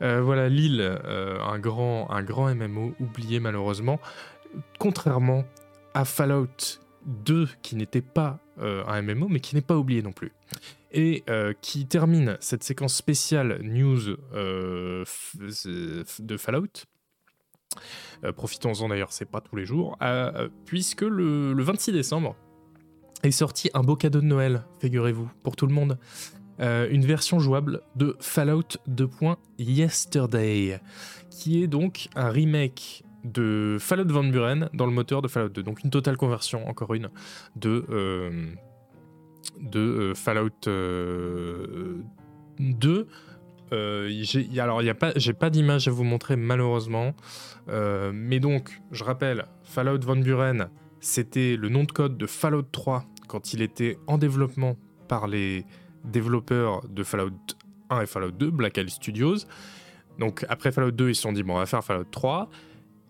Euh, 0.01 0.21
voilà, 0.21 0.49
Lille, 0.49 0.81
euh, 0.81 1.39
un, 1.41 1.59
grand, 1.59 2.09
un 2.11 2.23
grand 2.23 2.53
MMO, 2.53 2.93
oublié 2.99 3.39
malheureusement. 3.39 3.99
Contrairement 4.79 5.45
à 5.93 6.05
Fallout 6.05 6.79
2, 7.05 7.47
qui 7.61 7.75
n'était 7.75 8.01
pas 8.01 8.39
euh, 8.59 8.83
un 8.85 9.01
MMO, 9.01 9.27
mais 9.27 9.39
qui 9.39 9.55
n'est 9.55 9.61
pas 9.61 9.77
oublié 9.77 10.01
non 10.01 10.11
plus. 10.11 10.31
Et 10.91 11.25
qui 11.61 11.85
termine 11.85 12.37
cette 12.39 12.63
séquence 12.63 12.95
spéciale 12.95 13.59
news 13.61 14.15
de 14.33 15.03
Fallout. 16.37 16.85
Profitons-en 18.35 18.87
d'ailleurs, 18.87 19.11
c'est 19.11 19.29
pas 19.29 19.41
tous 19.41 19.57
les 19.57 19.65
jours, 19.65 19.97
puisque 20.65 21.01
le, 21.01 21.51
le 21.53 21.63
26 21.63 21.91
décembre 21.91 22.37
est 23.21 23.31
sorti 23.31 23.69
un 23.73 23.81
beau 23.81 23.95
cadeau 23.95 24.21
de 24.21 24.25
Noël, 24.25 24.63
figurez-vous, 24.79 25.29
pour 25.43 25.55
tout 25.55 25.67
le 25.67 25.73
monde. 25.73 25.99
Euh, 26.59 26.87
une 26.89 27.05
version 27.05 27.39
jouable 27.39 27.81
de 27.95 28.15
Fallout 28.19 28.77
2. 28.87 29.09
Yesterday, 29.59 30.79
qui 31.29 31.61
est 31.61 31.67
donc 31.67 32.09
un 32.15 32.29
remake 32.29 33.03
de 33.23 33.77
Fallout 33.79 34.11
Van 34.11 34.23
Buren 34.23 34.69
dans 34.73 34.85
le 34.85 34.91
moteur 34.91 35.21
de 35.21 35.27
Fallout 35.27 35.49
2. 35.49 35.63
Donc 35.63 35.83
une 35.83 35.89
totale 35.89 36.17
conversion, 36.17 36.67
encore 36.67 36.93
une, 36.93 37.09
de, 37.55 37.85
euh, 37.89 38.51
de 39.59 39.79
euh, 39.79 40.13
Fallout 40.15 40.49
2. 42.59 43.07
alors, 44.59 44.81
pas, 44.99 45.11
j'ai 45.15 45.33
pas 45.33 45.49
d'image 45.49 45.87
à 45.87 45.91
vous 45.91 46.03
montrer 46.03 46.35
malheureusement, 46.35 47.13
mais 47.67 48.39
donc, 48.39 48.81
je 48.91 49.03
rappelle, 49.03 49.45
Fallout 49.63 49.99
Van 49.99 50.15
Buren, 50.15 50.69
c'était 51.01 51.55
le 51.55 51.69
nom 51.69 51.83
de 51.83 51.91
code 51.91 52.17
de 52.17 52.25
Fallout 52.25 52.63
3 52.71 53.05
quand 53.27 53.53
il 53.53 53.61
était 53.61 53.97
en 54.07 54.17
développement 54.17 54.77
par 55.07 55.27
les 55.27 55.65
développeurs 56.03 56.81
de 56.87 57.03
Fallout 57.03 57.31
1 57.89 58.01
et 58.01 58.05
Fallout 58.05 58.31
2, 58.31 58.51
Black 58.51 58.77
Isle 58.77 58.89
Studios. 58.89 59.37
Donc 60.19 60.45
après 60.49 60.71
Fallout 60.71 60.91
2, 60.91 61.09
ils 61.09 61.15
se 61.15 61.21
sont 61.21 61.31
dit, 61.31 61.43
bon, 61.43 61.55
on 61.55 61.59
va 61.59 61.65
faire 61.65 61.83
Fallout 61.83 62.05
3. 62.09 62.49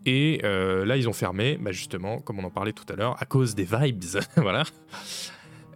Et 0.05 0.39
euh, 0.43 0.85
là, 0.85 0.95
ils 0.95 1.09
ont 1.09 1.13
fermé, 1.13 1.57
bah, 1.59 1.71
justement, 1.71 2.19
comme 2.19 2.39
on 2.39 2.43
en 2.43 2.49
parlait 2.49 2.71
tout 2.71 2.85
à 2.91 2.95
l'heure, 2.95 3.21
à 3.21 3.25
cause 3.25 3.55
des 3.55 3.65
vibes. 3.65 4.03
voilà. 4.38 4.63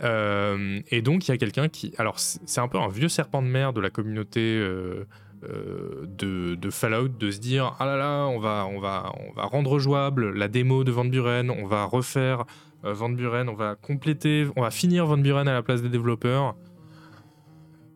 Euh, 0.03 0.79
et 0.89 1.01
donc, 1.01 1.27
il 1.27 1.31
y 1.31 1.33
a 1.33 1.37
quelqu'un 1.37 1.67
qui. 1.67 1.93
Alors, 1.97 2.17
c'est 2.17 2.61
un 2.61 2.67
peu 2.69 2.79
un 2.79 2.87
vieux 2.87 3.09
serpent 3.09 3.41
de 3.41 3.47
mer 3.47 3.73
de 3.73 3.81
la 3.81 3.89
communauté 3.89 4.39
euh, 4.39 5.05
de, 5.43 6.69
Fallout 6.69 7.09
de 7.09 7.29
se 7.29 7.39
dire 7.39 7.75
Ah 7.79 7.85
là 7.85 7.97
là, 7.97 8.25
on 8.27 8.39
va, 8.39 8.67
on, 8.71 8.79
va, 8.79 9.11
on 9.27 9.33
va 9.33 9.43
rendre 9.43 9.79
jouable 9.79 10.33
la 10.33 10.47
démo 10.47 10.85
de 10.85 10.91
Van 10.91 11.05
Buren, 11.05 11.49
on 11.51 11.65
va 11.65 11.83
refaire 11.83 12.45
Van 12.83 13.09
Buren, 13.09 13.49
on 13.49 13.53
va 13.53 13.75
compléter, 13.75 14.47
on 14.55 14.61
va 14.61 14.71
finir 14.71 15.05
Van 15.05 15.17
Buren 15.17 15.47
à 15.47 15.53
la 15.53 15.61
place 15.61 15.81
des 15.81 15.89
développeurs. 15.89 16.55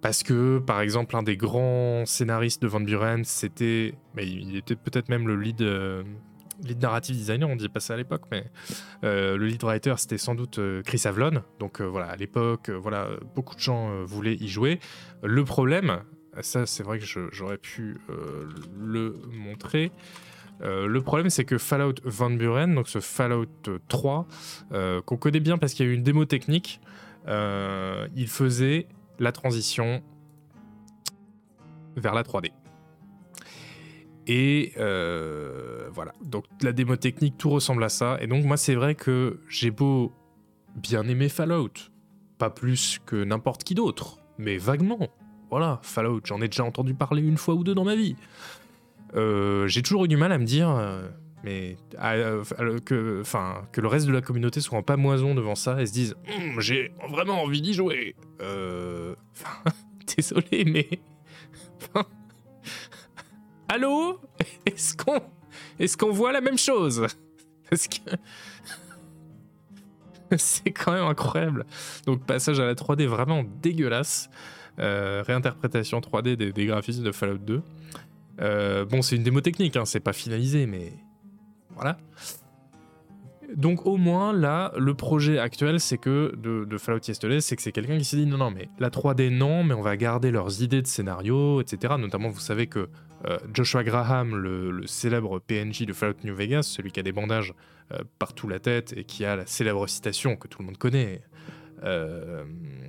Parce 0.05 0.21
que, 0.21 0.59
par 0.59 0.81
exemple, 0.81 1.15
un 1.15 1.23
des 1.23 1.35
grands 1.35 2.05
scénaristes 2.05 2.61
de 2.61 2.67
Van 2.67 2.79
Buren, 2.79 3.23
c'était. 3.23 3.95
Mais 4.15 4.27
il 4.27 4.55
était 4.55 4.75
peut-être 4.75 5.09
même 5.09 5.27
le 5.27 5.35
lead, 5.35 5.63
euh, 5.63 6.03
lead 6.61 6.79
narrative 6.79 7.15
designer, 7.15 7.49
on 7.49 7.55
disait 7.55 7.69
pas 7.69 7.79
ça 7.79 7.95
à 7.95 7.97
l'époque, 7.97 8.21
mais 8.29 8.45
euh, 9.03 9.35
le 9.35 9.47
lead 9.47 9.63
writer, 9.63 9.95
c'était 9.97 10.19
sans 10.19 10.35
doute 10.35 10.59
euh, 10.59 10.83
Chris 10.83 11.01
Avlon. 11.05 11.41
Donc 11.57 11.81
voilà, 11.81 12.05
à 12.05 12.15
l'époque, 12.17 12.69
voilà, 12.69 13.09
beaucoup 13.33 13.55
de 13.55 13.59
gens 13.59 14.03
voulaient 14.03 14.35
y 14.35 14.47
jouer. 14.47 14.79
Le 15.23 15.43
problème, 15.43 16.03
ça 16.39 16.67
c'est 16.67 16.83
vrai 16.83 16.99
que 16.99 17.05
j'aurais 17.31 17.57
pu 17.57 17.97
le 18.79 19.19
montrer. 19.31 19.91
le 20.61 20.99
problème, 20.99 21.31
c'est 21.31 21.45
que 21.45 21.57
Fallout 21.57 21.95
Van 22.03 22.29
Buren, 22.29 22.75
donc 22.75 22.89
ce 22.89 22.99
Fallout 22.99 23.47
3, 23.87 24.27
qu'on 25.03 25.17
connaît 25.17 25.39
bien 25.39 25.57
parce 25.57 25.73
qu'il 25.73 25.87
y 25.87 25.89
a 25.89 25.91
eu 25.91 25.95
une 25.95 26.03
démo 26.03 26.25
technique, 26.25 26.79
il 27.27 28.27
faisait 28.27 28.87
la 29.19 29.31
transition 29.31 30.01
vers 31.95 32.13
la 32.13 32.23
3D. 32.23 32.51
Et 34.27 34.73
euh, 34.77 35.87
voilà, 35.91 36.13
donc 36.23 36.45
la 36.61 36.71
démo 36.71 36.95
technique, 36.95 37.37
tout 37.37 37.49
ressemble 37.49 37.83
à 37.83 37.89
ça. 37.89 38.17
Et 38.21 38.27
donc 38.27 38.43
moi, 38.43 38.57
c'est 38.57 38.75
vrai 38.75 38.95
que 38.95 39.39
j'ai 39.47 39.71
beau 39.71 40.13
bien 40.75 41.07
aimer 41.07 41.29
Fallout, 41.29 41.91
pas 42.37 42.49
plus 42.49 42.99
que 43.05 43.23
n'importe 43.23 43.63
qui 43.63 43.75
d'autre, 43.75 44.19
mais 44.37 44.57
vaguement. 44.57 45.09
Voilà, 45.51 45.79
Fallout, 45.83 46.21
j'en 46.25 46.41
ai 46.41 46.47
déjà 46.47 46.63
entendu 46.63 46.95
parler 46.95 47.21
une 47.21 47.37
fois 47.37 47.53
ou 47.53 47.63
deux 47.63 47.75
dans 47.75 47.85
ma 47.85 47.95
vie. 47.95 48.15
Euh, 49.15 49.67
j'ai 49.67 49.83
toujours 49.83 50.05
eu 50.05 50.07
du 50.07 50.17
mal 50.17 50.31
à 50.31 50.39
me 50.39 50.45
dire, 50.45 50.69
euh, 51.47 52.43
mais 52.65 52.81
que, 52.81 53.21
enfin, 53.21 53.63
que 53.71 53.81
le 53.81 53.87
reste 53.87 54.07
de 54.07 54.11
la 54.11 54.21
communauté 54.21 54.61
soit 54.61 54.77
en 54.77 54.83
pamoison 54.83 55.35
devant 55.35 55.55
ça 55.55 55.81
et 55.81 55.85
se 55.85 55.93
dise 55.93 56.15
hum, 56.27 56.59
j'ai 56.59 56.91
vraiment 57.09 57.41
envie 57.41 57.61
d'y 57.61 57.73
jouer. 57.73 58.15
Euh, 58.41 59.15
désolé, 60.17 60.65
mais 60.65 60.87
allô, 63.67 64.19
est-ce 64.65 64.95
qu'on 64.95 65.21
est-ce 65.79 65.97
qu'on 65.97 66.11
voit 66.11 66.31
la 66.31 66.41
même 66.41 66.57
chose? 66.57 67.05
Parce 67.69 67.87
que 67.87 68.11
c'est 70.37 70.71
quand 70.71 70.93
même 70.93 71.05
incroyable. 71.05 71.65
Donc 72.05 72.25
passage 72.25 72.59
à 72.59 72.65
la 72.65 72.75
3D 72.75 73.05
vraiment 73.05 73.43
dégueulasse. 73.61 74.29
Euh, 74.77 75.23
réinterprétation 75.25 75.99
3D 75.99 76.35
des, 76.35 76.65
graphismes 76.65 77.03
de 77.03 77.11
Fallout 77.11 77.37
2. 77.37 77.61
Euh, 78.41 78.83
bon, 78.85 79.01
c'est 79.01 79.15
une 79.15 79.23
démo 79.23 79.39
technique, 79.39 79.77
hein, 79.77 79.85
c'est 79.85 80.01
pas 80.01 80.11
finalisé, 80.11 80.65
mais 80.65 80.91
voilà. 81.75 81.97
Donc 83.55 83.85
au 83.85 83.97
moins 83.97 84.33
là, 84.33 84.73
le 84.77 84.93
projet 84.95 85.37
actuel, 85.37 85.79
c'est 85.79 85.97
que 85.97 86.33
de, 86.35 86.77
Fallout 86.77 87.01
Yesterday, 87.07 87.41
c'est 87.41 87.55
que 87.55 87.61
c'est 87.61 87.71
quelqu'un 87.71 87.97
qui 87.97 88.05
s'est 88.05 88.17
dit 88.17 88.25
non 88.25 88.37
non 88.37 88.51
mais 88.51 88.69
la 88.79 88.89
3D 88.89 89.29
non, 89.29 89.63
mais 89.63 89.73
on 89.73 89.81
va 89.81 89.95
garder 89.97 90.31
leurs 90.31 90.61
idées 90.61 90.81
de 90.81 90.87
scénario, 90.87 91.61
etc. 91.61 91.95
Notamment 91.97 92.29
vous 92.29 92.39
savez 92.39 92.67
que 92.67 92.89
euh, 93.27 93.37
Joshua 93.53 93.83
Graham, 93.83 94.35
le, 94.35 94.85
célèbre 94.87 95.39
PNJ 95.39 95.85
de 95.85 95.93
Fallout 95.93 96.17
New 96.23 96.35
Vegas, 96.35 96.63
celui 96.63 96.91
qui 96.91 96.99
a 96.99 97.03
des 97.03 97.11
bandages 97.11 97.53
euh, 97.91 97.99
partout 98.19 98.47
la 98.47 98.59
tête 98.59 98.93
et 98.97 99.03
qui 99.03 99.25
a 99.25 99.35
la 99.35 99.45
célèbre 99.45 99.87
citation 99.87 100.35
que 100.35 100.47
tout 100.47 100.59
le 100.59 100.65
monde 100.65 100.77
connaît, 100.77 101.21
euh, 101.83 102.43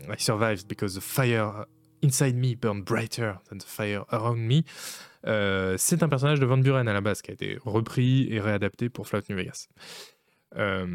I 0.09 0.19
survived 0.19 0.67
because 0.69 0.95
the 0.95 1.01
fire 1.01 1.67
inside 2.03 2.35
me 2.35 2.55
burned 2.55 2.85
brighter 2.85 3.35
than 3.51 3.59
the 3.59 3.67
fire 3.67 4.05
around 4.11 4.39
me. 4.39 4.63
Euh, 5.27 5.75
c'est 5.79 6.03
un 6.03 6.09
personnage 6.09 6.41
de 6.41 6.47
Van 6.47 6.59
Buren 6.59 6.87
à 6.89 6.93
la 6.93 7.01
base 7.01 7.23
qui 7.23 7.31
a 7.31 7.35
été 7.35 7.59
repris 7.65 8.29
et 8.31 8.41
réadapté 8.41 8.89
pour 8.89 9.09
Fallout 9.09 9.25
New 9.29 9.37
Vegas. 9.37 9.69
Euh, 10.57 10.87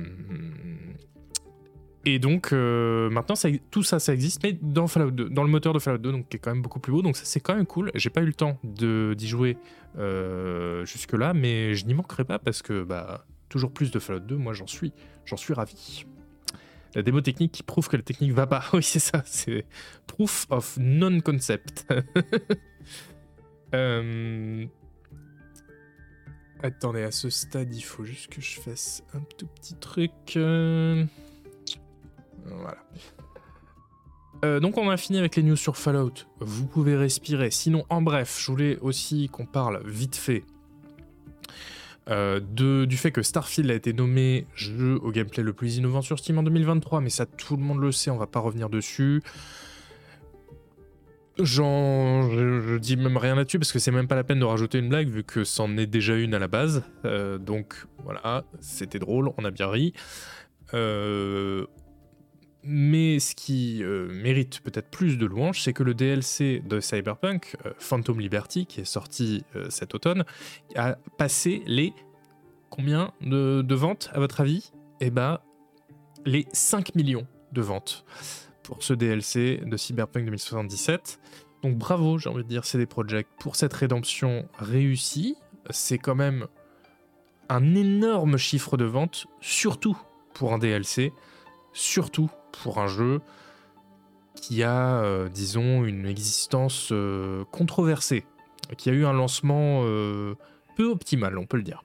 et 2.05 2.17
donc 2.17 2.51
euh, 2.51 3.09
maintenant 3.11 3.36
tout 3.69 3.84
ça 3.84 3.99
ça 3.99 4.13
existe 4.13 4.41
mais 4.41 4.53
dans 4.53 4.88
Fallout 4.88 5.11
2, 5.11 5.29
dans 5.29 5.43
le 5.43 5.49
moteur 5.49 5.73
de 5.73 5.77
Fallout 5.79 5.99
2 5.99 6.11
donc 6.11 6.29
qui 6.29 6.38
est 6.38 6.39
quand 6.39 6.51
même 6.51 6.63
beaucoup 6.63 6.79
plus 6.79 6.91
beau 6.91 7.03
donc 7.03 7.15
ça 7.15 7.25
c'est 7.25 7.41
quand 7.41 7.55
même 7.55 7.65
cool. 7.65 7.91
J'ai 7.93 8.09
pas 8.09 8.21
eu 8.21 8.25
le 8.25 8.34
temps 8.34 8.57
d'y 8.63 9.27
jouer 9.27 9.57
jusque 10.84 11.13
là 11.13 11.34
mais 11.34 11.75
je 11.75 11.86
n'y 11.86 11.93
manquerai 11.93 12.23
pas 12.23 12.39
parce 12.39 12.61
que 12.61 12.84
bah 12.84 13.25
toujours 13.49 13.71
plus 13.71 13.91
de 13.91 13.99
Fallout 13.99 14.21
2 14.21 14.38
moi 14.38 14.53
j'en 14.53 14.67
suis 14.67 14.93
j'en 15.25 15.38
suis 15.38 15.53
ravi. 15.53 16.05
La 16.95 17.03
démo 17.03 17.21
technique 17.21 17.53
qui 17.53 17.63
prouve 17.63 17.88
que 17.88 17.95
la 17.95 18.03
technique 18.03 18.34
va 18.34 18.47
pas. 18.47 18.63
Oui, 18.73 18.84
c'est 18.84 18.99
ça, 18.99 19.23
c'est 19.25 19.65
proof 20.07 20.45
of 20.49 20.77
non-concept. 20.77 21.88
Euh, 23.74 24.65
attendez, 26.61 27.03
à 27.03 27.11
ce 27.11 27.30
stade, 27.30 27.74
il 27.74 27.82
faut 27.82 28.03
juste 28.03 28.28
que 28.28 28.41
je 28.41 28.59
fasse 28.59 29.03
un 29.13 29.22
tout 29.38 29.47
petit 29.47 29.76
truc. 29.76 30.11
Euh, 30.36 31.05
voilà. 32.45 32.78
Euh, 34.43 34.59
donc 34.59 34.78
on 34.78 34.89
a 34.89 34.97
fini 34.97 35.19
avec 35.19 35.36
les 35.36 35.43
news 35.43 35.55
sur 35.55 35.78
Fallout. 35.78 36.13
Vous 36.39 36.65
pouvez 36.65 36.95
respirer. 36.95 37.51
Sinon, 37.51 37.86
en 37.89 38.01
bref, 38.01 38.39
je 38.41 38.51
voulais 38.51 38.78
aussi 38.80 39.30
qu'on 39.30 39.45
parle 39.45 39.82
vite 39.86 40.15
fait 40.15 40.43
de, 42.07 42.84
du 42.84 42.97
fait 42.97 43.11
que 43.11 43.22
Starfield 43.22 43.72
a 43.72 43.74
été 43.74 43.93
nommé 43.93 44.45
jeu 44.53 44.99
au 45.01 45.11
gameplay 45.11 45.43
le 45.43 45.53
plus 45.53 45.78
innovant 45.78 46.01
sur 46.01 46.19
Steam 46.19 46.38
en 46.39 46.43
2023, 46.43 46.99
mais 46.99 47.09
ça 47.09 47.26
tout 47.26 47.55
le 47.55 47.63
monde 47.63 47.80
le 47.80 47.93
sait, 47.93 48.11
on 48.11 48.17
va 48.17 48.28
pas 48.28 48.41
revenir 48.41 48.69
dessus. 48.69 49.22
Je, 51.38 52.77
dis 52.77 52.97
même 52.97 53.17
rien 53.17 53.36
là-dessus 53.36 53.57
parce 53.57 53.71
que 53.71 53.79
c'est 53.79 53.91
même 53.91 54.07
pas 54.07 54.15
la 54.15 54.23
peine 54.23 54.39
de 54.39 54.45
rajouter 54.45 54.79
une 54.79 54.89
blague 54.89 55.09
vu 55.09 55.23
que 55.23 55.43
c'en 55.43 55.77
est 55.77 55.88
déjà 55.88 56.15
une 56.15 56.34
à 56.34 56.39
la 56.39 56.47
base. 56.47 56.84
Euh, 57.05 57.38
donc 57.38 57.86
voilà, 58.03 58.43
c'était 58.59 58.99
drôle, 58.99 59.32
on 59.38 59.45
a 59.45 59.51
bien 59.51 59.69
ri. 59.69 59.93
Euh, 60.73 61.65
mais 62.63 63.19
ce 63.19 63.34
qui 63.34 63.84
euh, 63.84 64.07
mérite 64.11 64.59
peut-être 64.61 64.89
plus 64.89 65.17
de 65.17 65.25
louanges, 65.25 65.61
c'est 65.61 65.73
que 65.73 65.84
le 65.84 65.93
DLC 65.93 66.61
de 66.65 66.79
Cyberpunk, 66.79 67.55
Phantom 67.79 68.19
Liberty, 68.19 68.65
qui 68.65 68.82
est 68.82 68.86
sorti 68.86 69.43
cet 69.69 69.95
automne, 69.95 70.25
a 70.75 70.97
passé 71.17 71.63
les 71.65 71.93
combien 72.69 73.13
de, 73.21 73.61
de 73.61 73.75
ventes 73.75 74.09
à 74.13 74.19
votre 74.19 74.41
avis? 74.41 74.71
Eh 74.99 75.09
bah, 75.09 75.43
les 76.25 76.45
5 76.53 76.93
millions 76.95 77.25
de 77.51 77.61
ventes 77.61 78.05
pour 78.64 78.84
ce 78.84 78.93
DLC 78.93 79.62
de 79.66 79.78
Cyberpunk 79.78 80.26
2077. 80.26 81.20
Donc 81.64 81.78
bravo, 81.78 82.18
j'ai 82.18 82.30
envie 82.30 82.43
de 82.43 82.49
dire 82.49 82.66
CD 82.66 82.86
Projekt 82.86 83.30
pour 83.39 83.55
cette 83.55 83.74
rédemption 83.74 84.47
réussie. 84.57 85.36
C'est 85.70 85.97
quand 85.97 86.16
même 86.16 86.47
un 87.49 87.76
énorme 87.76 88.38
chiffre 88.38 88.78
de 88.78 88.86
vente, 88.86 89.28
surtout 89.41 89.97
pour 90.34 90.53
un 90.53 90.57
DLC, 90.57 91.14
surtout 91.74 92.30
pour 92.64 92.80
un 92.80 92.88
jeu 92.88 93.22
qui 94.36 94.64
a, 94.64 95.01
euh, 95.01 95.30
disons, 95.30 95.84
une 95.84 96.05
existence 96.05 96.89
euh, 96.91 97.43
controversée, 97.51 98.26
qui 98.78 98.89
a 98.89 98.93
eu 98.93 99.05
un 99.05 99.14
lancement 99.14 99.82
euh, 99.84 100.36
peu 100.76 100.86
optimal, 100.86 101.38
on 101.38 101.45
peut 101.45 101.57
le 101.57 101.64
dire. 101.64 101.84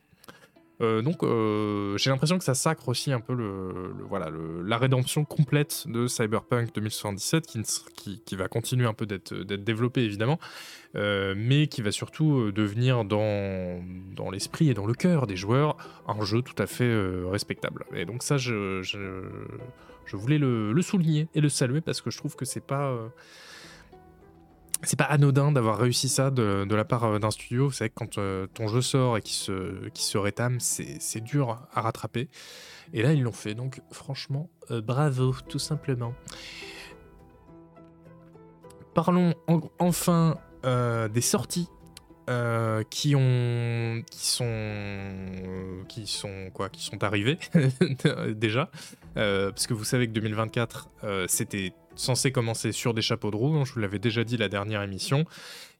Euh, 0.82 1.00
donc 1.00 1.22
euh, 1.22 1.96
j'ai 1.96 2.10
l'impression 2.10 2.36
que 2.36 2.44
ça 2.44 2.54
sacre 2.54 2.88
aussi 2.88 3.10
un 3.12 3.20
peu 3.20 3.34
le, 3.34 3.94
voilà, 4.08 4.30
la 4.64 4.76
rédemption 4.76 5.24
complète 5.24 5.84
de 5.86 6.06
Cyberpunk 6.06 6.74
2077 6.74 7.46
qui, 7.96 8.36
va 8.36 8.48
continuer 8.48 8.86
un 8.86 8.92
peu 8.92 9.06
d'être 9.06 9.34
développé 9.34 10.02
évidemment, 10.02 10.38
euh, 10.94 11.34
mais 11.36 11.66
qui 11.66 11.80
va 11.80 11.92
surtout 11.92 12.52
devenir 12.52 13.04
dans, 13.04 13.80
l'esprit 14.30 14.68
et 14.68 14.74
dans 14.74 14.86
le 14.86 14.94
cœur 14.94 15.26
des 15.26 15.36
joueurs 15.36 15.76
un 16.06 16.22
jeu 16.24 16.42
tout 16.42 16.60
à 16.62 16.66
fait 16.66 16.92
respectable. 17.30 17.84
Et 17.94 18.04
donc 18.04 18.22
ça 18.22 18.36
je, 18.36 18.82
voulais 20.12 20.38
le, 20.38 20.82
souligner 20.82 21.28
et 21.34 21.40
le 21.40 21.48
saluer 21.48 21.80
parce 21.80 22.02
que 22.02 22.10
je 22.10 22.18
trouve 22.18 22.36
que 22.36 22.44
c'est 22.44 22.64
pas 22.64 22.94
c'est 24.82 24.98
pas 24.98 25.04
anodin 25.04 25.52
d'avoir 25.52 25.78
réussi 25.78 26.08
ça 26.08 26.30
de, 26.30 26.66
la 26.74 26.84
part 26.84 27.04
euh, 27.04 27.18
d'un 27.18 27.30
studio. 27.30 27.66
Vous 27.66 27.72
savez 27.72 27.90
que 27.90 27.94
quand 27.94 28.18
euh, 28.18 28.46
ton 28.46 28.68
jeu 28.68 28.82
sort 28.82 29.16
et 29.16 29.22
qu'il 29.22 29.34
se, 29.34 30.18
rétame, 30.18 30.60
c'est 30.60 31.20
dur 31.20 31.58
à 31.72 31.80
rattraper. 31.80 32.28
Et 32.92 33.02
là, 33.02 33.12
ils 33.12 33.22
l'ont 33.22 33.32
fait. 33.32 33.54
Donc, 33.54 33.80
franchement, 33.90 34.50
euh, 34.70 34.80
bravo, 34.80 35.34
tout 35.48 35.58
simplement. 35.58 36.14
Parlons 38.94 39.34
enfin 39.78 40.38
des 41.12 41.20
sorties 41.20 41.68
qui 42.90 43.14
ont 43.14 44.02
qui 44.10 44.26
sont 44.26 45.84
qui 45.86 46.06
sont 46.08 46.50
quoi 46.52 46.70
qui 46.70 46.82
sont 46.82 47.04
arrivées 47.04 47.38
déjà 48.34 48.70
parce 49.14 49.66
que 49.66 49.74
vous 49.74 49.84
savez 49.84 50.08
que 50.08 50.12
2024 50.12 50.88
c'était 51.28 51.74
censé 51.96 52.32
commencer 52.32 52.72
sur 52.72 52.94
des 52.94 53.02
chapeaux 53.02 53.30
de 53.30 53.36
roue, 53.36 53.56
hein, 53.56 53.64
je 53.64 53.72
vous 53.72 53.80
l'avais 53.80 53.98
déjà 53.98 54.24
dit 54.24 54.36
la 54.36 54.48
dernière 54.48 54.82
émission. 54.82 55.24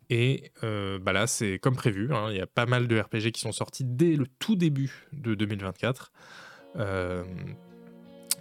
Et 0.09 0.53
euh, 0.63 0.99
bah 0.99 1.13
là, 1.13 1.27
c'est 1.27 1.59
comme 1.59 1.75
prévu, 1.75 2.13
hein, 2.15 2.29
il 2.31 2.37
y 2.37 2.41
a 2.41 2.47
pas 2.47 2.67
mal 2.67 2.87
de 2.87 2.99
RPG 2.99 3.33
qui 3.33 3.41
sont 3.41 3.53
sortis 3.53 3.85
dès 3.85 4.15
le 4.15 4.27
tout 4.39 4.57
début 4.57 5.09
de 5.13 5.35
2024. 5.35 6.13
Euh, 6.77 7.25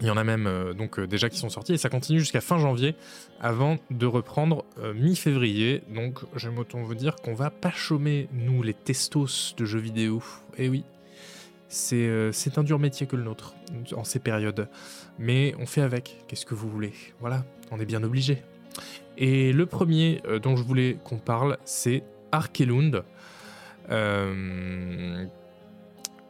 il 0.01 0.07
y 0.07 0.09
en 0.09 0.17
a 0.17 0.25
même 0.25 0.45
euh, 0.45 0.73
donc 0.73 0.99
déjà 0.99 1.29
qui 1.29 1.37
sont 1.37 1.49
sortis 1.49 1.73
et 1.73 1.77
ça 1.77 1.87
continue 1.89 2.19
jusqu'à 2.19 2.41
fin 2.41 2.59
janvier 2.59 2.95
avant 3.39 3.77
de 3.89 4.05
reprendre 4.05 4.65
mi-février. 4.93 5.81
Donc 5.89 6.19
j'aime 6.35 6.59
autant 6.59 6.83
vous 6.83 6.95
dire 6.95 7.15
qu'on 7.15 7.33
va 7.33 7.49
pas 7.49 7.71
chômer, 7.71 8.27
nous 8.31 8.61
les 8.61 8.73
testos 8.73 9.55
de 9.57 9.65
jeux 9.65 9.79
vidéo. 9.79 10.21
Et 10.57 10.65
eh 10.65 10.69
oui, 10.69 10.83
c'est 11.75 12.57
un 12.57 12.63
dur 12.63 12.79
métier 12.79 13.05
que 13.05 13.15
le 13.15 13.23
nôtre 13.23 13.53
en 13.95 14.03
ces 14.03 14.19
périodes. 14.19 14.67
Mais 15.19 15.53
on 15.59 15.65
fait 15.65 15.81
avec, 15.81 16.23
qu'est-ce 16.27 16.45
que 16.45 16.55
vous 16.55 16.69
voulez? 16.69 16.93
Voilà, 17.19 17.43
on 17.71 17.79
est 17.79 17.85
bien 17.85 18.03
obligé. 18.03 18.43
Et 19.17 19.53
le 19.53 19.65
premier 19.65 20.21
euh, 20.27 20.39
dont 20.39 20.55
je 20.55 20.63
voulais 20.63 20.97
qu'on 21.03 21.17
parle, 21.17 21.57
c'est 21.65 22.03
Arkelund, 22.31 23.03
euh, 23.89 25.25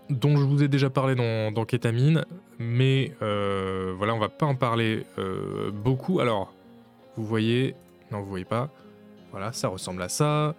dont 0.09 0.37
je 0.37 0.43
vous 0.43 0.63
ai 0.63 0.67
déjà 0.67 0.89
parlé 0.89 1.15
dans, 1.15 1.65
Ketamine, 1.65 2.25
mais 2.59 3.13
euh, 3.21 3.93
voilà, 3.97 4.13
on 4.13 4.19
va 4.19 4.29
pas 4.29 4.45
en 4.45 4.55
parler 4.55 5.05
beaucoup. 5.73 6.19
Alors, 6.19 6.53
vous 7.15 7.25
voyez, 7.25 7.75
non, 8.11 8.21
vous 8.21 8.29
voyez 8.29 8.45
pas, 8.45 8.69
voilà, 9.31 9.51
ça 9.51 9.67
ressemble 9.67 10.01
à 10.01 10.09
ça. 10.09 10.55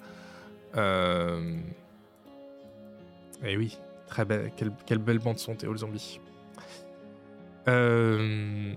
Et 3.44 3.56
oui, 3.56 3.78
très 4.06 4.24
belle, 4.24 4.52
quelle, 4.86 4.98
belle 4.98 5.18
bande 5.18 5.38
son 5.38 5.54
Théo 5.54 5.72
le 5.72 5.78
zombie. 5.78 6.20
Euh, 7.68 8.72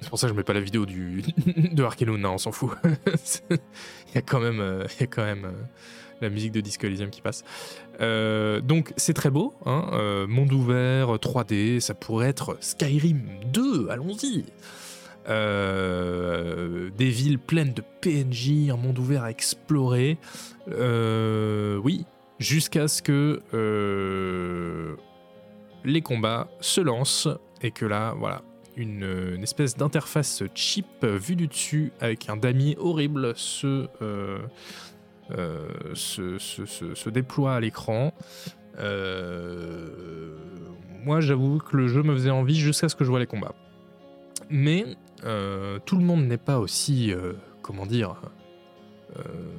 c'est 0.00 0.08
pour 0.08 0.18
ça 0.18 0.26
que 0.26 0.32
je 0.32 0.36
mets 0.36 0.44
pas 0.44 0.52
la 0.52 0.60
vidéo 0.60 0.86
de 0.86 1.82
Arkelon, 1.82 2.22
on 2.24 2.38
s'en 2.38 2.52
fout. 2.52 2.70
il 3.50 4.14
y 4.14 4.18
a 4.18 4.22
quand 4.22 4.40
même, 4.40 4.60
euh, 4.60 4.86
y 4.98 5.04
a 5.04 5.06
quand 5.06 5.24
même 5.24 5.44
euh, 5.44 5.62
la 6.20 6.30
musique 6.30 6.52
de 6.52 6.60
Disco 6.60 6.86
Elysium 6.86 7.10
qui 7.10 7.22
passe. 7.22 7.44
Donc 7.98 8.92
c'est 8.96 9.14
très 9.14 9.30
beau, 9.30 9.54
hein, 9.66 10.26
monde 10.28 10.52
ouvert, 10.52 11.14
3D, 11.14 11.80
ça 11.80 11.94
pourrait 11.94 12.28
être 12.28 12.56
Skyrim 12.60 13.22
2, 13.52 13.88
allons-y. 13.88 14.44
des 15.26 17.10
villes 17.10 17.38
pleines 17.38 17.72
de 17.72 17.82
PNJ, 18.00 18.70
un 18.70 18.76
monde 18.76 18.98
ouvert 18.98 19.22
à 19.22 19.30
explorer. 19.30 20.18
oui, 20.66 22.04
jusqu'à 22.40 22.88
ce 22.88 23.00
que 23.02 23.40
les 25.84 26.02
combats 26.02 26.48
se 26.60 26.80
lancent 26.80 27.28
et 27.62 27.70
que 27.70 27.86
là, 27.86 28.14
voilà, 28.18 28.42
une, 28.76 29.42
espèce 29.42 29.76
d'interface 29.76 30.42
cheap 30.54 31.04
vue 31.04 31.36
du 31.36 31.46
dessus 31.46 31.92
avec 32.00 32.28
un 32.28 32.36
damier 32.36 32.76
horrible 32.78 33.34
se, 33.36 33.88
euh, 34.02 34.38
euh, 35.32 35.68
se, 35.94 37.08
déploie 37.10 37.54
à 37.54 37.60
l'écran. 37.60 38.12
Euh, 38.78 40.36
moi, 41.04 41.20
j'avoue 41.20 41.58
que 41.58 41.76
le 41.76 41.88
jeu 41.88 42.02
me 42.02 42.14
faisait 42.14 42.30
envie 42.30 42.58
jusqu'à 42.58 42.88
ce 42.88 42.96
que 42.96 43.04
je 43.04 43.10
vois 43.10 43.20
les 43.20 43.26
combats. 43.26 43.54
Mais 44.48 44.84
tout 45.22 45.96
le 45.96 46.02
monde 46.02 46.24
n'est 46.26 46.38
pas 46.38 46.58
aussi, 46.58 47.12
comment 47.62 47.86
dire, 47.86 48.16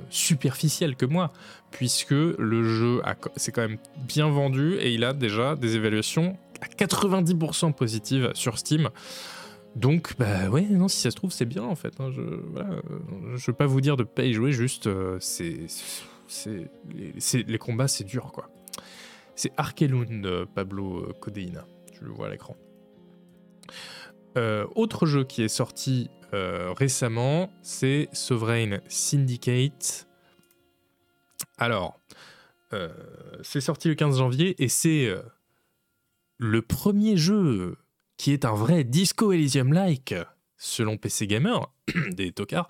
superficiel 0.10 0.96
que 0.96 1.06
moi, 1.06 1.32
puisque 1.72 2.12
le 2.12 2.64
jeu 2.64 3.02
c'est 3.36 3.52
quand 3.52 3.62
même 3.62 3.78
bien 3.98 4.30
vendu 4.30 4.76
et 4.76 4.94
il 4.94 5.04
a 5.04 5.14
déjà 5.14 5.56
des 5.56 5.76
évaluations 5.76 6.38
à 6.62 6.68
90% 6.68 7.74
positive 7.74 8.32
sur 8.34 8.58
Steam. 8.58 8.90
Donc, 9.76 10.16
bah 10.20 10.50
ouais, 10.50 10.64
non, 10.64 10.88
si 10.88 11.00
ça 11.00 11.12
se 11.12 11.16
trouve, 11.16 11.32
c'est 11.32 11.46
bien 11.46 11.64
en 11.64 11.76
fait. 11.76 11.94
Hein. 12.00 12.12
Je, 12.12 12.22
voilà, 12.22 12.82
je 13.36 13.46
veux 13.46 13.56
pas 13.56 13.68
vous 13.68 13.82
dire 13.82 13.96
de 13.96 14.04
pas 14.04 14.24
y 14.24 14.34
jouer, 14.34 14.52
juste, 14.52 14.88
euh, 14.88 15.18
les, 16.94 17.58
combats, 17.58 17.88
c'est 17.88 18.04
dur 18.04 18.32
quoi. 18.34 18.50
C'est 19.36 19.52
Arkelund, 19.58 20.26
euh, 20.26 20.46
Pablo 20.46 21.00
euh, 21.00 21.14
Codeina, 21.20 21.66
tu 21.94 22.04
le 22.04 22.12
vois 22.12 22.28
à 22.28 22.30
l'écran. 22.30 22.56
Autre 24.36 25.06
jeu 25.06 25.24
qui 25.24 25.44
est 25.44 25.50
sorti 25.50 26.10
récemment, 26.32 27.52
c'est 27.62 28.10
Sovereign 28.14 28.82
Syndicate. 28.88 30.08
Alors, 31.58 32.00
c'est 33.44 33.62
sorti 33.62 33.90
le 33.90 33.96
15 33.96 34.18
janvier 34.18 34.62
et 34.64 34.68
c'est 34.68 35.14
le 36.38 36.62
premier 36.62 37.18
jeu 37.18 37.78
qui 38.18 38.34
est 38.34 38.46
un 38.46 38.54
vrai 38.54 38.84
Disco 38.84 39.32
Elysium-like, 39.32 40.16
selon 40.58 40.98
PC 40.98 41.28
Gamer, 41.28 41.72
des 42.12 42.32
tocards, 42.32 42.68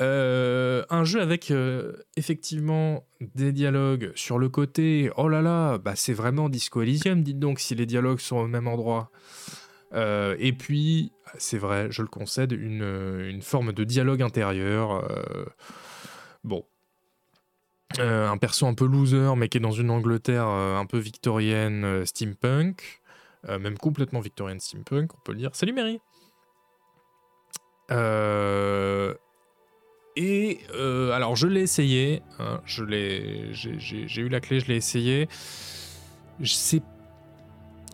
euh, 0.00 0.84
un 0.90 1.04
jeu 1.04 1.20
avec 1.20 1.50
euh, 1.50 1.92
effectivement 2.16 3.06
des 3.34 3.52
dialogues 3.52 4.12
sur 4.14 4.38
le 4.38 4.48
côté. 4.48 5.10
Oh 5.16 5.28
là 5.28 5.42
là, 5.42 5.78
bah 5.78 5.94
c'est 5.96 6.12
vraiment 6.12 6.48
Disco 6.48 6.82
Elysium, 6.82 7.22
dites 7.22 7.38
donc, 7.38 7.60
si 7.60 7.74
les 7.74 7.86
dialogues 7.86 8.20
sont 8.20 8.36
au 8.36 8.46
même 8.46 8.68
endroit. 8.68 9.10
Euh, 9.94 10.36
et 10.38 10.52
puis, 10.52 11.12
c'est 11.38 11.58
vrai, 11.58 11.88
je 11.90 12.02
le 12.02 12.08
concède, 12.08 12.52
une, 12.52 12.82
une 13.28 13.42
forme 13.42 13.72
de 13.72 13.84
dialogue 13.84 14.22
intérieur. 14.22 15.08
bon, 16.44 16.64
un 17.98 18.36
perso 18.36 18.66
un 18.66 18.74
peu 18.74 18.86
loser, 18.86 19.34
mais 19.36 19.48
qui 19.48 19.58
est 19.58 19.60
dans 19.60 19.72
une 19.72 19.90
Angleterre 19.90 20.46
un 20.46 20.86
peu 20.86 20.98
victorienne, 20.98 22.04
steampunk. 22.04 23.00
Euh, 23.48 23.58
même 23.58 23.78
complètement 23.78 24.20
victorienne 24.20 24.60
steampunk, 24.60 25.14
on 25.14 25.20
peut 25.24 25.32
le 25.32 25.38
dire. 25.38 25.50
Salut 25.54 25.72
Mary 25.72 26.00
et 30.20 30.58
alors 31.12 31.36
je 31.36 31.46
l'ai 31.46 31.60
essayé, 31.60 32.22
hein, 32.40 32.60
je 32.64 32.82
l'ai, 32.82 33.52
j'ai 33.52 34.20
eu 34.20 34.28
la 34.28 34.40
clé, 34.40 34.58
je 34.58 34.66
l'ai 34.66 34.76
essayé. 34.76 35.28
C'est 36.44 36.82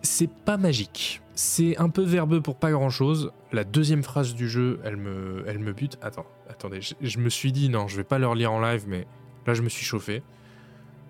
c'est 0.05 0.30
pas 0.30 0.57
magique. 0.57 1.22
C'est 1.34 1.76
un 1.78 1.88
peu 1.88 2.02
verbeux 2.02 2.40
pour 2.40 2.57
pas 2.57 2.70
grand 2.70 2.90
chose. 2.90 3.32
La 3.52 3.64
deuxième 3.64 4.02
phrase 4.02 4.34
du 4.34 4.48
jeu, 4.48 4.80
elle 4.84 4.96
me, 4.96 5.42
elle 5.46 5.59
me 5.59 5.72
bute. 5.72 5.98
Attends, 6.02 6.26
attendez, 6.48 6.80
je, 7.00 7.18
me 7.18 7.28
suis 7.28 7.50
dit 7.50 7.68
non, 7.68 7.88
je 7.88 7.96
vais 7.96 8.05
pas 8.05 8.18
leur 8.18 8.34
lire 8.34 8.52
en 8.52 8.61
live, 8.61 8.84
mais 8.86 9.07
là 9.46 9.55
je 9.55 9.62
me 9.62 9.68
suis 9.68 9.84
chauffé. 9.84 10.22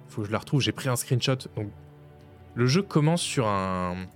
Faut 0.09 0.22
que 0.22 0.28
je 0.28 0.32
la 0.32 0.38
retrouve. 0.38 0.61
J'ai 0.61 0.72
pris 0.72 0.88
un 0.88 0.97
screenshot. 0.97 1.36
Le 2.55 2.66
jeu 2.66 2.82
commence 2.82 3.20
sur 3.20 3.47
un. 3.47 4.07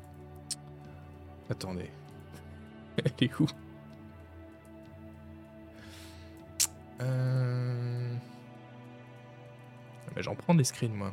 Attendez. 1.50 1.90
Elle 3.04 3.12
est 3.20 3.40
où? 3.40 3.46
Euh... 7.00 8.14
J'en 10.16 10.34
prends 10.34 10.54
des 10.54 10.64
screens, 10.64 10.94
moi. 10.94 11.12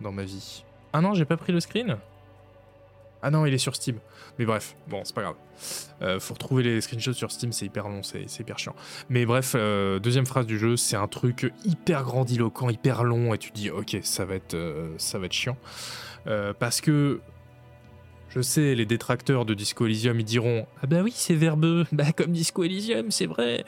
Dans 0.00 0.12
ma 0.12 0.24
vie. 0.24 0.64
Ah 0.96 1.02
non, 1.02 1.12
j'ai 1.12 1.26
pas 1.26 1.36
pris 1.36 1.52
le 1.52 1.60
screen 1.60 1.98
Ah 3.20 3.30
non, 3.30 3.44
il 3.44 3.52
est 3.52 3.58
sur 3.58 3.76
Steam. 3.76 3.98
Mais 4.38 4.46
bref, 4.46 4.74
bon, 4.88 5.02
c'est 5.04 5.14
pas 5.14 5.20
grave. 5.20 5.34
Euh, 6.00 6.18
faut 6.18 6.32
retrouver 6.32 6.62
les 6.62 6.80
screenshots 6.80 7.12
sur 7.12 7.30
Steam, 7.30 7.52
c'est 7.52 7.66
hyper 7.66 7.90
long, 7.90 8.02
c'est 8.02 8.24
hyper 8.40 8.58
chiant. 8.58 8.74
Mais 9.10 9.26
bref, 9.26 9.52
euh, 9.54 9.98
deuxième 9.98 10.24
phrase 10.24 10.46
du 10.46 10.58
jeu, 10.58 10.78
c'est 10.78 10.96
un 10.96 11.06
truc 11.06 11.52
hyper 11.66 12.02
grandiloquent, 12.02 12.70
hyper 12.70 13.04
long, 13.04 13.34
et 13.34 13.38
tu 13.38 13.50
dis, 13.50 13.68
ok, 13.68 13.98
ça 14.04 14.24
va 14.24 14.36
être, 14.36 14.54
euh, 14.54 14.88
ça 14.96 15.18
va 15.18 15.26
être 15.26 15.34
chiant. 15.34 15.58
parce 16.58 16.80
que 16.80 17.20
je 18.30 18.40
sais, 18.40 18.74
les 18.74 18.86
détracteurs 18.86 19.44
de 19.44 19.52
Disco 19.52 19.84
Elysium, 19.84 20.18
ils 20.18 20.24
diront 20.24 20.66
Ah 20.82 20.86
bah 20.86 21.02
oui, 21.02 21.12
c'est 21.14 21.34
verbeux, 21.34 21.84
bah 21.92 22.12
comme 22.12 22.32
Disco 22.32 22.64
Elysium, 22.64 23.10
c'est 23.10 23.26
vrai. 23.26 23.66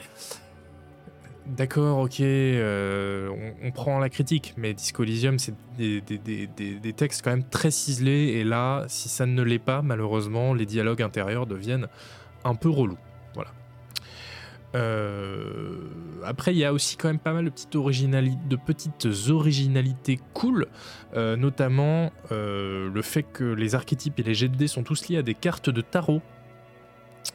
D'accord, 1.49 1.97
ok, 1.99 2.19
euh, 2.19 3.29
on, 3.63 3.71
prend 3.71 3.97
la 3.97 4.09
critique, 4.09 4.53
mais 4.55 4.75
Disco 4.75 5.03
Elysium, 5.03 5.39
c'est 5.39 5.55
des, 5.77 6.93
textes 6.95 7.23
quand 7.23 7.31
même 7.31 7.43
très 7.43 7.71
ciselés, 7.71 8.33
et 8.37 8.43
là, 8.43 8.85
si 8.87 9.09
ça 9.09 9.25
ne 9.25 9.41
l'est 9.41 9.57
pas, 9.57 9.81
malheureusement, 9.81 10.53
les 10.53 10.67
dialogues 10.67 11.01
intérieurs 11.01 11.47
deviennent 11.47 11.87
un 12.43 12.53
peu 12.53 12.69
relous. 12.69 12.99
Voilà. 13.33 13.49
Euh, 14.75 15.87
après, 16.23 16.53
il 16.53 16.59
y 16.59 16.65
a 16.65 16.71
aussi 16.71 16.97
quand 16.97 17.07
même 17.07 17.17
pas 17.17 17.33
mal 17.33 17.45
de 17.45 18.55
petites, 18.55 19.07
originalités 19.29 20.19
cool, 20.33 20.67
euh, 21.15 21.35
notamment 21.35 22.11
le 22.29 23.01
fait 23.01 23.23
que 23.23 23.43
les 23.43 23.73
archétypes 23.73 24.19
et 24.19 24.23
les 24.23 24.35
jets 24.35 24.49
de 24.49 24.55
dés 24.55 24.67
sont 24.67 24.83
tous 24.83 25.09
liés 25.09 25.17
à 25.17 25.23
des 25.23 25.35
cartes 25.35 25.71
de 25.71 25.81
tarot. 25.81 26.21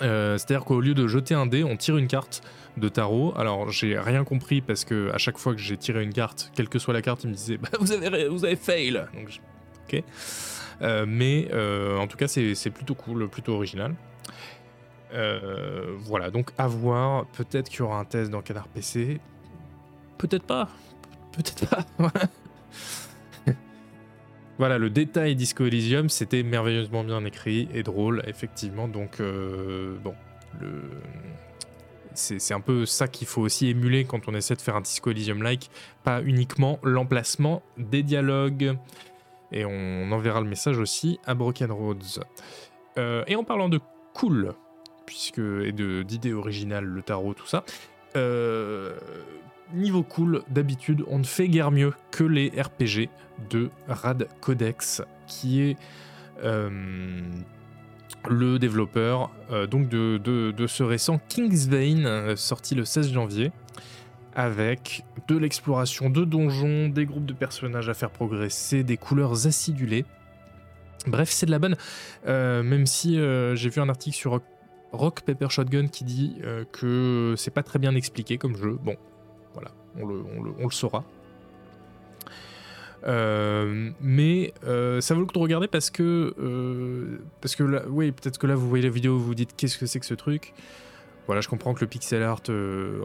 C'est-à-dire 0.00 0.64
qu'au 0.64 0.80
lieu 0.80 0.94
de 0.94 1.06
jeter 1.06 1.34
un 1.34 1.46
dé, 1.46 1.64
on 1.64 1.76
tire 1.76 1.96
une 1.96 2.08
carte 2.08 2.42
de 2.76 2.88
tarot. 2.88 3.32
Alors 3.36 3.70
j'ai 3.70 3.98
rien 3.98 4.24
compris 4.24 4.60
parce 4.60 4.84
que 4.84 5.10
à 5.12 5.18
chaque 5.18 5.38
fois 5.38 5.54
que 5.54 5.60
j'ai 5.60 5.76
tiré 5.76 6.02
une 6.02 6.12
carte, 6.12 6.50
quelle 6.54 6.68
que 6.68 6.78
soit 6.78 6.94
la 6.94 7.02
carte, 7.02 7.24
il 7.24 7.30
me 7.30 7.34
disait 7.34 7.58
bah, 7.58 7.68
vous 7.80 7.92
avez 7.92 8.28
vous 8.28 8.44
avez 8.44 8.56
fail. 8.56 9.04
Donc 9.14 9.40
ok. 9.86 10.02
Euh, 10.82 11.04
mais 11.06 11.48
euh, 11.52 11.98
en 11.98 12.06
tout 12.06 12.16
cas 12.16 12.28
c'est 12.28 12.70
plutôt 12.70 12.94
cool, 12.94 13.28
plutôt 13.28 13.54
original. 13.54 13.94
Euh, 15.12 15.94
voilà, 15.98 16.30
donc 16.30 16.50
à 16.58 16.66
voir. 16.66 17.26
Peut-être 17.26 17.68
qu'il 17.68 17.80
y 17.80 17.82
aura 17.82 17.98
un 17.98 18.04
test 18.04 18.30
dans 18.30 18.42
Canard 18.42 18.68
PC. 18.68 19.20
Peut-être 20.18 20.44
pas. 20.44 20.68
Peut-être 21.32 21.66
pas. 21.66 21.84
voilà, 24.58 24.78
le 24.78 24.90
détail 24.90 25.36
Disco 25.36 25.64
Elysium, 25.64 26.08
c'était 26.08 26.42
merveilleusement 26.42 27.04
bien 27.04 27.24
écrit 27.24 27.68
et 27.74 27.82
drôle, 27.82 28.22
effectivement. 28.26 28.88
Donc, 28.88 29.18
bon, 29.18 30.14
le, 30.60 30.82
c'est 32.14 32.54
un 32.54 32.60
peu 32.60 32.86
ça 32.86 33.08
qu'il 33.08 33.26
faut 33.26 33.42
aussi 33.42 33.68
émuler 33.68 34.04
quand 34.04 34.28
on 34.28 34.34
essaie 34.34 34.54
de 34.54 34.60
faire 34.60 34.76
un 34.76 34.80
Disco 34.80 35.10
Elysium-like, 35.10 35.70
pas 36.02 36.22
uniquement 36.22 36.78
l'emplacement 36.82 37.62
des 37.76 38.02
dialogues. 38.02 38.76
Et 39.52 39.64
on 39.64 40.10
enverra 40.10 40.40
le 40.40 40.48
message 40.48 40.78
aussi 40.78 41.18
à 41.26 41.34
Broken 41.34 41.70
Roads. 41.70 42.20
Euh, 42.98 43.24
et 43.26 43.36
en 43.36 43.44
parlant 43.44 43.68
de 43.68 43.80
cool, 44.14 44.54
puisque 45.06 45.38
et 45.38 45.72
d'idées 45.72 46.32
originales, 46.32 46.84
le 46.84 47.02
tarot, 47.02 47.34
tout 47.34 47.46
ça, 47.46 47.64
euh, 48.16 48.96
niveau 49.72 50.02
cool, 50.02 50.42
d'habitude, 50.48 51.04
on 51.08 51.18
ne 51.18 51.24
fait 51.24 51.48
guère 51.48 51.70
mieux 51.70 51.92
que 52.10 52.24
les 52.24 52.48
RPG 52.48 53.08
de 53.50 53.70
Rad 53.88 54.28
Codex, 54.40 55.02
qui 55.26 55.62
est 55.62 55.76
euh, 56.42 56.70
le 58.28 58.58
développeur 58.58 59.30
euh, 59.50 59.66
donc 59.66 59.88
de, 59.88 60.66
ce 60.66 60.82
récent 60.82 61.20
King's 61.28 61.66
Vein, 61.66 62.36
sorti 62.36 62.74
le 62.74 62.84
16 62.84 63.12
janvier, 63.12 63.52
avec 64.34 65.04
de 65.28 65.36
l'exploration 65.36 66.10
de 66.10 66.24
donjons, 66.24 66.88
des 66.88 67.06
groupes 67.06 67.26
de 67.26 67.34
personnages 67.34 67.88
à 67.88 67.94
faire 67.94 68.10
progresser, 68.10 68.82
des 68.82 68.96
couleurs 68.96 69.46
acidulées. 69.46 70.04
Bref, 71.06 71.30
c'est 71.30 71.46
de 71.46 71.50
la 71.50 71.58
bonne. 71.58 71.76
Euh, 72.26 72.62
même 72.62 72.86
si 72.86 73.14
j'ai 73.14 73.68
vu 73.68 73.80
un 73.80 73.88
article 73.88 74.16
sur 74.16 74.40
Rock, 74.92 75.22
Paper 75.22 75.48
Shotgun 75.50 75.88
qui 75.88 76.04
dit 76.04 76.38
que 76.72 77.34
c'est 77.36 77.50
pas 77.50 77.62
très 77.62 77.78
bien 77.78 77.94
expliqué 77.94 78.38
comme 78.38 78.56
jeu. 78.56 78.78
Bon, 78.82 78.96
voilà, 79.54 79.70
on 80.00 80.06
le 80.06 80.70
saura. 80.70 81.04
Euh, 83.06 83.90
mais 84.00 84.54
euh, 84.66 85.00
ça 85.00 85.14
vaut 85.14 85.20
le 85.20 85.26
coup 85.26 85.34
de 85.34 85.38
regarder 85.38 85.68
parce 85.68 85.90
que, 85.90 86.34
euh, 86.38 87.18
parce 87.40 87.54
que 87.54 87.86
oui, 87.88 88.12
peut-être 88.12 88.38
que 88.38 88.46
là 88.46 88.54
vous 88.54 88.68
voyez 88.68 88.84
la 88.84 88.90
vidéo, 88.90 89.18
vous 89.18 89.34
dites 89.34 89.54
qu'est-ce 89.56 89.78
que 89.78 89.86
c'est 89.86 90.00
que 90.00 90.06
ce 90.06 90.14
truc? 90.14 90.54
Voilà, 91.26 91.40
je 91.40 91.48
comprends 91.48 91.72
que 91.72 91.80
le 91.80 91.86
pixel 91.86 92.22
art 92.22 92.42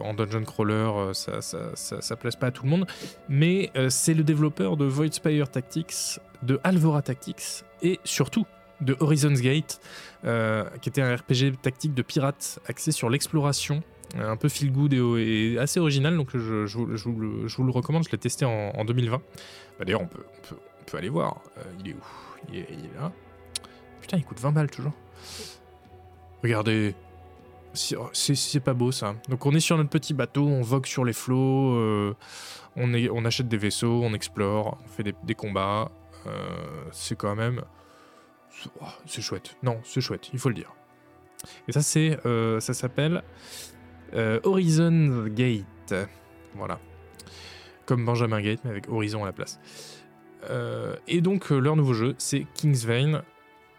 en 0.04 0.12
dungeon 0.12 0.44
crawler, 0.44 1.14
ça, 1.14 1.40
ça, 1.40 1.74
ça, 1.74 2.16
pas 2.16 2.46
à 2.46 2.50
tout 2.50 2.64
le 2.64 2.68
monde, 2.68 2.86
mais 3.30 3.72
c'est 3.88 4.12
le 4.12 4.22
développeur 4.22 4.76
de 4.76 4.84
Void 4.84 5.10
Spire 5.10 5.50
Tactics, 5.50 6.20
de 6.42 6.60
Alvora 6.62 7.00
Tactics 7.00 7.64
et 7.80 7.98
surtout 8.04 8.44
de 8.82 8.94
Horizon's 9.00 9.40
Gate, 9.40 9.80
qui 10.22 10.88
était 10.90 11.00
un 11.00 11.16
RPG 11.16 11.62
tactique 11.62 11.94
de 11.94 12.02
pirates 12.02 12.58
axé 12.66 12.92
sur 12.92 13.08
l'exploration 13.08 13.82
un 14.18 14.36
peu 14.36 14.48
feel 14.48 14.72
good 14.72 14.92
et, 14.92 15.56
assez 15.58 15.80
original, 15.80 16.16
donc 16.16 16.30
je, 16.36 16.66
vous, 16.76 17.64
le 17.64 17.70
recommande, 17.70 18.04
je 18.04 18.10
l'ai 18.10 18.18
testé 18.18 18.44
en, 18.44 18.84
2020. 18.84 19.18
Bah, 19.78 19.84
d'ailleurs, 19.84 20.02
on 20.02 20.06
peut, 20.06 20.96
aller 20.96 21.08
voir. 21.08 21.40
Euh, 21.58 21.62
il 21.80 21.90
est 21.90 21.94
où 21.94 22.02
il 22.52 22.58
est, 22.58 22.94
là. 22.98 23.12
Putain, 24.00 24.16
il 24.16 24.24
coûte 24.24 24.40
20 24.40 24.52
balles 24.52 24.70
toujours. 24.70 24.92
Regardez. 26.42 26.94
C'est 27.72 28.64
pas 28.64 28.74
beau 28.74 28.90
ça. 28.90 29.14
Donc 29.28 29.46
on 29.46 29.54
est 29.54 29.60
sur 29.60 29.76
notre 29.76 29.90
petit 29.90 30.12
bateau, 30.12 30.44
on 30.44 30.60
vogue 30.60 30.86
sur 30.86 31.04
les 31.04 31.12
flots, 31.12 31.76
euh, 31.76 32.16
on 32.74 33.24
achète 33.24 33.46
des 33.46 33.58
vaisseaux, 33.58 34.02
on 34.02 34.12
explore, 34.12 34.78
on 34.84 34.88
fait 34.88 35.14
des, 35.24 35.34
combats. 35.36 35.92
Euh, 36.26 36.48
c'est 36.90 37.16
quand 37.16 37.36
même... 37.36 37.62
Oh, 38.80 38.86
c'est 39.06 39.22
chouette. 39.22 39.56
Non, 39.62 39.78
c'est 39.84 40.00
chouette, 40.00 40.30
il 40.32 40.40
faut 40.40 40.48
le 40.48 40.56
dire. 40.56 40.72
Et 41.68 41.72
ça, 41.72 41.80
c'est, 41.80 42.18
ça 42.58 42.74
s'appelle 42.74 43.22
euh, 44.14 44.40
Horizon 44.44 45.26
Gate. 45.28 45.94
Voilà. 46.54 46.78
Comme 47.86 48.04
Benjamin 48.04 48.40
Gate, 48.40 48.60
mais 48.64 48.70
avec 48.70 48.88
Horizon 48.88 49.22
à 49.22 49.26
la 49.26 49.32
place. 49.32 49.60
Euh, 50.48 50.96
et 51.08 51.20
donc, 51.20 51.52
euh, 51.52 51.58
leur 51.58 51.76
nouveau 51.76 51.92
jeu, 51.92 52.14
c'est 52.18 52.46
King's 52.54 52.84
Vein, 52.84 53.22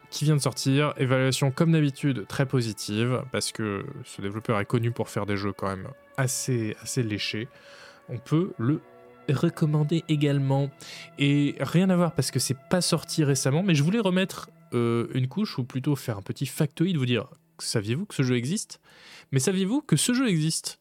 qui 0.10 0.26
vient 0.26 0.36
de 0.36 0.42
sortir. 0.42 0.94
Évaluation, 0.98 1.52
comme 1.52 1.72
d'habitude, 1.72 2.26
très 2.28 2.46
positive, 2.46 3.24
parce 3.32 3.52
que 3.52 3.86
ce 4.04 4.22
développeur 4.22 4.60
est 4.60 4.66
connu 4.66 4.92
pour 4.92 5.10
faire 5.10 5.26
des 5.26 5.38
jeux 5.38 5.54
quand 5.54 5.68
même 5.68 5.88
assez, 6.18 6.76
assez 6.82 7.04
léchés. 7.04 7.48
On 8.10 8.18
peut 8.18 8.52
le 8.58 8.82
recommander 9.30 10.04
également. 10.10 10.70
Et 11.18 11.56
rien 11.60 11.90
à 11.90 11.96
voir 11.96 12.14
parce 12.14 12.32
que 12.32 12.40
c'est 12.40 12.58
pas 12.70 12.82
sorti 12.82 13.24
récemment, 13.24 13.64
mais 13.64 13.76
je 13.76 13.84
voulais 13.84 14.00
remettre 14.00 14.50
une 14.74 15.28
couche, 15.28 15.58
ou 15.60 15.66
plutôt 15.66 15.98
faire 15.98 16.18
un 16.18 16.22
petit 16.22 16.46
factoïde, 16.46 16.96
vous 16.96 17.06
dire 17.06 17.28
saviez-vous 17.60 18.06
que 18.06 18.16
ce 18.16 18.24
jeu 18.24 18.36
existe? 18.36 18.80
Mais 19.32 19.40
saviez-vous 19.40 19.82
que 19.82 19.96
ce 19.96 20.14
jeu 20.14 20.28
existe? 20.28 20.80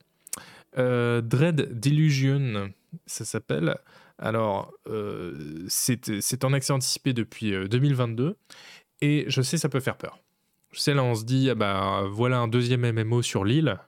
Euh, 0.79 1.21
Dread 1.21 1.81
Delusion, 1.81 2.73
ça 3.07 3.25
s'appelle. 3.25 3.77
Alors, 4.19 4.73
euh, 4.89 5.65
c'est 5.69 6.45
en 6.45 6.53
accès 6.53 6.73
anticipé 6.73 7.13
depuis 7.13 7.53
2022. 7.69 8.25
Euh, 8.25 8.35
et 9.01 9.25
je 9.29 9.43
sais, 9.43 9.57
ça 9.57 9.69
peut 9.69 9.81
faire 9.81 9.97
peur. 9.97 10.19
Je 10.73 10.81
sais, 10.81 10.95
là, 10.95 11.03
on 11.03 11.15
se 11.15 11.25
dit, 11.25 11.51
ah 11.51 11.55
bah, 11.55 12.05
voilà 12.11 12.39
un 12.39 12.49
deuxième 12.49 12.91
MMO 12.91 13.23
sur 13.23 13.45
l'île. 13.45 13.79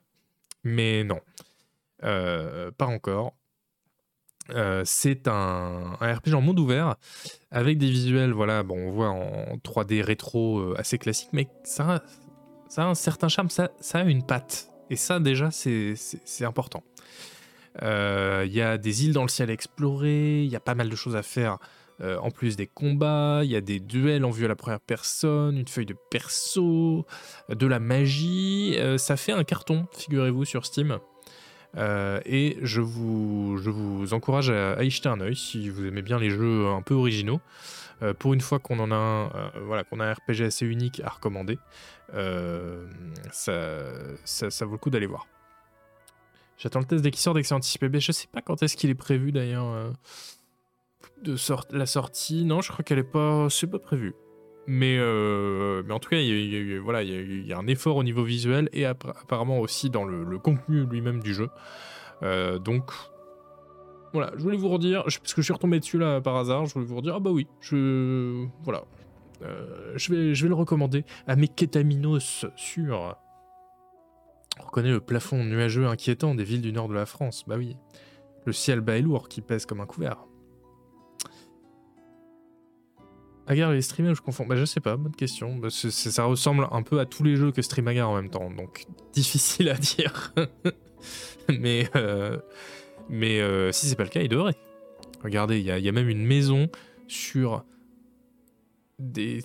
Mais 0.65 1.05
non. 1.05 1.21
pas 2.01 2.87
encore. 2.87 3.35
c'est 4.85 5.29
un, 5.29 5.97
RPG 6.01 6.35
en 6.35 6.41
monde 6.41 6.59
ouvert 6.59 6.97
avec 7.51 7.79
des 7.79 7.91
visuels, 7.91 8.33
voilà, 8.33 8.63
bon, 8.63 8.77
on 8.77 8.91
voit 8.91 9.11
en 9.11 9.57
3D 9.59 10.03
rétro 10.03 10.75
assez 10.77 10.99
classique, 10.99 11.29
mais 11.33 11.49
ça, 11.65 12.03
ça 12.73 12.85
a 12.85 12.87
un 12.87 12.95
certain 12.95 13.29
charme, 13.29 13.51
ça, 13.51 13.69
a 13.93 14.03
une 14.05 14.23
patte. 14.23 14.73
Et 14.89 14.97
ça, 14.97 15.21
déjà, 15.21 15.51
c'est 15.51 15.95
important. 16.41 16.83
Il 17.83 17.85
euh, 17.87 18.47
y 18.47 18.63
a 18.63 18.79
des 18.79 19.05
îles 19.05 19.13
dans 19.13 19.21
le 19.21 19.29
ciel 19.29 19.51
à 19.51 19.53
explorer, 19.53 20.43
il 20.43 20.51
y 20.51 20.57
a 20.57 20.61
pas 20.61 20.75
mal 20.75 20.89
de 20.89 20.97
choses 20.97 21.15
à 21.15 21.23
faire 21.23 21.59
euh, 22.01 22.17
en 22.21 22.31
plus 22.31 22.57
des 22.57 22.67
combats, 22.67 23.43
il 23.45 23.51
y 23.51 23.57
a 23.57 23.61
des 23.61 23.79
duels 23.79 24.25
en 24.25 24.31
vue 24.31 24.47
à 24.47 24.49
la 24.49 24.57
première 24.57 24.81
personne, 24.81 25.59
une 25.59 25.69
feuille 25.69 25.85
de 25.85 25.97
perso, 26.11 27.05
de 27.51 27.67
la 27.67 27.79
magie. 27.79 28.79
ça 28.97 29.19
fait 29.19 29.33
un 29.33 29.45
carton, 29.45 29.87
figurez-vous, 29.93 30.47
sur 30.47 30.65
Steam. 30.65 30.99
et 31.77 32.57
je 32.63 32.81
vous, 32.81 33.59
je 33.59 33.69
vous 33.69 34.15
encourage 34.15 34.49
à, 34.49 34.73
à, 34.79 34.83
y 34.83 34.89
jeter 34.89 35.11
un 35.11 35.21
oeil 35.21 35.37
si 35.37 35.69
vous 35.69 35.85
aimez 35.85 36.03
bien 36.03 36.19
les 36.19 36.31
jeux 36.31 36.69
un 36.69 36.81
peu 36.81 36.95
originaux. 36.95 37.43
Pour 38.19 38.35
une 38.35 38.41
fois 38.41 38.59
qu'on 38.59 38.79
en 38.79 38.91
a 38.91 38.97
un, 38.97 39.31
voilà, 39.65 39.85
qu'on 39.85 40.01
a 40.01 40.07
un 40.07 40.13
RPG 40.13 40.43
assez 40.43 40.67
unique 40.67 41.01
à 41.05 41.11
recommander, 41.11 41.59
ça, 43.31 43.93
ça, 44.25 44.51
ça 44.51 44.65
vaut 44.65 44.73
le 44.73 44.79
coup 44.79 44.91
d'aller 44.91 45.07
voir. 45.07 45.27
J'attends 46.63 46.79
le 46.79 46.85
test 46.85 47.03
dès 47.03 47.11
qu'il 47.11 47.21
sort, 47.21 47.35
dès 47.35 47.43
que 47.43 47.49
c'est 47.49 47.55
anticipé. 47.55 47.89
Mais 47.89 47.99
je 47.99 48.13
sais 48.13 48.29
pas 48.31 48.41
quand 48.41 48.63
est-ce 48.63 48.77
qu'il 48.77 48.89
est 48.89 48.95
prévu 48.95 49.33
d'ailleurs. 49.33 49.67
Euh, 49.67 49.91
de 51.25 51.37
la 51.77 51.87
sortie. 51.87 52.45
Non, 52.45 52.61
je 52.61 52.71
crois 52.71 52.85
qu'elle 52.85 53.01
est 53.01 53.03
pas. 53.03 53.49
C'est 53.51 53.67
pas 53.67 53.81
prévu. 53.81 54.15
Mais, 54.69 54.97
euh, 54.97 55.83
mais 55.85 55.93
en 55.93 55.99
tout 55.99 56.09
cas, 56.09 56.19
il 56.19 56.29
y, 56.29 56.77
a, 56.77 56.81
voilà, 56.81 57.03
il 57.03 57.45
y, 57.45 57.53
a 57.53 57.59
un 57.59 57.67
effort 57.67 57.97
au 57.97 58.05
niveau 58.05 58.23
visuel 58.23 58.69
et 58.73 58.87
apparemment 58.87 59.59
aussi 59.59 59.91
dans 59.91 60.05
le, 60.05 60.39
contenu 60.39 60.87
lui-même 60.87 61.21
du 61.21 61.35
jeu. 61.35 61.51
Euh, 62.23 62.61
donc, 62.61 62.93
voilà, 64.13 64.33
je 64.37 64.43
voulais 64.43 64.57
vous 64.57 64.69
redire, 64.69 65.05
parce 65.05 65.35
que 65.35 65.41
je 65.41 65.43
suis 65.43 65.53
retombé 65.53 65.81
dessus 65.81 65.99
là 65.99 66.21
par 66.21 66.37
hasard, 66.37 66.67
je 66.67 66.75
voulais 66.75 66.87
vous 66.87 66.97
redire, 66.97 67.17
ah 67.17 67.21
bah 67.21 67.31
oui, 67.31 67.47
je. 67.61 68.47
Voilà. 68.65 68.85
je, 69.97 70.13
vais, 70.13 70.35
je 70.35 70.43
vais 70.43 70.49
le 70.49 70.55
recommander 70.55 71.05
à 71.27 71.37
mes 71.37 71.49
kétaminos 71.49 72.47
sur 72.57 73.17
on 74.61 74.65
reconnaît 74.65 74.91
le 74.91 75.01
plafond 75.01 75.45
nuageux 75.45 75.87
inquiétant 75.87 76.35
des 76.35 76.45
villes 76.45 76.61
du 76.61 76.73
nord 76.73 76.89
de 76.89 76.95
la 76.95 77.07
France, 77.07 77.45
bah 77.47 77.57
oui. 77.57 77.77
Le 78.45 78.53
ciel 78.53 78.81
bas 78.81 78.97
et 78.97 79.03
lourd 79.03 79.29
qui 79.29 79.41
pèse 79.41 79.67
comme 79.67 79.81
un 79.81 79.87
couvert. 79.87 80.27
Agar 83.47 83.73
et 83.73 83.77
les 83.77 83.83
streamers, 83.83 84.15
je 84.15 84.23
confonds 84.23 84.47
Bah 84.47 84.57
je 84.57 84.65
sais 84.65 84.81
pas, 84.81 84.97
bonne 84.97 85.15
question. 85.15 85.57
Bah, 85.57 85.69
ça 85.71 86.25
ressemble 86.25 86.69
un 86.71 86.83
peu 86.83 87.01
à 87.01 87.07
tous 87.07 87.23
les 87.23 87.37
jeux 87.37 87.51
que 87.51 87.63
stream 87.63 87.89
Agar 87.89 88.11
en 88.11 88.17
même 88.17 88.31
temps, 88.31 88.51
donc 88.51 88.85
difficile 89.13 89.69
à 89.69 89.75
dire. 89.75 90.35
mais 91.49 91.89
euh, 91.97 92.39
mais 93.09 93.41
euh, 93.41 93.73
si 93.73 93.87
c'est 93.87 93.97
pas 93.97 94.05
le 94.05 94.09
cas, 94.09 94.21
il 94.21 94.29
devrait. 94.29 94.57
Regardez, 95.23 95.61
il 95.61 95.67
y, 95.67 95.89
a 95.89 95.93
même 95.93 96.09
une 96.09 96.27
maison 96.27 96.69
sur 97.07 97.65
des 98.99 99.43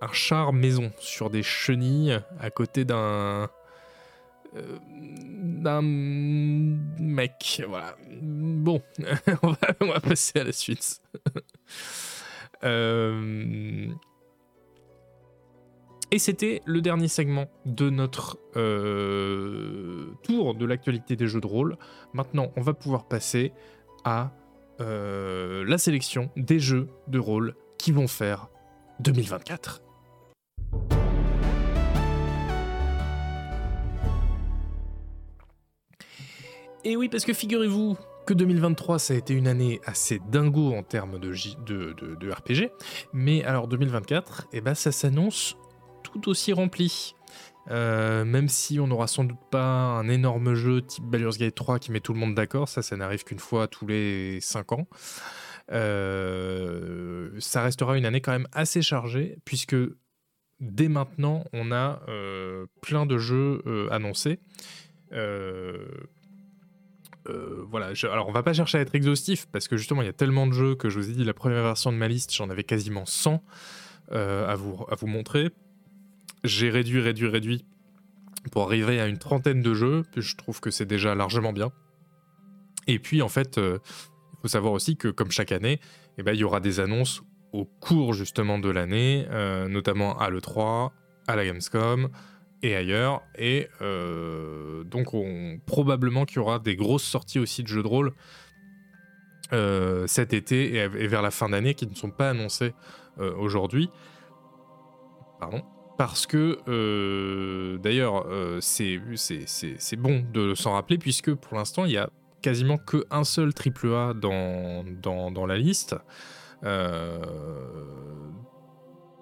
un 0.00 0.12
char 0.12 0.52
maison 0.52 0.90
sur 0.98 1.30
des 1.30 1.42
chenilles 1.42 2.18
à 2.40 2.50
côté 2.50 2.84
d'un 2.84 3.48
euh, 4.56 4.78
d'un 4.84 5.82
mec. 5.82 7.62
Voilà. 7.68 7.96
Bon, 8.20 8.82
on, 9.42 9.52
va, 9.86 10.00
passer 10.00 10.40
à 10.40 10.44
la 10.44 10.52
suite. 10.52 11.00
Euh, 12.64 13.88
et 16.12 16.18
c'était 16.18 16.62
le 16.66 16.80
dernier 16.80 17.08
segment 17.08 17.48
de 17.66 17.90
notre 17.90 18.38
euh, 18.56 20.12
tour 20.22 20.54
de 20.54 20.66
l'actualité 20.66 21.16
des 21.16 21.26
jeux 21.26 21.40
de 21.40 21.46
rôle. 21.46 21.76
Maintenant, 22.12 22.52
on 22.56 22.60
va 22.60 22.74
pouvoir 22.74 23.08
passer 23.08 23.52
à 24.04 24.32
la 24.78 25.78
sélection 25.78 26.28
des 26.36 26.58
jeux 26.58 26.88
de 27.06 27.20
rôle 27.20 27.54
qui 27.78 27.92
vont 27.92 28.08
faire 28.08 28.48
2024. 28.98 29.80
Et 36.84 36.96
oui, 36.96 37.08
parce 37.08 37.24
que 37.24 37.32
figurez-vous 37.32 37.96
que 38.26 38.34
2023, 38.34 38.98
ça 38.98 39.14
a 39.14 39.16
été 39.16 39.34
une 39.34 39.46
année 39.46 39.80
assez 39.84 40.20
dingo 40.30 40.72
en 40.72 40.82
termes 40.82 41.20
de, 41.20 41.32
de, 41.64 42.30
RPG, 42.30 42.70
mais 43.12 43.44
alors 43.44 43.68
2024, 43.68 44.48
eh 44.52 44.60
ben, 44.60 44.74
ça 44.74 44.90
s'annonce 44.90 45.56
aussi 46.26 46.52
rempli. 46.52 47.14
Euh, 47.70 48.24
même 48.24 48.48
si 48.48 48.80
on 48.80 48.88
n'aura 48.88 49.06
sans 49.06 49.22
doute 49.22 49.38
pas 49.50 49.62
un 49.62 50.08
énorme 50.08 50.54
jeu 50.54 50.82
type 50.82 51.04
Baldur's 51.04 51.38
Gate 51.38 51.54
3 51.54 51.78
qui 51.78 51.92
met 51.92 52.00
tout 52.00 52.12
le 52.12 52.18
monde 52.18 52.34
d'accord, 52.34 52.68
ça, 52.68 52.82
ça 52.82 52.96
n'arrive 52.96 53.22
qu'une 53.22 53.38
fois 53.38 53.68
tous 53.68 53.86
les 53.86 54.40
5 54.40 54.72
ans. 54.72 54.88
Euh, 55.70 57.30
ça 57.38 57.62
restera 57.62 57.96
une 57.96 58.04
année 58.04 58.20
quand 58.20 58.32
même 58.32 58.48
assez 58.52 58.82
chargée, 58.82 59.38
puisque 59.44 59.76
dès 60.58 60.88
maintenant, 60.88 61.44
on 61.52 61.70
a 61.70 62.02
euh, 62.08 62.66
plein 62.80 63.06
de 63.06 63.16
jeux 63.18 63.62
annoncés. 63.90 64.40
Voilà, 67.24 67.92
alors 68.10 68.28
on 68.28 68.32
va 68.32 68.42
pas 68.42 68.52
chercher 68.52 68.78
à 68.78 68.80
être 68.80 68.94
exhaustif 68.94 69.46
parce 69.52 69.68
que 69.68 69.76
justement 69.76 70.02
il 70.02 70.06
y 70.06 70.08
a 70.08 70.12
tellement 70.12 70.46
de 70.46 70.52
jeux 70.52 70.74
que 70.74 70.90
je 70.90 70.98
vous 70.98 71.08
ai 71.08 71.12
dit 71.12 71.24
la 71.24 71.32
première 71.32 71.62
version 71.62 71.92
de 71.92 71.96
ma 71.96 72.08
liste 72.08 72.34
j'en 72.34 72.50
avais 72.50 72.64
quasiment 72.64 73.06
100 73.06 73.42
euh, 74.10 74.46
à, 74.46 74.56
vous, 74.56 74.84
à 74.90 74.94
vous 74.94 75.06
montrer. 75.06 75.50
J'ai 76.44 76.70
réduit, 76.70 77.00
réduit, 77.00 77.28
réduit 77.28 77.64
pour 78.50 78.64
arriver 78.64 79.00
à 79.00 79.06
une 79.06 79.18
trentaine 79.18 79.62
de 79.62 79.72
jeux, 79.72 80.02
je 80.16 80.34
trouve 80.34 80.60
que 80.60 80.72
c'est 80.72 80.86
déjà 80.86 81.14
largement 81.14 81.52
bien. 81.52 81.70
Et 82.88 82.98
puis 82.98 83.22
en 83.22 83.28
fait, 83.28 83.58
euh, 83.58 83.78
il 84.32 84.38
faut 84.42 84.48
savoir 84.48 84.72
aussi 84.72 84.96
que 84.96 85.08
comme 85.08 85.30
chaque 85.30 85.52
année, 85.52 85.78
eh 86.18 86.24
ben, 86.24 86.32
il 86.32 86.40
y 86.40 86.44
aura 86.44 86.58
des 86.58 86.80
annonces 86.80 87.22
au 87.52 87.64
cours 87.64 88.14
justement 88.14 88.58
de 88.58 88.70
l'année, 88.70 89.26
notamment 89.68 90.18
à 90.18 90.30
l'E3, 90.30 90.90
à 91.28 91.36
la 91.36 91.44
Gamescom, 91.44 92.08
et 92.62 92.76
ailleurs. 92.76 93.22
Et 93.36 93.68
euh, 93.80 94.84
donc, 94.84 95.14
on, 95.14 95.58
probablement 95.66 96.24
qu'il 96.24 96.36
y 96.36 96.40
aura 96.40 96.58
des 96.58 96.76
grosses 96.76 97.04
sorties 97.04 97.38
aussi 97.38 97.62
de 97.62 97.68
jeux 97.68 97.82
de 97.82 97.88
rôle 97.88 98.12
euh, 99.52 100.06
cet 100.06 100.32
été 100.32 100.76
et, 100.76 100.88
vers 100.88 101.22
la 101.22 101.30
fin 101.30 101.48
d'année 101.48 101.74
qui 101.74 101.86
ne 101.86 101.94
sont 101.94 102.10
pas 102.10 102.30
annoncées 102.30 102.72
euh, 103.18 103.34
aujourd'hui. 103.36 103.90
Pardon. 105.40 105.62
Parce 106.04 106.26
que, 106.26 107.76
d'ailleurs, 107.76 108.26
c'est 108.60 108.98
bon 109.96 110.24
de 110.32 110.54
s'en 110.54 110.72
rappeler, 110.72 110.98
puisque 110.98 111.32
pour 111.32 111.56
l'instant, 111.56 111.84
il 111.84 111.92
y 111.92 111.96
a 111.96 112.10
quasiment 112.40 112.76
qu'un 112.76 113.22
seul 113.22 113.54
triple 113.54 113.94
A 113.94 114.12
dans, 114.12 115.46
la 115.46 115.56
liste. 115.56 115.94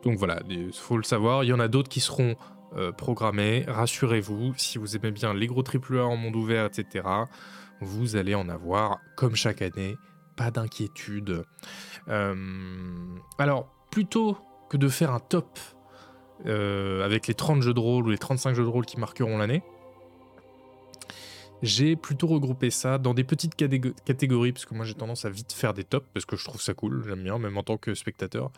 donc 0.03 0.17
voilà, 0.17 0.41
il 0.49 0.73
faut 0.73 0.97
le 0.97 1.03
savoir. 1.03 1.45
Il 1.45 1.49
y 1.49 1.53
en 1.53 1.61
a 1.61 1.69
d'autres 1.69 1.91
qui 1.91 2.01
seront 2.01 2.35
euh, 2.77 2.93
programmé, 2.93 3.65
Rassurez-vous, 3.67 4.55
si 4.57 4.79
vous 4.79 4.97
aimez 4.97 5.11
bien 5.11 5.35
les 5.35 5.49
gros 5.49 5.65
AAA 5.65 6.05
en 6.05 6.17
monde 6.17 6.37
ouvert, 6.37 6.67
etc., 6.67 7.05
vous 7.81 8.15
allez 8.15 8.35
en 8.35 8.49
avoir 8.49 9.01
comme 9.17 9.35
chaque 9.35 9.61
année. 9.61 9.97
Pas 10.37 10.51
d'inquiétude. 10.51 11.45
Euh, 12.09 12.35
alors, 13.39 13.69
plutôt 13.91 14.39
que 14.69 14.77
de 14.77 14.89
faire 14.89 15.13
un 15.13 15.19
top 15.19 15.59
euh, 16.47 17.05
avec 17.05 17.27
les 17.27 17.35
30 17.35 17.63
jeux 17.63 17.75
de 17.75 17.81
rôle 17.81 18.07
ou 18.07 18.11
les 18.11 18.19
35 18.19 18.55
jeux 18.55 18.65
de 18.65 18.69
rôle 18.69 18.87
qui 18.87 18.99
marqueront 18.99 19.39
l'année, 19.39 19.63
j'ai 21.63 21.95
plutôt 21.95 22.27
regroupé 22.27 22.71
ça 22.71 22.97
dans 22.97 23.13
des 23.13 23.25
petites 23.25 23.55
catégories, 23.55 24.53
parce 24.53 24.65
que 24.65 24.75
moi 24.75 24.87
j'ai 24.87 24.95
tendance 24.95 25.27
à 25.27 25.31
vite 25.31 25.53
faire 25.53 25.75
des 25.75 25.85
tops, 25.85 26.07
parce 26.15 26.25
que 26.25 26.37
je 26.37 26.45
trouve 26.45 26.61
ça 26.61 26.73
cool, 26.73 27.05
j'aime 27.07 27.23
bien, 27.23 27.39
même 27.39 27.59
en 27.59 27.63
tant 27.63 27.77
que 27.77 27.95
spectateur. 27.95 28.51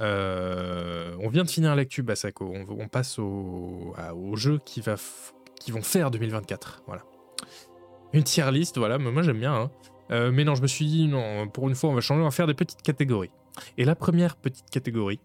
Euh, 0.00 1.14
on 1.20 1.28
vient 1.28 1.44
de 1.44 1.50
finir 1.50 1.76
l'actu 1.76 2.02
Basako, 2.02 2.50
on, 2.54 2.66
on 2.80 2.88
passe 2.88 3.18
aux 3.18 3.94
jeux 4.36 4.58
qui, 4.64 4.80
va 4.80 4.96
qui 5.60 5.70
vont 5.70 5.82
faire 5.82 6.10
2024. 6.10 6.82
Voilà. 6.86 7.02
Une 8.12 8.24
tier 8.24 8.50
list, 8.50 8.78
voilà, 8.78 8.98
moi 8.98 9.22
j'aime 9.22 9.38
bien. 9.38 9.54
Hein. 9.54 9.70
Euh, 10.10 10.32
mais 10.32 10.44
non, 10.44 10.54
je 10.54 10.62
me 10.62 10.66
suis 10.66 10.86
dit, 10.86 11.06
non, 11.06 11.46
pour 11.48 11.68
une 11.68 11.74
fois, 11.74 11.90
on 11.90 11.94
va 11.94 12.00
changer, 12.00 12.20
on 12.20 12.24
va 12.24 12.30
faire 12.30 12.46
des 12.46 12.54
petites 12.54 12.82
catégories. 12.82 13.30
Et 13.78 13.84
la 13.84 13.94
première 13.94 14.36
petite 14.36 14.68
catégorie, 14.70 15.20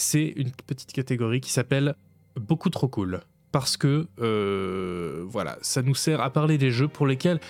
c'est 0.00 0.32
une 0.36 0.50
petite 0.50 0.92
catégorie 0.92 1.40
qui 1.40 1.52
s'appelle 1.52 1.94
Beaucoup 2.36 2.70
trop 2.70 2.88
cool 2.88 3.20
parce 3.52 3.76
que 3.76 4.06
euh, 4.20 5.24
voilà, 5.26 5.58
ça 5.60 5.82
nous 5.82 5.94
sert 5.94 6.20
à 6.20 6.30
parler 6.30 6.58
des 6.58 6.70
jeux 6.70 6.88
pour 6.88 7.06
lesquels 7.06 7.40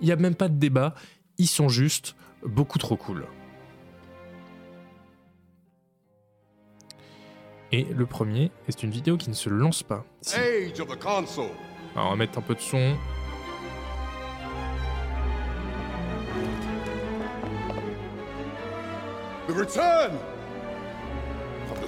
il 0.00 0.06
n'y 0.06 0.12
a 0.12 0.16
même 0.16 0.34
pas 0.34 0.48
de 0.48 0.54
débat, 0.54 0.94
ils 1.38 1.46
sont 1.46 1.68
juste 1.68 2.16
beaucoup 2.44 2.78
trop 2.78 2.96
cool. 2.96 3.26
Et 7.70 7.84
le 7.84 8.06
premier 8.06 8.50
est 8.66 8.82
une 8.82 8.90
vidéo 8.90 9.16
qui 9.16 9.28
ne 9.28 9.34
se 9.34 9.50
lance 9.50 9.82
pas. 9.82 10.04
Alors 11.94 12.08
on 12.08 12.10
va 12.10 12.16
mettre 12.16 12.38
un 12.38 12.42
peu 12.42 12.54
de 12.54 12.60
son. 12.60 12.96
The 19.46 19.52
return 19.52 20.39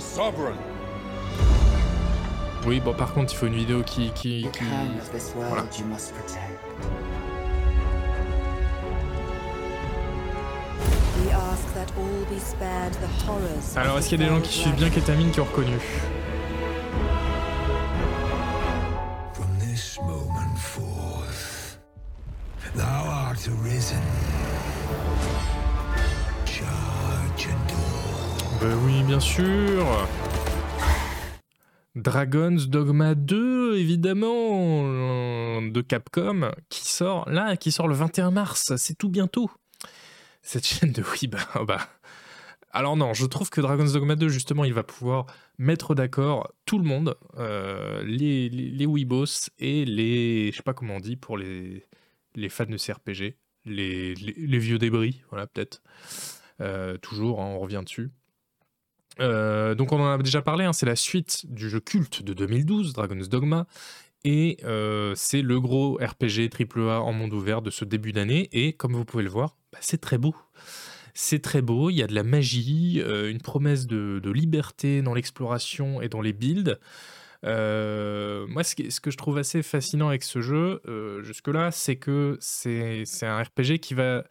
sovereign. 0.02 0.56
Oui, 2.66 2.80
bon, 2.80 2.94
par 2.94 3.12
contre, 3.12 3.32
il 3.32 3.36
faut 3.36 3.46
une 3.46 3.54
vidéo 3.54 3.82
qui. 3.82 4.10
qui, 4.10 4.46
qui... 4.52 4.64
Voilà. 5.36 5.64
Alors, 13.76 13.98
est-ce 13.98 14.08
qu'il 14.08 14.20
y 14.20 14.24
a 14.24 14.28
des 14.28 14.34
gens 14.34 14.40
qui 14.40 14.52
suivent 14.52 14.76
bien 14.76 14.90
Ketamine 14.90 15.30
qui 15.30 15.40
ont 15.40 15.44
reconnu 15.44 15.78
From 19.32 19.48
this 19.58 19.98
moment 20.00 20.56
forth, 20.56 21.78
thou 22.76 22.82
art 22.82 23.34
arisen. 23.48 24.02
Charge 26.44 27.48
Ben 28.62 28.78
oui, 28.84 29.02
bien 29.02 29.18
sûr. 29.18 29.84
Dragon's 31.96 32.68
Dogma 32.68 33.16
2, 33.16 33.76
évidemment, 33.76 35.60
de 35.60 35.80
Capcom, 35.80 36.52
qui 36.68 36.88
sort 36.88 37.28
là, 37.28 37.56
qui 37.56 37.72
sort 37.72 37.88
le 37.88 37.96
21 37.96 38.30
mars, 38.30 38.76
c'est 38.76 38.96
tout 38.96 39.08
bientôt. 39.08 39.50
Cette 40.42 40.64
chaîne 40.64 40.92
de 40.92 41.02
Wii, 41.02 41.26
bah, 41.26 41.40
bah. 41.66 41.88
Alors 42.70 42.96
non, 42.96 43.14
je 43.14 43.26
trouve 43.26 43.50
que 43.50 43.60
Dragon's 43.60 43.94
Dogma 43.94 44.14
2, 44.14 44.28
justement, 44.28 44.64
il 44.64 44.74
va 44.74 44.84
pouvoir 44.84 45.26
mettre 45.58 45.96
d'accord 45.96 46.52
tout 46.64 46.78
le 46.78 46.84
monde, 46.84 47.16
euh, 47.38 48.04
les, 48.04 48.48
les, 48.48 48.86
et 49.58 49.84
les, 49.84 50.52
je 50.52 50.56
sais 50.56 50.62
pas 50.62 50.72
comment 50.72 50.94
on 50.96 51.00
dit 51.00 51.16
pour 51.16 51.36
les, 51.36 51.84
fans 52.48 52.66
de 52.66 52.76
CRPG, 52.76 53.36
les, 53.64 54.14
les, 54.14 54.58
vieux 54.58 54.78
débris, 54.78 55.22
voilà, 55.30 55.48
peut-être. 55.48 55.82
Euh, 56.60 56.96
toujours, 56.98 57.40
hein, 57.40 57.46
on 57.46 57.58
revient 57.58 57.82
dessus. 57.84 58.12
Euh, 59.20 59.74
donc 59.74 59.92
on 59.92 60.00
en 60.00 60.12
a 60.12 60.18
déjà 60.18 60.42
parlé, 60.42 60.64
hein, 60.64 60.72
c'est 60.72 60.86
la 60.86 60.96
suite 60.96 61.44
du 61.48 61.68
jeu 61.68 61.80
culte 61.80 62.22
de 62.22 62.32
2012, 62.32 62.92
Dragon's 62.92 63.28
Dogma, 63.28 63.66
et 64.24 64.58
euh, 64.64 65.14
c'est 65.16 65.42
le 65.42 65.60
gros 65.60 65.98
RPG 66.00 66.48
AAA 66.48 67.00
en 67.00 67.12
monde 67.12 67.34
ouvert 67.34 67.62
de 67.62 67.70
ce 67.70 67.84
début 67.84 68.12
d'année, 68.12 68.48
et 68.52 68.72
comme 68.72 68.94
vous 68.94 69.04
pouvez 69.04 69.24
le 69.24 69.30
voir, 69.30 69.56
bah, 69.72 69.78
c'est 69.80 70.00
très 70.00 70.18
beau. 70.18 70.34
C'est 71.14 71.42
très 71.42 71.60
beau, 71.60 71.90
il 71.90 71.96
y 71.96 72.02
a 72.02 72.06
de 72.06 72.14
la 72.14 72.22
magie, 72.22 73.02
euh, 73.02 73.30
une 73.30 73.42
promesse 73.42 73.86
de, 73.86 74.30
liberté 74.30 75.02
dans 75.02 75.12
l'exploration 75.12 76.00
et 76.00 76.08
dans 76.08 76.22
les 76.22 76.32
builds. 76.32 76.78
moi, 77.42 78.64
ce, 78.64 78.74
ce, 78.88 79.00
que 79.00 79.10
je 79.10 79.16
trouve 79.18 79.36
assez 79.36 79.62
fascinant 79.62 80.08
avec 80.08 80.22
ce 80.22 80.40
jeu, 80.40 80.80
jusque-là, 81.22 81.70
c'est 81.70 81.96
que 81.96 82.38
c'est 82.40 83.04
un 83.22 83.42
RPG 83.42 83.78
qui 83.80 83.92
va 83.92 84.24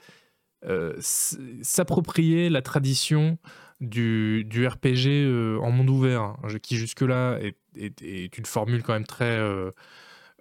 s'approprier 1.62 2.50
la 2.50 2.64
tradition 2.64 3.38
du, 3.82 4.68
RPG 4.68 5.08
euh, 5.08 5.60
en 5.60 5.72
monde 5.72 5.90
ouvert, 5.90 6.22
hein, 6.22 6.38
qui 6.62 6.78
jusque-là 6.78 7.40
est, 7.76 8.38
une 8.38 8.46
formule 8.46 8.84
quand 8.84 8.94
même 8.94 9.06
très, 9.08 9.38
euh, 9.38 9.72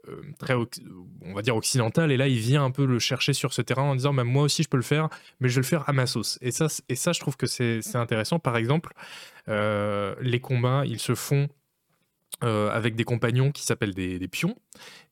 euh, 0.09 0.23
très, 0.39 0.55
on 0.55 1.35
va 1.35 1.43
dire, 1.43 1.57
occidentale. 1.57 2.13
Et 2.13 2.17
là, 2.17 2.29
il 2.29 2.39
vient 2.39 2.65
un 2.65 2.71
peu 2.71 2.85
le 2.85 2.99
chercher 2.99 3.33
sur 3.33 3.53
ce 3.53 3.63
terrain 3.63 3.83
en 3.83 3.97
disant, 3.97 4.13
bah, 4.13 4.25
moi 4.25 4.45
aussi, 4.45 4.63
je 4.63 4.69
peux 4.69 4.77
le 4.77 4.83
faire, 4.83 5.09
mais 5.41 5.49
je 5.49 5.55
vais 5.55 5.63
le 5.63 5.67
faire 5.67 5.89
à 5.89 5.93
ma 5.93 6.07
sauce. 6.07 6.39
Et 6.43 6.51
ça, 6.51 6.67
et 6.89 6.95
ça 6.95 7.13
je 7.13 7.21
trouve 7.21 7.37
que 7.37 7.47
c'est 7.47 7.97
intéressant. 7.97 8.39
Par 8.39 8.57
exemple, 8.57 8.93
les 9.49 10.41
combats, 10.41 10.85
ils 10.87 11.01
se 11.01 11.15
font 11.15 11.49
avec 12.43 12.95
des 12.95 13.05
compagnons 13.05 13.53
qui 13.53 13.65
s'appellent 13.65 13.95
des, 13.95 14.19
des, 14.19 14.29
pions 14.29 14.57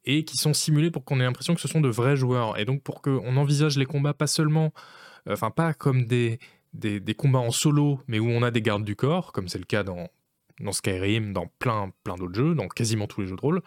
et 0.04 0.24
qui 0.24 0.38
sont 0.38 0.54
simulés 0.54 0.90
pour 0.90 1.04
qu'on 1.04 1.20
ait 1.20 1.24
l'impression 1.24 1.54
que 1.54 1.60
ce 1.60 1.68
sont 1.68 1.80
de 1.80 1.88
vrais 1.88 2.16
joueurs. 2.16 2.58
Et 2.58 2.64
donc, 2.64 2.82
pour 2.82 3.02
qu'on 3.02 3.36
envisage 3.36 3.76
les 3.76 3.86
combats 3.86 4.14
pas 4.14 4.26
seulement, 4.26 4.72
enfin, 5.28 5.50
pas 5.50 5.74
comme 5.74 6.04
des 6.06 6.38
des, 6.72 7.14
combats 7.14 7.38
en 7.38 7.50
solo, 7.50 8.00
mais 8.06 8.18
où 8.18 8.28
on 8.28 8.42
a 8.42 8.50
des 8.50 8.62
gardes 8.62 8.84
du 8.84 8.96
corps, 8.96 9.32
comme 9.32 9.48
c'est 9.48 9.58
le 9.58 9.64
cas 9.64 9.82
dans, 9.82 10.08
dans 10.60 10.72
Skyrim, 10.72 11.32
dans 11.32 11.46
plein, 11.58 11.92
plein 12.04 12.16
d'autres 12.16 12.34
jeux, 12.34 12.54
dans 12.54 12.68
quasiment 12.68 13.06
tous 13.06 13.22
les 13.22 13.26
jeux 13.26 13.36
de 13.36 13.40
rôle, 13.40 13.62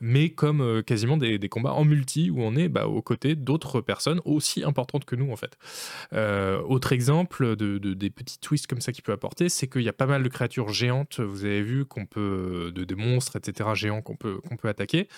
mais 0.00 0.30
comme 0.30 0.60
euh, 0.60 0.82
quasiment 0.82 1.16
des, 1.16 1.38
combats 1.48 1.72
en 1.72 1.84
multi 1.84 2.30
où 2.30 2.42
on 2.42 2.56
est 2.56 2.68
bah, 2.68 2.86
aux 2.86 3.02
côtés 3.02 3.36
d'autres 3.36 3.80
personnes 3.80 4.20
aussi 4.24 4.64
importantes 4.64 5.04
que 5.04 5.16
nous 5.16 5.30
en 5.30 5.36
fait. 5.36 5.56
Euh, 6.12 6.60
autre 6.62 6.92
exemple 6.92 7.56
de, 7.56 7.78
des 7.78 8.10
petits 8.10 8.38
twists 8.38 8.66
comme 8.66 8.80
ça 8.80 8.92
qu'il 8.92 9.02
peut 9.02 9.12
apporter, 9.12 9.48
c'est 9.48 9.68
qu'il 9.68 9.82
y 9.82 9.88
a 9.88 9.92
pas 9.92 10.06
mal 10.06 10.22
de 10.22 10.28
créatures 10.28 10.70
géantes, 10.70 11.20
vous 11.20 11.44
avez 11.44 11.62
vu, 11.62 11.84
qu'on 11.84 12.06
peut, 12.06 12.72
de, 12.74 12.94
monstres, 12.94 13.36
etc., 13.36 13.70
géants 13.74 14.02
qu'on 14.02 14.16
peut, 14.16 14.40
qu'on 14.48 14.56
peut 14.56 14.68
attaquer. 14.68 15.08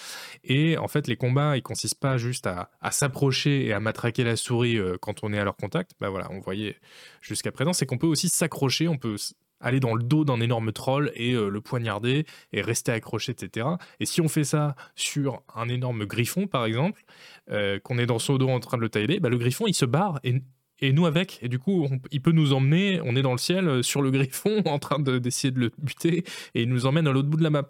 Et 0.44 0.76
en 0.78 0.88
fait, 0.88 1.06
les 1.06 1.16
combats, 1.16 1.56
ils 1.56 1.62
consistent 1.62 2.00
pas 2.00 2.18
juste 2.18 2.46
à, 2.46 2.70
s'approcher 2.90 3.66
et 3.66 3.72
à 3.72 3.80
matraquer 3.80 4.24
la 4.24 4.36
souris 4.36 4.78
euh, 4.78 4.96
quand 5.00 5.22
on 5.22 5.32
est 5.32 5.38
à 5.38 5.44
leur 5.44 5.56
contact. 5.56 5.92
Bah 6.00 6.08
voilà, 6.08 6.28
on 6.30 6.40
voyait 6.40 6.76
jusqu'à 7.20 7.52
présent, 7.52 7.72
c'est 7.72 7.86
qu'on 7.86 7.98
peut 7.98 8.06
aussi 8.06 8.28
s'accrocher, 8.28 8.88
on 8.88 8.96
peut 8.96 9.16
aller 9.60 9.80
dans 9.80 9.94
le 9.94 10.02
dos 10.02 10.24
d'un 10.24 10.40
énorme 10.40 10.72
troll 10.72 11.10
et 11.14 11.32
euh, 11.32 11.48
le 11.48 11.60
poignarder 11.60 12.24
et 12.52 12.62
rester 12.62 12.92
accroché, 12.92 13.32
etc. 13.32 13.66
Et 14.00 14.06
si 14.06 14.20
on 14.20 14.28
fait 14.28 14.44
ça 14.44 14.76
sur 14.94 15.42
un 15.54 15.68
énorme 15.68 16.06
griffon, 16.06 16.46
par 16.46 16.64
exemple, 16.64 17.04
euh, 17.50 17.78
qu'on 17.80 17.98
est 17.98 18.06
dans 18.06 18.18
son 18.18 18.36
dos 18.36 18.48
en 18.48 18.60
train 18.60 18.76
de 18.76 18.82
le 18.82 18.88
tailler, 18.88 19.20
bah, 19.20 19.28
le 19.28 19.38
griffon, 19.38 19.66
il 19.66 19.74
se 19.74 19.84
barre 19.84 20.20
et, 20.24 20.42
et 20.80 20.92
nous 20.92 21.06
avec. 21.06 21.38
Et 21.42 21.48
du 21.48 21.58
coup, 21.58 21.88
il 22.10 22.22
peut 22.22 22.32
nous 22.32 22.52
emmener, 22.52 23.00
on 23.04 23.16
est 23.16 23.22
dans 23.22 23.32
le 23.32 23.38
ciel, 23.38 23.68
euh, 23.68 23.82
sur 23.82 24.02
le 24.02 24.10
griffon, 24.10 24.62
en 24.66 24.78
train 24.78 24.98
d'essayer 24.98 25.50
de, 25.50 25.60
le 25.60 25.72
buter, 25.78 26.24
et 26.54 26.62
il 26.62 26.68
nous 26.68 26.86
emmène 26.86 27.06
à 27.06 27.12
l'autre 27.12 27.28
bout 27.28 27.38
de 27.38 27.44
la 27.44 27.50
map. 27.50 27.66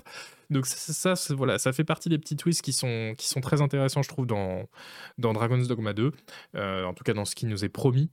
Donc 0.50 0.64
ça, 0.64 1.14
ça 1.14 1.34
voilà, 1.34 1.58
ça 1.58 1.74
fait 1.74 1.84
partie 1.84 2.08
des 2.08 2.16
petits 2.16 2.36
twists 2.36 2.62
qui 2.62 2.72
sont, 2.72 3.14
qui 3.18 3.28
sont 3.28 3.42
très 3.42 3.60
intéressants, 3.60 4.02
je 4.02 4.08
trouve, 4.08 4.26
dans, 4.26 4.66
dans 5.18 5.34
Dragon's 5.34 5.68
Dogma 5.68 5.92
2, 5.92 6.10
en 6.54 6.94
tout 6.94 7.04
cas 7.04 7.12
dans 7.12 7.26
ce 7.26 7.34
qui 7.34 7.44
nous 7.44 7.66
est 7.66 7.68
promis. 7.68 8.10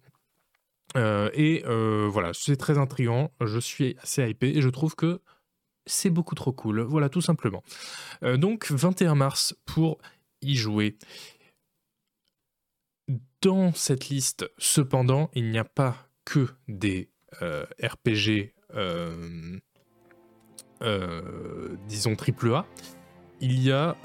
Euh, 0.96 1.30
et 1.34 1.64
euh, 1.66 2.08
voilà, 2.12 2.32
c'est 2.34 2.56
très 2.56 2.78
intriguant. 2.78 3.32
Je 3.42 3.60
suis 3.60 3.98
assez 4.02 4.28
hypé 4.30 4.50
et 4.50 4.62
je 4.62 4.70
trouve 4.70 4.96
que 4.96 5.22
c'est 5.86 6.10
beaucoup 6.10 6.36
trop 6.36 6.52
cool. 6.52 6.82
Voilà, 6.82 7.10
tout 7.10 7.22
simplement. 7.22 7.64
Euh, 8.24 8.38
donc, 8.38 8.72
21 8.72 9.16
mars 9.16 9.56
pour 9.66 10.00
y 10.42 10.56
jouer. 10.56 10.98
Dans 13.42 13.74
cette 13.74 14.10
liste, 14.10 14.50
cependant, 14.58 15.30
il 15.34 15.52
n'y 15.52 15.60
a 15.60 15.66
pas 15.66 16.10
que 16.24 16.48
des 16.68 17.12
RPG, 17.32 18.54
disons 21.88 22.16
AAA. 22.16 22.66
Il 23.42 23.62
y 23.62 23.72
a 23.72 23.96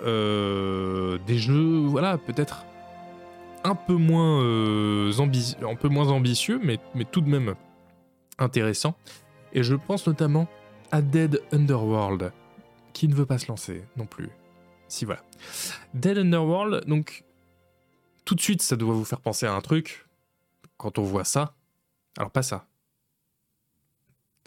des 1.26 1.38
jeux, 1.38 1.86
voilà, 1.86 2.18
peut-être 2.18 2.66
un 3.64 3.74
peu 3.74 3.94
moins, 3.94 4.42
euh, 4.42 5.12
un 5.62 5.74
peu 5.74 5.88
moins 5.88 6.08
ambitieux, 6.08 6.60
mais, 6.62 6.78
mais 6.94 7.04
tout 7.04 7.20
de 7.20 7.28
même 7.28 7.54
intéressant. 8.38 8.94
Et 9.52 9.62
je 9.62 9.74
pense 9.74 10.06
notamment 10.06 10.48
à 10.90 11.02
Dead 11.02 11.40
Underworld, 11.52 12.32
qui 12.92 13.08
ne 13.08 13.14
veut 13.14 13.26
pas 13.26 13.38
se 13.38 13.48
lancer 13.48 13.84
non 13.96 14.06
plus. 14.06 14.30
Si 14.88 15.04
voilà. 15.04 15.22
Dead 15.94 16.18
Underworld, 16.18 16.84
donc 16.86 17.24
tout 18.24 18.34
de 18.34 18.40
suite, 18.40 18.62
ça 18.62 18.76
doit 18.76 18.94
vous 18.94 19.04
faire 19.04 19.20
penser 19.20 19.46
à 19.46 19.54
un 19.54 19.60
truc. 19.60 20.06
Quand 20.76 20.98
on 20.98 21.02
voit 21.02 21.24
ça, 21.24 21.54
alors 22.16 22.30
pas 22.30 22.42
ça. 22.42 22.66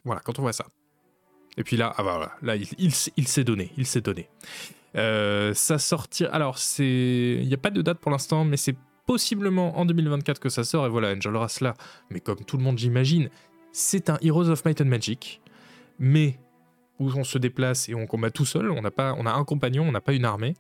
Voilà, 0.05 0.21
quand 0.21 0.39
on 0.39 0.41
voit 0.41 0.53
ça. 0.53 0.65
Et 1.57 1.63
puis 1.63 1.77
là, 1.77 1.93
ah 1.97 2.03
bah 2.03 2.15
voilà, 2.17 2.31
là, 2.41 2.55
il, 2.55 2.67
il, 3.15 3.27
s'est 3.27 3.43
donné, 3.43 3.71
il 3.77 3.85
s'est 3.85 4.01
donné. 4.01 4.29
Euh, 4.95 5.53
ça 5.53 5.77
sortir. 5.77 6.33
Alors, 6.33 6.57
c'est, 6.57 7.37
il 7.41 7.47
n'y 7.47 7.53
a 7.53 7.57
pas 7.57 7.69
de 7.69 7.81
date 7.81 7.99
pour 7.99 8.11
l'instant, 8.11 8.43
mais 8.43 8.57
c'est 8.57 8.75
possiblement 9.05 9.77
en 9.77 9.85
2024 9.85 10.39
que 10.39 10.49
ça 10.49 10.63
sort, 10.63 10.85
et 10.85 10.89
voilà, 10.89 11.13
Angel 11.13 11.33
là, 11.61 11.73
mais 12.09 12.19
comme 12.19 12.43
tout 12.45 12.57
le 12.57 12.63
monde 12.63 12.77
j'imagine, 12.77 13.29
c'est 13.71 14.09
un 14.09 14.17
Heroes 14.21 14.49
of 14.49 14.63
Might 14.65 14.81
and 14.81 14.85
Magic, 14.85 15.41
mais 15.99 16.39
où 16.99 17.11
on 17.15 17.23
se 17.23 17.37
déplace 17.37 17.89
et 17.89 17.95
on 17.95 18.05
combat 18.05 18.31
tout 18.31 18.45
seul, 18.45 18.71
on 18.71 18.83
a, 18.85 18.91
pas, 18.91 19.15
on 19.17 19.25
a 19.25 19.31
un 19.31 19.43
compagnon, 19.43 19.83
on 19.83 19.91
n'a 19.91 20.01
pas 20.01 20.13
une 20.13 20.25
armée, 20.25 20.53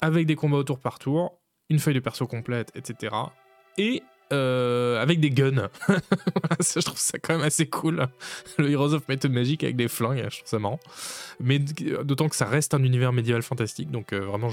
avec 0.00 0.26
des 0.26 0.34
combats 0.34 0.58
au 0.58 0.64
tour 0.64 0.78
par 0.78 0.98
tour, 0.98 1.38
une 1.70 1.78
feuille 1.78 1.94
de 1.94 2.00
perso 2.00 2.26
complète, 2.26 2.72
etc. 2.74 3.14
Et 3.76 4.02
euh, 4.32 5.00
avec 5.00 5.20
des 5.20 5.30
guns. 5.30 5.70
je 5.88 6.80
trouve 6.80 6.98
ça 6.98 7.18
quand 7.18 7.36
même 7.36 7.46
assez 7.46 7.66
cool. 7.66 8.06
Le 8.58 8.70
Heroes 8.70 8.92
of 8.92 9.08
Might 9.08 9.24
and 9.24 9.30
Magic 9.30 9.64
avec 9.64 9.76
des 9.76 9.88
flingues, 9.88 10.26
je 10.30 10.38
trouve 10.38 10.48
ça 10.48 10.58
marrant. 10.58 10.80
Mais 11.40 11.58
d'autant 11.58 12.28
que 12.28 12.36
ça 12.36 12.44
reste 12.44 12.74
un 12.74 12.82
univers 12.82 13.12
médiéval 13.12 13.42
fantastique, 13.42 13.90
donc 13.90 14.12
euh, 14.12 14.20
vraiment, 14.20 14.50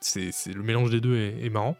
c'est, 0.00 0.30
le 0.46 0.62
mélange 0.62 0.90
des 0.90 1.00
deux 1.00 1.16
est 1.16 1.48
marrant. 1.50 1.76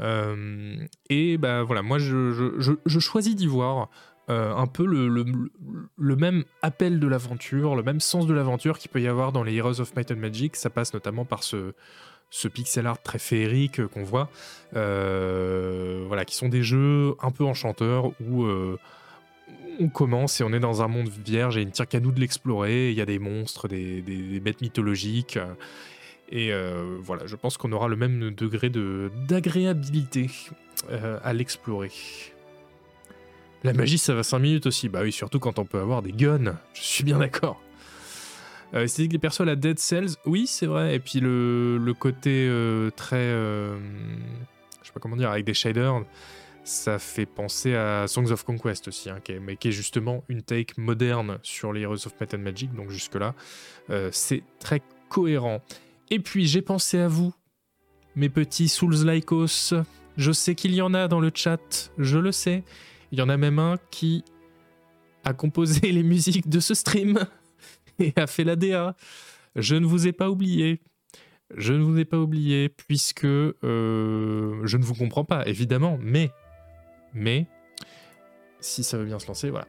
Euh, 0.00 0.76
et 1.08 1.38
bah 1.38 1.62
voilà, 1.62 1.82
moi 1.82 1.98
je, 1.98 2.98
choisis 2.98 3.34
d'y 3.34 3.46
voir 3.46 3.88
euh, 4.28 4.54
un 4.54 4.66
peu 4.66 4.84
le, 4.84 5.08
le, 5.08 6.16
même 6.16 6.44
appel 6.62 6.98
de 6.98 7.06
l'aventure, 7.06 7.76
le 7.76 7.82
même 7.82 8.00
sens 8.00 8.26
de 8.26 8.34
l'aventure 8.34 8.78
qu'il 8.78 8.90
peut 8.90 9.00
y 9.00 9.08
avoir 9.08 9.32
dans 9.32 9.42
les 9.42 9.54
Heroes 9.54 9.80
of 9.80 9.94
Might 9.94 10.10
and 10.10 10.16
Magic. 10.16 10.56
Ça 10.56 10.70
passe 10.70 10.92
notamment 10.94 11.24
par 11.24 11.42
ce, 11.42 11.72
ce 12.30 12.48
pixel 12.48 12.86
art 12.86 13.00
très 13.00 13.18
féerique 13.18 13.86
qu'on 13.86 14.02
voit, 14.02 14.30
euh, 14.74 16.04
voilà, 16.06 16.24
qui 16.24 16.34
sont 16.34 16.48
des 16.48 16.62
jeux 16.62 17.14
un 17.22 17.30
peu 17.30 17.44
enchanteurs 17.44 18.10
où 18.20 18.46
on 19.78 19.88
commence 19.88 20.40
et 20.40 20.44
on 20.44 20.52
est 20.52 20.60
dans 20.60 20.82
un 20.82 20.88
monde 20.88 21.10
vierge 21.24 21.56
et 21.56 21.60
il 21.60 21.66
ne 21.66 21.72
tient 21.72 21.86
qu'à 21.86 22.00
nous 22.00 22.10
de 22.10 22.20
l'explorer. 22.20 22.90
Il 22.90 22.96
y 22.96 23.00
a 23.00 23.06
des 23.06 23.18
monstres, 23.18 23.68
des, 23.68 24.02
des 24.02 24.40
bêtes 24.40 24.60
mythologiques. 24.60 25.38
Et 26.28 26.52
euh, 26.52 26.96
voilà, 27.00 27.26
je 27.26 27.36
pense 27.36 27.56
qu'on 27.56 27.72
aura 27.72 27.88
le 27.88 27.96
même 27.96 28.30
degré 28.30 28.70
d'agréabilité 29.28 30.30
euh, 30.90 31.18
à 31.22 31.32
l'explorer. 31.32 31.92
La 33.64 33.72
magie, 33.72 33.98
ça 33.98 34.14
va 34.14 34.22
5 34.22 34.38
minutes 34.38 34.66
aussi. 34.66 34.88
Bah 34.88 35.00
oui, 35.02 35.12
surtout 35.12 35.38
quand 35.38 35.58
on 35.58 35.64
peut 35.64 35.80
avoir 35.80 36.02
des 36.02 36.12
guns. 36.12 36.56
Je 36.74 36.82
suis 36.82 37.04
bien 37.04 37.18
d'accord. 37.18 37.60
Euh, 38.74 38.86
C'est 38.86 39.06
que 39.06 39.12
les 39.12 39.18
persos 39.18 39.40
à 39.40 39.44
la 39.44 39.56
Dead 39.56 39.78
Cells, 39.78 40.16
oui, 40.24 40.46
c'est 40.46 40.66
vrai. 40.66 40.96
Et 40.96 40.98
puis 40.98 41.20
le, 41.20 41.92
côté 41.98 42.46
euh, 42.48 42.90
très. 42.90 43.28
je 43.28 44.86
sais 44.86 44.92
pas 44.92 45.00
comment 45.00 45.16
dire, 45.16 45.30
avec 45.30 45.44
des 45.44 45.54
shaders, 45.54 46.04
ça 46.64 46.98
fait 46.98 47.26
penser 47.26 47.74
à 47.74 48.08
Songs 48.08 48.32
of 48.32 48.44
Conquest 48.44 48.88
aussi, 48.88 49.08
hein, 49.08 49.20
mais 49.40 49.56
qui 49.56 49.68
est 49.68 49.72
justement 49.72 50.24
une 50.28 50.42
take 50.42 50.74
moderne 50.76 51.38
sur 51.42 51.72
les 51.72 51.82
Heroes 51.82 52.06
of 52.06 52.12
and 52.34 52.38
Magic. 52.38 52.74
Donc 52.74 52.90
jusque-là, 52.90 53.34
c'est 54.10 54.42
très 54.58 54.82
cohérent. 55.08 55.62
Et 56.10 56.20
puis 56.20 56.46
j'ai 56.46 56.62
pensé 56.62 56.98
à 56.98 57.08
vous, 57.08 57.34
mes 58.14 58.28
petits 58.28 58.68
Souls-Lycos. 58.68 59.74
Je 60.16 60.32
sais 60.32 60.54
qu'il 60.54 60.74
y 60.74 60.80
en 60.80 60.94
a 60.94 61.08
dans 61.08 61.20
le 61.20 61.30
chat, 61.34 61.92
je 61.98 62.18
le 62.18 62.32
sais. 62.32 62.64
Il 63.12 63.18
y 63.18 63.22
en 63.22 63.28
a 63.28 63.36
même 63.36 63.58
un 63.58 63.76
qui 63.90 64.24
a 65.24 65.32
composé 65.32 65.80
les 65.92 66.02
musiques 66.02 66.48
de 66.48 66.60
ce 66.60 66.74
stream 66.74 67.18
et 67.98 68.12
a 68.16 68.26
fait 68.26 68.44
la 68.44 68.56
DA. 68.56 68.96
Je 69.56 69.74
ne 69.74 69.86
vous 69.86 70.06
ai 70.06 70.12
pas 70.12 70.30
oublié. 70.30 70.80
Je 71.54 71.72
ne 71.72 71.82
vous 71.82 71.98
ai 71.98 72.04
pas 72.04 72.18
oublié 72.18 72.68
puisque 72.68 73.24
euh, 73.24 74.60
je 74.64 74.76
ne 74.76 74.84
vous 74.84 74.94
comprends 74.94 75.24
pas, 75.24 75.46
évidemment, 75.46 75.98
mais, 76.02 76.30
mais, 77.14 77.46
si 78.60 78.82
ça 78.82 78.98
veut 78.98 79.04
bien 79.04 79.20
se 79.20 79.28
lancer, 79.28 79.50
voilà. 79.50 79.68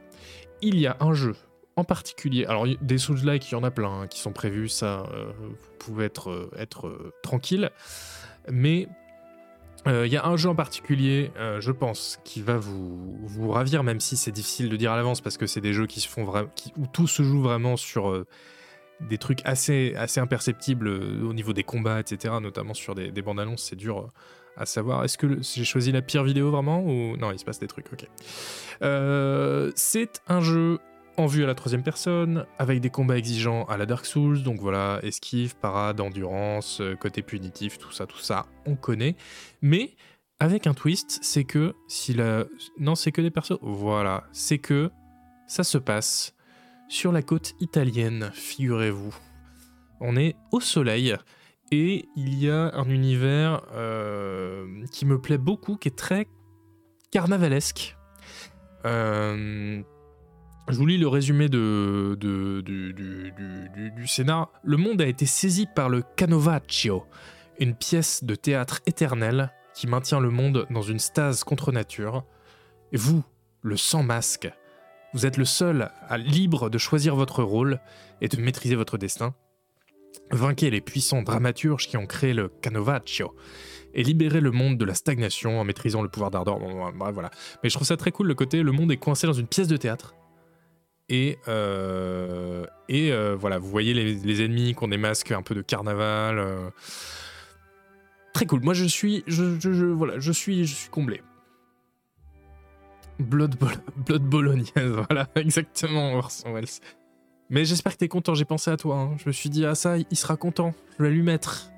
Il 0.60 0.78
y 0.80 0.88
a 0.88 0.96
un 1.00 1.14
jeu 1.14 1.36
en 1.78 1.84
particulier, 1.84 2.44
alors 2.46 2.66
des 2.80 2.98
Souls-like, 2.98 3.50
il 3.50 3.52
y 3.52 3.54
en 3.54 3.64
a 3.64 3.70
plein 3.70 4.02
hein, 4.02 4.06
qui 4.06 4.20
sont 4.20 4.32
prévus, 4.32 4.68
ça, 4.68 5.04
euh, 5.12 5.32
vous 5.38 5.54
pouvez 5.78 6.04
être, 6.04 6.30
euh, 6.30 6.50
être 6.58 7.12
tranquille, 7.22 7.70
mais 8.50 8.88
il 9.86 10.12
y 10.12 10.18
a 10.18 10.26
un 10.26 10.36
jeu 10.36 10.50
en 10.50 10.54
particulier, 10.54 11.30
je 11.60 11.72
pense, 11.72 12.20
qui 12.22 12.42
va 12.42 12.58
vous, 12.58 13.16
vous 13.22 13.50
ravir, 13.50 13.82
même 13.82 14.00
si 14.00 14.18
c'est 14.18 14.32
difficile 14.32 14.68
de 14.68 14.76
dire 14.76 14.92
à 14.92 14.96
l'avance 14.96 15.22
parce 15.22 15.38
que 15.38 15.46
c'est 15.46 15.62
des 15.62 15.72
jeux 15.72 15.86
qui 15.86 16.00
se 16.00 16.08
font 16.08 16.24
vraiment, 16.24 16.50
où 16.76 16.86
tout 16.86 17.06
se 17.06 17.22
joue 17.22 17.40
vraiment 17.40 17.78
sur 17.78 18.26
des 19.00 19.18
trucs 19.18 19.40
assez, 19.44 19.94
assez 19.96 20.20
imperceptibles 20.20 20.88
euh, 20.88 21.22
au 21.22 21.32
niveau 21.32 21.52
des 21.52 21.62
combats, 21.62 22.00
etc., 22.00 22.34
notamment 22.40 22.74
sur 22.74 22.94
des, 22.94 23.10
bandes 23.22 23.40
annonces, 23.40 23.64
c'est 23.64 23.76
dur 23.76 23.98
euh, 23.98 24.06
à 24.56 24.66
savoir. 24.66 25.04
Est-ce 25.04 25.18
que 25.18 25.38
j'ai 25.40 25.64
choisi 25.64 25.92
la 25.92 26.02
pire 26.02 26.24
vidéo 26.24 26.50
vraiment 26.50 26.82
ou 26.82 27.16
non 27.16 27.30
Il 27.32 27.38
se 27.38 27.44
passe 27.44 27.60
des 27.60 27.68
trucs, 27.68 27.92
ok. 27.92 28.06
Euh, 28.82 29.70
c'est 29.76 30.20
un 30.28 30.40
jeu 30.40 30.78
en 31.20 31.26
vue 31.26 31.44
à 31.44 31.46
la 31.46 31.54
troisième 31.54 31.82
personne, 31.82 32.46
avec 32.58 32.80
des 32.80 32.90
combats 32.90 33.16
exigeants 33.16 33.64
à 33.64 33.76
la 33.76 33.86
Dark 33.86 34.06
Souls, 34.06 34.42
donc 34.42 34.60
voilà, 34.60 35.00
esquive, 35.02 35.56
parade, 35.56 36.00
endurance, 36.00 36.82
côté 37.00 37.22
punitif, 37.22 37.78
tout 37.78 37.92
ça, 37.92 38.06
tout 38.06 38.18
ça, 38.18 38.46
on 38.66 38.76
connaît. 38.76 39.16
Mais 39.62 39.96
avec 40.40 40.66
un 40.66 40.74
twist, 40.74 41.18
c'est 41.22 41.44
que 41.44 41.74
si 41.88 42.14
la... 42.14 42.44
Non, 42.78 42.94
c'est 42.94 43.10
que 43.10 43.20
des 43.20 43.30
persos. 43.30 43.58
Voilà, 43.60 44.24
c'est 44.32 44.58
que 44.58 44.90
ça 45.46 45.64
se 45.64 45.78
passe 45.78 46.34
sur 46.88 47.12
la 47.12 47.22
côte 47.22 47.54
italienne, 47.60 48.30
figurez-vous. 48.32 49.14
On 50.00 50.16
est 50.16 50.36
au 50.52 50.60
soleil 50.60 51.16
et 51.72 52.08
il 52.16 52.38
y 52.38 52.48
a 52.48 52.72
un 52.74 52.88
univers 52.88 53.62
euh, 53.72 54.84
qui 54.92 55.06
me 55.06 55.20
plaît 55.20 55.38
beaucoup, 55.38 55.76
qui 55.76 55.88
est 55.88 55.98
très 55.98 56.28
carnavalesque. 57.10 57.96
Euh, 58.84 59.82
je 60.68 60.76
vous 60.76 60.86
lis 60.86 60.98
le 60.98 61.08
résumé 61.08 61.48
du, 61.48 62.16
scénar. 64.06 64.50
Le 64.62 64.76
monde 64.76 65.00
a 65.00 65.06
été 65.06 65.26
saisi 65.26 65.66
par 65.66 65.88
le 65.88 66.02
Canovaccio, 66.16 67.04
une 67.58 67.74
pièce 67.74 68.24
de 68.24 68.34
théâtre 68.34 68.80
éternel 68.86 69.52
qui 69.74 69.86
maintient 69.86 70.20
le 70.20 70.30
monde 70.30 70.66
dans 70.70 70.82
une 70.82 70.98
stase 70.98 71.44
contre 71.44 71.72
nature. 71.72 72.24
Et 72.92 72.96
vous, 72.96 73.22
le 73.62 73.76
sans 73.76 74.02
masque, 74.02 74.50
vous 75.14 75.24
êtes 75.24 75.36
le 75.36 75.44
seul 75.44 75.90
à 76.08 76.18
libre 76.18 76.68
de 76.68 76.78
choisir 76.78 77.16
votre 77.16 77.42
rôle 77.42 77.80
et 78.20 78.28
de 78.28 78.36
maîtriser 78.36 78.74
votre 78.74 78.98
destin. 78.98 79.34
Vainquez 80.30 80.70
les 80.70 80.80
puissants 80.80 81.22
dramaturges 81.22 81.86
qui 81.86 81.96
ont 81.96 82.06
créé 82.06 82.34
le 82.34 82.48
Canovaccio 82.48 83.34
et 83.94 84.02
libérez 84.02 84.40
le 84.40 84.50
monde 84.50 84.76
de 84.76 84.84
la 84.84 84.94
stagnation 84.94 85.60
en 85.60 85.64
maîtrisant 85.64 86.02
le 86.02 86.08
pouvoir 86.08 86.30
d'Ardor. 86.30 86.60
voilà. 87.12 87.30
Mais 87.62 87.70
je 87.70 87.74
trouve 87.74 87.86
ça 87.86 87.96
très 87.96 88.10
cool 88.10 88.26
le 88.26 88.34
côté 88.34 88.62
le 88.62 88.72
monde 88.72 88.92
est 88.92 88.98
coincé 88.98 89.26
dans 89.26 89.32
une 89.32 89.46
pièce 89.46 89.68
de 89.68 89.76
théâtre. 89.76 90.14
Et, 91.08 91.38
euh, 91.48 92.66
euh, 92.90 93.36
voilà, 93.38 93.58
vous 93.58 93.68
voyez 93.68 93.94
les, 93.94 94.44
ennemis 94.44 94.74
qui 94.74 94.84
ont 94.84 94.88
des 94.88 94.98
masques 94.98 95.32
un 95.32 95.42
peu 95.42 95.54
de 95.54 95.62
carnaval. 95.62 96.38
Euh. 96.38 96.70
Très 98.34 98.46
cool. 98.46 98.60
Moi, 98.60 98.74
je 98.74 98.84
suis, 98.84 99.24
je, 99.26 99.84
voilà, 99.86 100.18
je 100.18 100.32
suis, 100.32 100.66
je 100.66 100.74
suis 100.74 100.90
comblé. 100.90 101.22
Blood, 103.18 103.56
Blood 104.06 104.22
Bolognaise, 104.22 104.70
voilà, 105.08 105.26
exactement, 105.34 106.14
Orson 106.14 106.52
Welles. 106.52 106.68
Mais 107.50 107.64
j'espère 107.64 107.92
que 107.92 107.98
t'es 107.98 108.08
content, 108.08 108.34
j'ai 108.34 108.44
pensé 108.44 108.70
à 108.70 108.76
toi. 108.76 108.96
Hein. 108.96 109.16
Je 109.18 109.28
me 109.28 109.32
suis 109.32 109.50
dit, 109.50 109.64
ah 109.66 109.74
ça, 109.74 109.96
il 109.98 110.16
sera 110.16 110.36
content, 110.36 110.72
je 110.98 111.02
vais 111.02 111.10
lui 111.10 111.22
mettre. 111.22 111.70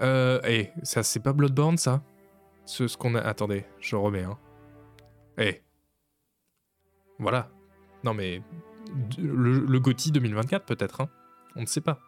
Euh, 0.00 0.40
eh, 0.48 0.70
ça, 0.82 1.02
c'est 1.02 1.20
pas 1.20 1.32
Bloodborne, 1.32 1.76
ça? 1.76 2.02
Ce, 2.64 2.88
ce 2.88 2.96
qu'on 2.96 3.14
a... 3.14 3.20
Attendez, 3.20 3.64
je 3.78 3.94
remets, 3.94 4.24
hein. 4.24 4.38
Eh. 5.38 5.62
Voilà. 7.18 7.50
Non 8.04 8.14
mais... 8.14 8.42
Le, 9.18 9.60
le 9.60 9.80
2024, 9.80 10.66
peut-être, 10.66 11.00
hein. 11.00 11.08
On 11.56 11.62
ne 11.62 11.66
sait 11.66 11.80
pas. 11.80 11.98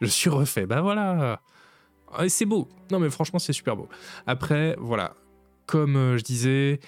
Je 0.00 0.06
suis 0.06 0.30
refait, 0.30 0.66
bah 0.66 0.80
voilà 0.80 1.40
ah, 2.12 2.28
C'est 2.28 2.46
beau. 2.46 2.68
Non 2.90 2.98
mais 2.98 3.10
franchement, 3.10 3.38
c'est 3.38 3.52
super 3.52 3.76
beau. 3.76 3.88
Après, 4.26 4.76
voilà. 4.78 5.14
Comme 5.66 5.96
euh, 5.96 6.18
je 6.18 6.24
disais, 6.24 6.80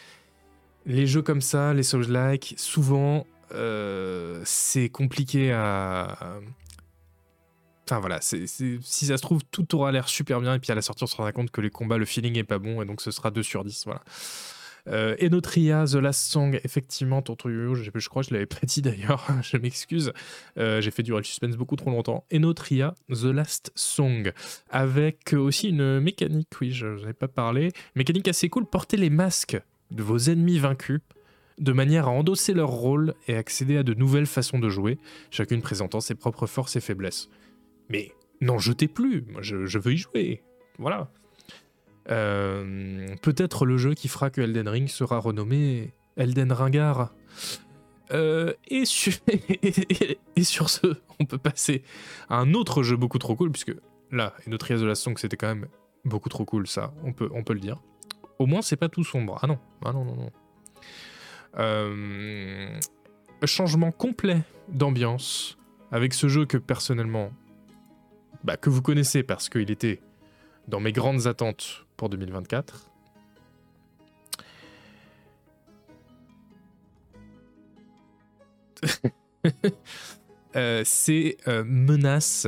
les 0.86 1.06
jeux 1.06 1.22
comme 1.22 1.40
ça, 1.40 1.74
les 1.74 1.82
Souls-like, 1.82 2.54
souvent, 2.56 3.26
euh, 3.52 4.40
c'est 4.44 4.88
compliqué 4.88 5.52
à. 5.52 6.40
Enfin 7.88 8.00
voilà, 8.00 8.20
si 8.20 8.46
ça 8.46 9.16
se 9.16 9.22
trouve, 9.22 9.42
tout 9.50 9.74
aura 9.74 9.92
l'air 9.92 10.08
super 10.08 10.40
bien, 10.40 10.54
et 10.54 10.58
puis 10.58 10.70
à 10.72 10.74
la 10.74 10.82
sortie, 10.82 11.04
on 11.04 11.06
se 11.06 11.16
rendra 11.16 11.32
compte 11.32 11.50
que 11.50 11.60
les 11.60 11.68
combats, 11.68 11.98
le 11.98 12.06
feeling 12.06 12.38
est 12.38 12.44
pas 12.44 12.58
bon, 12.58 12.80
et 12.80 12.86
donc 12.86 13.02
ce 13.02 13.10
sera 13.10 13.30
2 13.30 13.42
sur 13.42 13.64
10. 13.64 13.84
Voilà. 13.84 14.02
Euh, 14.88 15.14
Enotria, 15.22 15.84
The 15.84 15.94
Last 15.94 16.30
Song, 16.30 16.58
effectivement, 16.64 17.22
Tonton 17.22 17.74
je, 17.74 17.90
je 17.94 18.08
crois 18.08 18.22
que 18.22 18.30
je 18.30 18.34
l'avais 18.34 18.46
pas 18.46 18.64
dit 18.64 18.82
d'ailleurs, 18.82 19.26
je 19.42 19.56
m'excuse, 19.56 20.12
euh, 20.58 20.80
j'ai 20.80 20.90
fait 20.90 21.02
durer 21.02 21.20
le 21.20 21.24
suspense 21.24 21.56
beaucoup 21.56 21.76
trop 21.76 21.90
longtemps. 21.90 22.24
Enotria, 22.34 22.94
The 23.08 23.24
Last 23.24 23.70
Song, 23.74 24.32
avec 24.70 25.34
aussi 25.34 25.68
une 25.68 26.00
mécanique, 26.00 26.48
oui, 26.60 26.72
je 26.72 26.86
n'en 26.86 27.08
ai 27.08 27.12
pas 27.12 27.28
parlé, 27.28 27.72
mécanique 27.94 28.26
assez 28.28 28.48
cool, 28.48 28.66
porter 28.66 28.96
les 28.96 29.10
masques 29.10 29.60
de 29.92 30.02
vos 30.02 30.18
ennemis 30.18 30.58
vaincus, 30.58 31.00
de 31.58 31.72
manière 31.72 32.08
à 32.08 32.10
endosser 32.10 32.54
leur 32.54 32.70
rôle 32.70 33.14
et 33.28 33.36
accéder 33.36 33.76
à 33.76 33.82
de 33.82 33.94
nouvelles 33.94 34.26
façons 34.26 34.58
de 34.58 34.68
jouer, 34.68 34.98
chacune 35.30 35.62
présentant 35.62 36.00
ses 36.00 36.14
propres 36.14 36.46
forces 36.46 36.76
et 36.76 36.80
faiblesses. 36.80 37.28
Mais 37.88 38.12
n'en 38.40 38.58
jetez 38.58 38.88
plus, 38.88 39.24
je, 39.40 39.78
veux 39.78 39.92
y 39.92 39.96
jouer. 39.96 40.42
Voilà. 40.78 41.10
Euh, 42.10 43.14
peut-être 43.22 43.64
le 43.64 43.76
jeu 43.76 43.94
qui 43.94 44.08
fera 44.08 44.30
que 44.30 44.40
Elden 44.40 44.68
Ring 44.68 44.88
sera 44.88 45.18
renommé 45.18 45.92
Elden 46.16 46.52
Ringard. 46.52 47.12
Euh, 48.12 48.52
et, 48.68 48.84
sur... 48.84 49.12
et, 50.36 50.44
sur 50.44 50.68
ce, 50.68 50.96
on 51.20 51.24
peut 51.24 51.38
passer 51.38 51.82
à 52.28 52.36
un 52.36 52.54
autre 52.54 52.82
jeu 52.82 52.96
beaucoup 52.96 53.18
trop 53.18 53.36
cool, 53.36 53.50
puisque 53.50 53.74
là, 54.10 54.34
et 54.46 54.50
notre 54.50 54.74
de 54.74 54.84
la 54.84 54.94
Song, 54.94 55.16
c'était 55.16 55.36
quand 55.36 55.48
même 55.48 55.68
beaucoup 56.04 56.28
trop 56.28 56.44
cool, 56.44 56.66
ça, 56.66 56.92
on 57.04 57.12
peut, 57.12 57.30
on 57.32 57.42
peut 57.42 57.54
le 57.54 57.60
dire. 57.60 57.80
Au 58.38 58.46
moins, 58.46 58.62
c'est 58.62 58.76
pas 58.76 58.88
tout 58.88 59.04
sombre. 59.04 59.38
Ah 59.42 59.46
non, 59.46 59.58
ah 59.84 59.92
non, 59.92 60.04
non, 60.04 60.16
non. 60.16 60.30
Euh, 61.58 62.80
changement 63.46 63.92
complet 63.92 64.42
d'ambiance 64.68 65.58
avec 65.90 66.14
ce 66.14 66.28
jeu 66.28 66.46
que 66.46 66.56
personnellement, 66.56 67.30
bah, 68.44 68.56
que 68.56 68.70
vous 68.70 68.82
connaissez 68.82 69.22
parce 69.22 69.48
qu'il 69.48 69.70
était 69.70 70.00
dans 70.68 70.80
mes 70.80 70.92
grandes 70.92 71.26
attentes 71.26 71.86
pour 71.96 72.08
2024. 72.08 72.88
Euh, 80.54 80.82
c'est 80.84 81.38
euh, 81.48 81.64
Menace. 81.64 82.46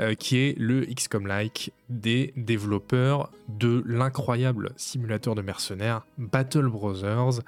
Euh, 0.00 0.14
qui 0.14 0.38
est 0.38 0.58
le 0.58 0.86
XCOM-like 0.86 1.72
des 1.90 2.32
développeurs 2.34 3.30
de 3.48 3.82
l'incroyable 3.84 4.72
simulateur 4.76 5.34
de 5.34 5.42
mercenaires 5.42 6.06
Battle 6.16 6.68
Brothers, 6.68 7.42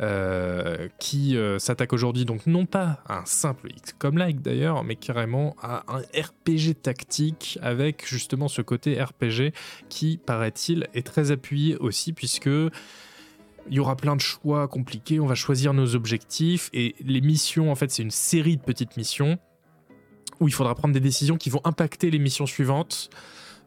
euh, 0.00 0.88
qui 0.98 1.36
euh, 1.36 1.58
s'attaque 1.58 1.92
aujourd'hui 1.92 2.24
donc 2.24 2.46
non 2.46 2.64
pas 2.64 3.00
à 3.06 3.18
un 3.18 3.26
simple 3.26 3.68
XCOM-like 3.68 4.40
d'ailleurs, 4.40 4.82
mais 4.82 4.96
carrément 4.96 5.54
à 5.60 5.84
un 5.88 5.98
RPG 6.18 6.76
tactique 6.80 7.58
avec 7.60 8.08
justement 8.08 8.48
ce 8.48 8.62
côté 8.62 9.02
RPG 9.02 9.52
qui, 9.90 10.16
paraît-il, 10.24 10.88
est 10.94 11.06
très 11.06 11.32
appuyé 11.32 11.76
aussi 11.76 12.14
puisque 12.14 12.46
il 12.46 12.70
y 13.74 13.78
aura 13.78 13.96
plein 13.96 14.16
de 14.16 14.22
choix 14.22 14.68
compliqués, 14.68 15.20
on 15.20 15.26
va 15.26 15.34
choisir 15.34 15.74
nos 15.74 15.94
objectifs 15.94 16.70
et 16.72 16.94
les 17.04 17.20
missions, 17.20 17.70
en 17.70 17.74
fait, 17.74 17.90
c'est 17.90 18.02
une 18.02 18.10
série 18.10 18.56
de 18.56 18.62
petites 18.62 18.96
missions 18.96 19.38
où 20.40 20.48
il 20.48 20.54
faudra 20.54 20.74
prendre 20.74 20.94
des 20.94 21.00
décisions 21.00 21.36
qui 21.36 21.50
vont 21.50 21.60
impacter 21.64 22.10
les 22.10 22.18
missions 22.18 22.46
suivantes. 22.46 23.10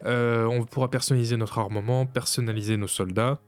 Euh, 0.04 0.44
on 0.46 0.64
pourra 0.64 0.90
personnaliser 0.90 1.36
notre 1.36 1.58
armement, 1.58 2.06
personnaliser 2.06 2.76
nos 2.76 2.88
soldats. 2.88 3.40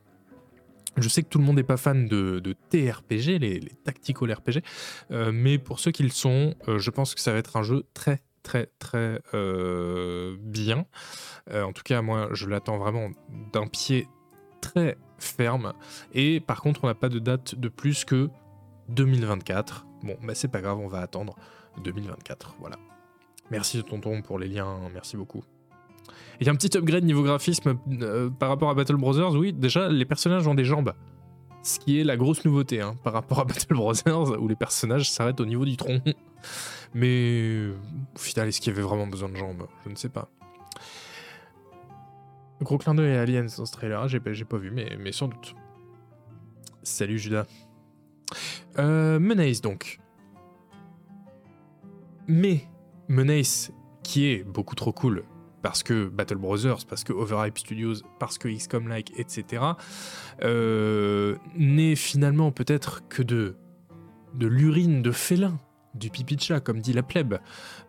Je 0.97 1.09
sais 1.11 1.23
que 1.23 1.29
tout 1.29 1.39
le 1.39 1.45
monde 1.45 1.57
n'est 1.57 1.63
pas 1.63 1.77
fan 1.77 2.09
de, 2.09 2.41
TRPG, 2.71 3.39
les, 3.39 3.61
tactical 3.85 4.33
RPG, 4.33 4.63
euh, 5.11 5.31
mais 5.33 5.59
pour 5.59 5.79
ceux 5.79 5.91
qui 5.91 6.03
le 6.03 6.09
sont, 6.09 6.55
euh, 6.69 6.79
je 6.79 6.91
pense 6.91 7.15
que 7.15 7.21
ça 7.21 7.33
va 7.33 7.39
être 7.39 7.57
un 7.59 7.63
jeu 7.63 7.85
très 7.93 8.23
très 8.43 8.71
très 8.79 9.21
bien. 10.39 10.87
en 11.53 11.73
tout 11.73 11.83
cas, 11.83 12.01
moi, 12.01 12.29
je 12.33 12.47
l'attends 12.47 12.79
vraiment 12.79 13.11
d'un 13.53 13.67
pied 13.67 14.07
très 14.61 14.97
ferme. 15.19 15.73
Et 16.15 16.39
par 16.39 16.61
contre, 16.61 16.85
on 16.85 16.87
n'a 16.87 16.95
pas 16.95 17.09
de 17.09 17.19
date 17.19 17.57
de 17.57 17.69
plus 17.69 18.05
que 18.05 18.31
2024. 18.91 19.87
Bon, 20.05 20.17
bah 20.23 20.37
c'est 20.37 20.49
pas 20.49 20.61
grave, 20.61 20.79
on 20.79 20.87
va 20.87 21.01
attendre 21.01 21.35
2024. 21.83 22.55
Voilà. 22.61 22.77
Merci 23.51 23.83
tonton 23.85 24.23
pour 24.23 24.39
les 24.39 24.49
liens, 24.49 24.77
merci 24.93 25.17
beaucoup. 25.17 25.45
Il 26.41 26.47
y 26.47 26.51
a 26.51 26.53
un 26.53 26.57
petit 26.57 26.77
upgrade 26.77 27.05
niveau 27.05 27.23
graphisme 27.23 27.79
euh, 28.03 28.29
par 28.31 28.49
rapport 28.49 28.71
à 28.71 28.75
Battle 28.75 28.97
Brothers, 28.97 29.33
oui, 29.33 29.53
déjà 29.53 29.89
les 29.89 30.05
personnages 30.05 30.47
ont 30.47 30.55
des 30.55 30.65
jambes. 30.65 30.93
Ce 31.63 31.81
qui 31.81 31.99
est 31.99 32.05
la 32.05 32.17
grosse 32.17 32.45
nouveauté 32.45 32.81
hein, 32.81 32.95
par 33.03 33.13
rapport 33.13 33.41
à 33.41 33.45
Battle 33.45 33.75
Brothers 33.75 34.41
où 34.41 34.47
les 34.47 34.57
personnages 34.57 35.11
s'arrêtent 35.11 35.41
au 35.41 35.47
niveau 35.47 35.65
du 35.65 35.77
tronc. 35.77 36.01
Mais 36.95 37.69
au 38.15 38.19
final, 38.19 38.49
est-ce 38.49 38.61
qu'il 38.61 38.73
y 38.73 38.77
avait 38.77 38.87
vraiment 38.87 39.07
besoin 39.07 39.29
de 39.29 39.37
jambes? 39.37 39.67
Je 39.85 39.91
ne 39.91 39.97
sais 39.97 40.09
pas. 40.09 40.29
Gros 42.63 42.79
clin 42.79 42.95
d'œil 42.95 43.17
à 43.17 43.23
Aliens 43.23 43.47
dans 43.59 43.67
ce 43.67 43.73
trailer, 43.73 44.09
j'ai 44.09 44.21
pas, 44.21 44.57
vu, 44.57 44.71
mais, 44.71 44.97
mais 44.99 45.13
sans 45.13 45.29
doute. 45.29 45.55
Salut 46.83 47.19
Judas. 47.19 47.47
Euh, 48.79 49.19
Menace 49.19 49.61
donc. 49.61 49.99
Mais 52.29 52.67
Menace, 53.09 53.73
qui 54.03 54.27
est 54.27 54.45
beaucoup 54.45 54.75
trop 54.75 54.93
cool 54.93 55.25
parce 55.67 55.83
que 55.83 56.07
Battle 56.07 56.37
Brothers, 56.37 56.87
parce 56.89 57.03
que 57.03 57.13
Overhype 57.13 57.59
Studios, 57.59 57.95
parce 58.21 58.39
que 58.39 58.47
XCOM 58.47 58.87
Like, 58.87 59.13
etc., 59.19 59.65
euh, 60.45 61.35
n'est 61.57 61.97
finalement 61.97 62.53
peut-être 62.53 63.09
que 63.09 63.21
de, 63.21 63.57
de 64.35 64.47
l'urine 64.47 65.03
de 65.03 65.11
félin, 65.11 65.59
du 65.95 66.09
pipi 66.09 66.37
de 66.37 66.59
comme 66.61 66.79
dit 66.81 66.93
la 66.93 67.03
plèbe, 67.03 67.39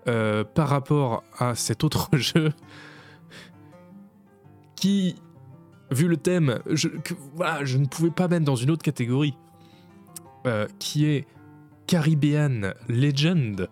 euh, 0.07 0.43
par 0.43 0.69
rapport 0.69 1.23
à 1.37 1.53
cet 1.53 1.83
autre 1.83 2.09
jeu 2.13 2.51
qui, 4.75 5.15
vu 5.91 6.07
le 6.07 6.17
thème, 6.17 6.59
je 6.71 6.87
ne 6.87 7.85
pouvais 7.85 8.09
pas 8.09 8.27
mettre 8.27 8.45
dans 8.45 8.55
une 8.55 8.71
autre 8.71 8.83
catégorie, 8.83 9.37
euh, 10.47 10.67
qui 10.79 11.05
est 11.05 11.27
Caribbean 11.85 12.73
Legend 12.89 13.69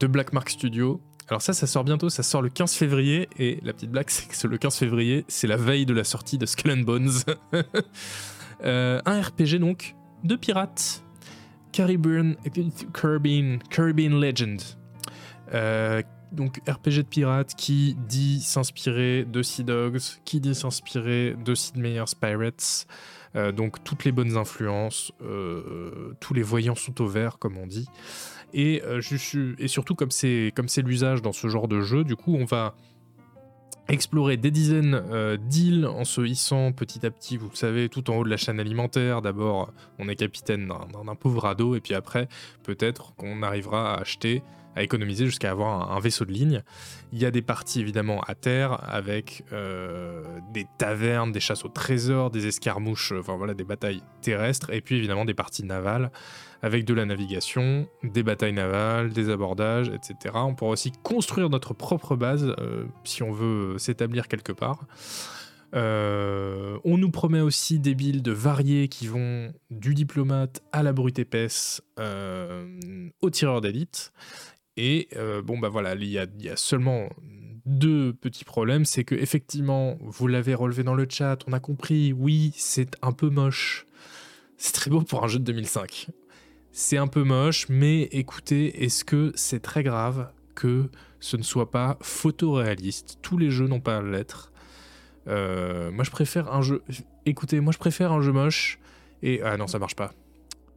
de 0.00 0.06
Blackmark 0.06 0.50
Studio. 0.50 1.00
Alors 1.28 1.40
ça, 1.40 1.52
ça 1.52 1.66
sort 1.66 1.84
bientôt, 1.84 2.10
ça 2.10 2.22
sort 2.22 2.42
le 2.42 2.50
15 2.50 2.74
février, 2.74 3.28
et 3.38 3.58
la 3.62 3.72
petite 3.72 3.90
blague, 3.90 4.06
c'est 4.08 4.28
que 4.28 4.46
le 4.46 4.58
15 4.58 4.76
février, 4.76 5.24
c'est 5.28 5.46
la 5.46 5.56
veille 5.56 5.86
de 5.86 5.94
la 5.94 6.04
sortie 6.04 6.38
de 6.38 6.46
Skull 6.46 6.72
and 6.72 6.84
Bones. 6.84 7.10
Euh, 8.62 9.00
un 9.04 9.20
RPG 9.20 9.58
donc, 9.58 9.94
de 10.22 10.36
pirates, 10.36 11.02
Caribbean, 11.72 12.36
Caribbean, 12.94 14.20
Legend. 14.20 14.62
Euh, 15.52 16.02
donc 16.32 16.60
RPG 16.66 16.98
de 16.98 17.02
pirates 17.02 17.54
qui 17.56 17.96
dit 18.08 18.40
s'inspirer 18.40 19.24
de 19.24 19.42
Sea 19.42 19.64
Dogs, 19.64 20.00
qui 20.24 20.40
dit 20.40 20.54
s'inspirer 20.54 21.36
de 21.44 21.54
Sid 21.54 21.76
Meier's 21.76 22.14
Pirates. 22.14 22.86
Euh, 23.34 23.52
donc 23.52 23.82
toutes 23.84 24.04
les 24.04 24.12
bonnes 24.12 24.36
influences, 24.36 25.12
tous 26.20 26.32
les 26.32 26.42
voyants 26.42 26.76
sont 26.76 27.02
au 27.02 27.06
vert 27.06 27.38
comme 27.38 27.58
on 27.58 27.66
dit. 27.66 27.88
Et, 28.54 28.82
euh, 28.84 29.00
et 29.58 29.68
surtout 29.68 29.94
comme 29.94 30.10
c'est 30.10 30.52
l'usage 30.78 31.20
dans 31.20 31.32
ce 31.32 31.48
genre 31.48 31.68
de 31.68 31.80
jeu, 31.80 32.04
du 32.04 32.16
coup 32.16 32.36
on 32.36 32.44
va 32.44 32.74
explorer 33.88 34.38
des 34.38 34.50
dizaines 34.50 35.02
d'îles 35.48 35.86
en 35.86 36.04
se 36.04 36.22
hissant 36.22 36.72
petit 36.72 37.04
à 37.04 37.10
petit, 37.10 37.36
vous 37.36 37.50
savez, 37.52 37.90
tout 37.90 38.10
en 38.10 38.16
haut 38.16 38.24
de 38.24 38.30
la 38.30 38.38
chaîne 38.38 38.58
alimentaire. 38.58 39.20
D'abord 39.20 39.72
on 39.98 40.08
est 40.08 40.16
capitaine 40.16 40.72
d'un 41.04 41.14
pauvre 41.16 41.42
radeau 41.42 41.74
et 41.74 41.80
puis 41.80 41.94
après 41.94 42.28
peut-être 42.62 43.14
qu'on 43.16 43.42
arrivera 43.42 43.92
à 43.92 44.00
acheter 44.00 44.42
à 44.76 44.82
économiser 44.82 45.26
jusqu'à 45.26 45.50
avoir 45.50 45.92
un, 45.92 46.00
vaisseau 46.00 46.24
de 46.24 46.32
ligne. 46.32 46.62
Il 47.12 47.20
y 47.20 47.24
a 47.24 47.30
des 47.30 47.42
parties 47.42 47.80
évidemment 47.80 48.20
à 48.22 48.34
terre 48.34 48.78
avec 48.88 49.44
euh, 49.52 50.22
des 50.52 50.66
tavernes, 50.78 51.32
des 51.32 51.40
chasses 51.40 51.64
au 51.64 51.68
trésor, 51.68 52.30
des 52.30 52.46
escarmouches, 52.46 53.12
enfin 53.12 53.36
voilà, 53.36 53.54
des 53.54 53.64
batailles 53.64 54.02
terrestres, 54.20 54.70
et 54.70 54.80
puis 54.80 54.96
évidemment 54.96 55.24
des 55.24 55.34
parties 55.34 55.64
navales 55.64 56.10
avec 56.64 56.86
de 56.86 56.94
la 56.94 57.04
navigation, 57.04 57.86
des 58.02 58.22
batailles 58.22 58.54
navales, 58.54 59.12
des 59.12 59.28
abordages, 59.28 59.90
etc. 59.90 60.34
On 60.34 60.54
pourra 60.54 60.70
aussi 60.70 60.92
construire 61.02 61.50
notre 61.50 61.74
propre 61.74 62.16
base 62.16 62.54
euh, 62.58 62.86
si 63.04 63.22
on 63.22 63.32
veut 63.32 63.76
s'établir 63.76 64.28
quelque 64.28 64.50
part. 64.50 64.86
Euh, 65.74 66.78
on 66.84 66.96
nous 66.96 67.10
promet 67.10 67.42
aussi 67.42 67.80
des 67.80 67.94
builds 67.94 68.30
variés 68.30 68.88
qui 68.88 69.08
vont 69.08 69.52
du 69.68 69.92
diplomate 69.92 70.62
à 70.72 70.82
la 70.82 70.94
brute 70.94 71.18
épaisse 71.18 71.82
au 71.98 73.30
tireur 73.30 73.60
d'élite. 73.60 74.14
Et 74.78 75.08
euh, 75.16 75.42
bon, 75.42 75.58
bah 75.58 75.68
voilà, 75.68 75.94
il 75.94 76.04
y 76.08 76.18
a, 76.18 76.56
seulement 76.56 77.10
deux 77.66 78.14
petits 78.14 78.46
problèmes. 78.46 78.86
C'est 78.86 79.04
que, 79.04 79.14
effectivement, 79.14 79.98
vous 80.00 80.28
l'avez 80.28 80.54
relevé 80.54 80.82
dans 80.82 80.94
le 80.94 81.06
chat, 81.10 81.40
on 81.46 81.52
a 81.52 81.60
compris, 81.60 82.14
oui, 82.14 82.54
c'est 82.56 82.96
un 83.02 83.12
peu 83.12 83.28
moche. 83.28 83.84
C'est 84.56 84.72
très 84.72 84.90
beau 84.90 85.02
pour 85.02 85.22
un 85.24 85.28
jeu 85.28 85.38
de 85.38 85.44
2005. 85.44 86.08
C'est 86.76 86.96
un 86.96 87.06
peu 87.06 87.22
moche, 87.22 87.68
mais 87.68 88.02
écoutez, 88.10 88.82
est-ce 88.82 89.04
que 89.04 89.30
c'est 89.36 89.60
très 89.60 89.84
grave 89.84 90.32
que 90.56 90.90
ce 91.20 91.36
ne 91.36 91.44
soit 91.44 91.70
pas 91.70 91.96
photoréaliste? 92.00 93.20
Tous 93.22 93.38
les 93.38 93.52
jeux 93.52 93.68
n'ont 93.68 93.78
pas 93.78 93.98
à 93.98 94.02
l'être. 94.02 94.50
Euh, 95.28 95.92
moi, 95.92 96.02
je 96.02 96.10
préfère 96.10 96.52
un 96.52 96.62
jeu. 96.62 96.82
Écoutez, 97.26 97.60
moi, 97.60 97.72
je 97.72 97.78
préfère 97.78 98.10
un 98.10 98.20
jeu 98.22 98.32
moche. 98.32 98.80
Et. 99.22 99.40
Ah 99.44 99.56
non, 99.56 99.68
ça 99.68 99.78
marche 99.78 99.94
pas. 99.94 100.14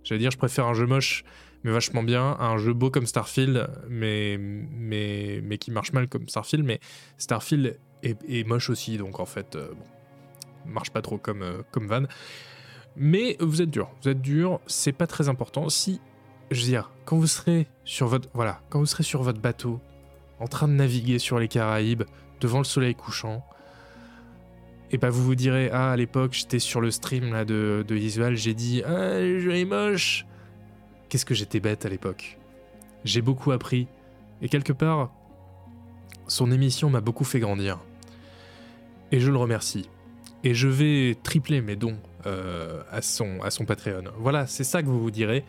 J'allais 0.03 0.19
dire, 0.19 0.29
je 0.29 0.37
préfère 0.37 0.67
un 0.67 0.75
jeu 0.75 0.85
moche 0.85 1.23
mais 1.63 1.71
vachement 1.71 2.03
bien. 2.03 2.37
Un 2.39 2.59
jeu 2.59 2.73
beau 2.73 2.91
comme 2.91 3.07
Starfield, 3.07 3.67
mais, 3.89 4.37
mais, 4.39 5.41
mais 5.43 5.57
qui 5.57 5.71
marche 5.71 5.93
mal 5.93 6.07
comme 6.07 6.29
Starfield. 6.29 6.63
Mais 6.63 6.79
Starfield 7.17 7.79
est, 8.03 8.47
moche 8.47 8.69
aussi, 8.69 8.97
donc 8.97 9.19
en 9.19 9.25
fait, 9.25 9.55
euh, 9.55 9.69
bon, 9.73 10.71
marche 10.71 10.91
pas 10.91 11.01
trop 11.01 11.17
comme, 11.17 11.41
euh, 11.41 11.63
comme 11.71 11.87
Van. 11.87 12.03
Mais 12.97 13.37
vous 13.39 13.61
êtes 13.61 13.69
dur, 13.69 13.91
vous 14.01 14.09
êtes 14.09 14.21
dur, 14.21 14.59
c'est 14.65 14.91
pas 14.91 15.05
très 15.05 15.29
important. 15.29 15.69
Si, 15.69 16.01
je 16.49 16.61
veux 16.61 16.67
dire, 16.67 16.91
quand 17.05 17.17
vous 17.17 17.27
serez 17.27 17.67
sur 17.85 18.07
votre, 18.07 19.39
bateau, 19.39 19.79
en 20.39 20.47
train 20.47 20.67
de 20.67 20.73
naviguer 20.73 21.19
sur 21.19 21.37
les 21.37 21.47
Caraïbes, 21.47 22.03
devant 22.41 22.57
le 22.57 22.63
soleil 22.63 22.95
couchant, 22.95 23.45
et 24.89 24.97
bah 24.97 25.09
vous 25.09 25.23
vous 25.23 25.35
direz, 25.35 25.69
ah 25.71 25.91
à 25.91 25.95
l'époque 25.95 26.33
j'étais 26.33 26.59
sur 26.59 26.81
le 26.81 26.91
stream 26.91 27.33
là 27.33 27.45
de, 27.45 27.85
de 27.87 28.35
j'ai 28.35 28.53
dit, 28.53 28.81
ah 28.83 29.19
le 29.19 29.39
jeu 29.39 29.55
est 29.55 29.65
moche, 29.65 30.25
Qu'est-ce 31.09 31.25
que 31.25 31.33
j'étais 31.33 31.61
bête 31.61 31.85
à 31.85 31.89
l'époque. 31.89 32.37
J'ai 33.05 33.21
beaucoup 33.21 33.51
appris, 33.51 33.87
et 34.41 34.49
quelque 34.49 34.73
part, 34.73 35.13
son 36.27 36.51
émission 36.51 36.89
m'a 36.89 36.99
beaucoup 36.99 37.23
fait 37.23 37.39
grandir. 37.39 37.79
Et 39.11 39.19
je 39.19 39.31
le 39.31 39.37
remercie. 39.37 39.89
Et 40.43 40.53
je 40.53 40.67
vais 40.67 41.15
tripler 41.23 41.61
mes 41.61 41.77
dons 41.77 41.97
euh, 42.25 42.81
à, 42.91 43.01
son, 43.01 43.41
à 43.41 43.51
son 43.51 43.65
Patreon. 43.65 44.03
Voilà, 44.17 44.47
c'est 44.47 44.63
ça 44.63 44.81
que 44.81 44.87
vous 44.87 44.99
vous 44.99 45.11
direz. 45.11 45.45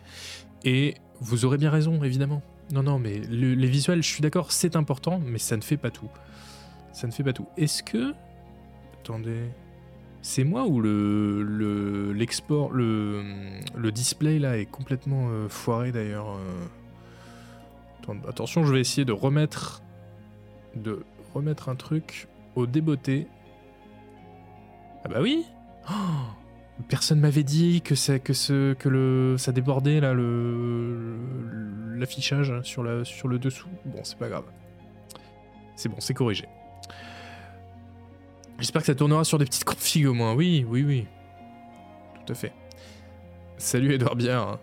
Et 0.63 0.95
vous 1.21 1.45
aurez 1.45 1.57
bien 1.57 1.69
raison, 1.69 2.03
évidemment. 2.03 2.41
Non, 2.71 2.83
non, 2.83 2.99
mais 2.99 3.17
les 3.17 3.67
visuels, 3.67 4.03
je 4.03 4.07
suis 4.07 4.21
d'accord, 4.21 4.51
c'est 4.51 4.75
important, 4.75 5.19
mais 5.25 5.39
ça 5.39 5.57
ne 5.57 5.61
fait 5.61 5.77
pas 5.77 5.89
tout. 5.89 6.09
Ça 6.93 7.07
ne 7.07 7.11
fait 7.11 7.23
pas 7.23 7.33
tout. 7.33 7.47
Est-ce 7.57 7.83
que... 7.83 8.13
Attendez... 9.01 9.49
C'est 10.21 10.43
moi 10.43 10.67
ou 10.67 10.81
le 10.81 12.11
l'export 12.13 12.71
le, 12.71 13.23
le, 13.75 13.91
display 13.91 14.37
là 14.37 14.57
est 14.57 14.65
complètement 14.65 15.29
euh, 15.29 15.47
foiré 15.47 15.93
d'ailleurs. 15.93 16.35
Euh. 18.09 18.13
attention, 18.27 18.65
je 18.65 18.73
vais 18.73 18.81
essayer 18.81 19.05
de 19.05 19.13
remettre 19.13 19.81
de 20.75 21.05
remettre 21.33 21.69
un 21.69 21.75
truc 21.75 22.27
au 22.55 22.65
débeauté. 22.65 23.27
Ah 25.05 25.07
bah 25.07 25.19
oui. 25.21 25.45
Oh 25.89 25.93
Personne 26.87 27.19
m'avait 27.19 27.43
dit 27.43 27.81
que 27.81 27.93
ça 27.93 28.17
débordait 29.51 29.99
là 29.99 30.13
l'affichage 31.95 32.53
sur 32.63 32.83
le 32.83 33.37
dessous. 33.37 33.67
Bon, 33.85 33.99
c'est 34.03 34.17
pas 34.17 34.29
grave. 34.29 34.45
C'est 35.75 35.89
bon, 35.89 35.97
c'est 35.99 36.13
corrigé. 36.13 36.45
J'espère 38.59 38.81
que 38.81 38.87
ça 38.87 38.95
tournera 38.95 39.23
sur 39.23 39.37
des 39.37 39.45
petites 39.45 39.63
configs 39.63 40.07
au 40.07 40.13
moins. 40.13 40.33
Oui, 40.33 40.65
oui, 40.67 40.83
oui. 40.83 41.05
Tout 42.25 42.33
à 42.33 42.35
fait. 42.35 42.51
Salut 43.57 43.93
Edouard 43.93 44.15
Bière. 44.15 44.57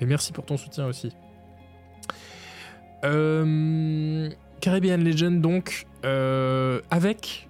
Et 0.00 0.06
merci 0.06 0.32
pour 0.32 0.44
ton 0.44 0.56
soutien 0.56 0.86
aussi. 0.86 1.12
Euh, 3.04 4.28
Caribbean 4.60 5.02
Legend 5.02 5.40
donc, 5.40 5.86
euh, 6.04 6.80
avec 6.90 7.48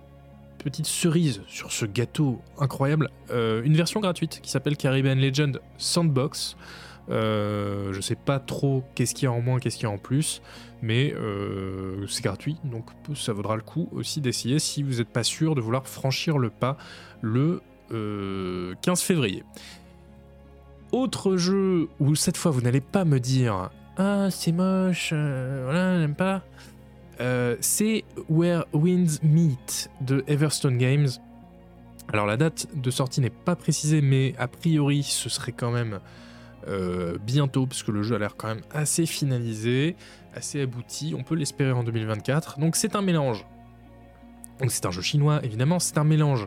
petite 0.62 0.86
cerise 0.86 1.42
sur 1.48 1.72
ce 1.72 1.84
gâteau 1.86 2.40
incroyable, 2.58 3.10
euh, 3.30 3.62
une 3.64 3.76
version 3.76 4.00
gratuite 4.00 4.40
qui 4.42 4.50
s'appelle 4.50 4.76
Caribbean 4.76 5.18
Legend 5.18 5.60
Sandbox. 5.78 6.56
Euh, 7.10 7.92
je 7.92 8.00
sais 8.00 8.14
pas 8.14 8.38
trop 8.38 8.84
qu'est-ce 8.94 9.14
qu'il 9.14 9.24
y 9.24 9.26
a 9.26 9.32
en 9.32 9.40
moins, 9.40 9.58
qu'est-ce 9.58 9.76
qu'il 9.76 9.88
y 9.88 9.90
a 9.90 9.94
en 9.94 9.98
plus, 9.98 10.42
mais 10.80 11.12
euh, 11.14 12.06
c'est 12.06 12.22
gratuit, 12.22 12.56
donc 12.64 12.86
ça 13.16 13.32
vaudra 13.32 13.56
le 13.56 13.62
coup 13.62 13.88
aussi 13.92 14.20
d'essayer 14.20 14.60
si 14.60 14.82
vous 14.84 14.98
n'êtes 14.98 15.08
pas 15.08 15.24
sûr 15.24 15.56
de 15.56 15.60
vouloir 15.60 15.88
franchir 15.88 16.38
le 16.38 16.50
pas 16.50 16.76
le 17.20 17.60
15 17.88 17.96
euh, 17.96 18.74
février. 18.96 19.42
Autre 20.92 21.36
jeu 21.36 21.88
où 21.98 22.14
cette 22.14 22.36
fois 22.36 22.52
vous 22.52 22.60
n'allez 22.60 22.80
pas 22.80 23.04
me 23.04 23.18
dire 23.18 23.70
Ah, 23.96 24.28
c'est 24.30 24.52
moche, 24.52 25.12
voilà, 25.12 26.00
j'aime 26.00 26.14
pas. 26.14 26.42
C'est 27.60 28.04
Where 28.28 28.64
Winds 28.72 29.22
Meet 29.22 29.90
de 30.00 30.24
Everstone 30.26 30.78
Games. 30.78 31.08
Alors 32.12 32.26
la 32.26 32.36
date 32.36 32.66
de 32.74 32.90
sortie 32.90 33.20
n'est 33.20 33.30
pas 33.30 33.54
précisée, 33.54 34.00
mais 34.00 34.34
a 34.38 34.48
priori 34.48 35.02
ce 35.02 35.28
serait 35.28 35.52
quand 35.52 35.70
même 35.70 36.00
euh, 36.68 37.16
bientôt, 37.24 37.66
parce 37.66 37.82
que 37.82 37.90
le 37.90 38.02
jeu 38.02 38.16
a 38.16 38.18
l'air 38.18 38.36
quand 38.36 38.48
même 38.48 38.62
assez 38.72 39.06
finalisé, 39.06 39.96
assez 40.34 40.60
abouti. 40.60 41.14
On 41.16 41.22
peut 41.22 41.34
l'espérer 41.34 41.72
en 41.72 41.82
2024. 41.82 42.58
Donc 42.58 42.76
c'est 42.76 42.96
un 42.96 43.02
mélange. 43.02 43.46
Donc 44.60 44.70
c'est 44.70 44.84
un 44.86 44.90
jeu 44.90 45.02
chinois, 45.02 45.40
évidemment. 45.42 45.78
C'est 45.78 45.98
un 45.98 46.04
mélange 46.04 46.46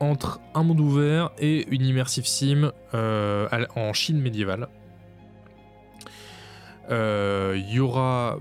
entre 0.00 0.40
un 0.54 0.64
monde 0.64 0.80
ouvert 0.80 1.30
et 1.38 1.68
une 1.72 1.82
immersive 1.82 2.26
sim 2.26 2.72
euh, 2.94 3.66
en 3.76 3.92
Chine 3.92 4.20
médiévale. 4.20 4.68
Euh, 6.90 7.54
Il 7.56 7.72
y 7.72 7.80
aura 7.80 8.38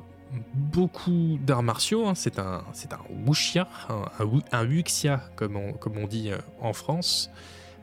beaucoup 0.53 1.37
d'arts 1.41 1.63
martiaux. 1.63 2.07
hein. 2.07 2.15
C'est 2.15 2.39
un, 2.39 2.63
c'est 2.73 2.93
un 2.93 2.99
wuxia, 3.25 3.67
un, 3.89 4.03
un, 4.23 4.29
un 4.51 4.65
wuxia 4.67 5.21
comme 5.35 5.55
on, 5.55 5.73
comme 5.73 5.97
on 5.97 6.07
dit 6.07 6.29
euh, 6.31 6.37
en 6.61 6.73
France. 6.73 7.29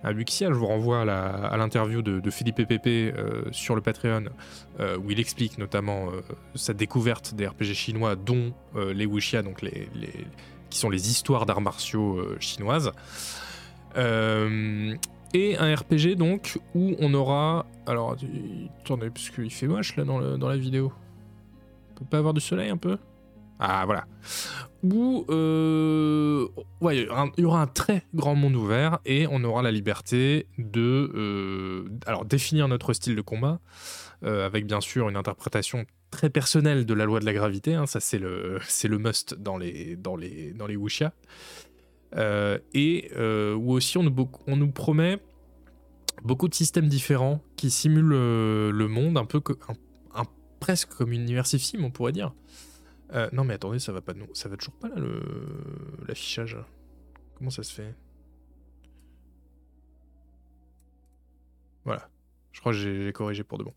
Un 0.03 0.15
wuxia, 0.15 0.49
je 0.49 0.55
vous 0.55 0.67
renvoie 0.67 1.03
à 1.03 1.57
l'interview 1.59 2.01
de, 2.01 2.31
Philippe 2.31 2.67
Pépé 2.67 3.13
euh, 3.15 3.43
sur 3.53 3.75
le 3.75 3.83
Patreon, 3.83 4.25
euh, 4.81 4.97
où 4.97 5.11
il 5.11 5.21
explique 5.21 5.59
notamment 5.59 6.07
sa 6.55 6.73
découverte 6.73 7.35
des 7.35 7.47
RPG 7.47 7.75
chinois, 7.75 8.17
dont 8.17 8.55
les 8.75 9.05
wuxia, 9.05 9.43
donc 9.43 9.61
les, 9.61 9.91
les- 9.95 10.27
qui 10.71 10.79
sont 10.79 10.89
les 10.89 11.11
histoires 11.11 11.45
d'arts 11.45 11.61
martiaux 11.61 12.19
chinoises. 12.41 12.93
Et 15.33 15.57
un 15.59 15.75
RPG 15.75 16.17
donc 16.17 16.59
où 16.75 16.95
on 16.99 17.13
aura. 17.15 17.67
Alors 17.87 18.17
attendez, 18.83 19.11
parce 19.11 19.31
qu'il 19.31 19.51
fait 19.53 19.67
moche 19.69 19.97
là 19.97 20.05
dans 20.05 20.49
la 20.49 20.57
vidéo. 20.57 20.93
Peut 22.01 22.07
pas 22.11 22.19
avoir 22.19 22.35
du 22.35 22.41
soleil 22.41 22.71
un 22.71 22.77
peu? 22.77 22.99
Ah 23.59 23.85
voilà. 23.85 24.07
Où 24.83 25.27
euh, 25.29 26.47
il 26.91 27.07
y 27.39 27.45
aura 27.45 27.61
un- 27.63 27.67
très 27.67 28.03
grand 28.15 28.35
monde 28.35 28.57
ouvert 28.57 28.99
et 29.05 29.27
on 29.31 29.45
aura 29.45 29.61
la 29.63 29.71
liberté 29.71 30.47
de 30.57 31.13
euh, 31.15 31.85
alors 32.07 32.25
définir 32.25 32.69
notre 32.69 32.95
style 32.95 33.15
de 33.17 33.21
combat 33.21 33.61
euh, 34.25 34.47
avec 34.47 34.67
bien 34.67 34.81
sûr 34.81 35.11
une 35.11 35.17
interprétation 35.17 35.85
très 36.11 36.31
personnelle 36.31 36.87
de 36.87 36.95
la 36.95 37.05
loi 37.05 37.21
de 37.21 37.27
la 37.27 37.35
gravité. 37.35 37.75
hein, 37.75 37.85
ça 37.85 38.01
c'est 38.01 38.19
le 38.19 38.59
c'est 38.67 38.89
le 38.89 38.97
must 38.99 39.35
dans 39.35 39.59
les 39.59 39.95
dans 39.97 40.17
les 40.17 40.53
dans 40.55 40.67
les 40.67 40.77
wuxia. 40.77 41.13
Et 42.75 43.11
où 43.15 43.73
aussi 43.73 43.99
on 43.99 44.03
nous, 44.05 44.29
on 44.47 44.57
nous 44.57 44.71
promet 44.73 45.19
beaucoup 46.25 46.49
de 46.49 46.55
systèmes 46.55 46.89
différents 46.89 47.43
qui 47.57 47.71
simulent 47.71 48.09
le 48.09 48.87
monde 48.89 49.19
un 49.19 49.27
peu 49.27 49.43
un- 49.69 49.75
presque 50.61 50.91
comme 50.95 51.13
une 51.13 51.29
immersive 51.29 51.63
sim 51.63 51.83
on 51.83 51.91
pourrait 51.91 52.13
dire. 52.13 52.35
Euh, 53.13 53.29
non 53.33 53.45
mais 53.45 53.55
attendez 53.55 53.81
ça 53.81 53.93
va 53.93 54.01
pas 54.03 54.13
ça 54.35 54.49
va 54.49 54.57
toujours 54.57 54.75
pas 54.75 54.89
là 54.89 54.97
le 54.97 55.23
l'affichage. 56.07 56.57
Comment 57.37 57.51
ça 57.51 57.63
se 57.63 57.73
fait? 57.73 57.95
Voilà. 61.85 62.10
Je 62.53 62.61
crois 62.61 62.73
que 62.73 62.79
j'ai 62.79 63.13
corrigé 63.13 63.45
pour 63.45 63.59
de 63.59 63.65
bon. 63.65 63.73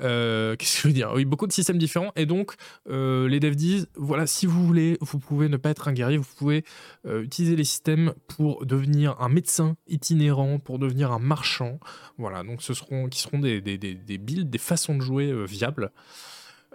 Euh, 0.00 0.54
Qu'est-ce 0.56 0.76
que 0.76 0.82
je 0.82 0.88
veux 0.88 0.94
dire? 0.94 1.12
Oui, 1.14 1.24
beaucoup 1.24 1.46
de 1.46 1.52
systèmes 1.52 1.78
différents. 1.78 2.12
Et 2.14 2.26
donc, 2.26 2.54
euh, 2.88 3.28
les 3.28 3.40
devs 3.40 3.56
disent, 3.56 3.88
voilà, 3.96 4.26
si 4.26 4.46
vous 4.46 4.64
voulez, 4.64 4.96
vous 5.00 5.18
pouvez 5.18 5.48
ne 5.48 5.56
pas 5.56 5.70
être 5.70 5.88
un 5.88 5.92
guerrier, 5.92 6.16
vous 6.16 6.34
pouvez 6.38 6.64
euh, 7.06 7.22
utiliser 7.22 7.56
les 7.56 7.64
systèmes 7.64 8.14
pour 8.28 8.66
devenir 8.66 9.20
un 9.20 9.28
médecin 9.28 9.76
itinérant, 9.88 10.58
pour 10.58 10.78
devenir 10.78 11.10
un 11.10 11.18
marchand. 11.18 11.80
Voilà, 12.16 12.44
donc 12.44 12.62
ce 12.62 12.72
seront, 12.72 13.08
qui 13.08 13.20
seront 13.20 13.40
des, 13.40 13.60
des, 13.60 13.78
des, 13.78 13.94
des 13.94 14.18
builds, 14.18 14.48
des 14.48 14.58
façons 14.58 14.96
de 14.96 15.02
jouer 15.02 15.44
viables. 15.46 15.90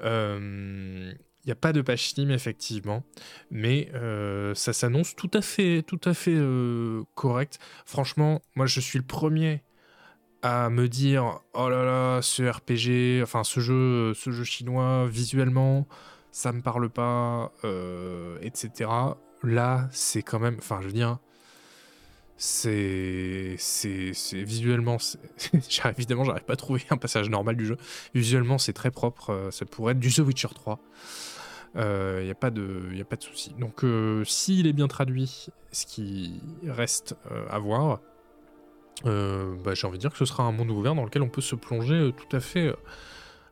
Il 0.02 1.16
n'y 1.46 1.52
a 1.52 1.56
pas 1.56 1.72
de 1.72 1.82
page 1.82 2.10
Steam, 2.10 2.32
effectivement, 2.32 3.04
mais 3.50 3.92
ça 4.56 4.74
s'annonce 4.74 5.16
tout 5.16 5.32
à 5.34 5.42
fait, 5.42 5.84
tout 5.84 6.02
à 6.04 6.14
fait 6.14 6.38
correct. 7.16 7.60
Franchement, 7.86 8.42
moi, 8.56 8.66
je 8.66 8.82
suis 8.82 9.00
le 9.00 9.06
premier 9.06 9.64
à 10.42 10.70
me 10.70 10.88
dire 10.88 11.42
oh 11.54 11.70
là 11.70 11.84
là 11.84 12.22
ce 12.22 12.44
RPG 12.44 13.24
enfin 13.24 13.44
ce 13.44 13.60
jeu 13.60 14.14
ce 14.14 14.32
jeu 14.32 14.44
chinois 14.44 15.08
visuellement 15.08 15.88
ça 16.32 16.52
me 16.52 16.62
parle 16.62 16.90
pas 16.90 17.52
euh, 17.66 18.38
etc 18.42 18.90
là 19.44 19.90
c'est 19.92 20.22
quand 20.22 20.40
même 20.40 20.56
enfin 20.60 20.80
je 20.82 20.88
veux 20.88 20.94
dire 20.94 21.20
c'est 22.40 23.56
c'est 23.58 24.14
visuellement 24.44 24.98
évidemment 25.98 26.24
j'arrive 26.24 26.46
pas 26.46 26.54
à 26.54 26.56
trouver 26.56 26.82
un 26.90 26.96
passage 26.96 27.30
normal 27.30 27.58
du 27.58 27.66
jeu. 27.66 27.78
Visuellement 28.16 28.58
c'est 28.58 28.72
très 28.72 28.92
propre 28.92 29.32
euh, 29.32 29.52
ça 29.52 29.66
pourrait 29.66 29.92
être 29.92 30.00
du 30.00 30.10
The 30.10 30.20
Witcher 30.20 30.48
3 30.56 30.80
il 31.76 32.24
n'y 32.24 32.32
a 32.32 32.36
pas 32.36 32.50
de 32.50 32.90
y 32.94 33.02
a 33.02 33.06
pas 33.06 33.18
de 33.18 33.24
souci. 33.24 33.54
Donc 33.60 33.84
euh, 33.84 34.24
s'il 34.24 34.68
est 34.68 34.74
bien 34.74 34.88
traduit 34.88 35.48
ce 35.74 35.86
qui 35.86 36.42
reste 36.66 37.16
euh, 37.30 37.46
à 37.50 37.60
voir 37.60 38.00
euh, 39.06 39.56
bah, 39.64 39.74
j'ai 39.74 39.88
envie 39.88 39.98
de 39.98 40.02
dire 40.02 40.12
que 40.12 40.18
ce 40.18 40.26
sera 40.26 40.44
un 40.44 40.52
monde 40.52 40.72
ouvert 40.72 40.96
dans 40.96 41.06
lequel 41.06 41.22
on 41.22 41.30
peut 41.30 41.42
se 41.42 41.56
plonger 41.56 41.96
euh, 41.96 42.12
tout 42.12 42.36
à 42.36 42.40
fait 42.40 42.68
euh, 42.68 42.76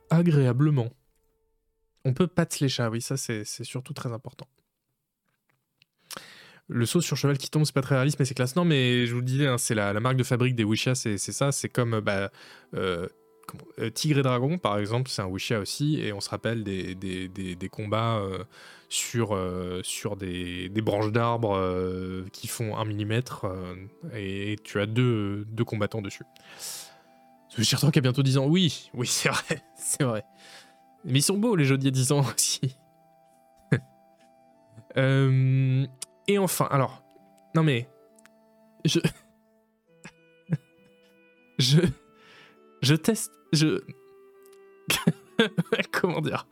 agréablement. 0.10 0.90
On 2.06 2.14
peut 2.14 2.28
patte 2.28 2.60
les 2.60 2.70
chats, 2.70 2.90
oui, 2.90 3.02
ça 3.02 3.18
c'est 3.18 3.44
surtout 3.64 3.94
très 3.94 4.12
important. 4.12 4.48
Le 6.70 6.86
saut 6.86 7.02
sur 7.02 7.16
cheval 7.16 7.38
qui 7.38 7.50
tombe, 7.50 7.64
c'est 7.66 7.74
pas 7.74 7.82
très 7.82 7.96
réaliste, 7.96 8.20
mais 8.20 8.26
c'est 8.26 8.34
classe. 8.34 8.56
Non, 8.56 8.66
mais 8.66 9.06
je 9.06 9.14
vous 9.14 9.20
le 9.20 9.26
disais, 9.26 9.48
hein, 9.48 9.58
c'est 9.58 9.76
la, 9.76 9.98
marque 10.00 10.18
de 10.18 10.24
fabrique 10.24 10.56
des 10.56 10.66
Wisha, 10.66 10.96
c'est 10.96 11.18
ça. 11.18 11.52
C'est 11.52 11.70
comme 11.70 12.00
bah, 12.02 12.30
euh, 13.80 13.90
Tigre 13.90 14.20
et 14.20 14.24
Dragon, 14.24 14.58
par 14.58 14.78
exemple, 14.78 15.10
c'est 15.10 15.22
un 15.22 15.28
Wisha 15.28 15.60
aussi, 15.60 16.00
et 16.00 16.14
on 16.14 16.22
se 16.22 16.30
rappelle 16.30 16.64
des, 16.64 16.96
des, 16.96 17.28
des- 17.28 17.70
combats 17.70 18.18
euh, 18.18 18.44
sur, 18.90 19.36
euh, 19.36 19.82
sur 19.84 20.16
des, 20.18 20.70
branches 20.82 21.12
d'arbres 21.12 21.56
qui 22.32 22.48
font 22.48 22.78
un 22.78 22.86
millimètre, 22.86 23.46
euh, 23.46 23.76
et 24.16 24.58
tu 24.64 24.80
as 24.80 24.86
deux, 24.86 25.46
deux 25.46 25.66
combattants 25.66 26.02
dessus. 26.02 26.24
Ce 27.50 27.60
Witcher 27.60 27.78
3 27.78 27.92
qui 27.92 28.00
a 28.00 28.02
bientôt 28.02 28.24
10 28.24 28.38
ans, 28.38 28.48
oui, 28.48 28.90
oui, 28.94 29.08
c'est 29.12 29.30
vrai, 29.30 29.64
c'est 29.76 30.04
vrai. 30.04 30.24
Mais 31.06 31.20
ils 31.20 31.24
sont 31.24 31.38
beaux, 31.38 31.56
les 31.56 31.70
y 31.70 31.74
a 31.74 31.76
10 31.76 32.12
ans 32.12 32.24
aussi. 32.36 32.78
Et 36.30 36.38
enfin, 36.38 36.68
alors, 36.72 37.04
non 37.56 37.64
mais, 37.64 37.88
je, 38.84 39.00
je, 41.58 41.80
je 42.82 42.96
teste, 42.96 43.32
je, 43.54 43.82
comment 45.92 46.22
dire, 46.22 46.48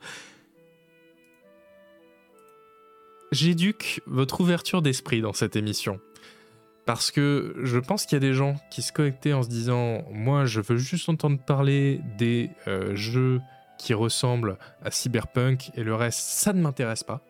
j'éduque 3.32 4.02
votre 4.06 4.40
ouverture 4.40 4.82
d'esprit 4.82 5.20
dans 5.20 5.32
cette 5.32 5.56
émission. 5.56 6.00
Parce 6.84 7.10
que 7.10 7.56
je 7.64 7.78
pense 7.78 8.06
qu'il 8.06 8.14
y 8.14 8.16
a 8.16 8.20
des 8.20 8.34
gens 8.34 8.54
qui 8.70 8.80
se 8.80 8.92
connectaient 8.92 9.32
en 9.32 9.42
se 9.42 9.48
disant 9.48 10.04
Moi, 10.12 10.44
je 10.44 10.60
veux 10.60 10.76
juste 10.76 11.08
entendre 11.08 11.40
parler 11.44 12.00
des 12.16 12.50
euh, 12.68 12.94
jeux 12.94 13.40
qui 13.78 13.92
ressemblent 13.92 14.56
à 14.82 14.90
Cyberpunk 14.90 15.70
et 15.74 15.82
le 15.82 15.94
reste, 15.94 16.20
ça 16.20 16.52
ne 16.52 16.62
m'intéresse 16.62 17.02
pas. 17.02 17.22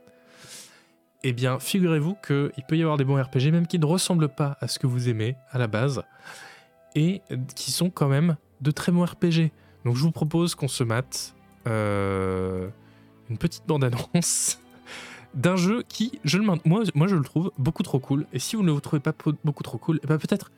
Eh 1.25 1.33
bien, 1.33 1.59
figurez-vous 1.59 2.17
qu'il 2.25 2.65
peut 2.69 2.77
y 2.77 2.83
avoir 2.83 2.99
des 2.99 3.05
bons 3.05 3.21
RPG, 3.21 3.51
même 3.51 3.67
qui 3.67 3.79
ne 3.79 3.87
ressemblent 3.87 4.29
pas 4.29 4.59
à 4.61 4.69
ce 4.69 4.79
que 4.79 4.87
vous 4.87 5.09
aimez 5.09 5.37
à 5.51 5.59
la 5.59 5.67
base, 5.67 6.03
et 6.95 7.23
qui 7.57 7.73
sont 7.73 7.91
quand 7.91 8.09
même 8.09 8.37
de 8.61 8.71
très 8.71 8.93
bons 8.93 9.05
RPG. 9.05 9.51
Donc, 9.85 9.97
je 9.97 10.03
vous 10.03 10.11
propose 10.11 10.55
qu'on 10.55 10.69
se 10.69 10.85
mate 10.85 11.35
euh, 11.67 12.69
une 13.31 13.39
petite 13.39 13.67
bande-annonce 13.67 14.59
d'un 15.35 15.57
jeu 15.57 15.83
qui, 15.89 16.19
je 16.25 16.39
le 16.39 16.45
moi, 16.45 16.59
moi, 16.95 17.07
je 17.07 17.15
le 17.15 17.23
trouve 17.23 17.53
beaucoup 17.59 17.83
trop 17.83 17.99
cool. 17.99 18.27
Et 18.33 18.39
si 18.39 18.57
vous 18.57 18.63
ne 18.63 18.73
le 18.73 18.81
trouvez 18.81 19.01
pas 19.01 19.13
beaucoup 19.45 19.63
trop 19.63 19.79
cool, 19.79 20.01
eh 20.03 20.07
ben 20.07 20.19
peut-être, 20.19 20.51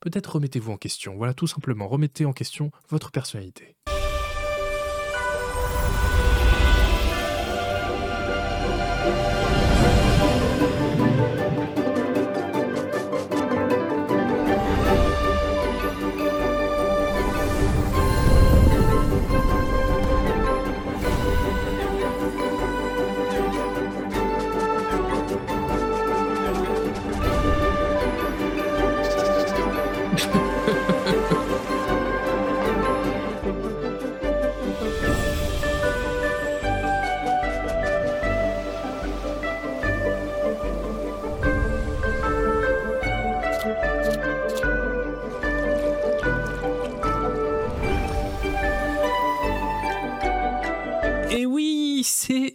peut-être 0.00 0.34
remettez-vous 0.34 0.72
en 0.72 0.76
question. 0.76 1.16
Voilà, 1.16 1.34
tout 1.34 1.46
simplement, 1.46 1.88
remettez 1.88 2.24
en 2.24 2.32
question 2.32 2.70
votre 2.88 3.10
personnalité. 3.10 3.76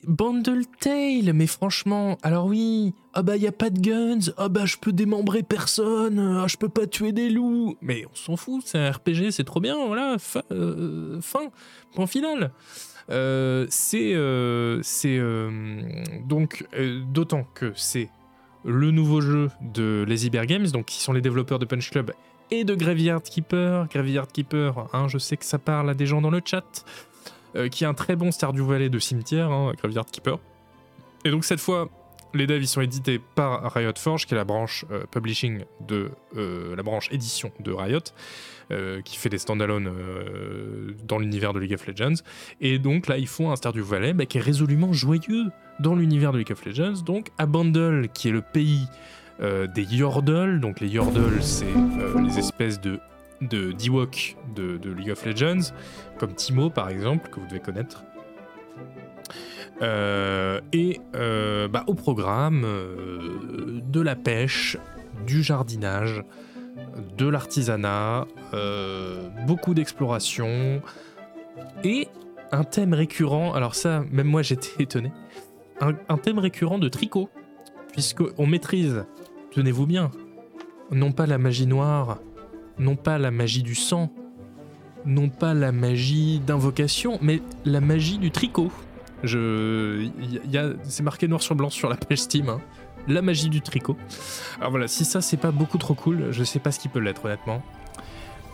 Bundle 0.08 0.64
Tale, 0.80 1.34
mais 1.34 1.48
franchement, 1.48 2.18
alors 2.24 2.46
oui, 2.46 2.94
ah 3.14 3.22
bah 3.22 3.38
y 3.38 3.48
a 3.48 3.52
pas 3.52 3.70
de 3.70 3.80
guns, 3.80 4.32
ah 4.38 4.50
bah 4.50 4.66
je 4.66 4.78
peux 4.78 4.92
démembrer 4.92 5.44
personne, 5.44 6.20
ah 6.20 6.48
je 6.48 6.58
peux 6.58 6.70
pas 6.70 6.88
tuer 6.88 7.12
des 7.12 7.30
loups, 7.30 7.76
mais 7.82 8.06
on 8.12 8.16
s'en 8.16 8.38
fout, 8.38 8.64
c'est 8.66 8.78
un 8.78 8.92
RPG, 8.92 9.32
c'est 9.32 9.44
trop 9.44 9.60
bien, 9.60 9.86
voilà, 9.88 10.18
fin, 10.20 10.42
euh, 10.52 11.20
point 11.94 12.08
final. 12.08 12.52
Euh, 13.10 13.66
c'est 13.70 14.14
euh, 14.14 14.82
donc 16.28 16.66
d'autant 17.12 17.44
que 17.56 17.74
c'est 17.76 18.10
le 18.64 18.92
nouveau 18.92 19.22
jeu 19.22 19.50
de 19.62 20.06
Lazy 20.08 20.30
Bear 20.30 20.46
donc 20.46 20.86
qui 20.86 21.02
sont 21.02 21.14
les 21.14 21.22
développeurs 21.22 21.58
de 21.60 21.66
Punch 21.66 21.90
Club 21.90 22.12
et 22.52 22.64
de 22.64 22.76
Graveyard 22.76 23.24
Keeper. 23.24 23.88
Graveyard 23.88 24.28
Keeper, 24.28 24.88
hein, 24.94 25.08
je 25.08 25.18
sais 25.18 25.38
que 25.38 25.46
ça 25.46 25.60
parle 25.60 25.90
à 25.90 25.94
des 25.94 26.06
gens 26.06 26.22
dans 26.22 26.30
le 26.30 26.42
chat, 26.44 26.86
qui 27.72 27.84
est 27.84 27.88
un 27.88 27.94
très 27.94 28.16
bon 28.16 28.32
Stardew 28.32 28.62
Valley 28.62 28.90
de 28.90 29.00
cimetière, 29.00 29.52
hein, 29.52 29.74
Graveyard 29.78 30.06
Keeper. 30.06 30.38
Et 31.26 31.32
donc 31.32 31.46
cette 31.46 31.60
fois, 31.60 31.90
les 32.34 32.48
devs 32.48 32.62
ils 32.62 32.68
sont 32.68 32.82
édités 32.82 33.20
par 33.20 33.74
Riot 33.74 33.94
Forge, 33.98 34.26
qui 34.26 34.34
est 34.34 34.38
la 34.38 34.44
branche 34.44 34.86
euh, 34.92 35.04
publishing 35.12 35.64
de 35.88 36.12
euh, 36.38 36.76
la 36.76 36.84
branche 36.84 37.12
édition 37.12 37.52
de 37.60 37.72
Riot, 37.72 38.00
qui 39.04 39.18
fait 39.18 39.30
des 39.30 39.40
standalone 39.40 39.92
dans 41.04 41.18
l'univers 41.18 41.54
de 41.54 41.60
League 41.60 41.74
of 41.74 41.88
Legends. 41.88 42.22
Et 42.62 42.78
donc 42.78 43.08
là, 43.08 43.18
ils 43.18 43.28
font 43.28 43.52
un 43.52 43.56
Stardew 43.56 43.82
Valley 43.82 44.14
bah, 44.14 44.28
qui 44.28 44.38
est 44.38 44.42
résolument 44.42 44.94
joyeux 44.94 45.46
dans 45.80 45.96
l'univers 45.96 46.32
de 46.32 46.38
League 46.38 46.52
of 46.52 46.64
Legends. 46.64 47.02
Donc 47.04 47.30
à 47.40 47.48
Bundle, 47.48 48.10
qui 48.14 48.28
est 48.28 48.32
le 48.32 48.44
pays 48.44 48.86
des 49.40 49.84
Yordles. 49.96 50.60
Donc 50.60 50.82
les 50.82 50.88
Yordles, 50.88 51.42
c'est 51.42 51.66
les 52.24 52.38
espèces 52.38 52.80
de 52.80 53.00
de 53.42 53.72
d'Ewok 53.72 54.36
de, 54.56 54.78
de, 54.78 54.92
League 54.92 55.12
of 55.12 55.26
Legends, 55.26 55.74
comme 56.18 56.34
Timo 56.34 56.70
par 56.70 56.90
exemple, 56.90 57.30
que 57.30 57.40
vous 57.40 57.48
devez 57.48 57.60
connaître. 57.60 58.04
Euh, 59.82 60.60
et 60.74 61.00
euh, 61.16 61.68
bah, 61.68 61.84
au 61.88 61.94
programme 61.94 62.64
euh, 62.66 63.82
de 63.84 64.02
la 64.02 64.16
pêche, 64.16 64.78
du 65.26 65.42
jardinage, 65.42 66.24
de 67.18 67.28
l'artisanat, 67.28 68.26
beaucoup 69.46 69.74
d'exploration 69.74 70.82
et 71.84 72.08
un 72.52 72.64
thème 72.64 72.94
récurrent. 72.94 73.54
Alors 73.54 73.76
ça, 73.76 74.04
même 74.12 74.28
moi 74.28 74.42
j'étais 74.42 74.70
étonné. 74.84 75.12
Un, 75.82 75.94
un, 76.10 76.18
thème 76.18 76.40
récurrent 76.40 76.78
de 76.78 76.90
tricot, 76.90 77.30
puisque 77.94 78.24
on 78.38 78.46
maîtrise, 78.46 79.06
tenez-vous 79.52 79.86
bien, 79.86 80.12
non 80.92 81.14
pas 81.14 81.26
la 81.26 81.38
magie 81.38 81.68
noire, 81.68 82.20
non 82.80 82.96
pas 82.96 83.18
la 83.18 83.32
magie 83.32 83.64
du 83.64 83.76
sang, 83.76 84.12
non 85.06 85.30
pas 85.30 85.54
la 85.54 85.72
magie 85.72 86.40
d'invocation, 86.40 87.20
mais 87.22 87.42
la 87.66 87.82
magie 87.82 88.18
du 88.18 88.32
tricot. 88.32 88.72
Je, 89.24 90.10
y 90.50 90.58
a, 90.58 90.70
c'est 90.84 91.04
marqué 91.04 91.28
noir 91.28 91.42
sur 91.42 91.56
blanc 91.56 91.70
sur 91.70 91.90
la 91.90 91.98
page 91.98 92.20
Steam. 92.20 92.50
Hein. 92.50 92.62
La 93.08 93.22
magie 93.22 93.50
du 93.50 93.62
tricot. 93.62 93.98
Alors 94.60 94.72
voilà, 94.72 94.88
si 94.88 95.04
ça 95.04 95.22
c'est 95.22 95.38
pas 95.38 95.52
beaucoup 95.52 95.78
trop 95.78 95.94
cool, 95.94 96.28
je 96.32 96.44
sais 96.44 96.60
pas 96.60 96.72
ce 96.72 96.80
qui 96.80 96.90
peut 96.90 97.00
l'être 97.00 97.26
honnêtement. 97.26 97.62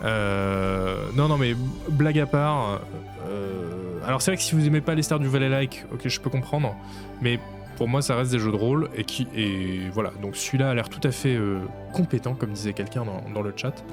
Euh, 0.02 1.08
non, 1.14 1.28
non, 1.28 1.36
mais 1.36 1.54
blague 1.88 2.18
à 2.18 2.26
part. 2.26 2.80
Euh, 3.28 4.00
alors 4.06 4.22
c'est 4.22 4.30
vrai 4.30 4.36
que 4.36 4.42
si 4.42 4.54
vous 4.54 4.66
aimez 4.66 4.80
pas 4.80 4.94
les 4.94 5.02
stars 5.02 5.20
du 5.20 5.28
Valley 5.28 5.48
Like, 5.48 5.84
ok, 5.92 6.08
je 6.08 6.20
peux 6.20 6.30
comprendre. 6.30 6.74
Mais 7.22 7.40
pour 7.76 7.88
moi, 7.88 8.02
ça 8.02 8.16
reste 8.16 8.32
des 8.32 8.38
jeux 8.38 8.50
de 8.50 8.56
rôle 8.56 8.88
et 8.96 9.04
qui 9.04 9.28
et 9.34 9.88
voilà. 9.90 10.10
Donc 10.22 10.36
celui-là 10.36 10.70
a 10.70 10.74
l'air 10.74 10.88
tout 10.88 11.00
à 11.06 11.10
fait 11.10 11.36
euh, 11.36 11.60
compétent, 11.92 12.34
comme 12.34 12.52
disait 12.52 12.72
quelqu'un 12.72 13.04
dans, 13.04 13.42
le 13.42 13.52
chat. 13.54 13.84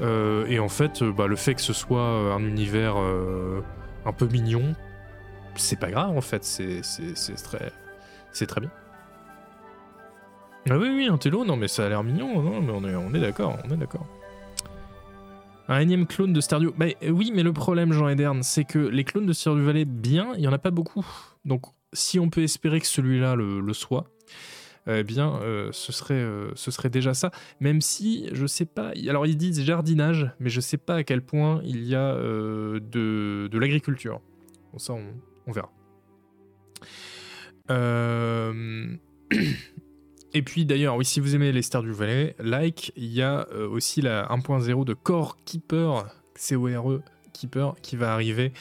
et 0.00 0.58
en 0.58 0.68
fait, 0.68 1.02
bah, 1.02 1.26
le 1.26 1.36
fait 1.36 1.54
que 1.54 1.62
ce 1.62 1.72
soit 1.72 2.34
un 2.34 2.40
univers 2.40 2.96
un 4.04 4.12
peu 4.12 4.26
mignon, 4.26 4.74
c'est 5.56 5.78
pas 5.78 5.90
grave 5.90 6.16
en 6.16 6.20
fait, 6.20 6.44
c'est 6.44 6.82
très, 7.42 7.72
c'est 8.32 8.46
très 8.46 8.60
bien. 8.60 8.70
Ah 10.70 10.78
oui, 10.78 10.88
oui, 10.94 11.08
un 11.08 11.18
télo, 11.18 11.44
non 11.44 11.56
mais 11.56 11.68
ça 11.68 11.84
a 11.84 11.88
l'air 11.88 12.02
mignon, 12.02 12.42
non 12.42 12.60
mais 12.60 12.72
on 12.72 12.84
est, 12.88 12.94
on 12.94 13.14
est 13.14 13.20
d'accord, 13.20 13.58
on 13.64 13.70
est 13.70 13.76
d'accord. 13.76 14.06
Un 15.68 15.80
énième 15.80 16.06
clone 16.06 16.32
de 16.32 16.40
Stardew. 16.40 16.72
Bah 16.76 16.86
oui, 17.08 17.32
mais 17.34 17.42
le 17.42 17.52
problème, 17.52 17.92
Jean 17.92 18.08
Edern, 18.08 18.42
c'est 18.42 18.64
que 18.64 18.78
les 18.78 19.04
clones 19.04 19.24
de 19.24 19.32
Stardew 19.32 19.62
Valley, 19.62 19.86
bien, 19.86 20.32
il 20.36 20.42
y 20.42 20.48
en 20.48 20.52
a 20.52 20.58
pas 20.58 20.70
beaucoup. 20.70 21.06
Donc, 21.46 21.62
si 21.94 22.18
on 22.18 22.28
peut 22.28 22.42
espérer 22.42 22.80
que 22.80 22.86
celui-là 22.86 23.34
le, 23.36 23.72
soit, 23.72 24.10
eh 24.86 25.02
bien, 25.02 25.40
euh, 25.40 25.70
ce, 25.72 25.92
serait, 25.92 26.14
euh, 26.14 26.50
ce 26.54 26.70
serait 26.70 26.90
déjà 26.90 27.14
ça. 27.14 27.30
Même 27.60 27.80
si, 27.80 28.28
je 28.32 28.46
sais 28.46 28.66
pas. 28.66 28.92
Alors, 29.08 29.26
ils 29.26 29.36
disent 29.36 29.62
jardinage, 29.62 30.30
mais 30.40 30.50
je 30.50 30.60
sais 30.60 30.76
pas 30.76 30.96
à 30.96 31.04
quel 31.04 31.22
point 31.22 31.62
il 31.64 31.84
y 31.84 31.94
a 31.94 32.14
euh, 32.14 32.80
de, 32.80 33.58
l'agriculture. 33.58 34.20
Bon, 34.72 34.78
ça, 34.78 34.92
on, 34.92 35.06
on 35.46 35.52
verra. 35.52 35.70
Et 40.36 40.42
puis 40.42 40.66
d'ailleurs, 40.66 40.96
oui, 40.96 41.04
si 41.04 41.20
vous 41.20 41.36
aimez 41.36 41.52
les 41.52 41.62
stars 41.62 41.82
du 41.82 41.92
Valais, 41.92 42.34
like, 42.40 42.92
il 42.96 43.12
y 43.12 43.22
a 43.22 43.46
aussi 43.70 44.02
la 44.02 44.26
1.0 44.26 44.84
de 44.84 44.92
Core 44.92 45.38
Keeper, 45.44 46.06
C-O-R-E 46.34 47.02
Keeper, 47.32 47.76
qui 47.82 47.96
va 47.96 48.12
arriver 48.12 48.52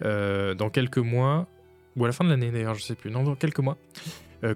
dans 0.00 0.70
quelques 0.70 0.98
mois, 0.98 1.48
ou 1.96 2.04
à 2.04 2.08
la 2.08 2.12
fin 2.12 2.24
de 2.24 2.30
l'année 2.30 2.50
d'ailleurs, 2.50 2.74
je 2.74 2.82
sais 2.82 2.94
plus, 2.94 3.10
non, 3.10 3.24
dans 3.24 3.34
quelques 3.34 3.60
mois. 3.60 3.76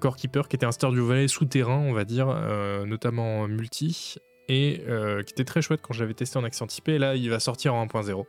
Core 0.01 0.17
Keeper, 0.17 0.47
qui 0.47 0.57
était 0.57 0.67
un 0.67 0.73
Star 0.73 0.93
du 0.93 1.01
Valais 1.01 1.27
souterrain, 1.27 1.79
on 1.79 1.93
va 1.93 2.05
dire, 2.05 2.27
notamment 2.87 3.49
multi, 3.49 4.17
et 4.49 4.85
qui 5.27 5.33
était 5.33 5.45
très 5.45 5.63
chouette 5.63 5.81
quand 5.83 5.95
je 5.95 6.01
l'avais 6.01 6.15
testé 6.15 6.39
en 6.39 6.45
accent 6.45 6.67
typé. 6.67 6.99
Là, 6.99 7.17
il 7.17 7.29
va 7.31 7.41
sortir 7.41 7.75
en 7.75 7.87
1.0. 7.87 8.25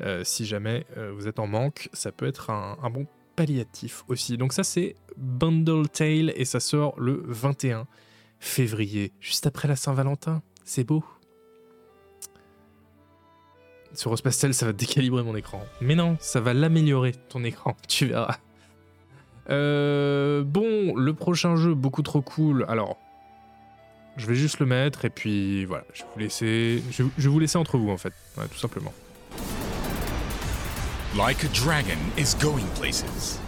Euh, 0.00 0.24
si 0.24 0.46
jamais 0.46 0.86
euh, 0.96 1.12
vous 1.14 1.28
êtes 1.28 1.38
en 1.38 1.46
manque, 1.46 1.88
ça 1.92 2.12
peut 2.12 2.26
être 2.26 2.50
un, 2.50 2.90
bon 2.90 3.06
palliatif 3.36 4.04
aussi. 4.08 4.36
Donc 4.36 4.52
ça 4.52 4.64
c'est 4.64 4.96
Bundle 5.16 5.88
Tale 5.88 6.32
et 6.36 6.44
ça 6.44 6.60
sort 6.60 6.98
le 6.98 7.22
21 7.26 7.86
février, 8.38 9.12
juste 9.20 9.46
après 9.46 9.68
la 9.68 9.76
Saint-Valentin. 9.76 10.42
C'est 10.64 10.84
beau. 10.84 11.04
Sur 13.94 14.10
Rose 14.10 14.22
Pastel, 14.22 14.54
ça 14.54 14.66
va 14.66 14.72
décalibrer 14.72 15.22
mon 15.22 15.36
écran. 15.36 15.62
Mais 15.80 15.94
non, 15.94 16.16
ça 16.20 16.40
va 16.40 16.54
l'améliorer, 16.54 17.12
ton 17.28 17.44
écran, 17.44 17.76
tu 17.88 18.06
verras. 18.06 18.36
Euh, 19.50 20.42
bon, 20.44 20.94
le 20.96 21.12
prochain 21.14 21.56
jeu, 21.56 21.74
beaucoup 21.74 22.02
trop 22.02 22.22
cool. 22.22 22.64
Alors, 22.68 22.96
je 24.16 24.26
vais 24.26 24.34
juste 24.34 24.60
le 24.60 24.66
mettre 24.66 25.04
et 25.04 25.10
puis 25.10 25.64
voilà, 25.64 25.84
je 25.94 26.02
vais 26.02 26.08
vous 26.14 26.20
laisser, 26.20 26.82
je 26.90 27.02
vais 27.02 27.28
vous 27.28 27.38
laisser 27.38 27.58
entre 27.58 27.78
vous 27.78 27.90
en 27.90 27.96
fait, 27.96 28.12
tout 28.36 28.58
simplement. 28.58 28.92
Like 31.16 31.44
a 31.44 31.48
dragon 31.48 31.98
is 32.16 32.34
going 32.40 32.64
places. 32.74 33.38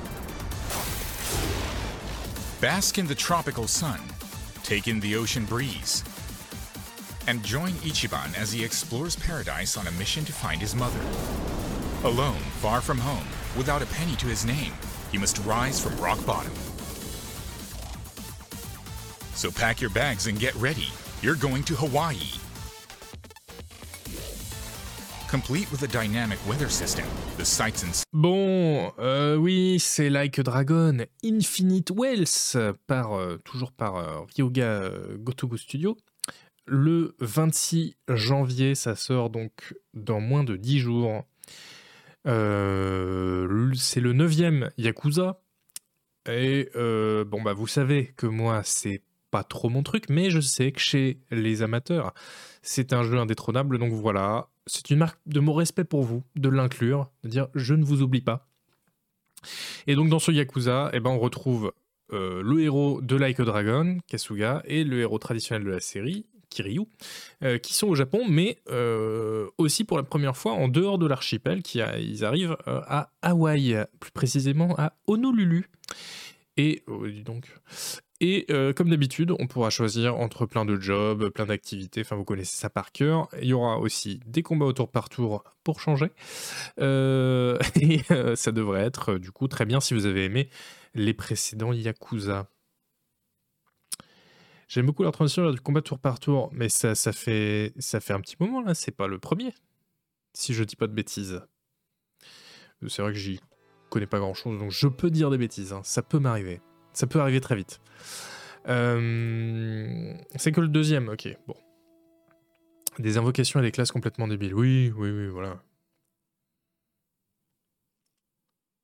Bask 2.61 2.99
in 2.99 3.07
the 3.07 3.15
tropical 3.15 3.67
sun, 3.67 3.99
take 4.63 4.89
in 4.89 5.01
the 5.01 5.17
ocean 5.17 5.45
breeze, 5.45 6.05
and 7.27 7.43
join 7.43 7.73
Ichiban 7.83 8.37
as 8.39 8.53
he 8.53 8.65
explores 8.65 9.17
paradise 9.17 9.77
on 9.77 9.87
a 9.87 9.93
mission 9.93 10.25
to 10.25 10.33
find 10.33 10.61
his 10.61 10.75
mother. 10.75 11.01
Alone, 12.05 12.41
far 12.61 12.81
from 12.81 12.99
home, 12.99 13.27
without 13.57 13.83
a 13.83 13.87
penny 13.87 14.17
to 14.17 14.27
his 14.27 14.45
name, 14.45 14.73
he 15.11 15.19
must 15.19 15.39
rise 15.45 15.81
from 15.81 15.97
rock 15.97 16.25
bottom. 16.27 16.53
So 19.35 19.51
pack 19.51 19.81
your 19.81 19.91
bags 19.91 20.27
and 20.27 20.39
get 20.39 20.55
ready. 20.57 20.89
You're 21.23 21.35
going 21.37 21.65
to 21.65 21.75
Hawaii. 21.75 22.39
Complete 25.29 25.69
with 25.73 25.83
a 25.83 25.89
dynamic 25.89 26.39
weather 26.47 26.69
system, 26.69 27.07
the 27.37 27.45
sights 27.45 27.83
and... 27.83 27.93
Bon, 28.13 28.93
euh, 29.01 29.37
oui, 29.37 29.81
c'est 29.81 30.09
Like 30.09 30.41
Dragon 30.41 30.99
Infinite 31.25 31.91
Wells, 31.91 32.77
par, 32.87 33.19
euh, 33.19 33.39
toujours 33.45 33.73
par 33.73 33.97
euh, 33.97 34.21
Ryoga 34.37 34.63
euh, 34.63 35.17
Gotoku 35.19 35.57
Studio. 35.57 35.97
Le 36.67 37.15
26 37.21 37.97
janvier, 38.09 38.75
ça 38.75 38.97
sort 38.97 39.31
donc 39.31 39.75
dans 39.93 40.21
moins 40.21 40.45
de 40.45 40.57
10 40.57 40.79
jours. 40.79 41.25
c'est 42.25 42.31
le 44.01 44.13
9 44.13 44.71
Yakuza. 44.79 45.41
Et 46.27 46.71
bon, 46.75 47.43
bah, 47.43 47.53
vous 47.53 47.67
savez 47.67 48.15
que 48.17 48.27
moi, 48.27 48.63
c'est 48.65 49.03
pas 49.31 49.43
trop 49.43 49.69
mon 49.69 49.83
truc, 49.83 50.05
mais 50.09 50.31
je 50.31 50.39
sais 50.39 50.71
que 50.71 50.79
chez 50.79 51.19
les 51.33 51.63
amateurs, 51.63 52.15
c'est 52.63 52.93
un 52.93 53.03
jeu 53.03 53.19
indétrônable. 53.19 53.79
Donc 53.79 53.93
voilà, 53.93 54.49
c'est 54.67 54.91
une 54.91 54.99
marque 54.99 55.19
de 55.27 55.41
mon 55.41 55.53
respect 55.53 55.83
pour 55.83 56.05
vous 56.05 56.23
de 56.37 56.49
l'inclure, 56.49 57.11
de 57.25 57.31
dire 57.31 57.49
je 57.57 57.75
ne 57.75 57.85
vous 57.85 58.01
oublie 58.01 58.21
pas. 58.21 58.47
Et 59.89 59.97
donc 59.97 60.09
dans 60.09 60.21
ce 60.21 60.31
Yakuza, 60.31 60.91
eh 60.93 61.01
ben, 61.01 61.11
on 61.11 61.19
retrouve 61.19 61.73
euh, 62.13 62.43
le 62.43 62.61
héros 62.63 63.01
de 63.03 63.17
Like 63.17 63.41
a 63.41 63.45
Dragon, 63.45 63.99
Kasuga, 64.07 64.63
et 64.67 64.85
le 64.85 65.01
héros 65.01 65.19
traditionnel 65.19 65.65
de 65.65 65.71
la 65.71 65.81
série, 65.81 66.27
Kiryu, 66.55 66.83
euh, 67.43 67.59
qui 67.59 67.75
sont 67.75 67.89
au 67.89 67.95
Japon, 67.95 68.25
mais 68.29 68.59
euh, 68.71 69.49
aussi 69.59 69.85
pour 69.85 69.97
la 69.97 70.03
première 70.03 70.37
fois 70.37 70.53
en 70.53 70.69
dehors 70.69 70.99
de 70.99 71.07
l'archipel, 71.07 71.63
qui 71.63 71.81
ils 71.99 72.25
arrivent 72.25 72.57
à 72.67 73.11
Hawaï, 73.23 73.85
plus 74.01 74.13
précisément 74.13 74.75
à 74.79 74.93
Honolulu. 75.07 75.71
Et 76.57 76.85
oh, 76.87 77.05
euh, 78.51 78.73
comme 78.73 78.91
d'habitude, 78.91 79.33
on 79.39 79.47
pourra 79.47 79.71
choisir 79.71 80.17
entre 80.17 80.47
plein 80.47 80.65
de 80.65 80.81
jobs, 80.81 81.29
plein 81.31 81.47
d'activités, 81.47 82.03
enfin 82.03 82.17
vous 82.17 82.25
connaissez 82.25 82.57
ça 82.57 82.71
par 82.71 82.93
cœur. 82.93 83.29
Il 83.41 83.49
y 83.49 83.53
aura 83.53 83.79
aussi 83.79 84.21
des 84.27 84.43
combats 84.43 84.67
au 84.67 84.73
tour 84.73 84.91
par 84.91 85.09
tour 85.09 85.45
pour 85.63 85.81
changer. 85.81 86.11
Euh, 86.81 87.59
et 87.81 88.01
euh, 88.11 88.37
ça 88.37 88.53
devrait 88.53 88.83
être 88.83 89.15
du 89.15 89.31
coup 89.31 89.49
très 89.49 89.65
bien 89.65 89.81
si 89.81 89.95
vous 89.95 90.07
avez 90.07 90.25
aimé 90.25 90.49
les 90.95 91.15
précédents 91.15 91.73
Yakuza. 91.73 92.47
J'aime 94.69 94.87
beaucoup 94.87 95.03
la 95.03 95.13
transition 95.13 95.51
du 95.51 95.61
combat 95.61 95.83
tour 95.83 95.99
par 95.99 96.19
tour, 96.19 96.51
mais 96.53 96.69
ça, 96.69 96.95
fait, 97.13 97.73
ça 97.79 98.01
fait 98.01 98.13
un 98.13 98.21
petit 98.21 98.37
moment 98.41 98.63
là, 98.63 98.75
c'est 98.75 98.93
pas 98.93 99.07
le 99.07 99.19
premier. 99.19 99.53
Si 100.33 100.55
je 100.55 100.65
dis 100.65 100.77
pas 100.77 100.87
de 100.87 100.93
bêtises. 100.93 101.43
C'est 102.89 103.03
vrai 103.03 103.13
que 103.13 103.19
j'y 103.19 103.41
connais 103.91 104.07
pas 104.07 104.19
grand 104.19 104.35
chose, 104.35 104.59
donc 104.59 104.71
je 104.71 104.89
peux 104.89 105.11
dire 105.11 105.31
des 105.31 105.39
bêtises, 105.39 105.73
hein. 105.73 105.81
ça 105.85 106.03
peut 106.03 106.19
m'arriver. 106.19 106.61
Ça 106.93 107.07
peut 107.07 107.21
arriver 107.21 107.41
très 107.41 107.57
vite. 107.57 107.81
Euh, 108.69 110.15
c'est 110.37 110.53
que 110.53 110.61
le 110.61 110.69
deuxième, 110.69 111.09
ok, 111.09 111.29
bon. 111.47 111.55
Des 112.99 113.17
invocations 113.19 113.61
et 113.61 113.63
des 113.63 113.73
classes 113.73 113.91
complètement 113.91 114.29
débiles. 114.29 114.55
Oui, 114.55 114.93
oui, 114.97 115.11
oui, 115.11 115.27
voilà. 115.27 115.63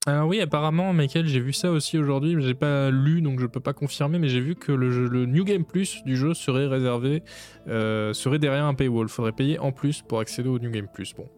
Alors 0.06 0.28
oui, 0.28 0.40
apparemment, 0.40 0.94
Michael, 0.94 1.27
j'ai 1.27 1.40
vu 1.40 1.52
ça 1.52 1.70
aussi 1.70 1.98
aujourd'hui. 1.98 2.35
J'ai 2.40 2.55
pas 2.55 2.90
lu, 2.90 3.20
donc 3.20 3.39
je 3.39 3.47
peux 3.47 3.60
pas 3.60 3.74
confirmer, 3.74 4.18
mais 4.18 4.28
j'ai 4.28 4.40
vu 4.40 4.55
que 4.55 4.72
le, 4.72 5.27
New 5.27 5.44
Game 5.44 5.64
Plus 5.64 6.02
du 6.05 6.16
jeu 6.16 6.32
serait 6.32 6.66
réservé, 6.66 7.22
euh, 7.68 8.14
serait 8.14 8.39
derrière 8.39 8.64
un 8.64 8.74
paywall. 8.74 9.09
Faudrait 9.10 9.32
payer 9.32 9.59
en 9.59 9.72
plus 9.72 10.01
pour 10.01 10.20
accéder 10.20 10.48
au 10.48 10.59
New 10.59 10.70
Game 10.70 10.89
Plus. 10.89 11.12
Bon, 11.12 11.28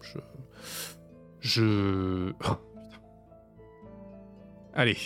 je, 0.00 0.18
je. 1.40 2.32
Oh, 2.48 2.56
Allez, 4.78 4.96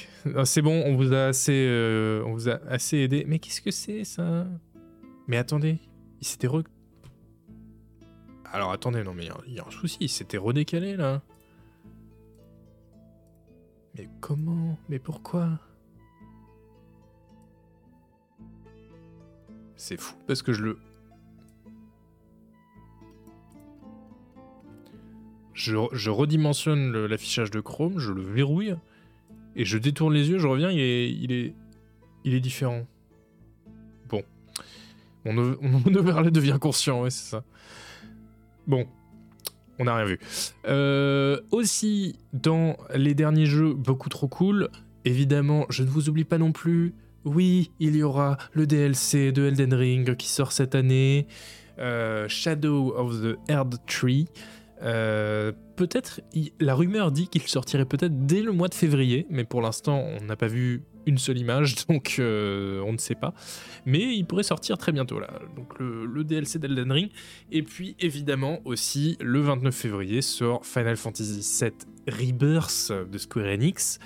c'est 0.45 0.61
bon, 0.61 0.83
on 0.85 0.97
vous 0.97 1.15
a 1.15 1.25
assez, 1.29 1.67
euh, 1.67 2.23
on 2.27 2.35
vous 2.35 2.51
a 2.51 2.61
assez 2.69 2.99
aidé. 2.99 3.25
Mais 3.27 3.39
qu'est-ce 3.39 3.63
que 3.63 3.71
c'est 3.71 4.05
ça? 4.05 4.47
Mais 5.27 5.39
attendez, 5.39 5.79
il 6.21 6.27
s'était 6.27 6.47
re... 6.47 6.63
Alors 8.53 8.71
attendez, 8.71 9.03
non 9.03 9.15
mais 9.15 9.29
il 9.47 9.55
y, 9.55 9.61
a 9.61 9.65
un 9.67 9.71
souci, 9.71 9.97
il 10.01 10.11
s'était 10.11 10.37
redécalé 10.37 10.95
là. 10.95 11.23
Mais 13.97 14.09
comment? 14.21 14.79
Mais 14.89 14.99
pourquoi? 14.99 15.59
C'est 19.77 20.01
fou 20.01 20.15
parce 20.27 20.43
que 20.43 20.53
je 20.53 20.63
le... 20.63 20.79
Je, 25.55 26.11
redimensionne 26.11 27.07
l'affichage 27.07 27.51
de 27.51 27.61
Chrome, 27.61 27.99
je 27.99 28.11
le 28.11 28.23
verrouille, 28.23 28.75
et 29.55 29.65
je 29.65 29.79
détourne 29.79 30.13
les 30.13 30.29
yeux, 30.29 30.39
je 30.39 30.49
reviens, 30.49 30.71
il 30.71 30.81
est, 30.81 31.11
il 31.13 31.31
est, 31.31 31.55
il 32.25 32.35
est 32.35 32.41
différent. 32.41 32.85
Bon. 34.09 34.25
Mon, 35.25 35.57
mon 35.61 35.95
overlay 35.95 36.33
devient 36.33 36.59
conscient, 36.61 37.03
ouais, 37.03 37.11
c'est 37.11 37.31
ça. 37.31 37.45
Bon, 38.67 38.89
on 39.79 39.85
n'a 39.85 39.97
rien 39.97 40.05
vu. 40.05 40.19
Euh, 40.67 41.41
aussi, 41.51 42.17
dans 42.33 42.77
les 42.95 43.15
derniers 43.15 43.47
jeux 43.47 43.75
beaucoup 43.75 44.09
trop 44.09 44.29
cool, 44.29 44.69
évidemment, 45.05 45.67
je 45.71 45.83
ne 45.83 45.89
vous 45.89 46.09
oublie 46.09 46.25
pas 46.25 46.39
non 46.39 46.53
plus. 46.53 46.95
Oui, 47.25 47.71
il 47.79 47.97
y 47.97 48.03
aura 48.03 48.37
le 48.53 48.67
DLC 48.67 49.33
de 49.33 49.47
Elden 49.47 49.75
Ring 49.75 50.17
qui 50.17 50.29
sort 50.29 50.53
cette 50.53 50.75
année, 50.75 51.27
euh, 51.79 52.29
Shadow 52.29 52.95
of 52.97 53.23
the 53.23 53.39
Erd 53.49 53.77
Tree. 53.87 54.27
Euh, 54.83 55.53
peut-être, 55.77 56.21
la 56.59 56.75
rumeur 56.75 57.13
dit 57.13 57.29
qu'il 57.29 57.43
sortirait 57.43 57.85
peut-être 57.85 58.27
dès 58.27 58.43
le 58.43 58.53
mois 58.53 58.69
de 58.69 58.75
février, 58.75 59.27
mais 59.31 59.45
pour 59.45 59.63
l'instant, 59.63 60.05
on 60.21 60.25
n'a 60.25 60.37
pas 60.37 60.49
vu 60.49 60.83
une 61.07 61.19
seule 61.19 61.39
image, 61.39 61.87
donc 61.89 62.17
euh, 62.19 62.81
on 62.81 62.93
ne 62.93 62.99
sait 62.99 63.15
pas. 63.15 63.35
Mais 63.87 64.15
il 64.15 64.25
pourrait 64.25 64.43
sortir 64.43 64.79
très 64.79 64.93
bientôt 64.93 65.19
là. 65.19 65.41
Donc 65.57 65.79
le, 65.79 66.25
DLC 66.25 66.59
d'Elden 66.59 66.93
Ring. 66.93 67.11
Et 67.51 67.63
puis 67.63 67.97
évidemment 67.99 68.61
aussi 68.65 69.17
le 69.21 69.41
29 69.41 69.75
février 69.75 70.23
sort 70.23 70.65
Final 70.65 70.97
Fantasy 70.97 71.41
VII 71.61 71.73
Rebirth 72.09 72.93
de 73.11 73.19
Square 73.19 73.47
Enix. 73.47 73.99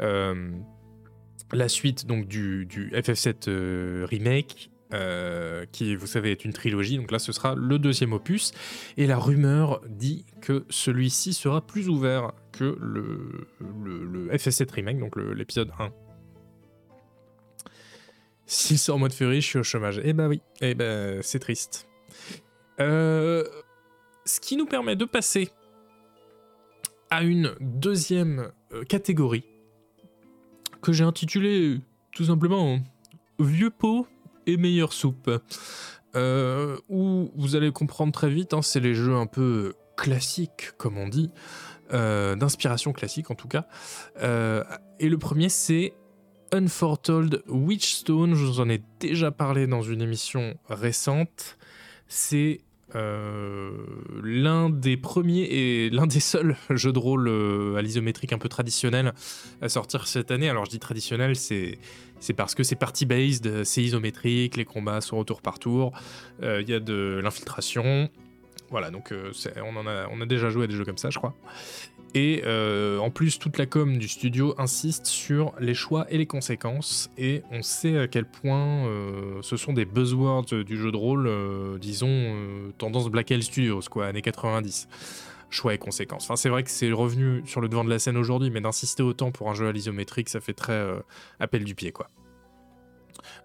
Euh, 0.00 0.50
la 1.52 1.68
suite 1.68 2.06
donc 2.06 2.26
du, 2.26 2.66
du 2.66 2.90
FF7 2.90 4.04
remake 4.04 4.70
euh, 4.94 5.64
qui, 5.72 5.96
vous 5.96 6.06
savez, 6.06 6.30
est 6.30 6.44
une 6.44 6.52
trilogie. 6.52 6.98
Donc 6.98 7.10
là, 7.10 7.18
ce 7.18 7.32
sera 7.32 7.54
le 7.56 7.78
deuxième 7.78 8.12
opus. 8.12 8.52
Et 8.96 9.06
la 9.06 9.18
rumeur 9.18 9.80
dit 9.88 10.24
que 10.40 10.64
celui-ci 10.68 11.32
sera 11.32 11.66
plus 11.66 11.88
ouvert 11.88 12.32
que 12.52 12.76
le, 12.80 13.48
le, 13.60 14.28
FF7 14.28 14.70
Remake, 14.70 14.98
donc 14.98 15.16
l'épisode 15.16 15.70
1. 15.78 15.90
S'il 18.46 18.78
sort 18.78 18.96
en 18.96 18.98
mode 18.98 19.12
février, 19.12 19.40
je 19.40 19.46
suis 19.46 19.58
au 19.58 19.62
chômage. 19.62 20.00
Eh 20.04 20.12
ben 20.12 20.28
oui, 20.28 20.40
eh 20.60 20.74
ben 20.74 21.20
c'est 21.22 21.38
triste. 21.38 21.88
Euh, 22.80 23.44
ce 24.24 24.40
qui 24.40 24.56
nous 24.56 24.66
permet 24.66 24.96
de 24.96 25.04
passer 25.04 25.50
à 27.10 27.22
une 27.22 27.54
deuxième 27.60 28.50
euh, 28.72 28.84
catégorie 28.84 29.44
que 30.82 30.92
j'ai 30.92 31.04
intitulée 31.04 31.80
tout 32.12 32.24
simplement 32.24 32.78
Vieux 33.38 33.70
pot 33.70 34.06
et 34.46 34.56
meilleure 34.56 34.92
soupe. 34.92 35.30
Euh, 36.14 36.76
où 36.88 37.32
vous 37.34 37.56
allez 37.56 37.72
comprendre 37.72 38.12
très 38.12 38.30
vite, 38.30 38.54
hein, 38.54 38.62
c'est 38.62 38.78
les 38.78 38.94
jeux 38.94 39.16
un 39.16 39.26
peu 39.26 39.74
classiques, 39.96 40.70
comme 40.78 40.98
on 40.98 41.08
dit, 41.08 41.30
d'inspiration 41.90 42.92
classique 42.92 43.32
en 43.32 43.34
tout 43.34 43.48
cas. 43.48 43.66
Et 45.00 45.08
le 45.08 45.18
premier, 45.18 45.48
c'est 45.48 45.94
Unforetold 46.54 47.42
Witchstone. 47.48 48.36
Je 48.36 48.44
vous 48.44 48.60
en 48.60 48.68
ai 48.68 48.80
déjà 49.00 49.32
parlé 49.32 49.66
dans 49.66 49.82
une 49.82 50.00
émission 50.00 50.56
récente. 50.68 51.58
C'est 52.06 52.60
l'un 52.94 54.70
des 54.70 54.96
premiers 54.96 55.42
et 55.42 55.90
l'un 55.90 56.06
des 56.06 56.20
seuls 56.20 56.56
jeux 56.70 56.92
de 56.92 56.98
rôle 57.00 57.28
à 57.76 57.82
l'isométrique 57.82 58.32
un 58.32 58.38
peu 58.38 58.48
traditionnel 58.48 59.12
à 59.60 59.68
sortir 59.68 60.06
cette 60.06 60.30
année. 60.30 60.48
Alors 60.48 60.64
je 60.64 60.70
dis 60.70 60.78
traditionnel, 60.78 61.34
c'est 61.34 61.76
parce 62.36 62.54
que 62.54 62.62
c'est 62.62 62.76
party-based, 62.76 63.64
c'est 63.64 63.82
isométrique, 63.82 64.56
les 64.56 64.64
combats 64.64 65.00
sont 65.00 65.16
au 65.16 65.24
tour 65.24 65.42
par 65.42 65.58
tour, 65.58 65.92
euh, 66.42 66.62
il 66.62 66.70
y 66.70 66.74
a 66.74 66.78
de 66.78 67.20
l'infiltration. 67.20 68.08
Voilà, 68.70 68.90
donc 68.90 69.10
euh, 69.12 69.32
on, 69.64 69.76
en 69.76 69.88
a, 69.88 70.06
on 70.10 70.20
a 70.20 70.26
déjà 70.26 70.50
joué 70.50 70.64
à 70.64 70.66
des 70.68 70.74
jeux 70.74 70.84
comme 70.84 70.98
ça, 70.98 71.10
je 71.10 71.18
crois. 71.18 71.34
Et 72.14 72.42
euh, 72.44 72.98
en 72.98 73.10
plus, 73.10 73.38
toute 73.38 73.58
la 73.58 73.66
com 73.66 73.98
du 73.98 74.06
studio 74.06 74.54
insiste 74.56 75.06
sur 75.06 75.52
les 75.58 75.74
choix 75.74 76.06
et 76.10 76.18
les 76.18 76.26
conséquences. 76.26 77.10
Et 77.18 77.42
on 77.50 77.62
sait 77.62 77.98
à 77.98 78.06
quel 78.06 78.24
point 78.24 78.88
ce 79.42 79.56
sont 79.56 79.72
des 79.72 79.84
buzzwords 79.84 80.64
du 80.64 80.76
jeu 80.76 80.92
de 80.92 80.96
rôle, 80.96 81.28
disons, 81.80 82.34
tendance 82.78 83.08
Black 83.08 83.30
Hell 83.32 83.42
Studios, 83.42 83.80
quoi, 83.90 84.06
années 84.06 84.22
90 84.22 84.88
choix 85.54 85.72
et 85.72 85.78
conséquences. 85.78 86.24
Enfin, 86.24 86.36
c'est 86.36 86.48
vrai 86.48 86.62
que 86.62 86.70
c'est 86.70 86.92
revenu 86.92 87.42
sur 87.46 87.60
le 87.60 87.68
devant 87.68 87.84
de 87.84 87.90
la 87.90 87.98
scène 87.98 88.16
aujourd'hui, 88.16 88.50
mais 88.50 88.60
d'insister 88.60 89.02
autant 89.02 89.30
pour 89.30 89.48
un 89.48 89.54
jeu 89.54 89.68
à 89.68 89.72
l'isométrique, 89.72 90.28
ça 90.28 90.40
fait 90.40 90.52
très 90.52 90.72
euh, 90.72 90.98
appel 91.40 91.64
du 91.64 91.74
pied, 91.74 91.92
quoi. 91.92 92.08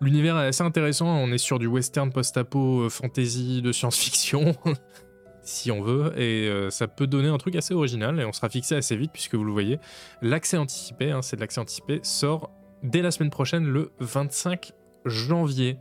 L'univers 0.01 0.37
est 0.39 0.47
assez 0.47 0.63
intéressant, 0.63 1.07
on 1.07 1.31
est 1.31 1.37
sur 1.37 1.59
du 1.59 1.67
western 1.67 2.11
post-apo 2.11 2.81
euh, 2.81 2.89
fantasy 2.89 3.61
de 3.61 3.71
science-fiction, 3.71 4.55
si 5.49 5.71
on 5.71 5.81
veut, 5.81 6.13
et 6.17 6.47
euh, 6.47 6.69
ça 6.69 6.88
peut 6.88 7.07
donner 7.07 7.27
un 7.27 7.38
truc 7.38 7.55
assez 7.55 7.73
original, 7.73 8.19
et 8.19 8.26
on 8.26 8.31
sera 8.31 8.49
fixé 8.49 8.76
assez 8.76 8.95
vite, 8.95 9.11
puisque 9.11 9.35
vous 9.35 9.43
le 9.43 9.51
voyez, 9.51 9.80
l'accès 10.21 10.57
anticipé, 10.57 11.11
hein, 11.11 11.21
c'est 11.21 11.39
l'accès 11.39 11.59
anticipé, 11.59 11.99
sort 12.03 12.51
dès 12.84 13.01
la 13.01 13.11
semaine 13.11 13.30
prochaine, 13.30 13.65
le 13.65 13.91
25 13.99 14.71
janvier 15.05 15.77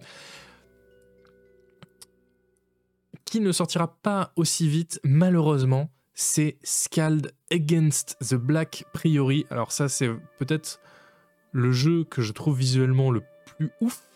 qui 3.25 3.41
ne 3.41 3.53
sortira 3.53 3.95
pas 4.03 4.33
aussi 4.37 4.69
vite, 4.69 5.01
malheureusement, 5.05 5.91
c'est 6.15 6.57
Scald 6.63 7.33
Against 7.53 8.17
the 8.27 8.37
Black 8.37 8.85
Priori. 8.95 9.45
Alors 9.51 9.71
ça, 9.71 9.89
c'est 9.89 10.09
peut-être 10.39 10.81
le 11.53 11.73
jeu 11.73 12.05
que 12.05 12.23
je 12.23 12.33
trouve 12.33 12.57
visuellement 12.57 13.11
le 13.11 13.23
plus 13.57 13.71
ouf 13.83 14.08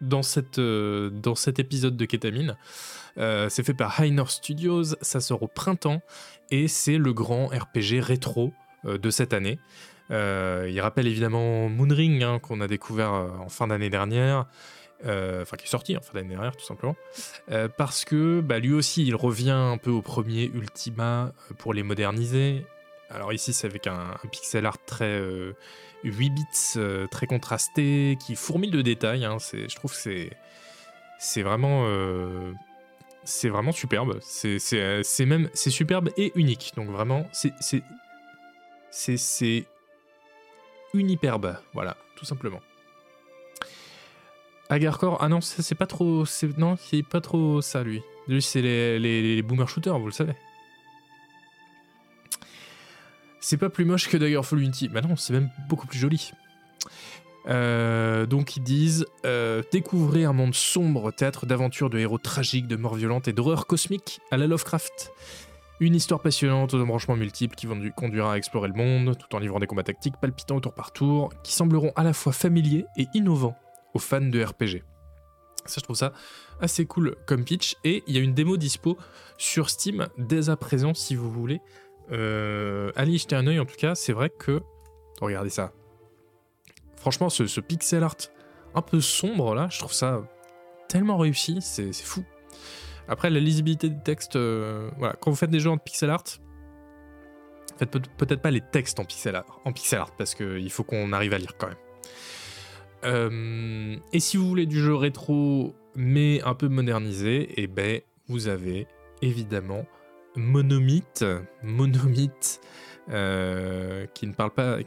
dans, 0.00 0.22
cette, 0.22 0.58
euh, 0.58 1.10
dans 1.10 1.34
cet 1.34 1.58
épisode 1.58 1.96
de 1.96 2.04
Ketamine. 2.04 2.56
Euh, 3.18 3.48
c'est 3.48 3.64
fait 3.64 3.74
par 3.74 4.00
High 4.00 4.18
Studios, 4.28 4.94
ça 5.00 5.20
sort 5.20 5.42
au 5.42 5.48
printemps, 5.48 6.02
et 6.50 6.68
c'est 6.68 6.98
le 6.98 7.12
grand 7.12 7.46
RPG 7.46 8.00
rétro 8.00 8.52
euh, 8.84 8.98
de 8.98 9.10
cette 9.10 9.32
année. 9.32 9.58
il 10.10 10.80
rappelle 10.80 11.06
évidemment 11.06 11.68
Moonring, 11.68 12.22
hein, 12.22 12.38
qu'on 12.38 12.60
a 12.60 12.68
découvert 12.68 13.12
en 13.12 13.48
fin 13.48 13.66
d'année 13.66 13.90
dernière, 13.90 14.46
enfin 15.04 15.56
qui 15.56 15.64
est 15.64 15.70
sorti 15.70 15.96
en 15.96 16.00
fin 16.00 16.14
d'année 16.14 16.30
dernière 16.30 16.56
tout 16.56 16.64
simplement, 16.64 16.96
parce 17.76 18.04
que 18.04 18.40
bah, 18.40 18.58
lui 18.58 18.72
aussi 18.72 19.04
il 19.04 19.14
revient 19.14 19.50
un 19.50 19.76
peu 19.76 19.90
au 19.90 20.00
premier 20.00 20.50
Ultima 20.54 21.32
pour 21.58 21.74
les 21.74 21.82
moderniser. 21.82 22.64
Alors 23.10 23.32
ici 23.32 23.52
c'est 23.52 23.66
avec 23.66 23.86
un, 23.86 24.16
pixel 24.30 24.66
art 24.66 24.78
très 24.84 25.20
8 26.04 26.30
bits, 26.30 27.08
très 27.10 27.26
contrasté, 27.26 28.18
qui 28.24 28.36
fourmille 28.36 28.70
de 28.70 28.82
détails. 28.82 29.24
Hein. 29.24 29.38
je 29.38 29.74
trouve 29.74 29.92
que 29.92 29.96
c'est 29.96 30.30
c'est 31.18 31.42
vraiment 31.42 31.86
c'est 33.24 33.48
vraiment 33.48 33.72
superbe. 33.72 34.18
C'est 34.20 35.26
même 35.26 35.48
c'est 35.54 35.70
superbe 35.70 36.10
et 36.16 36.32
unique. 36.34 36.72
Donc 36.76 36.88
vraiment 36.90 37.26
c'est 37.32 37.52
c'est 37.60 39.16
c'est 39.16 39.66
uniperbe. 40.92 41.56
Voilà 41.72 41.96
tout 42.16 42.24
simplement. 42.24 42.60
Agarcore, 44.70 45.16
ah 45.20 45.28
non, 45.28 45.40
c'est 45.40 45.74
pas 45.74 45.86
trop. 45.86 46.24
Non, 46.58 46.76
c'est 46.76 47.02
pas 47.02 47.22
trop 47.22 47.62
ça, 47.62 47.82
lui. 47.82 48.02
Lui, 48.26 48.42
c'est 48.42 48.60
les, 48.60 48.98
les, 48.98 49.40
boomer 49.40 49.66
shooters, 49.66 49.98
vous 49.98 50.06
le 50.06 50.12
savez. 50.12 50.34
C'est 53.40 53.56
pas 53.56 53.70
plus 53.70 53.84
moche 53.84 54.08
que 54.08 54.16
Daggerfall 54.16 54.60
Unity. 54.60 54.88
Bah 54.88 55.00
non, 55.00 55.16
c'est 55.16 55.32
même 55.32 55.50
beaucoup 55.68 55.86
plus 55.86 55.98
joli. 55.98 56.32
Euh, 57.46 58.26
donc 58.26 58.56
ils 58.56 58.62
disent 58.62 59.06
euh, 59.24 59.62
découvrez 59.72 60.24
un 60.24 60.32
monde 60.32 60.54
sombre, 60.54 61.12
théâtre 61.12 61.46
d'aventures, 61.46 61.88
de 61.88 61.98
héros 61.98 62.18
tragiques, 62.18 62.66
de 62.66 62.76
morts 62.76 62.96
violentes 62.96 63.28
et 63.28 63.32
d'horreurs 63.32 63.66
cosmiques 63.66 64.20
à 64.30 64.36
la 64.36 64.46
Lovecraft. 64.46 65.12
Une 65.80 65.94
histoire 65.94 66.20
passionnante 66.20 66.74
aux 66.74 66.80
embranchements 66.80 67.16
multiples 67.16 67.54
qui 67.54 67.68
conduira 67.96 68.34
à 68.34 68.36
explorer 68.36 68.68
le 68.68 68.74
monde, 68.74 69.16
tout 69.16 69.34
en 69.36 69.38
livrant 69.38 69.60
des 69.60 69.68
combats 69.68 69.84
tactiques 69.84 70.16
palpitants 70.20 70.56
au 70.56 70.60
tour 70.60 70.74
par 70.74 70.92
tour, 70.92 71.32
qui 71.44 71.52
sembleront 71.52 71.92
à 71.94 72.02
la 72.02 72.12
fois 72.12 72.32
familiers 72.32 72.84
et 72.96 73.06
innovants 73.14 73.56
aux 73.94 74.00
fans 74.00 74.20
de 74.20 74.42
RPG. 74.42 74.82
Ça, 75.64 75.76
je 75.76 75.84
trouve 75.84 75.96
ça 75.96 76.12
assez 76.60 76.84
cool 76.84 77.14
comme 77.26 77.44
pitch. 77.44 77.76
Et 77.84 78.02
il 78.08 78.16
y 78.16 78.18
a 78.18 78.22
une 78.22 78.34
démo 78.34 78.56
dispo 78.56 78.98
sur 79.36 79.70
Steam 79.70 80.08
dès 80.18 80.50
à 80.50 80.56
présent, 80.56 80.94
si 80.94 81.14
vous 81.14 81.30
voulez. 81.30 81.60
Euh, 82.12 82.90
allez 82.96 83.18
jeter 83.18 83.36
un 83.36 83.46
oeil, 83.46 83.60
en 83.60 83.64
tout 83.64 83.76
cas. 83.76 83.94
C'est 83.94 84.12
vrai 84.12 84.30
que. 84.30 84.60
Regardez 85.20 85.50
ça. 85.50 85.72
Franchement, 86.96 87.28
ce, 87.28 87.60
pixel 87.60 88.02
art 88.02 88.16
un 88.74 88.82
peu 88.82 89.00
sombre, 89.00 89.54
là, 89.54 89.68
je 89.70 89.78
trouve 89.78 89.92
ça 89.92 90.22
tellement 90.88 91.16
réussi. 91.16 91.60
C'est 91.60 91.92
fou. 91.92 92.24
Après, 93.08 93.30
la 93.30 93.40
lisibilité 93.40 93.88
des 93.88 94.02
textes. 94.02 94.36
Euh, 94.36 94.90
voilà, 94.98 95.14
quand 95.20 95.30
vous 95.30 95.36
faites 95.36 95.50
des 95.50 95.60
jeux 95.60 95.70
en 95.70 95.78
pixel 95.78 96.10
art, 96.10 96.24
faites 97.78 97.90
peut-être 97.90 98.42
pas 98.42 98.50
les 98.50 98.60
textes 98.60 99.00
en 99.00 99.04
pixel 99.04 99.36
art, 99.36 99.60
en 99.64 99.72
pixel 99.72 100.00
art 100.00 100.10
parce 100.16 100.34
qu'il 100.34 100.70
faut 100.70 100.84
qu'on 100.84 101.12
arrive 101.12 101.32
à 101.32 101.38
lire 101.38 101.56
quand 101.56 101.68
même. 101.68 101.76
Euh, 103.04 103.96
et 104.12 104.20
si 104.20 104.36
vous 104.36 104.48
voulez 104.48 104.66
du 104.66 104.80
jeu 104.80 104.94
rétro 104.94 105.74
mais 105.94 106.42
un 106.42 106.54
peu 106.54 106.68
modernisé, 106.68 107.42
et 107.42 107.62
eh 107.62 107.66
ben 107.66 108.00
vous 108.28 108.48
avez 108.48 108.86
évidemment 109.22 109.84
Monomythe, 110.38 111.24
Monomythe 111.62 112.60
euh, 113.10 114.06
qui 114.14 114.26
ne 114.26 114.32
parle 114.32 114.50
pas 114.50 114.78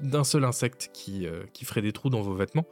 d'un 0.00 0.24
seul 0.24 0.44
insecte 0.44 0.90
qui, 0.92 1.26
euh, 1.26 1.42
qui, 1.52 1.64
ferait 1.64 1.82
des 1.82 1.92
trous 1.92 2.08
dans 2.08 2.22
vos 2.22 2.34
vêtements. 2.34 2.66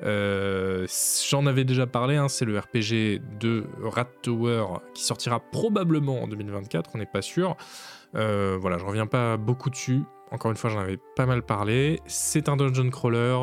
J'en 0.00 1.46
avais 1.46 1.64
déjà 1.64 1.86
parlé, 1.86 2.16
hein, 2.16 2.28
c'est 2.28 2.44
le 2.44 2.58
RPG 2.58 3.20
de 3.38 3.64
Rat 3.82 4.08
Tower 4.22 4.64
qui 4.94 5.04
sortira 5.04 5.38
probablement 5.38 6.22
en 6.22 6.28
2024, 6.28 6.90
on 6.94 6.98
n'est 6.98 7.06
pas 7.06 7.22
sûr. 7.22 7.56
voilà, 8.12 8.78
je 8.78 8.84
reviens 8.84 9.06
pas 9.06 9.36
beaucoup 9.36 9.70
dessus. 9.70 10.02
Encore 10.30 10.50
une 10.50 10.56
fois, 10.56 10.70
j'en 10.70 10.80
avais 10.80 10.98
pas 11.14 11.26
mal 11.26 11.42
parlé. 11.42 12.00
C'est 12.06 12.48
un 12.48 12.56
dungeon 12.56 12.88
crawler 12.88 13.36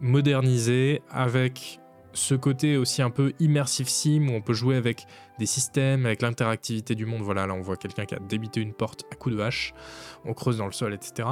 modernisé 0.00 1.00
avec 1.10 1.80
ce 2.18 2.34
côté 2.34 2.76
aussi 2.76 3.00
un 3.00 3.10
peu 3.10 3.32
immersive 3.40 3.88
sim 3.88 4.28
où 4.28 4.32
on 4.32 4.42
peut 4.42 4.52
jouer 4.52 4.76
avec 4.76 5.06
des 5.38 5.46
systèmes, 5.46 6.04
avec 6.04 6.22
l'interactivité 6.22 6.94
du 6.94 7.06
monde. 7.06 7.22
Voilà, 7.22 7.46
là 7.46 7.54
on 7.54 7.60
voit 7.60 7.76
quelqu'un 7.76 8.04
qui 8.04 8.14
a 8.14 8.18
débité 8.18 8.60
une 8.60 8.74
porte 8.74 9.04
à 9.12 9.14
coups 9.14 9.36
de 9.36 9.40
hache, 9.40 9.72
on 10.24 10.34
creuse 10.34 10.58
dans 10.58 10.66
le 10.66 10.72
sol, 10.72 10.92
etc. 10.92 11.28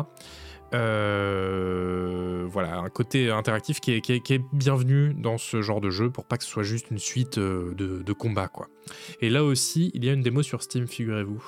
Euh, 0.74 2.44
voilà, 2.48 2.78
un 2.78 2.88
côté 2.88 3.30
interactif 3.30 3.80
qui 3.80 3.92
est, 3.92 4.42
bienvenu 4.52 5.14
dans 5.14 5.38
ce 5.38 5.62
genre 5.62 5.80
de 5.80 5.90
jeu 5.90 6.10
pour 6.10 6.24
pas 6.24 6.38
que 6.38 6.44
ce 6.44 6.50
soit 6.50 6.64
juste 6.64 6.90
une 6.90 6.98
suite 6.98 7.38
euh, 7.38 7.74
de, 7.74 8.12
combats. 8.12 8.50
Et 9.20 9.30
là 9.30 9.44
aussi, 9.44 9.90
il 9.94 10.04
y 10.04 10.08
a 10.08 10.12
une 10.12 10.22
démo 10.22 10.42
sur 10.42 10.62
Steam, 10.62 10.86
figurez-vous. 10.86 11.42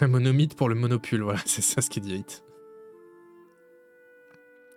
Un 0.00 0.08
monomythe 0.08 0.54
pour 0.54 0.68
le 0.68 0.74
monopule, 0.74 1.22
voilà, 1.22 1.40
c'est 1.46 1.62
ça 1.62 1.80
ce 1.82 1.90
qui 1.90 2.00
dit 2.00 2.24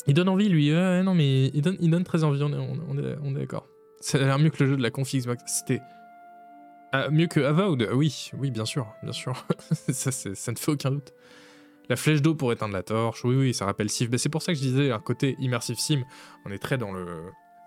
il 0.08 0.14
donne 0.14 0.30
envie, 0.30 0.50
lui. 0.50 0.72
non, 0.72 1.14
mais 1.14 1.48
il 1.48 1.62
donne, 1.62 1.78
il 1.80 1.90
donne 1.90 2.04
très 2.04 2.24
envie, 2.24 2.42
on 2.44 2.52
est, 2.52 3.18
on, 3.24 3.36
est, 3.36 3.40
d'accord. 3.40 3.68
Ça 4.00 4.18
a 4.18 4.22
l'air 4.22 4.40
mieux 4.40 4.50
que 4.50 4.64
le 4.64 4.70
jeu 4.72 4.78
de 4.78 4.84
la 4.84 4.92
config. 4.92 5.24
C'était. 5.46 5.82
Ah, 6.94 7.10
mieux 7.10 7.28
que 7.28 7.42
Avowed 7.42 7.90
Oui, 7.94 8.32
oui, 8.38 8.50
bien 8.50 8.66
sûr, 8.66 8.88
bien 9.04 9.12
sûr. 9.12 9.46
ça, 9.90 10.12
ça 10.12 10.52
ne 10.52 10.58
fait 10.58 10.72
aucun 10.72 10.92
doute. 10.92 11.14
La 11.90 11.96
flèche 11.96 12.22
d'eau 12.22 12.36
pour 12.36 12.52
éteindre 12.52 12.74
la 12.74 12.84
torche, 12.84 13.24
oui, 13.24 13.36
oui, 13.36 13.54
ça 13.54 13.66
rappelle 13.66 13.90
Civ. 13.90 14.16
c'est 14.18 14.30
pour 14.30 14.42
ça 14.42 14.52
que 14.52 14.58
je 14.58 14.64
disais 14.64 14.92
un 14.92 15.00
côté 15.00 15.36
immersive 15.40 15.78
sim. 15.80 16.04
On 16.46 16.52
est 16.52 16.60
très 16.60 16.78
dans 16.78 16.92
le 16.92 17.06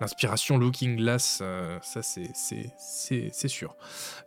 l'inspiration 0.00 0.56
Looking 0.56 0.96
Glass, 0.96 1.40
euh, 1.42 1.78
ça 1.82 2.00
c'est 2.02 3.48
sûr. 3.48 3.76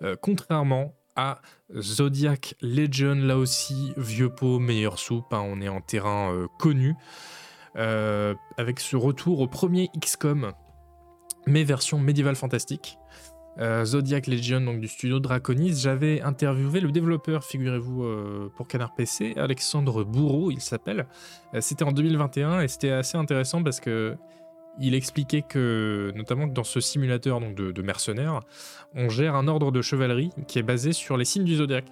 Euh, 0.03 0.15
contrairement 0.22 0.95
à 1.15 1.41
Zodiac 1.76 2.56
Legend, 2.61 3.19
là 3.19 3.38
aussi, 3.38 3.94
vieux 3.98 4.30
pot, 4.30 4.60
meilleure 4.60 4.99
soupe, 4.99 5.34
hein, 5.34 5.44
on 5.45 5.61
est 5.61 5.69
en 5.69 5.81
terrain 5.81 6.31
euh, 6.34 6.48
connu. 6.60 6.95
Euh, 7.75 8.35
avec 8.57 8.79
ce 8.79 8.95
retour 8.95 9.39
au 9.39 9.47
premier 9.47 9.89
XCOM, 9.99 10.51
mais 11.47 11.63
version 11.63 11.99
médiévale 11.99 12.35
fantastique. 12.35 12.99
Euh, 13.59 13.85
Zodiac 13.85 14.27
Legion, 14.27 14.61
donc 14.61 14.79
du 14.79 14.87
studio 14.87 15.19
Draconis. 15.19 15.75
J'avais 15.75 16.21
interviewé 16.21 16.79
le 16.79 16.91
développeur, 16.91 17.43
figurez-vous, 17.43 18.03
euh, 18.03 18.51
pour 18.55 18.67
Canard 18.67 18.93
PC, 18.93 19.33
Alexandre 19.37 20.03
Bourreau, 20.03 20.51
il 20.51 20.61
s'appelle. 20.61 21.07
c'était 21.59 21.83
en 21.83 21.91
2021 21.91 22.61
et 22.61 22.67
c'était 22.67 22.91
assez 22.91 23.17
intéressant 23.17 23.63
parce 23.63 23.79
que 23.79 24.15
il 24.79 24.95
expliquait 24.95 25.43
que, 25.43 26.11
notamment 26.15 26.47
dans 26.47 26.63
ce 26.63 26.79
simulateur 26.79 27.39
de, 27.39 27.81
mercenaires, 27.83 28.39
on 28.95 29.07
gère 29.07 29.35
un 29.35 29.47
ordre 29.47 29.71
de 29.71 29.83
chevalerie 29.83 30.31
qui 30.47 30.57
est 30.57 30.63
basé 30.63 30.93
sur 30.93 31.15
les 31.15 31.25
signes 31.25 31.43
du 31.43 31.57
zodiaque. 31.57 31.91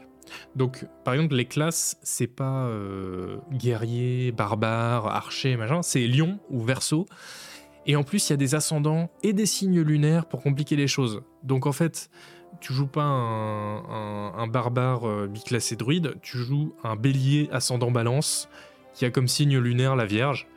Donc, 0.55 0.85
par 1.03 1.13
exemple, 1.13 1.35
les 1.35 1.45
classes, 1.45 1.97
c'est 2.03 2.27
pas 2.27 2.65
euh, 2.65 3.37
guerrier, 3.51 4.31
barbare, 4.31 5.07
archer, 5.07 5.57
machin, 5.57 5.81
c'est 5.81 6.07
lion 6.07 6.39
ou 6.49 6.61
verso. 6.61 7.05
Et 7.85 7.95
en 7.95 8.03
plus, 8.03 8.29
il 8.29 8.33
y 8.33 8.35
a 8.35 8.37
des 8.37 8.55
ascendants 8.55 9.09
et 9.23 9.33
des 9.33 9.45
signes 9.45 9.81
lunaires 9.81 10.25
pour 10.25 10.41
compliquer 10.41 10.75
les 10.75 10.87
choses. 10.87 11.23
Donc, 11.43 11.65
en 11.65 11.71
fait, 11.71 12.09
tu 12.59 12.73
joues 12.73 12.87
pas 12.87 13.03
un, 13.03 14.47
barbare 14.47 15.07
euh, 15.07 15.27
biclassé 15.27 15.75
druide, 15.75 16.15
tu 16.21 16.37
joues 16.37 16.75
un 16.83 16.95
bélier 16.95 17.49
ascendant 17.51 17.91
balance 17.91 18.49
qui 18.93 19.05
a 19.05 19.09
comme 19.09 19.27
signe 19.27 19.57
lunaire 19.57 19.95
la 19.95 20.05
Vierge. 20.05 20.47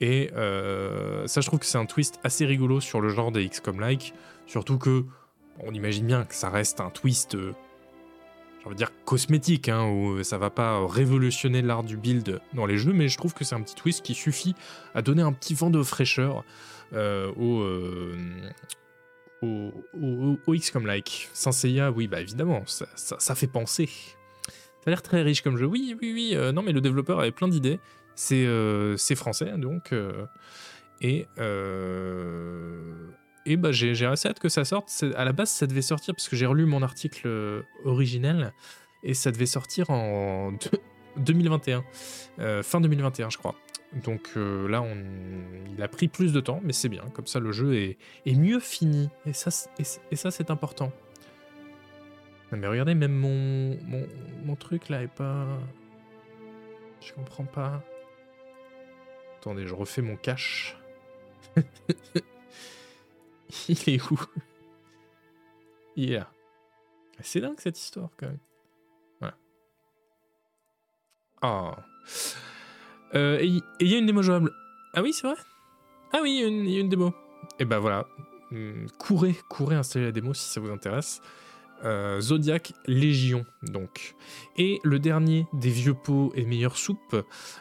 Et 0.00 0.30
euh, 0.34 1.26
ça, 1.26 1.40
je 1.40 1.46
trouve 1.46 1.58
que 1.58 1.66
c'est 1.66 1.78
un 1.78 1.86
twist 1.86 2.20
assez 2.24 2.46
rigolo 2.46 2.80
sur 2.80 3.00
le 3.00 3.08
genre 3.08 3.32
des 3.32 3.48
XCOM-like. 3.48 4.14
Surtout 4.46 4.78
que, 4.78 5.04
on 5.60 5.72
imagine 5.72 6.06
bien 6.06 6.24
que 6.24 6.34
ça 6.34 6.50
reste 6.50 6.80
un 6.80 6.90
twist 6.90 7.36
on 8.64 8.70
va 8.70 8.74
dire 8.74 8.90
cosmétique, 9.04 9.68
hein, 9.68 9.84
où 9.88 10.22
ça 10.22 10.38
va 10.38 10.50
pas 10.50 10.86
révolutionner 10.86 11.62
l'art 11.62 11.84
du 11.84 11.96
build 11.96 12.40
dans 12.54 12.66
les 12.66 12.78
jeux, 12.78 12.92
mais 12.92 13.08
je 13.08 13.18
trouve 13.18 13.34
que 13.34 13.44
c'est 13.44 13.54
un 13.54 13.60
petit 13.60 13.74
twist 13.74 14.02
qui 14.02 14.14
suffit 14.14 14.54
à 14.94 15.02
donner 15.02 15.22
un 15.22 15.32
petit 15.32 15.54
vent 15.54 15.70
de 15.70 15.82
fraîcheur 15.82 16.44
euh, 16.92 17.32
au, 17.36 17.60
euh, 17.60 18.16
au, 19.42 19.72
au, 20.00 20.38
au, 20.46 20.54
XCOM 20.54 20.86
like. 20.86 21.28
Saint 21.32 21.52
Seiya, 21.52 21.90
oui, 21.90 22.06
bah 22.06 22.20
évidemment, 22.20 22.62
ça, 22.66 23.34
fait 23.34 23.46
penser. 23.46 23.88
Ça 24.46 24.52
a 24.86 24.90
l'air 24.90 25.02
très 25.02 25.22
riche 25.22 25.42
comme 25.42 25.56
jeu. 25.56 25.66
Oui, 25.66 25.96
oui, 26.00 26.12
oui. 26.14 26.32
Euh, 26.34 26.52
non, 26.52 26.62
mais 26.62 26.72
le 26.72 26.80
développeur 26.80 27.20
avait 27.20 27.32
plein 27.32 27.48
d'idées. 27.48 27.80
C'est 28.14 29.16
français, 29.16 29.52
donc. 29.58 29.92
et 31.00 31.26
et 33.46 33.56
bah, 33.56 33.72
j'ai 33.72 34.06
assez 34.06 34.28
hâte 34.28 34.38
que 34.38 34.48
ça 34.48 34.64
sorte. 34.64 35.04
À 35.16 35.24
la 35.24 35.32
base, 35.32 35.50
ça 35.50 35.66
devait 35.66 35.82
sortir 35.82 36.14
parce 36.14 36.28
que 36.28 36.36
j'ai 36.36 36.46
relu 36.46 36.64
mon 36.64 36.82
article 36.82 37.26
euh, 37.26 37.62
originel 37.84 38.52
et 39.02 39.14
ça 39.14 39.30
devait 39.30 39.46
sortir 39.46 39.90
en 39.90 40.52
2021, 41.18 41.84
euh, 42.38 42.62
fin 42.62 42.80
2021, 42.80 43.30
je 43.30 43.38
crois. 43.38 43.54
Donc 44.02 44.30
euh, 44.36 44.66
là, 44.68 44.82
on, 44.82 44.96
il 45.76 45.82
a 45.82 45.88
pris 45.88 46.08
plus 46.08 46.32
de 46.32 46.40
temps, 46.40 46.60
mais 46.64 46.72
c'est 46.72 46.88
bien. 46.88 47.04
Comme 47.12 47.26
ça, 47.26 47.38
le 47.38 47.52
jeu 47.52 47.74
est, 47.74 47.98
mieux 48.26 48.60
fini. 48.60 49.10
Et 49.26 49.32
ça, 49.32 49.50
et, 49.78 50.16
ça 50.16 50.30
c'est 50.30 50.50
important. 50.50 50.90
mais 52.50 52.66
regardez, 52.66 52.94
même 52.94 53.12
mon, 53.12 53.78
mon, 53.84 54.06
mon 54.44 54.56
truc 54.56 54.88
là 54.88 55.02
est 55.02 55.14
pas. 55.14 55.46
Je 57.00 57.12
comprends 57.12 57.44
pas. 57.44 57.84
Attendez, 59.38 59.66
je 59.66 59.74
refais 59.74 60.00
mon 60.00 60.16
cache. 60.16 60.78
Il 63.68 63.94
est 63.94 64.10
où? 64.10 64.20
Yeah. 65.96 66.30
C'est 67.20 67.40
dingue 67.40 67.58
cette 67.58 67.78
histoire 67.78 68.10
quand 68.18 68.26
même. 68.26 68.38
Voilà. 69.20 69.36
Euh, 73.14 73.38
et 73.38 73.46
il 73.80 73.88
y 73.88 73.94
a 73.94 73.98
une 73.98 74.06
démo 74.06 74.22
jouable. 74.22 74.50
Ah 74.94 75.02
oui, 75.02 75.12
c'est 75.12 75.26
vrai? 75.26 75.36
Ah 76.12 76.18
oui, 76.22 76.40
il 76.44 76.70
y, 76.70 76.76
a 76.76 76.80
une 76.80 76.88
démo. 76.88 77.08
Et 77.08 77.12
eh 77.60 77.64
ben 77.64 77.78
voilà. 77.78 78.06
Hmm, 78.50 78.86
courez, 78.98 79.36
courez 79.48 79.76
installer 79.76 80.06
la 80.06 80.12
démo 80.12 80.34
si 80.34 80.48
ça 80.48 80.60
vous 80.60 80.70
intéresse. 80.70 81.20
Euh, 81.84 82.20
Zodiac 82.20 82.72
Légion, 82.86 83.44
donc. 83.62 84.14
Et 84.56 84.80
le 84.84 84.98
dernier 84.98 85.46
des 85.52 85.70
vieux 85.70 85.94
pots 85.94 86.32
et 86.34 86.44
meilleures 86.44 86.76
soupes, 86.76 87.16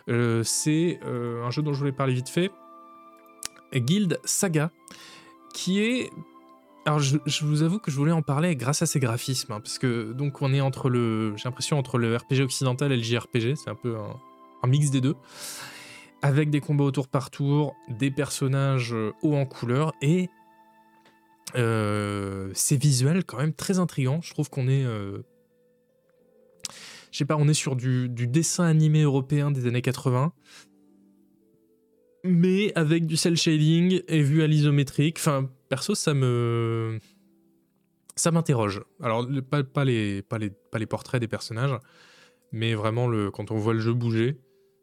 euh, 0.07 0.43
c'est 0.43 0.99
un 1.03 1.51
jeu 1.51 1.61
dont 1.61 1.73
je 1.73 1.79
voulais 1.79 1.91
parler 1.91 2.13
vite 2.13 2.29
fait. 2.29 2.51
Guild 3.73 4.19
Saga 4.23 4.71
qui 5.53 5.79
est 5.81 6.09
alors 6.85 6.99
je, 6.99 7.17
vous 7.45 7.61
avoue 7.63 7.79
que 7.79 7.91
je 7.91 7.95
voulais 7.95 8.11
en 8.11 8.21
parler 8.21 8.55
grâce 8.55 8.81
à 8.81 8.85
ses 8.85 8.99
graphismes, 8.99 9.53
hein, 9.53 9.61
parce 9.61 9.79
que 9.79 10.11
donc 10.11 10.41
on 10.41 10.53
est 10.53 10.59
entre 10.59 10.89
le, 10.89 11.33
j'ai 11.37 11.43
l'impression 11.45 11.77
entre 11.77 11.97
le 11.97 12.15
RPG 12.17 12.41
occidental 12.41 12.91
et 12.91 12.97
le 12.97 13.03
JRPG, 13.03 13.55
c'est 13.55 13.69
un 13.69 13.75
peu 13.75 13.95
un, 13.95 14.67
mix 14.67 14.89
des 14.91 14.99
deux, 14.99 15.15
avec 16.21 16.49
des 16.49 16.59
combats 16.59 16.83
au 16.83 16.91
tour 16.91 17.07
par 17.07 17.29
tour, 17.29 17.75
des 17.87 18.11
personnages 18.11 18.93
euh, 18.93 19.13
hauts 19.21 19.35
en 19.35 19.45
couleur 19.45 19.93
et 20.01 20.29
euh, 21.55 22.49
c'est 22.53 22.81
visuel 22.81 23.23
quand 23.23 23.37
même 23.37 23.53
très 23.53 23.79
intrigant. 23.79 24.19
Je 24.21 24.31
trouve 24.31 24.49
qu'on 24.49 24.67
est, 24.67 24.83
euh, 24.83 25.19
je 27.11 27.17
sais 27.17 27.25
pas, 27.25 27.37
on 27.37 27.47
est 27.47 27.53
sur 27.53 27.77
du 27.77 28.09
dessin 28.09 28.65
animé 28.65 29.03
européen 29.03 29.51
des 29.51 29.67
années 29.67 29.81
80 29.81 30.33
mais 32.23 32.71
avec 32.75 33.05
du 33.05 33.17
cel 33.17 33.35
shading 33.35 34.01
et 34.07 34.21
vu 34.21 34.41
à 34.43 34.47
l'isométrique. 34.47 35.17
Enfin, 35.19 35.49
perso, 35.69 35.95
ça 35.95 36.13
me. 36.13 36.99
Ça 38.15 38.31
m'interroge. 38.31 38.81
Alors, 39.01 39.27
pas, 39.49 39.85
les, 39.85 40.21
pas, 40.21 40.37
les, 40.37 40.49
pas 40.49 40.79
les 40.79 40.85
portraits 40.85 41.19
des 41.19 41.27
personnages, 41.27 41.75
mais 42.51 42.75
vraiment 42.75 43.07
le, 43.07 43.31
quand 43.31 43.51
on 43.51 43.57
voit 43.57 43.73
le 43.73 43.79
jeu 43.79 43.93
bouger, 43.93 44.37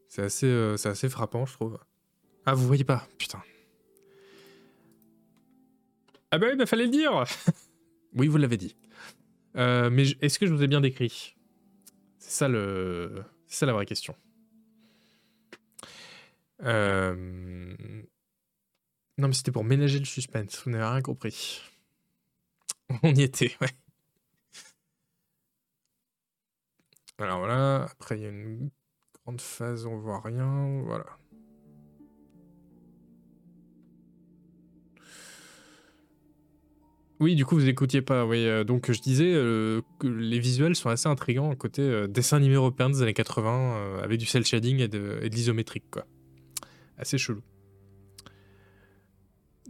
C'est 0.08 0.22
assez, 0.22 0.46
euh, 0.46 0.74
assez 0.84 1.08
frappant, 1.08 1.46
je 1.46 1.52
trouve. 1.52 1.78
Ah, 2.44 2.54
vous 2.54 2.66
voyez 2.66 2.84
pas 2.84 3.06
Putain. 3.18 3.40
Ah 6.32 6.38
bah 6.38 6.48
oui, 6.50 6.56
bah 6.56 6.66
fallait 6.66 6.84
le 6.84 6.90
dire 6.90 7.24
Oui, 8.16 8.26
vous 8.26 8.36
l'avez 8.36 8.56
dit. 8.56 8.76
Euh, 9.56 9.90
mais 9.90 10.04
est-ce 10.20 10.38
que 10.38 10.46
je 10.46 10.52
vous 10.52 10.62
ai 10.62 10.68
bien 10.68 10.80
décrit? 10.80 11.36
C'est 12.18 12.30
ça, 12.30 12.48
le... 12.48 13.22
ça 13.46 13.66
la 13.66 13.72
vraie 13.72 13.86
question. 13.86 14.14
Euh, 16.64 17.14
non, 19.18 19.28
mais 19.28 19.34
c'était 19.34 19.52
pour 19.52 19.64
ménager 19.64 19.98
le 19.98 20.04
suspense. 20.04 20.62
Vous 20.64 20.70
n'avez 20.70 20.84
rien 20.84 21.02
compris. 21.02 21.62
On 23.02 23.14
y 23.14 23.22
était, 23.22 23.54
ouais. 23.60 23.68
Alors 27.18 27.38
voilà, 27.38 27.84
après 27.84 28.16
il 28.18 28.22
y 28.22 28.26
a 28.26 28.30
une 28.30 28.70
grande 29.22 29.42
phase, 29.42 29.84
on 29.84 29.98
voit 29.98 30.20
rien, 30.20 30.80
voilà. 30.86 31.04
Oui, 37.20 37.34
du 37.34 37.44
coup, 37.44 37.56
vous 37.56 37.68
écoutiez 37.68 38.00
pas. 38.00 38.24
Oui, 38.24 38.46
euh, 38.46 38.64
donc 38.64 38.90
je 38.90 38.98
disais 39.02 39.30
euh, 39.34 39.82
que 39.98 40.06
les 40.06 40.38
visuels 40.38 40.74
sont 40.74 40.88
assez 40.88 41.06
intrigants 41.08 41.54
côté 41.54 42.08
dessin 42.08 42.38
animé 42.38 42.54
européen 42.54 42.88
des 42.88 43.02
années 43.02 43.12
80 43.12 44.00
avec 44.02 44.18
du 44.18 44.24
cel 44.24 44.46
shading 44.46 44.80
et 44.80 44.88
de, 44.88 45.20
et 45.22 45.28
de 45.28 45.34
l'isométrique, 45.34 45.90
quoi. 45.90 46.06
Assez 47.00 47.18
chelou. 47.18 47.42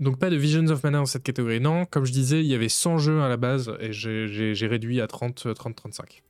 Donc 0.01 0.19
pas 0.19 0.29
de 0.29 0.37
Visions 0.37 0.67
of 0.69 0.83
Mana 0.83 0.99
dans 0.99 1.07
cette 1.07 1.23
catégorie. 1.23 1.61
Non, 1.61 1.87
comme 1.87 2.05
je 2.05 2.13
disais, 2.13 2.41
il 2.41 2.47
y 2.47 2.55
avait 2.55 2.69
100 2.69 2.99
jeux 2.99 3.23
à 3.23 3.29
la 3.29 3.37
base 3.37 3.73
et 3.81 3.93
j'ai 3.93 4.67
réduit 4.67 5.01
à 5.01 5.07
30-35. 5.07 6.23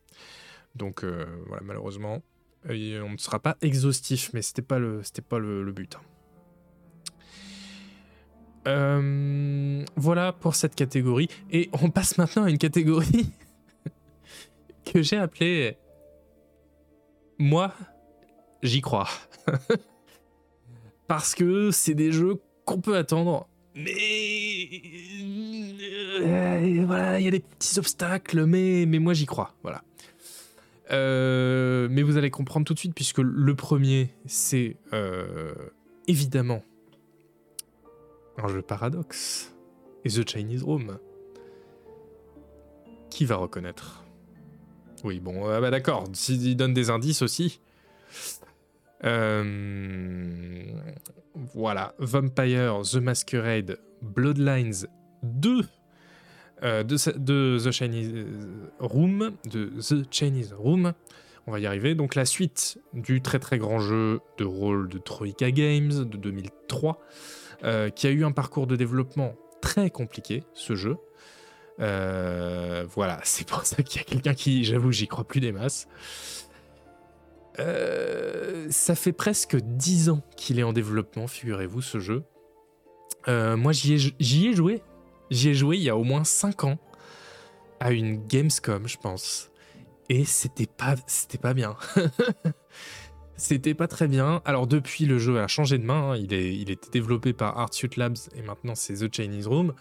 Donc 0.77 1.05
voilà, 1.47 1.63
malheureusement, 1.65 2.23
on 2.69 2.73
ne 2.73 3.17
sera 3.17 3.39
pas 3.39 3.57
exhaustif, 3.63 4.31
mais 4.35 4.43
c'était 4.43 4.63
pas 4.63 4.79
le, 4.79 5.03
pas 5.29 5.39
le, 5.39 5.73
but. 5.73 5.97
Euh, 8.69 9.85
voilà 9.97 10.33
pour 10.33 10.55
cette 10.55 10.75
catégorie. 10.75 11.29
Et 11.51 11.71
on 11.73 11.91
passe 11.91 12.19
maintenant 12.19 12.45
à 12.45 12.51
une 12.51 12.59
catégorie 12.59 13.31
que 14.85 15.03
j'ai 15.03 15.17
appelée 15.17 15.77
Moi, 17.39 17.73
j'y 18.63 18.81
crois. 18.81 19.09
Parce 21.11 21.35
que 21.35 21.73
c'est 21.73 21.95
des 21.95 22.13
jeux 22.13 22.41
qu'on 22.65 22.81
peut 22.81 22.97
attendre. 22.97 23.49
Mais 23.75 24.71
euh, 26.21 26.85
voilà, 26.87 27.19
il 27.19 27.25
y 27.25 27.27
a 27.27 27.33
des 27.33 27.41
petits 27.41 27.81
obstacles, 27.81 28.47
mais, 28.47 28.85
mais 28.87 29.01
moi 29.01 29.13
j'y 29.13 29.27
crois. 29.27 29.53
Voilà. 29.65 29.83
Euh, 30.93 31.89
mais 31.91 32.05
vous 32.05 32.17
allez 32.17 32.31
comprendre 32.31 32.65
tout 32.65 32.75
de 32.75 32.79
suite, 32.79 32.95
puisque 32.95 33.19
le 33.19 33.57
premier, 33.57 34.15
c'est 34.27 34.77
évidemment 36.07 36.63
un 38.39 38.47
jeu 38.47 38.63
paradoxe. 38.63 39.53
Et 40.05 40.11
The 40.11 40.31
Chinese 40.31 40.63
Room. 40.63 40.97
Qui 43.11 43.25
va 43.25 43.35
reconnaître 43.35 44.05
Oui, 45.03 45.19
bon, 45.19 45.49
ah 45.49 45.61
bah 45.61 45.73
d'accord, 45.73 46.05
s'il 46.13 46.57
donne 46.57 46.73
des 46.73 46.89
indices 46.89 47.23
aussi. 47.23 47.59
Euh, 49.05 50.65
voilà, 51.35 51.95
Vampire, 51.99 52.83
The 52.83 52.97
Masquerade, 52.97 53.79
Bloodlines 54.03 54.87
2 55.23 55.65
euh, 56.63 56.83
de, 56.83 57.59
The 57.59 57.71
Chinese 57.71 58.25
Room. 60.59 60.93
On 61.47 61.53
va 61.53 61.61
y 61.61 61.67
arriver. 61.67 61.95
Donc 61.95 62.15
la 62.15 62.27
suite 62.27 62.79
du 62.93 63.23
très 63.23 63.39
très 63.39 63.57
grand 63.59 63.79
jeu 63.79 64.21
de 64.39 64.45
rôle 64.45 64.89
de 64.89 64.99
Troika 64.99 65.51
Games 65.51 66.05
de 66.05 66.17
2003. 66.17 67.01
Euh, 67.63 67.91
qui 67.91 68.07
a 68.07 68.11
eu 68.11 68.25
un 68.25 68.33
parcours 68.33 68.67
de 68.67 68.75
développement 68.75 69.35
très 69.61 69.91
compliqué, 69.91 70.45
ce 70.55 70.75
jeu. 70.75 70.97
Voilà, 71.79 73.21
c'est 73.25 73.47
pour 73.47 73.67
ça 73.67 73.83
qu'il 73.83 74.01
y 74.01 74.03
a 74.03 74.05
quelqu'un 74.05 74.33
qui, 74.35 74.65
j'avoue, 74.65 74.93
j'y 74.93 75.09
crois 75.09 75.25
plus 75.25 75.41
des 75.41 75.53
masses. 75.53 75.87
Euh, 77.61 78.67
ça 78.71 78.95
fait 78.95 79.13
presque 79.13 79.57
10 79.57 80.09
ans 80.11 80.23
qu'il 80.37 80.59
est 80.59 80.63
en 80.63 80.73
développement, 80.73 81.27
figurez-vous, 81.27 81.83
ce 81.83 82.01
jeu. 82.01 82.25
moi, 83.27 83.73
j'y 83.73 83.95
ai, 83.95 84.53
joué. 84.55 84.83
J'y 85.31 85.51
ai 85.51 85.55
joué 85.55 85.77
il 85.77 85.83
y 85.83 85.91
a 85.91 85.97
au 85.97 86.05
moins 86.05 86.25
5 86.25 86.65
ans 86.65 86.79
à 87.79 87.93
une 87.93 88.27
Gamescom, 88.27 88.89
je 88.89 88.97
pense. 88.97 89.51
Et 90.09 90.25
c'était 90.25 90.67
pas, 90.67 90.97
pas 91.41 91.55
bien. 91.55 91.77
C'était 93.41 93.73
pas 93.73 93.89
très 93.89 94.07
bien. 94.07 94.43
Alors 94.45 94.67
depuis, 94.67 95.07
le 95.07 95.19
jeu 95.19 95.41
a 95.41 95.49
changé 95.49 95.79
de 95.79 95.85
main. 95.85 96.11
Hein. 96.11 96.17
Il, 96.17 96.35
est, 96.35 96.55
il 96.55 96.71
était 96.71 96.91
développé 96.91 97.33
par 97.33 97.59
Artsuit 97.59 97.89
Labs 97.97 98.19
et 98.35 98.43
maintenant 98.43 98.75
c'est 98.75 98.95
The 98.97 99.15
Chinese 99.15 99.47
Room. 99.47 99.73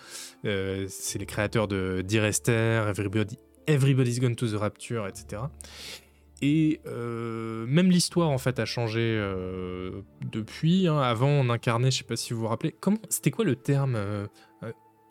Euh, 0.46 0.86
c'est 0.88 1.20
les 1.20 1.26
créateurs 1.26 1.68
de 1.68 2.02
Dear 2.08 2.24
Esther, 2.24 2.88
Everybody, 2.88 3.38
Everybody's 3.68 4.22
Gone 4.22 4.38
to 4.38 4.48
the 4.48 4.56
Rapture, 4.56 5.08
etc. 5.08 5.42
Et 6.42 6.80
euh, 6.86 7.66
même 7.68 7.92
l'histoire 7.92 8.30
en 8.30 8.38
fait 8.38 8.60
a 8.60 8.66
changé 8.66 9.02
euh, 9.02 10.02
depuis. 10.32 10.88
Hein. 10.88 11.00
Avant, 11.00 11.28
on 11.28 11.50
incarnait, 11.50 11.92
je 11.92 12.00
sais 12.00 12.04
pas 12.04 12.16
si 12.16 12.34
vous 12.34 12.42
vous 12.42 12.48
rappelez, 12.48 12.74
comment 12.80 13.00
c'était 13.10 13.32
quoi 13.32 13.46
le 13.46 13.56
terme 13.56 13.98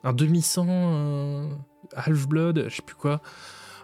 Un 0.04 0.12
demi-sang, 0.12 1.50
half-blood, 1.94 2.66
je 2.68 2.76
sais 2.76 2.82
plus 2.82 2.96
quoi. 2.96 3.20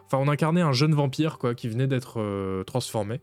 Enfin, 0.06 0.18
on 0.18 0.28
incarnait 0.28 0.62
un 0.62 0.72
jeune 0.72 0.94
vampire 0.94 1.38
quoi 1.38 1.54
qui 1.54 1.68
venait 1.68 1.86
d'être 1.86 2.62
transformé. 2.64 3.20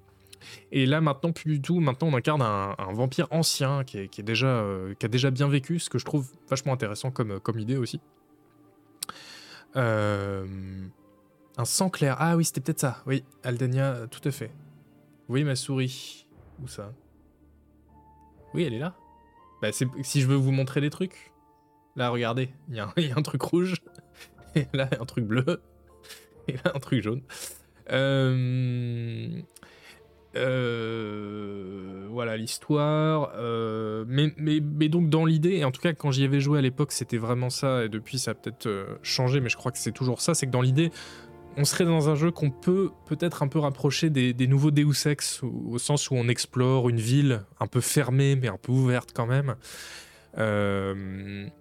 Et 0.71 0.85
là, 0.85 1.01
maintenant, 1.01 1.31
plus 1.31 1.55
du 1.55 1.61
tout. 1.61 1.79
Maintenant, 1.79 2.09
on 2.09 2.15
incarne 2.15 2.41
un, 2.41 2.93
vampire 2.93 3.27
ancien 3.31 3.83
qui, 3.83 3.97
est, 3.97 4.21
déjà, 4.21 4.47
euh, 4.47 4.93
qui 4.95 5.05
a 5.05 5.09
déjà 5.09 5.31
bien 5.31 5.47
vécu, 5.47 5.79
ce 5.79 5.89
que 5.89 5.99
je 5.99 6.05
trouve 6.05 6.27
vachement 6.49 6.73
intéressant 6.73 7.11
comme, 7.11 7.39
comme 7.39 7.59
idée 7.59 7.77
aussi. 7.77 7.99
Euh, 9.75 10.45
un 11.61 11.65
sang 11.65 11.89
clair. 11.89 12.15
Ah 12.19 12.35
oui, 12.35 12.43
c'était 12.43 12.61
peut-être 12.61 12.79
ça. 12.79 13.03
Oui, 13.05 13.23
Aldania, 13.43 14.07
tout 14.09 14.27
à 14.27 14.31
fait. 14.31 14.51
Voyez 15.27 15.45
ma 15.45 15.55
souris 15.55 16.25
Où 16.61 16.67
ça? 16.67 16.91
Oui, 18.53 18.63
elle 18.63 18.73
est 18.73 18.79
là. 18.79 18.95
Bah, 19.61 19.69
si 19.71 20.21
je 20.21 20.27
veux 20.27 20.35
vous 20.35 20.51
montrer 20.51 20.81
des 20.81 20.89
trucs. 20.89 21.31
Là, 21.95 22.09
regardez, 22.09 22.49
il 22.69 22.75
y, 22.75 22.79
a 22.79 22.91
un 23.15 23.21
truc 23.21 23.41
rouge. 23.41 23.75
Et 24.55 24.67
là, 24.73 24.89
un 24.99 25.05
truc 25.05 25.25
bleu. 25.25 25.61
Et 26.47 26.53
là, 26.53 26.71
un 26.73 26.79
truc 26.79 27.03
jaune. 27.03 27.21
Euh, 27.91 29.41
euh, 30.35 32.07
voilà 32.09 32.37
l'histoire. 32.37 33.31
Euh, 33.35 34.03
mais, 34.07 34.89
donc 34.89 35.09
dans 35.09 35.25
l'idée, 35.25 35.57
et 35.57 35.65
en 35.65 35.71
tout 35.71 35.81
cas 35.81 35.93
quand 35.93 36.11
j'y 36.11 36.23
avais 36.23 36.39
joué 36.39 36.59
à 36.59 36.61
l'époque, 36.61 36.91
c'était 36.91 37.17
vraiment 37.17 37.49
ça, 37.49 37.85
et 37.85 37.89
depuis 37.89 38.17
ça 38.17 38.31
a 38.31 38.33
peut-être 38.33 38.99
changé, 39.03 39.41
mais 39.41 39.49
je 39.49 39.57
crois 39.57 39.71
que 39.71 39.77
c'est 39.77 39.91
toujours 39.91 40.21
ça, 40.21 40.33
c'est 40.33 40.45
que 40.45 40.51
dans 40.51 40.61
l'idée, 40.61 40.91
on 41.57 41.65
serait 41.65 41.85
dans 41.85 42.09
un 42.09 42.15
jeu 42.15 42.31
qu'on 42.31 42.49
peut 42.49 42.91
peut-être 43.05 43.43
un 43.43 43.47
peu 43.47 43.59
rapprocher 43.59 44.09
des, 44.09 44.47
nouveaux 44.47 44.71
Deus 44.71 45.07
Ex, 45.07 45.41
au, 45.43 45.77
sens 45.77 46.09
où 46.09 46.15
on 46.15 46.27
explore 46.27 46.89
une 46.89 46.99
ville 46.99 47.43
un 47.59 47.67
peu 47.67 47.81
fermée, 47.81 48.35
mais 48.35 48.47
un 48.47 48.57
peu 48.57 48.71
ouverte 48.71 49.11
quand 49.13 49.25
même. 49.27 49.55
une 50.37 51.51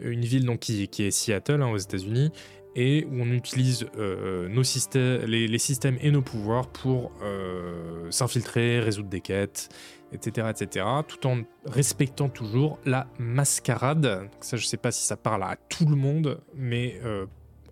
ville 0.00 0.44
donc, 0.44 0.60
qui, 0.60 0.82
est 0.82 1.10
Seattle, 1.10 1.62
hein, 1.62 1.70
aux 1.70 1.78
États-Unis, 1.78 2.32
et 2.76 3.04
où 3.10 3.20
on 3.20 3.30
utilise 3.32 3.86
euh, 3.98 4.48
nos 4.48 4.62
systèmes, 4.62 5.22
les, 5.26 5.58
systèmes 5.58 5.98
et 6.00 6.10
nos 6.10 6.22
pouvoirs 6.22 6.68
pour 6.68 7.12
euh, 7.22 8.10
s'infiltrer, 8.10 8.80
résoudre 8.80 9.08
des 9.08 9.20
quêtes, 9.20 9.68
etc., 10.12 10.48
etc., 10.50 10.86
tout 11.06 11.26
en 11.26 11.42
respectant 11.66 12.28
toujours 12.28 12.78
la 12.84 13.06
mascarade. 13.18 14.28
Ça, 14.40 14.56
je 14.56 14.66
sais 14.66 14.76
pas 14.76 14.92
si 14.92 15.04
ça 15.04 15.16
parle 15.16 15.42
à 15.42 15.56
tout 15.68 15.86
le 15.86 15.96
monde, 15.96 16.40
mais 16.54 17.00
euh, 17.04 17.26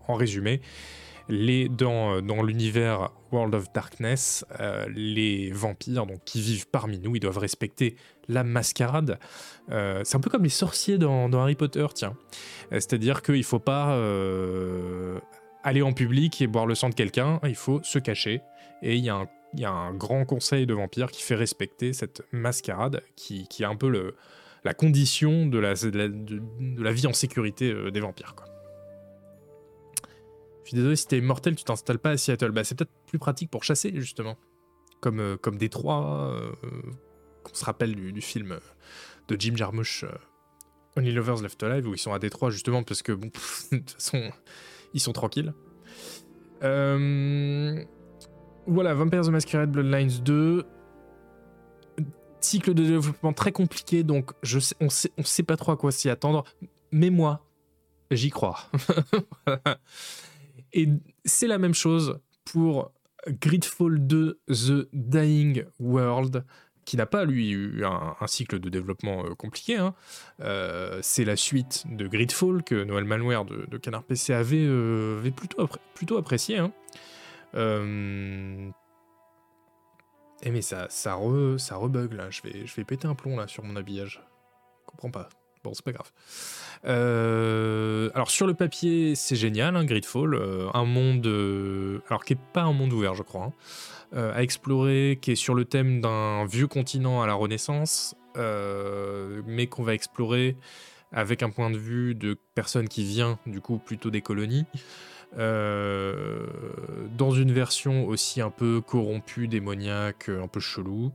en 0.08 0.14
résumé, 0.14 0.60
les, 1.28 1.68
dans, 1.68 2.22
dans 2.22 2.42
l'univers 2.42 3.10
World 3.32 3.54
of 3.54 3.72
Darkness, 3.72 4.44
les 4.94 5.50
vampires 5.52 6.06
donc, 6.06 6.24
qui 6.24 6.40
vivent 6.40 6.68
parmi 6.68 6.98
nous, 6.98 7.16
ils 7.16 7.20
doivent 7.20 7.38
respecter 7.38 7.96
la 8.28 8.44
mascarade. 8.44 9.18
c'est 9.68 10.16
un 10.16 10.20
peu 10.20 10.30
comme 10.30 10.44
les 10.44 10.48
sorciers 10.48 10.98
dans, 10.98 11.32
Harry 11.34 11.54
Potter, 11.54 11.86
tiens. 11.94 12.16
Euh, 12.72 12.76
c'est-à-dire 12.76 13.22
qu'il 13.22 13.38
ne 13.38 13.42
faut 13.42 13.58
pas 13.58 13.94
euh, 13.94 15.18
aller 15.62 15.82
en 15.82 15.92
public 15.92 16.40
et 16.40 16.46
boire 16.46 16.66
le 16.66 16.74
sang 16.74 16.88
de 16.88 16.94
quelqu'un, 16.94 17.40
il 17.44 17.56
faut 17.56 17.80
se 17.82 17.98
cacher. 17.98 18.40
Et 18.82 18.96
il 18.96 19.04
y, 19.04 19.10
a 19.10 19.70
un 19.70 19.94
grand 19.94 20.24
conseil 20.24 20.66
de 20.66 20.74
vampires 20.74 21.10
qui 21.10 21.22
fait 21.22 21.34
respecter 21.34 21.92
cette 21.92 22.22
mascarade, 22.32 23.02
qui, 23.16 23.46
est 23.58 23.64
un 23.64 23.76
peu 23.76 23.88
le, 23.88 24.14
la 24.64 24.74
condition 24.74 25.46
de 25.46 25.58
la, 25.58 25.74
de, 25.74 26.42
la, 26.78 26.92
vie 26.92 27.06
en 27.06 27.12
sécurité 27.12 27.72
euh, 27.72 27.90
des 27.90 28.00
vampires. 28.00 28.34
Quoi. 28.36 28.46
Suis 30.68 30.76
désolé, 30.76 30.96
si 30.96 31.06
t'es 31.06 31.22
mortel, 31.22 31.56
tu 31.56 31.64
t'installes 31.64 31.98
pas 31.98 32.10
à 32.10 32.16
Seattle. 32.18 32.50
Bah, 32.50 32.62
c'est 32.62 32.74
peut-être 32.74 32.92
plus 33.06 33.18
pratique 33.18 33.50
pour 33.50 33.64
chasser, 33.64 33.90
justement. 33.94 34.36
Comme, 35.00 35.38
comme 35.40 35.56
Détroit, 35.56 36.38
qu'on 37.42 37.54
se 37.54 37.64
rappelle 37.64 37.94
du, 37.94 38.20
film 38.20 38.58
de 39.28 39.36
Jim 39.40 39.56
Jarmusch, 39.56 40.04
Only 40.94 41.10
Lovers 41.12 41.40
Left 41.40 41.62
Alive, 41.62 41.88
où 41.88 41.94
ils 41.94 41.98
sont 41.98 42.12
à 42.12 42.18
Détroit 42.18 42.50
justement 42.50 42.82
parce 42.82 43.00
que, 43.00 43.12
bon, 43.12 43.30
de 43.72 43.78
toute 43.78 43.92
façon, 43.92 44.30
ils 44.92 45.00
sont 45.00 45.14
tranquilles. 45.14 45.54
Euh, 46.62 47.82
voilà, 48.66 48.92
Vampires 48.92 49.22
the 49.22 49.30
Masquerade 49.30 49.72
Bloodlines 49.72 50.20
2. 50.22 50.66
cycle 52.40 52.74
de 52.74 52.84
développement 52.84 53.32
très 53.32 53.52
compliqué, 53.52 54.02
donc 54.02 54.32
je 54.42 54.58
on 54.80 54.90
sait, 54.90 55.12
on 55.16 55.22
sait 55.22 55.44
pas 55.44 55.56
trop 55.56 55.72
à 55.72 55.78
quoi 55.78 55.92
s'y 55.92 56.10
attendre. 56.10 56.44
Mais 56.92 57.08
moi, 57.08 57.46
j'y 58.10 58.28
crois. 58.28 58.58
Et 60.72 60.88
c'est 61.24 61.46
la 61.46 61.58
même 61.58 61.74
chose 61.74 62.20
pour 62.44 62.92
Gridfall 63.26 64.06
2 64.06 64.40
The 64.48 64.88
Dying 64.92 65.64
World, 65.80 66.44
qui 66.84 66.96
n'a 66.96 67.06
pas, 67.06 67.24
lui, 67.24 67.50
eu 67.50 67.84
un, 67.84 68.14
cycle 68.26 68.58
de 68.60 68.70
développement 68.70 69.24
euh, 69.24 69.34
compliqué. 69.34 69.76
Hein. 69.76 69.94
Euh, 70.40 71.00
c'est 71.02 71.24
la 71.24 71.36
suite 71.36 71.84
de 71.90 72.06
Gridfall 72.06 72.62
que 72.62 72.82
Noël 72.82 73.04
Malware 73.04 73.44
de, 73.44 73.76
Canard 73.76 74.04
PC 74.04 74.32
avait, 74.32 74.64
euh, 74.66 75.30
plutôt, 75.94 76.16
apprécié. 76.16 76.58
Hein. 76.58 76.72
Mais 80.44 80.62
ça, 80.62 80.86
ça 80.88 81.14
rebug 81.14 82.12
là, 82.14 82.30
je 82.30 82.42
vais, 82.42 82.64
je 82.64 82.74
vais 82.74 82.84
péter 82.84 83.06
un 83.06 83.14
plomb 83.14 83.36
là 83.36 83.48
sur 83.48 83.64
mon 83.64 83.76
habillage. 83.76 84.22
Je 84.80 84.86
comprends 84.86 85.10
pas. 85.10 85.28
C'est 85.74 85.84
pas 85.84 85.92
grave. 85.92 86.10
alors 88.14 88.30
sur 88.30 88.46
le 88.46 88.54
papier, 88.54 89.14
c'est 89.14 89.36
génial, 89.36 89.76
hein, 89.76 89.84
Gridfall, 89.84 90.38
un 90.74 90.84
monde, 90.84 91.26
alors 92.08 92.24
qui 92.24 92.34
est 92.34 92.40
pas 92.52 92.62
un 92.62 92.72
monde 92.72 92.92
ouvert, 92.92 93.14
je 93.14 93.22
crois. 93.22 93.44
Hein. 93.44 93.52
Euh, 94.14 94.32
à 94.34 94.42
explorer, 94.42 95.18
qui 95.20 95.32
est 95.32 95.36
sur 95.36 95.54
le 95.54 95.66
thème 95.66 96.00
d'un 96.00 96.46
vieux 96.46 96.66
continent 96.66 97.20
à 97.20 97.26
la 97.26 97.34
Renaissance, 97.34 98.14
euh, 98.38 99.42
mais 99.46 99.66
qu'on 99.66 99.82
va 99.82 99.92
explorer 99.92 100.56
avec 101.12 101.42
un 101.42 101.50
point 101.50 101.70
de 101.70 101.76
vue 101.76 102.14
de 102.14 102.38
personne 102.54 102.88
qui 102.88 103.04
vient 103.04 103.38
du 103.44 103.60
coup 103.60 103.76
plutôt 103.76 104.10
des 104.10 104.22
colonies. 104.22 104.64
Euh, 105.38 106.46
dans 107.18 107.32
une 107.32 107.52
version 107.52 108.06
aussi 108.06 108.40
un 108.40 108.48
peu 108.48 108.80
corrompue, 108.80 109.46
démoniaque, 109.46 110.30
un 110.30 110.48
peu 110.48 110.60
chelou. 110.60 111.12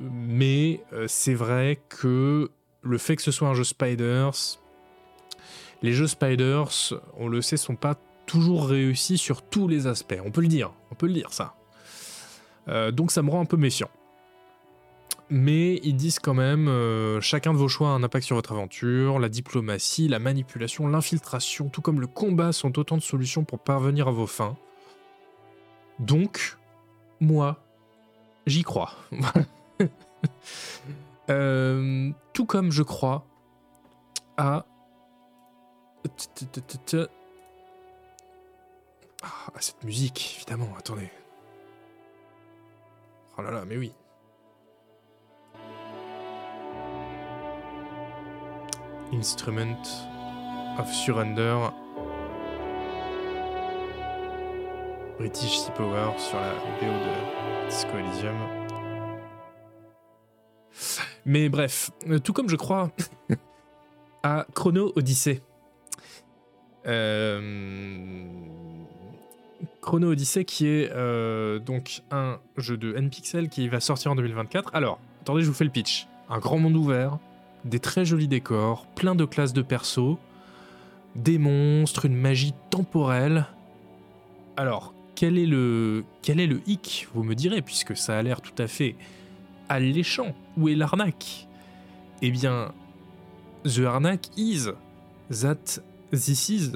Mais 0.00 0.80
c'est 1.06 1.34
vrai 1.34 1.80
que 1.88 2.50
le 2.82 2.98
fait 2.98 3.16
que 3.16 3.22
ce 3.22 3.30
soit 3.30 3.48
un 3.48 3.54
jeu 3.54 3.64
Spiders, 3.64 4.58
les 5.82 5.92
jeux 5.92 6.06
Spiders, 6.06 6.92
on 7.16 7.28
le 7.28 7.42
sait, 7.42 7.56
sont 7.56 7.76
pas 7.76 7.96
toujours 8.26 8.66
réussi 8.66 9.18
sur 9.18 9.42
tous 9.42 9.68
les 9.68 9.86
aspects. 9.86 10.18
On 10.24 10.30
peut 10.30 10.40
le 10.40 10.48
dire, 10.48 10.72
on 10.90 10.94
peut 10.94 11.06
le 11.06 11.12
dire 11.12 11.32
ça. 11.32 11.54
Euh, 12.68 12.90
donc 12.90 13.12
ça 13.12 13.22
me 13.22 13.30
rend 13.30 13.40
un 13.40 13.46
peu 13.46 13.56
méfiant. 13.56 13.90
Mais 15.28 15.80
ils 15.82 15.96
disent 15.96 16.20
quand 16.20 16.34
même, 16.34 16.68
euh, 16.68 17.20
chacun 17.20 17.52
de 17.52 17.58
vos 17.58 17.68
choix 17.68 17.88
a 17.88 17.92
un 17.92 18.02
impact 18.04 18.26
sur 18.26 18.36
votre 18.36 18.52
aventure, 18.52 19.18
la 19.18 19.28
diplomatie, 19.28 20.06
la 20.06 20.20
manipulation, 20.20 20.86
l'infiltration, 20.86 21.68
tout 21.68 21.80
comme 21.80 22.00
le 22.00 22.06
combat 22.06 22.52
sont 22.52 22.78
autant 22.78 22.96
de 22.96 23.02
solutions 23.02 23.44
pour 23.44 23.58
parvenir 23.58 24.06
à 24.06 24.12
vos 24.12 24.28
fins. 24.28 24.56
Donc, 25.98 26.56
moi, 27.20 27.64
j'y 28.46 28.62
crois. 28.62 28.92
Euh, 31.28 32.12
tout 32.32 32.46
comme 32.46 32.70
je 32.70 32.84
crois 32.84 33.26
à 34.36 34.64
ah, 39.22 39.50
cette 39.58 39.82
musique, 39.82 40.36
évidemment, 40.36 40.68
attendez. 40.78 41.10
Oh 43.36 43.42
là 43.42 43.50
là, 43.50 43.64
mais 43.64 43.76
oui. 43.76 43.92
Instrument 49.12 49.82
of 50.78 50.92
Surrender. 50.92 51.70
British 55.18 55.58
Sea 55.58 55.72
Power 55.72 56.18
sur 56.18 56.38
la 56.38 56.52
BO 56.80 56.86
de 56.86 57.68
Disco 57.68 57.96
Elysium. 57.96 58.65
Mais 61.26 61.48
bref, 61.48 61.90
euh, 62.08 62.20
tout 62.20 62.32
comme 62.32 62.48
je 62.48 62.54
crois 62.54 62.92
à 64.22 64.46
Chrono 64.54 64.92
Odyssey. 64.94 65.42
Euh, 66.86 68.24
Chrono 69.82 70.12
Odyssey 70.12 70.44
qui 70.44 70.68
est 70.68 70.88
euh, 70.92 71.58
donc 71.58 72.02
un 72.12 72.38
jeu 72.56 72.76
de 72.76 72.94
N-Pixel 72.94 73.48
qui 73.48 73.68
va 73.68 73.80
sortir 73.80 74.12
en 74.12 74.14
2024. 74.14 74.70
Alors, 74.72 75.00
attendez, 75.20 75.42
je 75.42 75.48
vous 75.48 75.52
fais 75.52 75.64
le 75.64 75.70
pitch. 75.70 76.06
Un 76.30 76.38
grand 76.38 76.58
monde 76.58 76.76
ouvert, 76.76 77.18
des 77.64 77.80
très 77.80 78.04
jolis 78.04 78.28
décors, 78.28 78.86
plein 78.94 79.16
de 79.16 79.24
classes 79.24 79.52
de 79.52 79.62
persos, 79.62 80.18
des 81.16 81.38
monstres, 81.38 82.04
une 82.04 82.16
magie 82.16 82.54
temporelle. 82.70 83.46
Alors, 84.56 84.94
quel 85.16 85.38
est 85.38 85.46
le 85.46 86.04
quel 86.22 86.38
est 86.38 86.46
le 86.46 86.60
hic, 86.68 87.08
vous 87.14 87.24
me 87.24 87.34
direz, 87.34 87.62
puisque 87.62 87.96
ça 87.96 88.16
a 88.16 88.22
l'air 88.22 88.40
tout 88.40 88.62
à 88.62 88.68
fait 88.68 88.94
alléchant. 89.68 90.34
Où 90.56 90.68
est 90.68 90.74
l'arnaque? 90.74 91.48
Eh 92.22 92.30
bien, 92.30 92.72
the 93.64 93.80
arnaque 93.80 94.28
is 94.36 94.68
that 95.30 95.80
this 96.10 96.48
is 96.48 96.72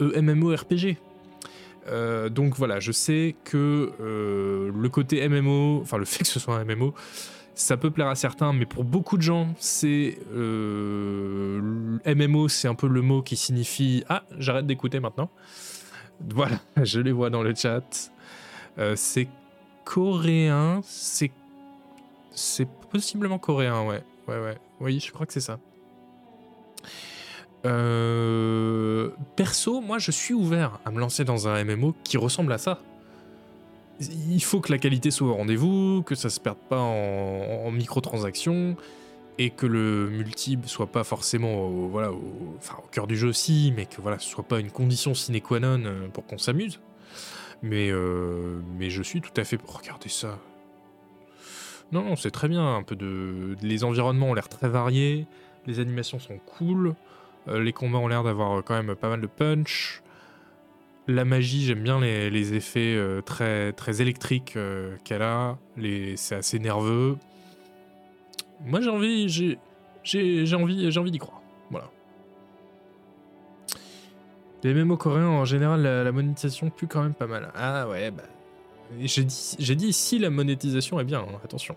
a 0.00 0.20
MMORPG. 0.20 0.98
Euh, 1.88 2.28
donc 2.28 2.56
voilà, 2.56 2.80
je 2.80 2.92
sais 2.92 3.36
que 3.44 3.92
euh, 4.00 4.70
le 4.74 4.88
côté 4.88 5.26
MMO, 5.28 5.80
enfin 5.82 5.98
le 5.98 6.04
fait 6.04 6.24
que 6.24 6.28
ce 6.28 6.40
soit 6.40 6.56
un 6.56 6.64
MMO, 6.64 6.94
ça 7.54 7.76
peut 7.76 7.90
plaire 7.90 8.08
à 8.08 8.14
certains, 8.14 8.52
mais 8.52 8.66
pour 8.66 8.84
beaucoup 8.84 9.16
de 9.16 9.22
gens, 9.22 9.54
c'est 9.58 10.18
euh, 10.34 11.98
MMO, 12.04 12.48
c'est 12.48 12.68
un 12.68 12.74
peu 12.74 12.88
le 12.88 13.02
mot 13.02 13.22
qui 13.22 13.36
signifie 13.36 14.04
ah 14.08 14.24
j'arrête 14.38 14.66
d'écouter 14.66 15.00
maintenant. 15.00 15.30
Voilà, 16.28 16.60
je 16.82 17.00
les 17.00 17.12
vois 17.12 17.30
dans 17.30 17.42
le 17.42 17.54
chat. 17.54 18.10
c'est 18.96 19.28
coréen, 19.84 20.80
c'est 20.84 21.30
c'est 22.36 22.68
possiblement 22.90 23.38
coréen, 23.38 23.84
ouais, 23.86 24.02
ouais, 24.28 24.38
ouais, 24.38 24.58
oui, 24.80 25.00
je 25.00 25.10
crois 25.10 25.26
que 25.26 25.32
c'est 25.32 25.40
ça. 25.40 25.58
Euh, 27.64 29.10
perso, 29.34 29.80
moi 29.80 29.98
je 29.98 30.10
suis 30.12 30.34
ouvert 30.34 30.78
à 30.84 30.90
me 30.92 31.00
lancer 31.00 31.24
dans 31.24 31.48
un 31.48 31.64
MMO 31.64 31.94
qui 32.04 32.16
ressemble 32.16 32.52
à 32.52 32.58
ça. 32.58 32.80
Il 34.00 34.42
faut 34.42 34.60
que 34.60 34.70
la 34.70 34.78
qualité 34.78 35.10
soit 35.10 35.28
au 35.28 35.34
rendez-vous, 35.34 36.02
que 36.02 36.14
ça 36.14 36.28
se 36.28 36.38
perde 36.38 36.58
pas 36.68 36.78
en, 36.78 37.70
microtransactions 37.70 38.76
et 39.38 39.50
que 39.50 39.66
le 39.66 40.10
multi 40.10 40.58
soit 40.66 40.86
pas 40.86 41.02
forcément 41.02 41.66
au, 41.66 41.88
voilà, 41.88 42.12
au, 42.12 42.58
cœur 42.92 43.06
du 43.06 43.16
jeu 43.16 43.28
aussi, 43.28 43.72
mais 43.74 43.86
que 43.86 44.00
voilà, 44.00 44.18
ce 44.18 44.28
soit 44.28 44.44
pas 44.44 44.60
une 44.60 44.70
condition 44.70 45.14
sine 45.14 45.40
qua 45.40 45.60
non 45.60 45.82
euh, 45.84 46.08
pour 46.08 46.26
qu'on 46.26 46.38
s'amuse. 46.38 46.80
Mais, 47.62 47.90
euh, 47.90 48.60
mais 48.78 48.90
je 48.90 49.02
suis 49.02 49.22
tout 49.22 49.32
à 49.38 49.44
fait 49.44 49.56
pour 49.56 49.78
regarder 49.78 50.10
ça. 50.10 50.38
Non, 51.92 52.02
non, 52.02 52.16
c'est 52.16 52.30
très 52.30 52.48
bien. 52.48 52.76
Un 52.76 52.82
peu 52.82 52.96
de, 52.96 53.56
les 53.62 53.84
environnements 53.84 54.30
ont 54.30 54.34
l'air 54.34 54.48
très 54.48 54.68
variés, 54.68 55.26
les 55.66 55.80
animations 55.80 56.18
sont 56.18 56.38
cool. 56.38 56.94
Euh, 57.48 57.62
les 57.62 57.72
combats 57.72 57.98
ont 57.98 58.08
l'air 58.08 58.24
d'avoir 58.24 58.58
euh, 58.58 58.62
quand 58.62 58.74
même 58.74 58.94
pas 58.96 59.08
mal 59.08 59.20
de 59.20 59.26
punch. 59.26 60.02
La 61.08 61.24
magie, 61.24 61.64
j'aime 61.64 61.82
bien 61.82 62.00
les, 62.00 62.54
effets 62.54 62.96
euh, 62.96 63.20
très, 63.20 63.72
très 63.72 64.02
électriques 64.02 64.58
qu'elle 65.04 65.22
a. 65.22 65.56
C'est 66.16 66.34
assez 66.34 66.58
nerveux. 66.58 67.16
Moi, 68.64 68.80
j'ai 68.80 68.90
envie, 68.90 69.28
j'ai, 69.28 69.58
j'ai, 70.02 70.54
envie, 70.56 70.90
j'ai 70.90 70.98
envie 70.98 71.12
d'y 71.12 71.18
croire. 71.18 71.40
Voilà. 71.70 71.90
Les 74.64 74.74
MMO 74.74 74.96
coréens, 74.96 75.28
en 75.28 75.44
général, 75.44 75.82
la, 75.82 76.10
monétisation 76.10 76.70
pue 76.70 76.88
quand 76.88 77.02
même 77.02 77.14
pas 77.14 77.28
mal. 77.28 77.52
Ah 77.54 77.88
ouais, 77.88 78.10
bah. 78.10 78.24
J'ai 79.00 79.24
dit, 79.24 79.56
j'ai 79.58 79.74
dit 79.74 79.92
si 79.92 80.18
la 80.18 80.30
monétisation 80.30 80.98
est 81.00 81.04
bien, 81.04 81.20
hein, 81.20 81.40
attention. 81.44 81.76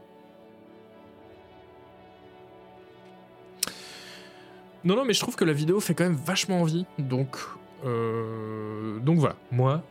Non, 4.83 4.95
non, 4.95 5.03
mais 5.05 5.13
je 5.13 5.19
trouve 5.19 5.35
que 5.35 5.43
la 5.43 5.53
vidéo 5.53 5.79
fait 5.79 5.93
quand 5.93 6.05
même 6.05 6.15
vachement 6.15 6.61
envie. 6.61 6.85
Donc, 6.97 7.37
euh, 7.85 8.99
donc 8.99 9.19
voilà, 9.19 9.35
moi, 9.51 9.83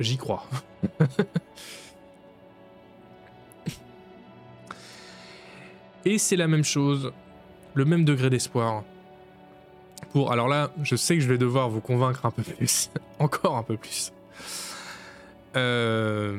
j'y 0.00 0.16
crois. 0.16 0.46
Et 6.06 6.18
c'est 6.18 6.36
la 6.36 6.48
même 6.48 6.64
chose, 6.64 7.12
le 7.74 7.84
même 7.84 8.04
degré 8.04 8.28
d'espoir. 8.30 8.84
Pour, 10.12 10.32
alors 10.32 10.48
là, 10.48 10.70
je 10.82 10.96
sais 10.96 11.14
que 11.14 11.20
je 11.22 11.28
vais 11.28 11.38
devoir 11.38 11.70
vous 11.70 11.80
convaincre 11.80 12.26
un 12.26 12.30
peu 12.30 12.42
plus, 12.42 12.90
encore 13.18 13.56
un 13.56 13.62
peu 13.62 13.76
plus. 13.76 14.12
Euh, 15.56 16.36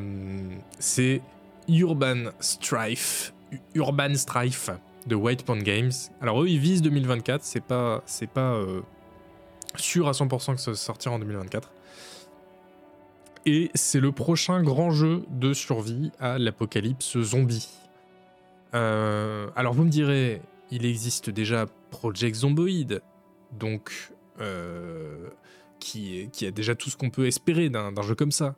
c'est 0.79 1.21
Urban 1.67 2.25
Strife, 2.39 3.33
Urban 3.73 4.15
Strife 4.15 4.69
de 5.07 5.15
White 5.15 5.45
Point 5.45 5.61
Games. 5.61 5.91
Alors 6.21 6.43
eux, 6.43 6.49
ils 6.49 6.59
visent 6.59 6.81
2024, 6.81 7.43
c'est 7.43 7.61
pas, 7.61 8.03
c'est 8.05 8.29
pas 8.29 8.53
euh, 8.53 8.81
sûr 9.75 10.07
à 10.07 10.11
100% 10.11 10.55
que 10.55 10.61
ça 10.61 10.75
sortira 10.75 11.15
en 11.15 11.19
2024. 11.19 11.71
Et 13.47 13.69
c'est 13.75 13.99
le 13.99 14.11
prochain 14.11 14.63
grand 14.63 14.89
jeu 14.89 15.23
de 15.29 15.53
survie 15.53 16.11
à 16.19 16.39
l'apocalypse 16.39 17.19
zombie. 17.19 17.69
Euh, 18.73 19.47
alors 19.55 19.73
vous 19.73 19.83
me 19.83 19.89
direz, 19.89 20.41
il 20.71 20.85
existe 20.85 21.29
déjà 21.29 21.67
Project 21.91 22.35
Zomboid, 22.37 23.01
donc 23.53 24.11
qui 25.79 26.27
a 26.41 26.51
déjà 26.51 26.75
tout 26.75 26.89
ce 26.89 26.97
qu'on 26.97 27.11
peut 27.11 27.27
espérer 27.27 27.69
d'un 27.69 28.01
jeu 28.01 28.15
comme 28.15 28.31
ça. 28.31 28.55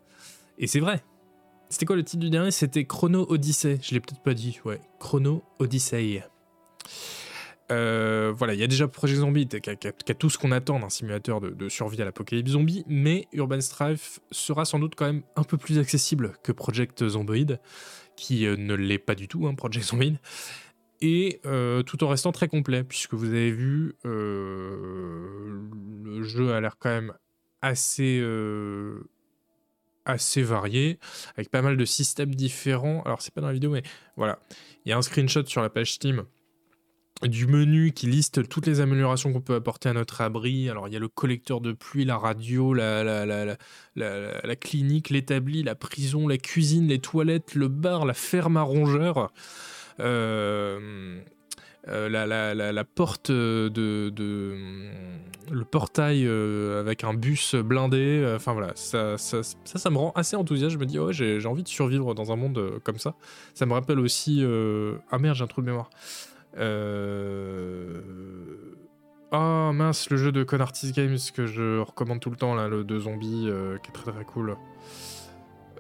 Et 0.58 0.68
c'est 0.68 0.80
vrai, 0.80 1.04
C'était 1.70 1.86
quoi 1.86 1.96
le 1.96 2.04
titre 2.04 2.22
du 2.22 2.30
dernier? 2.30 2.52
C'était 2.52 2.86
Chrono 2.86 3.26
Odyssey. 3.30 3.78
Je 3.82 3.94
l'ai 3.94 4.00
peut-être 4.00 4.22
pas 4.22 4.34
dit, 4.34 4.60
ouais. 4.66 4.80
Chrono 5.00 5.44
Odyssey. 5.60 6.24
Euh, 7.70 8.32
voilà, 8.34 8.54
il 8.54 8.60
y 8.60 8.64
a 8.64 8.68
déjà 8.68 8.88
Project 8.88 9.20
Zombie 9.20 9.46
qui 9.48 9.70
a, 9.70 9.76
tout 10.14 10.30
ce 10.30 10.38
qu'on 10.38 10.54
attend 10.54 10.80
d'un 10.80 10.88
simulateur 10.90 11.42
de, 11.42 11.70
survie 11.70 12.02
à 12.02 12.06
l'apocalypse 12.06 12.52
zombie, 12.52 12.86
mais 12.88 13.28
Urban 13.34 13.60
Strife 13.60 14.22
sera 14.32 14.64
sans 14.64 14.80
doute 14.80 14.96
quand 14.96 15.06
même 15.06 15.24
un 15.36 15.44
peu 15.44 15.58
plus 15.58 15.78
accessible 15.78 16.34
que 16.44 16.54
Project 16.54 17.06
Zomboid, 17.06 17.60
qui 18.16 18.46
euh, 18.46 18.56
ne 18.56 18.74
l'est 18.74 18.98
pas 18.98 19.16
du 19.16 19.28
tout, 19.28 19.48
hein, 19.48 19.54
Project 19.54 19.86
Zomboid, 19.86 20.18
et 21.02 21.42
euh, 21.46 21.84
tout 21.84 22.06
en 22.06 22.08
restant 22.08 22.32
très 22.32 22.48
complet, 22.48 22.86
puisque 22.86 23.16
vous 23.16 23.28
avez 23.28 23.52
vu, 23.52 23.96
le 24.06 25.60
jeu 26.24 26.54
a 26.54 26.62
l'air 26.62 26.78
quand 26.80 26.90
même 26.90 27.14
assez 27.62 28.22
assez 30.08 30.42
varié, 30.42 31.00
avec 31.36 31.50
pas 31.50 31.62
mal 31.62 31.78
de 31.78 31.86
systèmes 31.86 32.34
différents. 32.34 33.02
Alors, 33.04 33.22
c'est 33.22 33.34
pas 33.34 33.42
dans 33.42 33.48
la 33.48 33.54
vidéo, 33.54 33.72
mais 33.72 33.84
voilà. 34.16 34.40
Il 34.86 34.90
y 34.90 34.94
a 34.94 34.98
un 34.98 35.02
screenshot 35.02 35.46
sur 35.46 35.62
la 35.62 35.70
page 35.70 35.94
Steam 35.94 36.24
du 37.24 37.48
menu 37.48 37.94
qui 37.94 38.06
liste 38.06 38.48
toutes 38.48 38.68
les 38.68 38.80
améliorations 38.80 39.34
qu'on 39.34 39.42
peut 39.42 39.56
apporter 39.56 39.90
à 39.90 39.94
notre 39.94 40.22
abri. 40.22 40.70
Alors, 40.70 40.88
il 40.88 40.94
y 40.94 40.98
a 40.98 41.00
le 41.00 41.08
collecteur 41.08 41.62
de 41.62 41.72
pluie, 41.72 42.06
la 42.06 42.18
radio, 42.18 42.74
la, 42.74 43.26
la, 43.26 44.56
clinique, 44.56 45.10
l'établi, 45.10 45.64
la 45.64 45.76
prison, 45.76 46.28
la 46.28 46.38
cuisine, 46.38 46.88
les 46.88 47.00
toilettes, 47.00 47.56
le 47.56 47.68
bar, 47.68 48.06
la 48.06 48.14
ferme 48.14 48.58
à 48.58 48.62
rongeurs. 48.62 49.32
Euh, 50.00 51.20
euh, 51.90 52.10
la, 52.10 52.84
porte 52.84 53.32
de, 53.32 53.70
de, 53.70 54.56
le 55.52 55.66
portail 55.66 56.26
euh, 56.26 56.80
avec 56.80 57.04
un 57.04 57.14
bus 57.14 57.56
blindé 57.56 58.34
enfin 58.36 58.54
voilà 58.54 58.74
ça 58.76 59.18
ça, 59.18 59.90
me 59.90 59.98
rend 59.98 60.12
assez 60.16 60.36
enthousiaste 60.36 60.74
je 60.74 60.80
me 60.80 60.86
dis 60.86 61.00
ouais 61.00 61.14
j'ai 61.14 61.46
envie 61.46 61.64
de 61.64 61.68
survivre 61.68 62.14
dans 62.14 62.32
un 62.32 62.36
monde 62.36 62.80
comme 62.84 63.00
ça 63.00 63.16
ça 63.54 63.66
me 63.66 63.74
rappelle 63.74 64.00
aussi 64.00 64.44
ah 65.12 65.18
merde 65.20 65.36
j'ai 65.36 65.44
un 65.44 65.48
trou 65.48 65.62
de 65.62 65.68
mémoire 65.68 65.90
euh... 66.58 68.02
Ah 69.32 69.72
mince, 69.74 70.10
le 70.10 70.16
jeu 70.16 70.32
de 70.32 70.44
Con 70.44 70.62
Artist 70.62 70.96
Games 70.96 71.18
que 71.34 71.48
je 71.48 71.80
recommande 71.80 72.22
tout 72.22 72.30
le 72.30 72.38
temps, 72.38 72.56
le 72.68 72.86
de 72.86 73.00
zombies, 73.00 73.50
euh, 73.50 73.78
qui 73.80 73.90
est 73.90 73.94
très 73.94 74.12
très 74.12 74.24
cool. 74.24 74.56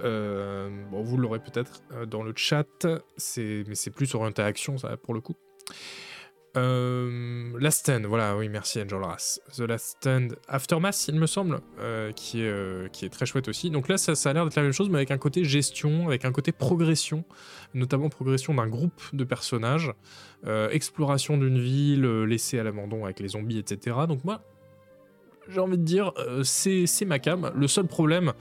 Euh, 0.04 0.70
bon, 0.92 1.02
vous 1.02 1.18
l'aurez 1.18 1.40
peut-être 1.40 1.82
euh, 1.94 2.06
dans 2.06 2.24
le 2.24 2.34
chat, 2.36 2.86
mais 2.86 3.76
c'est 3.76 3.92
plus 3.92 4.14
orienté 4.16 4.42
action, 4.42 4.78
ça, 4.78 4.98
pour 4.98 5.14
le 5.14 5.22
coup. 5.22 5.36
Euh, 6.58 7.52
Last 7.60 7.80
Stand, 7.80 8.06
voilà, 8.06 8.36
oui, 8.36 8.50
merci 8.50 8.82
Angel 8.82 9.00
Rass. 9.00 9.40
The 9.56 9.62
Last 9.62 9.98
Stand 9.98 10.38
Aftermath, 10.48 11.08
il 11.08 11.20
me 11.20 11.28
semble, 11.28 11.60
euh, 11.80 12.12
qui, 12.14 12.42
est, 12.42 12.48
euh, 12.48 12.88
qui 12.88 13.06
est 13.06 13.10
très 13.10 13.26
chouette 13.26 13.48
aussi. 13.48 13.70
Donc 13.70 13.88
là, 13.88 13.98
ça, 13.98 14.14
a 14.30 14.34
l'air 14.34 14.44
d'être 14.44 14.56
la 14.56 14.64
même 14.64 14.72
chose, 14.72 14.90
mais 14.90 14.98
avec 14.98 15.12
un 15.12 15.18
côté 15.18 15.44
gestion, 15.44 16.08
avec 16.08 16.26
un 16.26 16.32
côté 16.32 16.52
progression, 16.52 17.24
notamment 17.74 18.10
progression 18.10 18.56
d'un 18.56 18.68
groupe 18.68 19.02
de 19.14 19.24
personnages, 19.24 19.92
exploration 20.72 21.38
d'une 21.38 21.60
ville 21.60 22.24
laissée 22.24 22.58
à 22.58 22.64
l'abandon 22.64 23.04
avec 23.06 23.20
les 23.20 23.30
zombies, 23.30 23.60
etc. 23.60 23.98
Donc 24.08 24.24
moi, 24.24 24.42
j'ai 25.50 25.60
envie 25.60 25.78
de 25.78 25.84
dire, 25.84 26.14
c'est 26.44 27.06
ma 27.06 27.20
cam. 27.20 27.52
Le 27.56 27.68
seul 27.68 27.86
problème, 27.86 28.34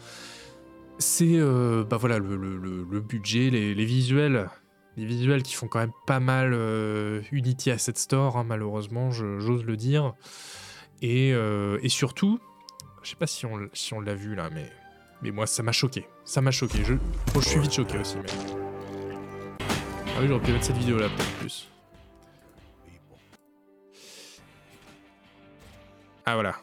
c'est 0.99 1.39
bah 1.39 1.97
voilà, 1.97 2.19
le, 2.19 3.01
budget, 3.01 3.51
les 3.51 3.85
visuels 3.85 4.49
des 4.97 5.05
visuels 5.05 5.43
qui 5.43 5.55
font 5.55 5.69
quand 5.69 5.79
même 5.79 5.93
pas 6.07 6.21
mal 6.21 6.53
euh, 6.55 7.21
Unity 7.31 7.71
Asset 7.71 7.95
Store, 7.97 8.37
hein, 8.37 8.45
malheureusement, 8.45 9.11
j'ose 9.11 9.65
le 9.65 9.77
dire. 9.77 10.15
Et, 11.03 11.33
euh, 11.35 11.79
et, 11.83 11.91
surtout, 11.91 12.41
je 13.03 13.11
sais 13.11 13.17
pas 13.17 13.27
si 13.27 13.45
on, 13.45 13.69
si 13.75 13.93
on 13.93 14.01
l'a 14.01 14.15
vu 14.15 14.35
là, 14.35 14.49
mais, 14.51 14.71
mais 15.21 15.31
moi 15.31 15.47
ça 15.47 15.63
m'a 15.63 15.73
choqué. 15.73 16.07
Ça 16.25 16.41
m'a 16.41 16.51
choqué. 16.51 16.83
Je, 16.85 16.95
je 17.35 17.41
suis 17.41 17.61
vite 17.61 17.75
choqué 17.75 17.99
aussi, 17.99 18.17
mais. 18.17 18.31
Ah 19.61 20.21
oui, 20.21 20.29
j'aurais 20.29 20.43
pu 20.43 20.53
mettre 20.53 20.65
cette 20.65 20.79
vidéo 20.79 20.99
là 20.99 21.09
peut-être 21.09 21.39
plus. 21.41 21.69
Ah 26.25 26.35
voilà. 26.35 26.57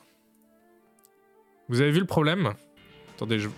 Vous 1.70 1.80
avez 1.82 1.92
vu 1.92 2.00
le 2.00 2.08
problème? 2.08 2.54
Attendez, 3.16 3.38
je. 3.38 3.50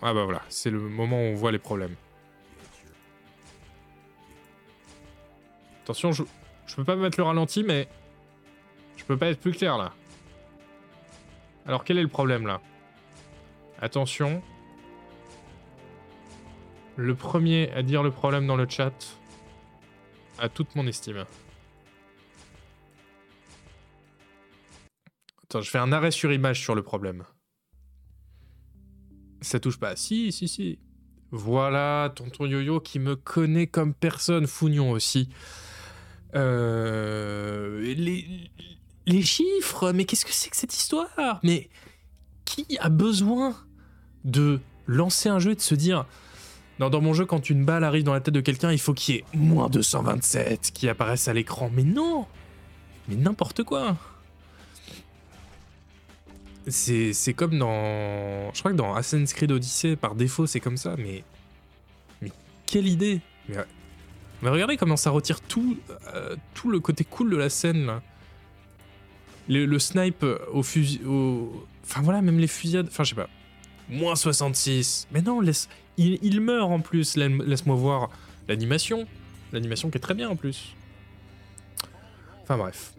Ah 0.00 0.14
bah 0.14 0.24
voilà, 0.24 0.42
c'est 0.48 0.70
le 0.70 0.80
moment 0.80 1.16
où 1.18 1.24
on 1.24 1.34
voit 1.34 1.52
les 1.52 1.58
problèmes. 1.58 1.94
Attention, 5.86 6.10
je, 6.10 6.24
je 6.66 6.74
peux 6.74 6.82
pas 6.82 6.96
mettre 6.96 7.16
le 7.16 7.22
ralenti, 7.22 7.62
mais 7.62 7.88
je 8.96 9.04
peux 9.04 9.16
pas 9.16 9.28
être 9.28 9.38
plus 9.38 9.52
clair 9.52 9.78
là. 9.78 9.92
Alors 11.64 11.84
quel 11.84 11.96
est 11.96 12.02
le 12.02 12.08
problème 12.08 12.44
là? 12.44 12.60
Attention. 13.80 14.42
Le 16.96 17.14
premier 17.14 17.70
à 17.70 17.84
dire 17.84 18.02
le 18.02 18.10
problème 18.10 18.48
dans 18.48 18.56
le 18.56 18.68
chat 18.68 19.16
a 20.40 20.48
toute 20.48 20.74
mon 20.74 20.88
estime. 20.88 21.24
Attends, 25.44 25.60
je 25.60 25.70
fais 25.70 25.78
un 25.78 25.92
arrêt 25.92 26.10
sur 26.10 26.32
image 26.32 26.60
sur 26.60 26.74
le 26.74 26.82
problème. 26.82 27.22
Ça 29.40 29.60
touche 29.60 29.78
pas. 29.78 29.94
Si, 29.94 30.32
si, 30.32 30.48
si. 30.48 30.80
Voilà, 31.30 32.12
tonton 32.16 32.44
Yo-Yo 32.44 32.80
qui 32.80 32.98
me 32.98 33.14
connaît 33.14 33.68
comme 33.68 33.94
personne, 33.94 34.48
Fougnon 34.48 34.90
aussi. 34.90 35.28
Euh, 36.34 37.94
les, 39.06 39.22
chiffres, 39.22 39.92
mais 39.92 40.04
qu'est-ce 40.04 40.24
que 40.26 40.32
c'est 40.32 40.50
que 40.50 40.56
cette 40.56 40.74
histoire? 40.74 41.40
Mais 41.42 41.68
qui 42.44 42.78
a 42.80 42.88
besoin 42.88 43.56
de 44.24 44.60
lancer 44.86 45.28
un 45.28 45.38
jeu 45.38 45.52
et 45.52 45.54
de 45.54 45.60
se 45.60 45.74
dire 45.74 46.06
non, 46.78 46.90
dans 46.90 47.00
mon 47.00 47.14
jeu, 47.14 47.24
quand 47.24 47.48
une 47.48 47.64
balle 47.64 47.84
arrive 47.84 48.02
dans 48.02 48.12
la 48.12 48.20
tête 48.20 48.34
de 48.34 48.40
quelqu'un, 48.40 48.70
il 48.70 48.78
faut 48.78 48.92
qu'il 48.92 49.14
y 49.14 49.18
ait 49.18 49.24
moins 49.34 49.70
227 49.70 50.72
qui 50.74 50.88
apparaissent 50.88 51.28
à 51.28 51.32
l'écran. 51.32 51.70
Mais 51.72 51.84
non 51.84 52.26
Mais 53.08 53.16
n'importe 53.16 53.62
quoi 53.62 53.96
c'est, 56.68 57.32
comme 57.34 57.58
dans. 57.58 58.52
Je 58.52 58.58
crois 58.58 58.72
que 58.72 58.76
dans 58.76 58.94
Assassin's 58.94 59.32
Creed 59.32 59.52
Odyssey, 59.52 59.94
par 59.94 60.16
défaut, 60.16 60.46
c'est 60.46 60.58
comme 60.58 60.76
ça, 60.76 60.96
mais. 60.98 61.22
Mais 62.20 62.32
quelle 62.66 62.88
idée 62.88 63.20
mais 64.42 64.50
regardez 64.50 64.76
comment 64.76 64.96
ça 64.96 65.10
retire 65.10 65.40
tout, 65.40 65.78
euh, 66.14 66.36
tout 66.54 66.70
le 66.70 66.80
côté 66.80 67.04
cool 67.04 67.30
de 67.30 67.36
la 67.36 67.48
scène. 67.48 68.00
Le, 69.48 69.78
snipe 69.78 70.24
au 70.52 70.62
fusil. 70.62 71.00
Au... 71.06 71.66
Enfin 71.84 72.02
voilà, 72.02 72.20
même 72.20 72.38
les 72.38 72.48
fusillades. 72.48 72.88
Enfin, 72.88 73.04
je 73.04 73.10
sais 73.10 73.14
pas. 73.14 73.28
Moins 73.88 74.16
66. 74.16 75.08
Mais 75.12 75.22
non, 75.22 75.40
laisse. 75.40 75.68
Il, 75.96 76.40
meurt 76.40 76.70
en 76.70 76.80
plus. 76.80 77.16
Laisse-moi 77.16 77.76
voir 77.76 78.10
l'animation. 78.48 79.06
L'animation 79.52 79.90
qui 79.90 79.98
est 79.98 80.00
très 80.00 80.14
bien 80.14 80.28
en 80.28 80.36
plus. 80.36 80.74
Enfin 82.42 82.58
bref. 82.58 82.92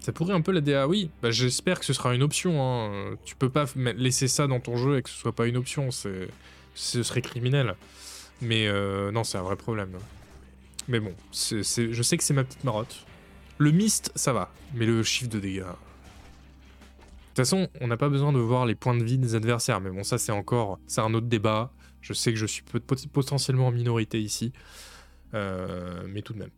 Ça 0.00 0.12
pourrait 0.12 0.34
un 0.34 0.40
peu 0.40 0.50
la 0.50 0.60
DA, 0.60 0.88
oui. 0.88 1.10
Bah, 1.22 1.30
J'espère 1.30 1.78
que 1.78 1.86
ce 1.86 1.92
sera 1.92 2.12
une 2.14 2.24
option. 2.24 2.60
Hein. 2.60 3.16
Tu 3.24 3.36
peux 3.36 3.48
pas 3.48 3.66
laisser 3.96 4.26
ça 4.26 4.48
dans 4.48 4.58
ton 4.58 4.76
jeu 4.76 4.98
et 4.98 5.02
que 5.02 5.08
ce 5.08 5.16
soit 5.16 5.32
pas 5.32 5.46
une 5.46 5.56
option. 5.56 5.90
Ce 6.74 7.02
serait 7.02 7.22
criminel. 7.22 7.74
Mais 8.40 8.66
euh, 8.66 9.10
non, 9.12 9.24
c'est 9.24 9.38
un 9.38 9.42
vrai 9.42 9.56
problème. 9.56 9.92
Mais 10.88 11.00
bon, 11.00 11.14
je 11.32 11.62
sais 11.62 12.16
que 12.16 12.24
c'est 12.24 12.34
ma 12.34 12.44
petite 12.44 12.64
marotte. 12.64 13.06
Le 13.58 13.70
mist, 13.70 14.10
ça 14.16 14.32
va, 14.32 14.52
mais 14.74 14.86
le 14.86 15.02
chiffre 15.02 15.30
de 15.30 15.38
dégâts. 15.38 15.60
De 15.60 17.36
toute 17.36 17.36
façon, 17.36 17.68
on 17.80 17.86
n'a 17.86 17.96
pas 17.96 18.08
besoin 18.08 18.32
de 18.32 18.38
voir 18.38 18.66
les 18.66 18.74
points 18.74 18.96
de 18.96 19.04
vie 19.04 19.16
des 19.16 19.34
adversaires, 19.34 19.80
mais 19.80 19.90
bon, 19.90 20.02
ça 20.02 20.18
c'est 20.18 20.32
encore, 20.32 20.78
c'est 20.86 21.00
un 21.00 21.14
autre 21.14 21.28
débat. 21.28 21.72
Je 22.00 22.12
sais 22.12 22.32
que 22.32 22.38
je 22.38 22.46
suis 22.46 22.62
potentiellement 23.12 23.68
en 23.68 23.70
minorité 23.70 24.20
ici, 24.20 24.52
euh, 25.34 26.02
mais 26.08 26.22
tout 26.22 26.32
de 26.32 26.40
même. 26.40 26.50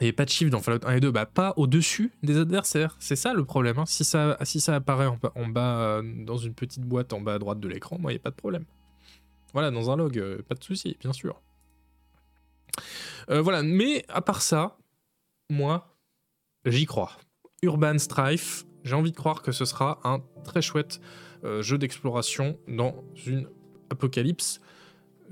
Et 0.00 0.12
pas 0.12 0.24
de 0.24 0.30
chiffre 0.30 0.50
dans 0.50 0.60
Fallout 0.60 0.86
1 0.86 0.96
et 0.96 1.00
2, 1.00 1.10
bah 1.10 1.26
pas 1.26 1.52
au-dessus 1.56 2.10
des 2.22 2.38
adversaires. 2.38 2.96
C'est 2.98 3.16
ça 3.16 3.34
le 3.34 3.44
problème. 3.44 3.78
Hein. 3.78 3.86
Si, 3.86 4.04
ça, 4.04 4.36
apparaît 4.68 5.06
en, 5.06 5.48
bas, 5.48 6.00
dans 6.02 6.38
une 6.38 6.54
petite 6.54 6.84
boîte 6.84 7.12
en 7.12 7.20
bas 7.20 7.34
à 7.34 7.38
droite 7.38 7.60
de 7.60 7.68
l'écran, 7.68 7.98
moi, 7.98 8.10
il 8.10 8.14
n'y 8.14 8.20
a 8.20 8.22
pas 8.22 8.30
de 8.30 8.36
problème. 8.36 8.64
Voilà, 9.52 9.70
dans 9.70 9.90
un 9.90 9.96
log, 9.96 10.18
euh, 10.18 10.42
pas 10.48 10.54
de 10.54 10.62
souci, 10.62 10.96
bien 11.00 11.12
sûr. 11.12 11.40
Euh, 13.30 13.40
voilà, 13.40 13.62
mais 13.62 14.04
à 14.08 14.22
part 14.22 14.42
ça, 14.42 14.78
moi, 15.48 15.96
j'y 16.64 16.86
crois. 16.86 17.12
Urban 17.62 17.98
Strife, 17.98 18.64
j'ai 18.84 18.94
envie 18.94 19.10
de 19.10 19.16
croire 19.16 19.42
que 19.42 19.52
ce 19.52 19.64
sera 19.64 20.00
un 20.04 20.22
très 20.44 20.62
chouette 20.62 21.00
euh, 21.44 21.62
jeu 21.62 21.78
d'exploration 21.78 22.58
dans 22.68 23.04
une 23.26 23.48
apocalypse 23.90 24.60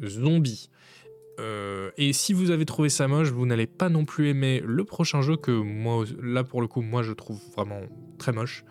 zombie. 0.04 0.70
Et 1.38 2.12
si 2.12 2.32
vous 2.32 2.50
avez 2.50 2.64
trouvé 2.64 2.88
ça 2.88 3.08
moche, 3.08 3.28
vous 3.28 3.46
n'allez 3.46 3.66
pas 3.66 3.88
non 3.88 4.04
plus 4.04 4.28
aimer 4.28 4.62
le 4.64 4.84
prochain 4.84 5.22
jeu 5.22 5.36
que 5.36 5.50
moi, 5.50 6.04
là 6.20 6.44
pour 6.44 6.60
le 6.60 6.66
coup, 6.66 6.82
moi 6.82 7.02
je 7.02 7.12
trouve 7.12 7.40
vraiment 7.56 7.80
très 8.18 8.32
moche. 8.32 8.64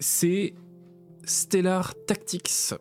c'est 0.00 0.54
Stellar 1.24 1.94
Tactics 2.06 2.74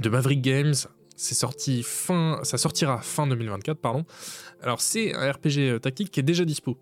de 0.00 0.08
Maverick 0.08 0.42
Games, 0.42 0.74
c'est 1.14 1.34
sorti 1.34 1.82
fin, 1.82 2.40
ça 2.42 2.58
sortira 2.58 2.98
fin 2.98 3.26
2024, 3.26 3.78
pardon. 3.78 4.04
Alors 4.60 4.80
c'est 4.80 5.14
un 5.14 5.30
RPG 5.30 5.58
euh, 5.58 5.78
tactique 5.78 6.10
qui 6.10 6.20
est 6.20 6.24
déjà 6.24 6.44
dispo 6.44 6.78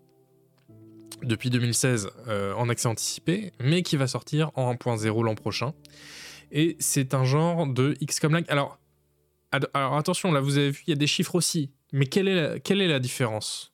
depuis 1.23 1.49
2016 1.49 2.09
euh, 2.27 2.53
en 2.53 2.69
accès 2.69 2.87
anticipé, 2.87 3.51
mais 3.59 3.81
qui 3.83 3.97
va 3.97 4.07
sortir 4.07 4.51
en 4.55 4.73
1.0 4.73 5.23
l'an 5.23 5.35
prochain. 5.35 5.73
Et 6.51 6.75
c'est 6.79 7.13
un 7.13 7.23
genre 7.23 7.67
de 7.67 7.95
XCOM-like. 8.03 8.49
Alors, 8.49 8.79
alors 9.73 9.97
attention, 9.97 10.31
là 10.31 10.39
vous 10.39 10.57
avez 10.57 10.71
vu, 10.71 10.83
il 10.87 10.89
y 10.91 10.93
a 10.93 10.97
des 10.97 11.07
chiffres 11.07 11.35
aussi. 11.35 11.71
Mais 11.91 12.05
quelle 12.05 12.27
est 12.27 12.35
la, 12.35 12.59
quelle 12.59 12.81
est 12.81 12.87
la 12.87 12.99
différence? 12.99 13.73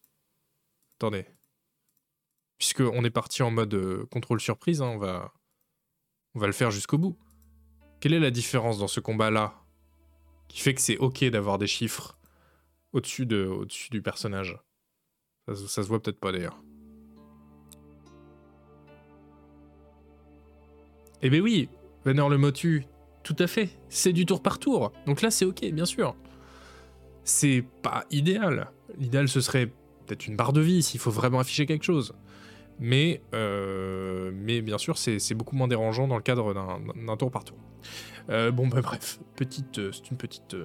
Attendez. 0.97 1.25
Puisqu'on 2.57 3.03
est 3.03 3.09
parti 3.11 3.41
en 3.41 3.51
mode 3.51 3.73
euh, 3.73 4.05
contrôle 4.11 4.39
surprise, 4.39 4.81
hein, 4.81 4.91
on, 4.93 4.97
va, 4.97 5.33
on 6.35 6.39
va 6.39 6.47
le 6.47 6.53
faire 6.53 6.71
jusqu'au 6.71 6.97
bout. 6.97 7.17
Quelle 7.99 8.13
est 8.13 8.19
la 8.19 8.31
différence 8.31 8.77
dans 8.77 8.87
ce 8.87 8.99
combat-là? 8.99 9.55
Qui 10.47 10.59
fait 10.59 10.73
que 10.73 10.81
c'est 10.81 10.97
ok 10.97 11.23
d'avoir 11.25 11.57
des 11.57 11.67
chiffres 11.67 12.19
au-dessus 12.93 13.25
de, 13.25 13.45
au 13.45 13.65
du 13.65 14.01
personnage? 14.01 14.59
Ça, 15.47 15.55
ça 15.55 15.83
se 15.83 15.87
voit 15.87 16.01
peut-être 16.01 16.19
pas 16.19 16.31
d'ailleurs. 16.31 16.61
Eh 21.21 21.29
ben 21.29 21.41
oui, 21.41 21.69
Veneur 22.03 22.29
le 22.29 22.37
Motu, 22.37 22.85
tout 23.23 23.35
à 23.39 23.47
fait, 23.47 23.69
c'est 23.89 24.13
du 24.13 24.25
tour 24.25 24.41
par 24.41 24.57
tour. 24.59 24.91
Donc 25.05 25.21
là, 25.21 25.29
c'est 25.29 25.45
ok, 25.45 25.63
bien 25.71 25.85
sûr. 25.85 26.15
C'est 27.23 27.63
pas 27.83 28.05
idéal. 28.09 28.71
L'idéal, 28.97 29.27
ce 29.27 29.41
serait 29.41 29.67
peut-être 30.05 30.25
une 30.27 30.35
barre 30.35 30.53
de 30.53 30.61
vie 30.61 30.81
s'il 30.81 30.99
faut 30.99 31.11
vraiment 31.11 31.39
afficher 31.39 31.65
quelque 31.65 31.83
chose. 31.83 32.13
Mais, 32.79 33.21
euh, 33.35 34.31
bien 34.31 34.77
sûr, 34.79 34.97
c'est 34.97 35.35
beaucoup 35.35 35.55
moins 35.55 35.67
dérangeant 35.67 36.07
dans 36.07 36.15
le 36.15 36.23
cadre 36.23 36.53
d'un 36.53 37.17
tour 37.17 37.29
par 37.29 37.43
tour. 37.43 37.57
Euh, 38.29 38.49
bon, 38.51 38.67
bah, 38.67 38.81
bref, 38.81 39.19
petite, 39.35 39.77
euh, 39.77 39.91
c'est 39.91 40.09
une 40.09 40.17
petite 40.17 40.55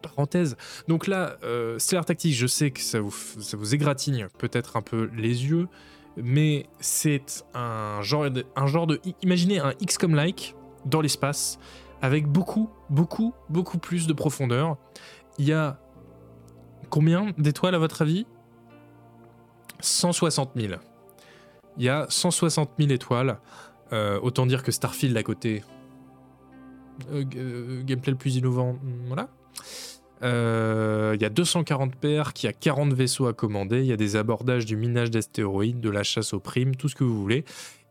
parenthèse. 0.00 0.56
Donc 0.88 1.06
là, 1.06 1.36
Stellar 1.76 2.06
Tactics, 2.06 2.34
je 2.34 2.46
sais 2.46 2.70
que 2.70 2.80
ça 2.80 3.00
vous 3.00 3.74
égratigne 3.74 4.28
peut-être 4.38 4.78
un 4.78 4.82
peu 4.82 5.10
les 5.14 5.44
yeux, 5.44 5.68
mais 6.16 6.66
c'est 6.80 7.44
un 7.54 8.00
genre, 8.02 8.30
de, 8.30 8.46
un 8.56 8.66
genre 8.66 8.86
de. 8.86 9.00
Imaginez 9.22 9.58
un 9.58 9.72
XCOM-like 9.74 10.54
dans 10.84 11.00
l'espace, 11.00 11.58
avec 12.00 12.26
beaucoup, 12.26 12.70
beaucoup, 12.90 13.34
beaucoup 13.48 13.78
plus 13.78 14.06
de 14.06 14.12
profondeur. 14.12 14.76
Il 15.38 15.46
y 15.46 15.52
a 15.52 15.78
combien 16.90 17.32
d'étoiles 17.38 17.74
à 17.74 17.78
votre 17.78 18.02
avis? 18.02 18.26
160 19.80 20.52
000. 20.56 20.74
Il 21.76 21.84
y 21.84 21.88
a 21.88 22.06
160 22.08 22.70
000 22.78 22.90
étoiles. 22.90 23.38
Euh, 23.92 24.18
autant 24.20 24.46
dire 24.46 24.62
que 24.62 24.72
Starfield 24.72 25.16
à 25.16 25.22
côté. 25.22 25.62
Euh, 27.10 27.24
euh, 27.36 27.82
gameplay 27.84 28.12
le 28.12 28.18
plus 28.18 28.36
innovant. 28.36 28.76
Voilà. 29.06 29.28
Euh, 30.22 31.12
il 31.14 31.22
y 31.22 31.24
a 31.24 31.28
240 31.28 31.94
paires, 31.96 32.32
qui 32.32 32.46
a 32.46 32.52
40 32.52 32.92
vaisseaux 32.92 33.26
à 33.26 33.34
commander, 33.34 33.80
il 33.80 33.86
y 33.86 33.92
a 33.92 33.96
des 33.96 34.16
abordages 34.16 34.64
du 34.64 34.76
minage 34.76 35.10
d'astéroïdes, 35.10 35.80
de 35.80 35.90
la 35.90 36.02
chasse 36.02 36.32
aux 36.32 36.40
primes, 36.40 36.74
tout 36.76 36.88
ce 36.88 36.94
que 36.94 37.04
vous 37.04 37.20
voulez. 37.20 37.44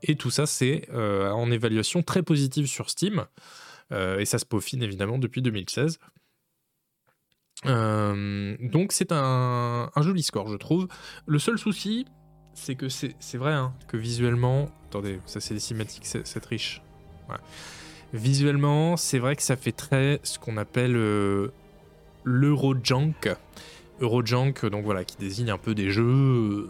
Et 0.04 0.16
tout 0.16 0.30
ça, 0.30 0.46
c'est 0.46 0.88
euh, 0.94 1.30
en 1.32 1.52
évaluation 1.52 2.04
très 2.04 2.24
positive 2.24 2.68
sur 2.68 2.90
Steam. 2.90 3.26
Euh, 3.92 4.20
et 4.20 4.26
ça 4.26 4.40
se 4.40 4.46
peaufine 4.46 4.82
évidemment 4.82 5.20
depuis 5.20 5.42
2016. 5.42 6.00
donc 7.64 8.92
c'est 8.92 9.12
un, 9.12 9.92
joli 10.02 10.24
score, 10.24 10.48
je 10.48 10.58
trouve. 10.58 10.88
Le 11.28 11.40
seul 11.40 11.58
souci, 11.58 12.06
c'est 12.54 12.76
que 12.76 12.90
c'est 12.90 13.38
vrai 13.38 13.54
hein, 13.54 13.74
que 13.88 13.98
visuellement... 13.98 14.70
Attendez, 14.88 15.20
ça 15.26 15.40
c'est 15.40 15.54
des 15.54 15.60
cinématiques, 15.60 16.06
c'est 16.06 16.46
riche. 16.46 16.82
Visuellement, 18.14 18.98
c'est 18.98 19.20
vrai 19.20 19.36
que 19.36 19.42
ça 19.42 19.56
fait 19.56 19.72
très 19.72 20.20
ce 20.24 20.40
qu'on 20.40 20.58
appelle 20.58 20.96
l'Eurojunk. 22.26 23.36
Eurojunk, 24.02 24.66
donc 24.66 24.84
voilà, 24.84 25.06
qui 25.06 25.18
désigne 25.18 25.52
un 25.52 25.58
peu 25.58 25.74
des 25.74 25.90
jeux 25.90 26.04
euh, 26.04 26.68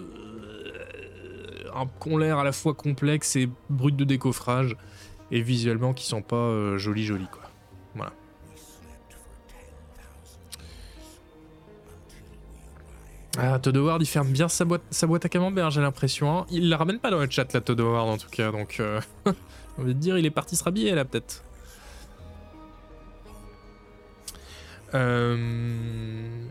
qui 1.99 2.09
ont 2.09 2.17
l'air 2.17 2.37
à 2.37 2.43
la 2.43 2.51
fois 2.51 2.73
complexes 2.73 3.35
et 3.35 3.49
bruts 3.69 3.91
de 3.91 4.03
décoffrage, 4.03 4.75
et 5.31 5.41
visuellement 5.41 5.93
qui 5.93 6.05
sont 6.05 6.21
pas 6.21 6.35
euh, 6.35 6.77
jolis 6.77 7.05
jolis 7.05 7.27
quoi. 7.31 7.49
Voilà. 7.95 8.13
Ah, 13.37 13.59
Todd 13.59 13.75
Howard, 13.75 14.01
il 14.01 14.05
ferme 14.05 14.29
bien 14.29 14.47
sa 14.47 14.63
boîte, 14.63 14.83
sa 14.91 15.07
boîte 15.07 15.25
à 15.25 15.29
camembert, 15.29 15.71
j'ai 15.71 15.81
l'impression. 15.81 16.37
Hein. 16.37 16.45
Il 16.51 16.69
la 16.69 16.77
ramène 16.77 16.99
pas 16.99 17.11
dans 17.11 17.19
le 17.19 17.29
chat, 17.29 17.51
la 17.53 17.61
Todd 17.61 17.79
Howard, 17.79 18.07
en 18.07 18.17
tout 18.17 18.29
cas. 18.29 18.51
Donc, 18.51 18.77
euh, 18.79 19.01
on 19.77 19.83
va 19.83 19.93
dire, 19.93 20.17
il 20.17 20.25
est 20.25 20.31
parti 20.31 20.55
se 20.55 20.63
rhabiller, 20.63 20.95
là, 20.95 21.03
peut-être. 21.03 21.43
Euh... 24.95 26.45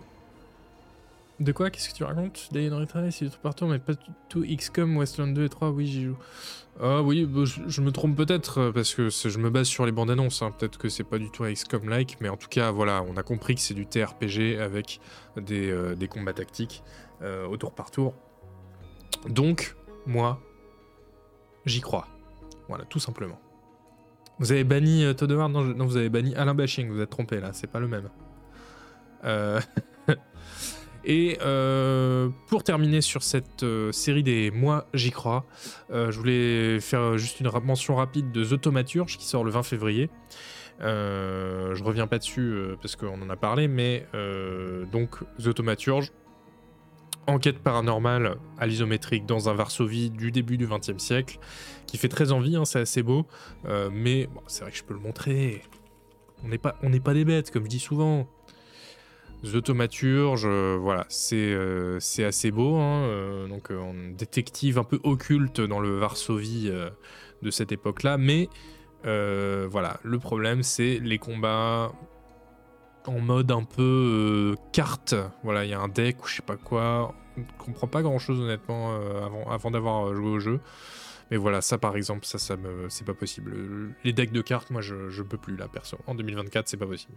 De 1.41 1.51
quoi? 1.51 1.71
Qu'est-ce 1.71 1.89
que 1.89 1.95
tu 1.95 2.05
racontes? 2.05 2.49
Day 2.53 2.69
in 2.69 2.79
Retry, 2.79 3.11
c'est 3.11 3.25
du 3.25 3.31
tout 3.31 3.41
partout, 3.43 3.67
mais 3.67 3.81
pas 3.81 3.95
tout 4.29 4.45
XCOM, 4.47 4.97
Westland 4.97 5.35
2 5.35 5.45
et 5.45 5.49
3, 5.49 5.71
oui, 5.71 5.87
j'y 5.87 6.05
joue. 6.05 6.17
Ah 6.81 7.03
oui, 7.03 7.25
bah, 7.25 7.43
je, 7.45 7.81
me 7.81 7.91
trompe 7.91 8.17
peut-être, 8.17 8.59
euh, 8.59 8.73
parce 8.73 8.95
que 8.95 9.09
je 9.09 9.39
me 9.39 9.51
base 9.51 9.67
sur 9.67 9.85
les 9.85 9.93
bandes 9.93 10.11
annonces, 10.11 10.43
hein. 10.43 10.53
peut-être 10.57 10.79
que 10.79 10.89
c'est 10.89 11.05
pas 11.05 11.19
du 11.19 11.31
tout 11.31 11.45
XCOM-like, 11.45 12.19
mais 12.21 12.29
en 12.29 12.37
tout 12.37 12.49
cas, 12.49 12.71
voilà, 12.71 13.03
on 13.03 13.17
a 13.17 13.23
compris 13.23 13.57
que 13.57 13.61
c'est 13.61 13.75
du 13.75 13.87
TRPG 13.87 14.59
avec 14.61 15.01
des, 15.37 15.71
euh, 15.71 15.95
des 15.95 16.09
combats 16.09 16.33
tactiques 16.33 16.83
au 17.49 17.57
tour 17.57 17.73
par 17.73 17.91
tour. 17.91 18.13
Donc, 19.31 19.77
moi, 20.05 20.39
j'y 21.65 21.81
crois. 21.81 22.07
Voilà, 22.69 22.85
tout 22.85 22.99
simplement. 22.99 23.41
Vous 24.39 24.53
avez 24.53 24.63
banni 24.63 25.07
Todd 25.15 25.33
non, 25.33 25.49
non, 25.49 25.87
vous 25.87 25.97
avez 25.97 26.11
banni 26.11 26.35
Alain 26.35 26.53
Bashing, 26.53 26.91
vous 26.91 27.01
êtes 27.01 27.09
trompé 27.09 27.41
là, 27.41 27.55
c'est 27.55 27.71
pas 27.71 27.81
le 27.81 27.89
même. 27.89 28.11
Euh, 29.25 29.61
et 31.05 31.39
euh, 31.43 32.29
pour 32.49 32.65
terminer 32.65 33.01
sur 33.01 33.23
cette 33.23 33.63
euh, 33.63 33.93
série 33.93 34.23
des 34.23 34.51
Moi 34.51 34.87
j'y 34.95 35.11
crois, 35.11 35.45
je 35.91 36.17
voulais 36.17 36.81
faire 36.81 37.19
juste 37.19 37.41
une 37.41 37.51
mention 37.65 37.97
rapide 37.97 38.33
de 38.33 38.45
The 38.45 38.61
Thaumaturge 38.61 39.17
qui 39.17 39.27
sort 39.27 39.45
le 39.45 39.51
20 39.51 39.63
février. 39.63 40.11
je 40.81 41.83
reviens 41.83 42.07
pas 42.07 42.19
dessus 42.19 42.55
parce 42.81 42.97
qu'on 42.97 43.21
en 43.21 43.31
a 43.31 43.37
parlé, 43.37 43.69
mais 43.69 44.07
donc 44.93 45.19
The 45.39 45.55
Thaumaturge, 45.55 46.13
enquête 47.27 47.59
paranormale 47.59 48.37
à 48.59 48.67
l'isométrique 48.67 49.25
dans 49.25 49.49
un 49.49 49.55
Varsovie 49.55 50.11
du 50.11 50.31
début 50.31 50.59
du 50.59 50.67
XXe 50.67 50.99
siècle, 50.99 51.39
qui 51.87 51.97
fait 51.97 52.09
très 52.09 52.33
envie, 52.33 52.57
hein, 52.57 52.65
c'est 52.65 52.81
assez 52.81 53.03
beau, 53.03 53.27
mais 53.93 54.29
c'est 54.47 54.63
vrai 54.63 54.73
que 54.73 54.79
je 54.79 54.85
peux 54.85 54.95
le 54.95 55.01
montrer. 55.01 55.63
On 56.45 56.49
n'est 56.49 56.59
pas, 56.59 56.77
on 56.83 56.91
n'est 56.91 57.01
pas 57.01 57.15
des 57.15 57.25
bêtes, 57.25 57.51
comme 57.51 57.65
je 57.65 57.71
dis 57.71 57.79
souvent. 57.79 58.29
The 59.45 59.63
Thaumaturge, 59.63 60.47
voilà, 60.47 61.07
euh, 61.33 61.99
c'est 62.01 62.25
assez 62.25 62.51
beau. 62.51 62.77
Hein, 62.77 63.05
euh, 63.05 63.47
donc, 63.47 63.71
euh, 63.71 63.79
on 63.79 64.15
détective 64.17 64.79
un 64.79 64.85
peu 64.85 64.99
occulte 65.03 65.61
dans 65.61 65.81
le 65.81 65.99
Varsovie 65.99 66.73
de 67.43 67.51
cette 67.51 67.71
époque-là. 67.71 68.17
Mais 68.17 68.49
voilà, 69.05 69.99
le 70.03 70.19
problème, 70.19 70.63
c'est 70.63 70.99
les 70.99 71.19
combats 71.19 71.93
en 73.07 73.21
mode 73.21 73.51
un 73.51 73.65
peu 73.65 74.55
carte. 74.73 75.15
Voilà, 75.43 75.65
il 75.65 75.71
y 75.71 75.75
a 75.75 75.81
un 75.81 75.89
deck 75.89 76.25
ou 76.25 76.27
je 76.27 76.37
sais 76.37 76.43
pas 76.43 76.57
quoi. 76.57 77.15
On 77.37 77.41
ne 77.41 77.47
comprend 77.59 77.87
pas 77.87 78.01
grand-chose, 78.01 78.41
honnêtement, 78.41 78.95
avant, 78.95 79.51
avant 79.51 79.71
d'avoir 79.71 80.15
joué 80.15 80.29
au 80.29 80.41
jeu. 80.41 80.61
Mais 81.31 81.37
voilà, 81.37 81.61
ça 81.61 81.79
par 81.79 81.97
exemple, 81.97 82.25
ça, 82.25 82.57
me, 82.57 82.89
c'est 82.89 83.05
pas 83.05 83.15
possible. 83.15 83.95
Les 84.05 84.13
decks 84.13 84.33
de 84.33 84.43
cartes, 84.43 84.71
moi, 84.71 84.81
je, 84.81 85.09
je 85.11 85.23
peux 85.23 85.39
plus 85.39 85.57
là, 85.57 85.69
perso. 85.69 85.99
En 86.07 86.15
2024, 86.15 86.69
c'est 86.69 86.77
pas 86.77 86.87
possible. 86.87 87.15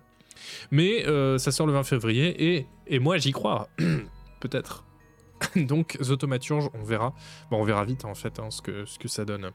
Mais 0.71 1.05
euh, 1.07 1.37
ça 1.37 1.51
sort 1.51 1.67
le 1.67 1.73
20 1.73 1.83
février 1.83 2.55
et, 2.55 2.67
et 2.87 2.99
moi, 2.99 3.17
j'y 3.17 3.31
crois. 3.31 3.69
Peut-être. 4.39 4.85
Donc, 5.55 5.97
Zotomaturge, 6.01 6.69
on 6.73 6.83
verra. 6.83 7.13
Bon, 7.51 7.61
on 7.61 7.63
verra 7.63 7.85
vite 7.85 8.05
en 8.05 8.15
fait 8.15 8.39
hein, 8.39 8.49
ce, 8.49 8.61
que, 8.61 8.85
ce 8.85 8.99
que 8.99 9.07
ça 9.07 9.25
donne. 9.25 9.51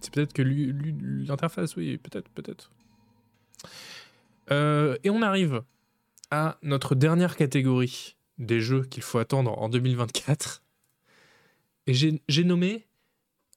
C'est 0.00 0.12
peut-être 0.12 0.34
que 0.34 0.42
l'interface, 0.42 1.76
oui, 1.76 1.96
peut-être, 1.96 2.28
peut-être. 2.30 2.70
Euh, 4.50 4.98
et 5.02 5.08
on 5.08 5.22
arrive 5.22 5.62
à 6.30 6.58
notre 6.62 6.94
dernière 6.94 7.36
catégorie 7.36 8.16
des 8.38 8.60
jeux 8.60 8.84
qu'il 8.84 9.02
faut 9.02 9.18
attendre 9.18 9.56
en 9.58 9.68
2024. 9.68 10.62
Et 11.86 11.94
j'ai 11.94 12.44
nommé 12.44 12.86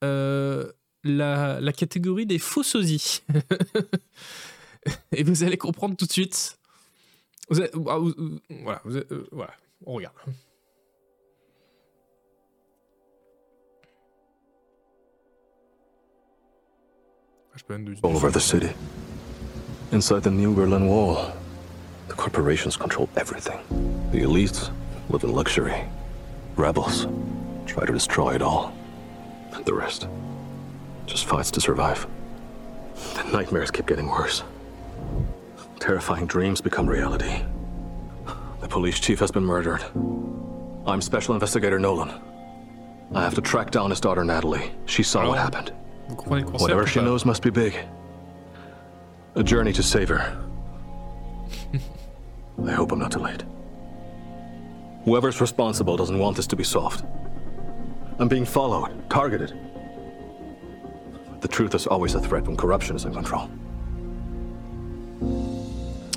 euh, 0.04 0.72
la, 1.04 1.72
catégorie 1.74 2.26
des 2.26 2.40
faux 2.40 2.64
sosies. 2.64 3.24
Et 5.12 5.24
vous 5.24 5.44
allez 5.44 5.58
comprendre 5.58 5.96
tout 5.96 6.06
de 6.06 6.12
suite. 6.12 6.58
Vous 7.50 7.60
avez, 7.60 7.70
ah, 7.74 8.00
voilà, 8.64 8.82
vous 8.84 8.98
avez, 8.98 9.06
euh, 9.12 9.28
voilà, 9.32 9.54
on 9.86 9.94
regarde. 9.94 10.16
All 18.04 18.16
over 18.16 18.32
the 18.32 18.40
city. 18.40 18.70
Inside 19.92 20.22
the 20.22 20.32
New 20.32 20.54
Berlin 20.54 20.86
Wall. 20.86 21.34
The 22.08 22.14
corporations 22.14 22.78
control 22.78 23.10
everything. 23.16 23.60
The 24.12 24.22
elites 24.22 24.72
live 25.10 25.24
in 25.24 25.34
luxury. 25.34 25.84
Rebels 26.56 27.08
try 27.66 27.86
to 27.86 27.94
destroy 27.94 28.36
it 28.36 28.42
all. 28.42 28.74
And 29.54 29.66
the 29.66 29.74
rest 29.74 30.08
just 31.06 31.26
fights 31.26 31.52
to 31.52 31.62
survive. 31.62 32.08
The 33.16 33.24
nightmares 33.32 33.72
keep 33.72 33.88
getting 33.88 34.08
worse. 34.08 34.44
Terrifying 35.80 36.26
dreams 36.28 36.62
become 36.62 36.88
reality. 36.88 37.44
The 38.62 38.68
police 38.68 39.00
chief 39.00 39.20
has 39.20 39.32
been 39.32 39.46
murdered. 39.46 39.84
I'm 40.86 41.02
Special 41.02 41.34
Investigator 41.34 41.80
Nolan. 41.80 42.12
I 43.14 43.24
have 43.24 43.36
to 43.36 43.42
track 43.42 43.72
down 43.72 43.90
his 43.90 44.02
daughter 44.02 44.24
Natalie. 44.24 44.72
She 44.86 45.04
saw 45.04 45.28
what 45.30 45.38
happened. 45.38 45.72
Vous 46.10 46.16
comprenez 46.16 46.46
le 46.46 46.52
concept 46.52 46.62
Whatever 46.62 46.88
she 46.88 47.02
knows 47.02 47.26
must 47.26 47.42
be 47.42 47.50
big. 47.50 47.78
A 49.36 49.44
journey 49.44 49.74
to 49.74 49.84
save 49.84 50.10
her. 50.10 50.47
I 52.66 52.72
hope 52.72 52.92
I'm 52.92 53.00
not 53.00 53.12
too 53.12 53.20
late. 53.20 53.44
Whoever's 55.06 55.40
responsible 55.40 55.96
doesn't 55.98 56.18
want 56.18 56.36
this 56.36 56.48
to 56.48 56.56
be 56.56 56.64
solved. 56.64 57.04
I'm 58.20 58.28
being 58.28 58.46
followed, 58.46 58.92
targeted. 59.10 59.54
The 61.42 61.48
truth 61.48 61.76
is 61.76 61.86
always 61.88 62.16
a 62.16 62.20
threat 62.20 62.46
when 62.48 62.58
corruption 62.58 62.96
is 62.96 63.06
in 63.06 63.14
control. 63.14 63.48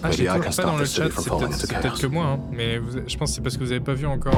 Ah, 0.02 0.10
je 0.10 0.22
Maybe 0.22 0.22
l'ai 0.22 0.28
I 0.30 0.38
toujours 0.38 0.40
can 0.40 0.42
pas 0.44 0.52
stop 0.52 0.64
dans 0.66 0.76
le 0.78 0.84
this 0.84 0.92
city 0.94 1.02
chat, 1.08 1.12
from 1.12 1.22
c'est 1.24 1.28
falling 1.30 1.48
peut-être 1.48 1.52
into 1.52 1.66
c'est 1.66 1.74
peut-être 1.74 1.82
chaos. 1.96 2.00
que 2.00 2.06
moi, 2.06 2.24
hein, 2.24 2.40
mais 2.50 2.78
vous- 2.78 3.00
je 3.06 3.16
pense 3.18 3.28
que 3.30 3.34
c'est 3.34 3.40
parce 3.42 3.56
que 3.58 3.64
vous 3.64 3.70
avez 3.72 3.80
pas 3.84 3.92
vu 3.94 4.06
encore. 4.06 4.32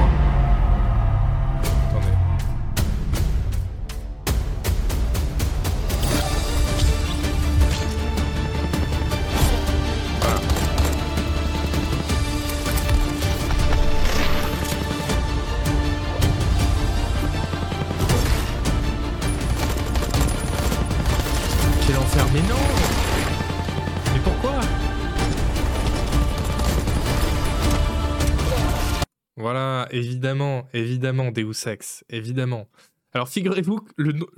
Évidemment, 30.73 31.31
Deus 31.31 31.67
Ex, 31.67 32.03
évidemment. 32.09 32.67
Alors 33.13 33.29
figurez-vous 33.29 33.77
que 33.81 33.91
le, 33.97 34.11
no- 34.13 34.29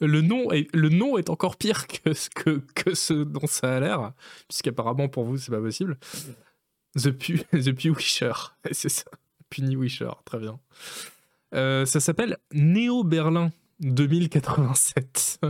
le, 0.00 0.20
nom 0.20 0.50
est, 0.52 0.68
le 0.74 0.88
nom 0.88 1.16
est 1.18 1.30
encore 1.30 1.56
pire 1.56 1.86
que 1.86 2.12
ce, 2.12 2.28
que, 2.30 2.58
que 2.74 2.94
ce 2.94 3.14
dont 3.14 3.46
ça 3.46 3.76
a 3.76 3.80
l'air, 3.80 4.12
puisqu'apparemment 4.48 5.08
pour 5.08 5.24
vous 5.24 5.38
c'est 5.38 5.50
pas 5.50 5.60
possible. 5.60 5.98
The, 6.96 7.10
Pu, 7.10 7.38
The 7.52 7.84
Wisher, 7.84 8.32
c'est 8.72 8.88
ça. 8.88 9.04
Puni 9.48 9.76
Wisher, 9.76 10.10
très 10.24 10.38
bien. 10.38 10.58
Euh, 11.54 11.84
ça 11.86 11.98
s'appelle 12.00 12.36
Néo 12.52 13.02
Berlin 13.04 13.50
2087. 13.80 15.40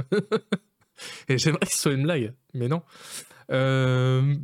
Et 1.28 1.38
j'aimerais 1.38 1.66
que 1.66 1.72
ce 1.72 1.78
soit 1.78 1.92
une 1.92 2.02
blague, 2.04 2.32
mais 2.54 2.68
non. 2.68 2.82
Euh, 3.50 4.34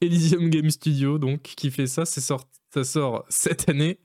Elysium 0.00 0.48
Game 0.50 0.70
Studio, 0.70 1.18
donc, 1.18 1.42
qui 1.42 1.70
fait 1.70 1.86
ça, 1.86 2.04
c'est 2.04 2.20
sort- 2.20 2.48
ça 2.72 2.84
sort 2.84 3.24
cette 3.28 3.68
année. 3.68 3.98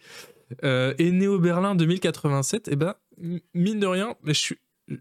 Euh, 0.64 0.94
et 1.00 1.12
Néo 1.12 1.40
Berlin 1.40 1.76
2087, 1.76 2.68
et 2.68 2.76
ben, 2.76 2.96
m- 3.22 3.40
mine 3.54 3.80
de 3.80 3.88
rien, 3.88 4.16
je 4.26 4.32
suis, 4.34 4.58
je 4.88 4.98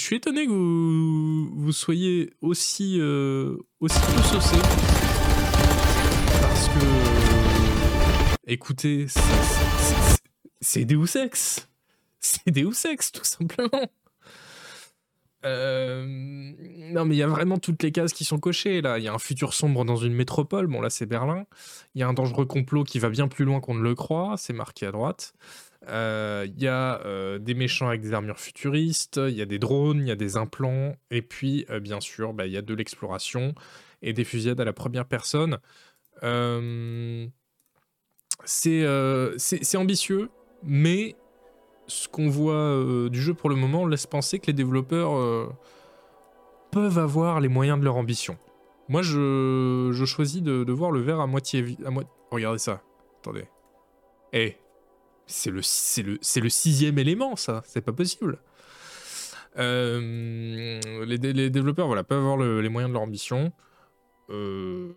suis 0.00 0.16
étonné 0.16 0.46
que 0.46 0.50
vous, 0.50 1.72
soyez 1.72 2.34
aussi, 2.42 2.98
euh, 3.00 3.56
aussi 3.80 3.98
peu 3.98 4.22
saucé. 4.22 4.56
Parce 6.42 6.68
que, 6.68 8.44
écoutez, 8.46 9.06
c'est 10.60 10.84
Deus 10.84 11.16
Ex. 11.16 11.66
C'est 12.20 12.50
Deus 12.50 12.86
Ex, 12.86 13.12
tout 13.12 13.24
simplement. 13.24 13.90
Euh, 15.46 16.04
non, 16.06 17.04
mais 17.04 17.14
il 17.14 17.18
y 17.18 17.22
a 17.22 17.26
vraiment 17.26 17.58
toutes 17.58 17.82
les 17.82 17.92
cases 17.92 18.12
qui 18.12 18.24
sont 18.24 18.38
cochées 18.38 18.82
là. 18.82 18.98
Il 18.98 19.04
y 19.04 19.08
a 19.08 19.14
un 19.14 19.18
futur 19.18 19.54
sombre 19.54 19.84
dans 19.84 19.96
une 19.96 20.14
métropole. 20.14 20.66
Bon, 20.66 20.80
là, 20.80 20.90
c'est 20.90 21.06
Berlin. 21.06 21.46
Il 21.94 22.00
y 22.00 22.04
a 22.04 22.08
un 22.08 22.12
dangereux 22.12 22.46
complot 22.46 22.84
qui 22.84 22.98
va 22.98 23.08
bien 23.08 23.28
plus 23.28 23.44
loin 23.44 23.60
qu'on 23.60 23.74
ne 23.74 23.82
le 23.82 23.94
croit. 23.94 24.34
C'est 24.36 24.52
marqué 24.52 24.86
à 24.86 24.92
droite. 24.92 25.32
Euh, 25.88 26.46
Il 26.46 26.62
y 26.62 26.68
a 26.68 27.00
euh, 27.06 27.38
des 27.38 27.54
méchants 27.54 27.88
avec 27.88 28.02
des 28.02 28.12
armures 28.12 28.38
futuristes. 28.38 29.18
Il 29.28 29.34
y 29.34 29.42
a 29.42 29.46
des 29.46 29.58
drones. 29.58 30.00
Il 30.00 30.08
y 30.08 30.12
a 30.12 30.16
des 30.16 30.36
implants. 30.36 30.96
Et 31.10 31.22
puis, 31.22 31.66
bien 31.80 32.00
sûr, 32.00 32.34
bah, 32.34 32.46
il 32.46 32.52
y 32.52 32.58
a 32.58 32.62
de 32.62 32.74
l'exploration 32.74 33.54
et 34.02 34.12
des 34.12 34.24
fusillades 34.24 34.60
à 34.60 34.64
la 34.64 34.72
première 34.72 35.06
personne. 35.06 35.58
C'est 38.44 39.76
ambitieux, 39.76 40.28
mais 40.62 41.16
ce 41.90 42.08
qu'on 42.08 42.28
voit 42.28 42.54
euh, 42.54 43.08
du 43.08 43.20
jeu 43.20 43.34
pour 43.34 43.50
le 43.50 43.56
moment 43.56 43.84
laisse 43.86 44.06
penser 44.06 44.38
que 44.38 44.46
les 44.46 44.52
développeurs 44.52 45.14
euh, 45.16 45.48
peuvent 46.70 46.98
avoir 46.98 47.40
les 47.40 47.48
moyens 47.48 47.78
de 47.80 47.84
leur 47.84 47.96
ambition. 47.96 48.38
Moi, 48.88 49.02
je, 49.02 50.04
choisis 50.06 50.42
de, 50.42 50.72
voir 50.72 50.92
le 50.92 51.00
verre 51.00 51.20
à 51.20 51.26
moitié 51.26 51.62
vide. 51.62 51.84
Moi... 51.90 52.04
Regardez 52.30 52.58
ça. 52.58 52.82
Attendez. 53.20 53.44
Eh, 54.32 54.56
c'est 55.26 55.50
le, 55.50 55.62
sixième 55.62 56.98
élément, 56.98 57.36
ça. 57.36 57.62
C'est 57.66 57.80
pas 57.80 57.92
possible. 57.92 58.38
Euh, 59.58 60.80
les, 61.04 61.18
dé- 61.18 61.32
les 61.32 61.50
développeurs 61.50 61.88
voilà, 61.88 62.04
peuvent 62.04 62.20
avoir 62.20 62.36
le- 62.36 62.60
les 62.60 62.68
moyens 62.68 62.90
de 62.90 62.94
leur 62.94 63.02
ambition. 63.02 63.52
Euh, 64.30 64.92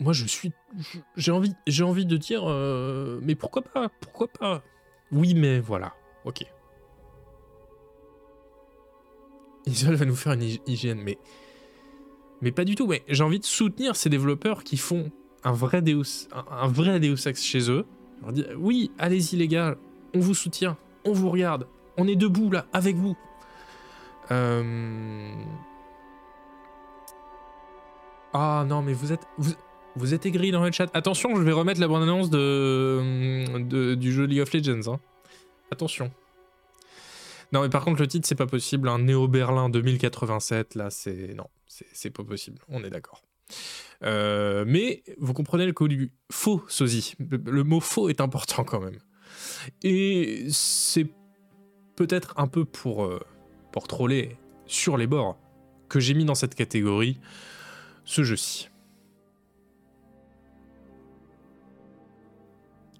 moi, 0.00 0.12
je 0.12 0.26
suis. 0.26 0.52
J'ai 1.16 1.30
envie, 1.32 1.54
j'ai 1.66 1.84
envie 1.84 2.06
de 2.06 2.16
dire. 2.16 2.42
euh, 2.48 3.20
mais 3.22 3.34
pourquoi 3.34 3.62
pas 3.62 3.88
Pourquoi 4.00 4.28
pas? 4.28 4.62
Oui, 5.12 5.34
mais 5.34 5.60
voilà. 5.60 5.94
Ok. 6.24 6.44
Isol 9.66 9.94
va 9.94 10.04
nous 10.04 10.16
faire 10.16 10.32
une 10.32 10.42
hy- 10.42 10.60
hygiène, 10.66 11.00
mais. 11.02 11.18
Mais 12.42 12.52
pas 12.52 12.64
du 12.64 12.74
tout. 12.74 12.86
Mais 12.86 13.02
j'ai 13.08 13.22
envie 13.22 13.38
de 13.40 13.44
soutenir 13.44 13.96
ces 13.96 14.10
développeurs 14.10 14.64
qui 14.64 14.76
font 14.76 15.10
un 15.44 15.52
vrai 15.52 15.80
Deus, 15.82 16.28
un 16.50 16.66
vrai 16.68 17.00
Deus 17.00 17.26
Ex 17.26 17.42
chez 17.42 17.70
eux. 17.70 17.86
Je 18.18 18.22
leur 18.24 18.32
dis, 18.32 18.44
oui, 18.56 18.90
allez-y 18.98 19.36
les 19.36 19.48
gars, 19.48 19.76
on 20.14 20.20
vous 20.20 20.34
soutient, 20.34 20.76
on 21.04 21.12
vous 21.12 21.30
regarde, 21.30 21.66
on 21.98 22.08
est 22.08 22.16
debout 22.16 22.50
là, 22.50 22.66
avec 22.72 22.96
vous. 22.96 23.16
Euh... 24.30 25.32
Ah 28.32 28.64
non, 28.66 28.80
mais 28.82 28.92
vous 28.94 29.12
êtes, 29.12 29.26
vous, 29.38 29.52
vous 29.96 30.14
êtes 30.14 30.26
aigris 30.26 30.50
dans 30.50 30.64
le 30.64 30.72
chat. 30.72 30.90
Attention, 30.94 31.34
je 31.36 31.42
vais 31.42 31.52
remettre 31.52 31.80
la 31.80 31.88
bande-annonce 31.88 32.30
de, 32.30 33.44
de- 33.60 33.94
du 33.94 34.12
jeu 34.12 34.24
League 34.24 34.40
of 34.40 34.52
Legends. 34.52 34.92
hein. 34.92 35.00
Attention. 35.70 36.10
Non, 37.52 37.62
mais 37.62 37.68
par 37.68 37.84
contre, 37.84 38.00
le 38.00 38.08
titre, 38.08 38.26
c'est 38.26 38.34
pas 38.34 38.46
possible. 38.46 38.88
Un 38.88 38.98
Néo 39.00 39.28
Berlin 39.28 39.68
2087, 39.68 40.74
là, 40.74 40.90
c'est. 40.90 41.34
Non, 41.34 41.46
c'est 41.66 42.10
pas 42.10 42.24
possible. 42.24 42.58
On 42.68 42.82
est 42.82 42.90
d'accord. 42.90 43.22
Euh, 44.02 44.64
mais 44.66 45.04
vous 45.18 45.32
comprenez 45.34 45.66
le 45.66 45.72
coup 45.72 45.86
du 45.88 46.10
faux 46.32 46.64
sosie. 46.68 47.14
Le 47.20 47.62
mot 47.62 47.80
faux 47.80 48.08
est 48.08 48.20
important 48.20 48.64
quand 48.64 48.80
même. 48.80 48.98
Et 49.82 50.46
c'est 50.50 51.06
peut-être 51.96 52.34
un 52.36 52.48
peu 52.48 52.64
pour, 52.64 53.04
euh, 53.04 53.20
pour 53.72 53.86
troller 53.86 54.36
sur 54.66 54.96
les 54.96 55.06
bords 55.06 55.38
que 55.88 56.00
j'ai 56.00 56.14
mis 56.14 56.24
dans 56.24 56.34
cette 56.34 56.54
catégorie 56.54 57.20
ce 58.04 58.24
jeu-ci. 58.24 58.68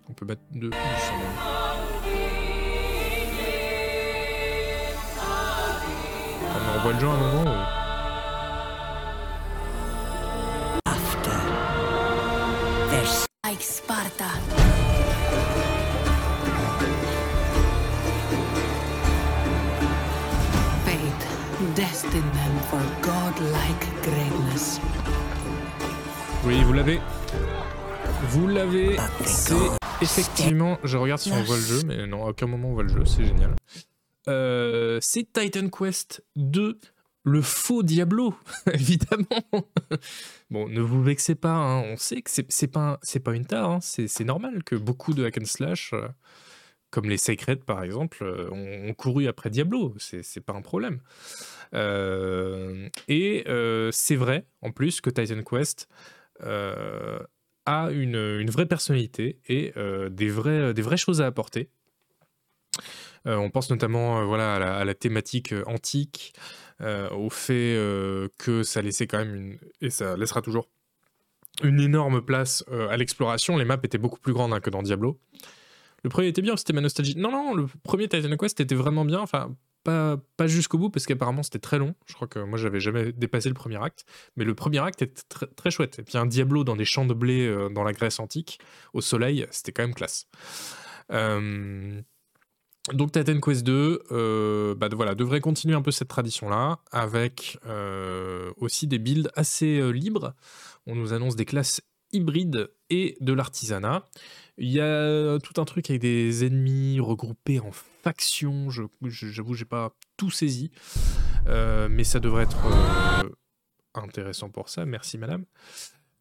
On 0.09 0.13
peut 0.13 0.27
son 0.99 1.17
même. 1.19 1.33
On 6.43 6.79
revoit 6.79 6.93
le 6.93 7.01
jeu 7.01 7.09
à 7.09 7.11
un 7.11 7.17
moment 7.17 7.85
like 13.55 13.63
Sparta. 13.63 14.31
Fate 20.85 21.25
destined 21.75 22.33
them 22.35 22.59
for 22.69 22.83
godlike 23.01 23.85
greatness. 24.03 24.81
Oui, 26.45 26.63
vous 26.65 26.73
l'avez. 26.73 27.01
Vous 28.31 28.49
l'avez. 28.49 28.97
C'est 29.25 29.84
effectivement. 30.05 30.79
Je 30.85 30.97
regarde 30.97 31.21
si 31.21 31.33
on 31.33 31.43
voit 31.43 31.57
le 31.57 31.63
jeu, 31.63 31.81
mais 31.87 32.07
non, 32.07 32.25
à 32.27 32.31
aucun 32.31 32.47
moment 32.47 32.69
on 32.71 32.75
voit 32.75 32.83
le 32.85 32.89
jeu. 32.91 33.05
C'est 33.05 33.25
génial. 33.25 33.55
Euh, 34.29 34.99
c'est 35.03 35.31
Titan 35.33 35.69
Quest 35.69 36.25
2, 36.37 36.79
le 37.25 37.43
faux 37.43 37.83
Diablo, 37.83 38.35
évidemment. 38.73 39.27
bon, 40.51 40.69
ne 40.69 40.81
vous 40.81 41.03
vexez 41.03 41.35
pas. 41.35 41.51
hein, 41.55 41.81
On 41.87 41.97
sait 41.97 42.23
que 42.23 42.31
c'est 42.31 42.67
pas 42.69 42.99
pas 43.25 43.35
une 43.35 43.45
tare. 43.47 43.71
hein, 43.71 43.79
C'est 43.81 44.25
normal 44.25 44.63
que 44.65 44.77
beaucoup 44.77 45.13
de 45.15 45.25
hack 45.25 45.39
and 45.39 45.45
slash, 45.47 45.93
euh, 45.93 46.09
comme 46.91 47.07
les 47.09 47.17
Sacred 47.19 47.65
par 47.65 47.83
exemple, 47.83 48.23
euh, 48.23 48.49
ont, 48.51 48.89
ont 48.91 48.95
couru 48.95 49.27
après 49.27 49.51
Diablo. 49.51 49.95
C'est 49.99 50.41
pas 50.45 50.53
un 50.55 50.63
problème. 50.63 51.01
Euh, 51.75 52.89
et 53.09 53.45
c'est 53.93 54.17
vrai, 54.17 54.47
en 54.63 54.71
plus, 54.71 55.01
que 55.01 55.11
Titan 55.11 55.43
Quest 55.43 55.89
a 57.67 57.91
une, 57.91 58.51
vraie 58.51 58.67
personnalité 58.67 59.39
et 59.49 59.73
euh, 59.77 60.09
des, 60.09 60.29
vraies 60.29 60.97
choses 60.97 61.21
à 61.21 61.27
apporter. 61.27 61.71
on 63.25 63.51
pense 63.51 63.71
notamment 63.71 64.25
voilà, 64.27 64.55
à 64.55 64.85
la, 64.85 64.95
thématique 64.95 65.55
antique, 65.67 66.35
au 66.81 67.31
fait 67.31 67.79
que 68.39 68.63
ça 68.63 68.83
laissait 68.83 69.07
quand 69.07 69.19
même 69.19 69.35
une, 69.35 69.59
et 69.81 69.91
ça 69.91 70.17
laissera 70.17 70.43
toujours 70.43 70.69
une 71.63 71.81
énorme 71.81 72.21
place 72.21 72.65
à 72.91 72.97
l'exploration. 72.97 73.57
Les 73.57 73.65
maps 73.65 73.79
étaient 73.83 73.99
beaucoup 73.99 74.21
plus 74.21 74.33
grandes 74.33 74.53
hein, 74.53 74.61
que 74.61 74.71
dans 74.71 74.83
Diablo. 74.83 75.21
Le 76.05 76.11
premier 76.11 76.29
était 76.29 76.43
bien, 76.43 76.57
c'était 76.57 76.75
ma 76.75 76.83
nostalgie. 76.83 77.17
Non, 77.17 77.33
non, 77.33 77.55
le 77.55 77.67
premier 77.83 78.09
Titan 78.09 78.37
Quest 78.37 78.61
était 78.61 78.75
vraiment 78.75 79.07
bien. 79.07 79.21
Enfin, 79.21 79.57
pas, 79.85 80.17
pas 80.37 80.47
jusqu'au 80.47 80.79
bout 80.79 80.91
parce 80.91 81.07
qu'apparemment 81.07 81.43
c'était 81.43 81.61
très 81.61 81.79
long. 81.79 81.95
Je 82.07 82.15
crois 82.15 82.27
que 82.27 82.41
moi 82.41 82.59
j'avais 82.59 82.81
jamais 82.81 83.13
dépassé 83.13 83.49
le 83.49 83.55
premier 83.55 83.81
acte. 83.81 84.05
Mais 84.37 84.45
le 84.45 84.55
premier 84.55 84.79
acte 84.79 85.03
était 85.03 85.23
très, 85.29 85.71
chouette. 85.71 85.99
Et 86.01 86.03
puis 86.03 86.19
un 86.19 86.27
Diablo 86.27 86.65
dans 86.65 86.75
des 86.75 86.85
champs 86.85 87.05
de 87.05 87.15
blé 87.15 87.47
euh, 87.47 87.69
dans 87.69 87.85
la 87.85 87.93
Grèce 87.93 88.19
antique, 88.19 88.59
au 88.95 89.01
soleil, 89.01 89.47
c'était 89.51 89.73
quand 89.73 89.83
même 89.83 89.95
classe. 89.95 90.27
Euh, 91.13 92.01
donc 92.93 93.13
Titan 93.13 93.41
Quest 93.41 93.63
2 93.65 94.03
euh, 94.11 94.75
bah, 94.75 94.89
voilà, 94.93 95.15
devrait 95.15 95.41
continuer 95.41 95.75
un 95.75 95.83
peu 95.83 95.91
cette 95.91 96.09
tradition-là, 96.09 96.81
avec 96.91 97.59
aussi 98.57 98.87
des 98.87 98.99
builds 98.99 99.31
assez 99.37 99.93
libres. 99.93 100.35
On 100.87 100.95
nous 100.95 101.13
annonce 101.13 101.37
des 101.37 101.45
classes 101.45 101.81
hybrides 102.13 102.71
et 102.91 103.17
de 103.21 103.33
l'artisanat. 103.33 104.05
Il 104.57 104.71
y 104.71 104.81
a 104.81 105.39
tout 105.41 105.61
un 105.61 105.65
truc 105.65 105.91
avec 105.91 106.01
des 106.01 106.45
ennemis 106.45 107.01
regroupés 107.01 107.61
en 107.61 107.73
factions. 108.05 108.69
Je, 108.71 108.83
j'avoue, 109.03 109.55
j'ai 109.55 109.65
pas 109.65 109.95
tout 110.17 110.31
saisi, 110.31 110.71
euh, 111.47 111.89
mais 111.91 112.05
ça 112.05 112.21
devrait 112.21 112.45
être 112.45 112.67
euh, 112.67 113.29
intéressant 113.95 114.51
pour 114.51 114.69
ça. 114.69 114.85
Merci, 114.85 115.17
madame. 115.17 115.45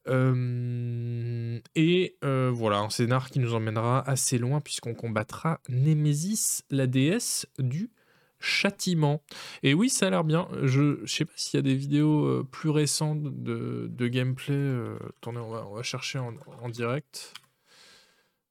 Euh, 0.07 1.59
et 1.75 2.17
voilà, 2.21 2.79
un 2.79 2.89
scénar 2.89 3.29
qui 3.29 3.39
nous 3.39 3.53
emmènera 3.53 4.07
assez 4.09 4.37
loin 4.37 4.61
puisqu'on 4.61 4.93
combattra 4.93 5.59
Némésis, 5.69 6.63
la 6.69 6.87
déesse 6.87 7.47
du 7.59 7.91
châtiment. 8.39 9.21
Et 9.61 9.73
oui, 9.73 9.89
ça 9.89 10.07
a 10.07 10.09
l'air 10.09 10.23
bien. 10.23 10.47
Je, 10.63 11.05
sais 11.05 11.25
pas 11.25 11.33
s'il 11.35 11.57
y 11.57 11.59
a 11.59 11.63
des 11.63 11.75
vidéos 11.75 12.43
plus 12.45 12.69
récentes 12.69 13.43
de, 13.43 14.07
gameplay. 14.07 14.79
attendez, 15.17 15.39
on 15.39 15.73
va, 15.73 15.83
chercher 15.83 16.19
en 16.19 16.69
direct. 16.69 17.33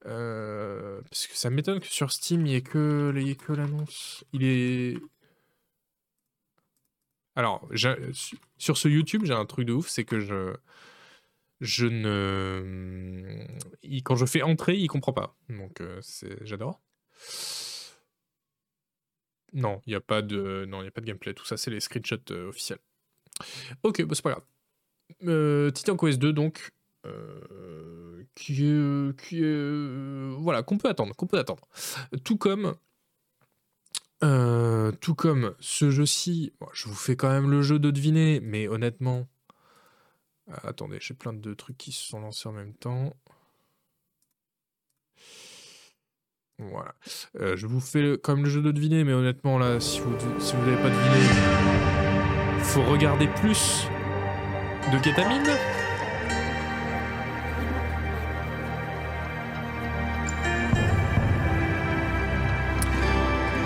Euh, 0.06 1.00
parce 1.02 1.26
que 1.26 1.36
ça 1.36 1.50
m'étonne 1.50 1.80
que 1.80 1.86
sur 1.86 2.10
Steam, 2.10 2.46
il 2.46 2.50
n'y 2.50 2.54
ait 2.56 2.62
que, 2.62 3.12
l'annonce. 3.50 4.24
Il 4.32 4.44
est. 4.44 4.98
Alors, 7.34 7.68
sur 8.58 8.76
ce 8.76 8.88
YouTube, 8.88 9.22
j'ai 9.24 9.32
un 9.32 9.46
truc 9.46 9.66
de 9.66 9.72
ouf, 9.72 9.88
c'est 9.88 10.04
que 10.04 10.20
je. 10.20 11.86
Ne. 11.86 13.46
quand 14.04 14.16
je 14.16 14.26
fais 14.26 14.42
entrer, 14.42 14.76
il 14.76 14.88
comprend 14.88 15.12
pas. 15.12 15.36
Donc, 15.48 15.80
euh, 15.80 16.00
j'adore. 16.42 16.80
Non, 19.52 19.80
il 19.86 19.90
n'y 19.90 19.96
a 19.96 20.00
pas 20.00 20.22
de. 20.22 20.64
Non, 20.66 20.82
il 20.82 20.88
a 20.88 20.90
pas 20.90 21.00
de 21.00 21.06
gameplay. 21.06 21.34
Tout 21.34 21.44
ça, 21.44 21.56
c'est 21.56 21.70
les 21.70 21.80
screenshots 21.80 22.16
euh, 22.30 22.48
officiels. 22.48 22.80
Ok, 23.82 24.02
bah 24.02 24.14
c'est 24.14 24.22
pas 24.22 24.30
grave. 24.30 25.72
Titan 25.72 25.96
Quest 25.96 26.18
2, 26.18 26.32
donc, 26.32 26.72
euh, 27.04 28.22
qui, 28.36 28.54
qui 28.54 29.40
euh, 29.42 30.34
voilà 30.38 30.62
qu'on 30.62 30.78
peut 30.78 30.88
attendre, 30.88 31.14
qu'on 31.16 31.26
peut 31.26 31.38
attendre. 31.38 31.66
Tout 32.24 32.36
comme 32.36 32.74
euh, 34.22 34.92
tout 35.00 35.16
comme 35.16 35.54
ce 35.58 35.90
jeu-ci, 35.90 36.52
je 36.72 36.88
vous 36.88 36.94
fais 36.94 37.16
quand 37.16 37.28
même 37.28 37.50
le 37.50 37.60
jeu 37.62 37.80
de 37.80 37.90
deviner, 37.90 38.38
mais 38.40 38.68
honnêtement, 38.68 39.26
attendez, 40.62 40.98
j'ai 41.00 41.14
plein 41.14 41.32
de 41.32 41.54
trucs 41.54 41.76
qui 41.76 41.90
se 41.90 42.04
sont 42.04 42.20
lancés 42.20 42.48
en 42.48 42.52
même 42.52 42.74
temps. 42.74 43.14
Voilà. 46.58 46.94
je 47.34 47.66
vous 47.66 47.80
fais 47.80 48.16
quand 48.22 48.36
même 48.36 48.44
le 48.44 48.50
jeu 48.50 48.62
de 48.62 48.70
deviner, 48.70 49.02
mais 49.02 49.12
honnêtement, 49.12 49.58
là, 49.58 49.80
si 49.80 49.98
vous 49.98 50.16
si 50.38 50.54
vous 50.54 50.64
n'avez 50.64 50.80
pas 50.80 50.90
deviné, 50.90 52.60
faut 52.62 52.84
regarder 52.84 53.26
plus 53.26 53.88
de 54.92 55.02
kétamine. 55.02 55.81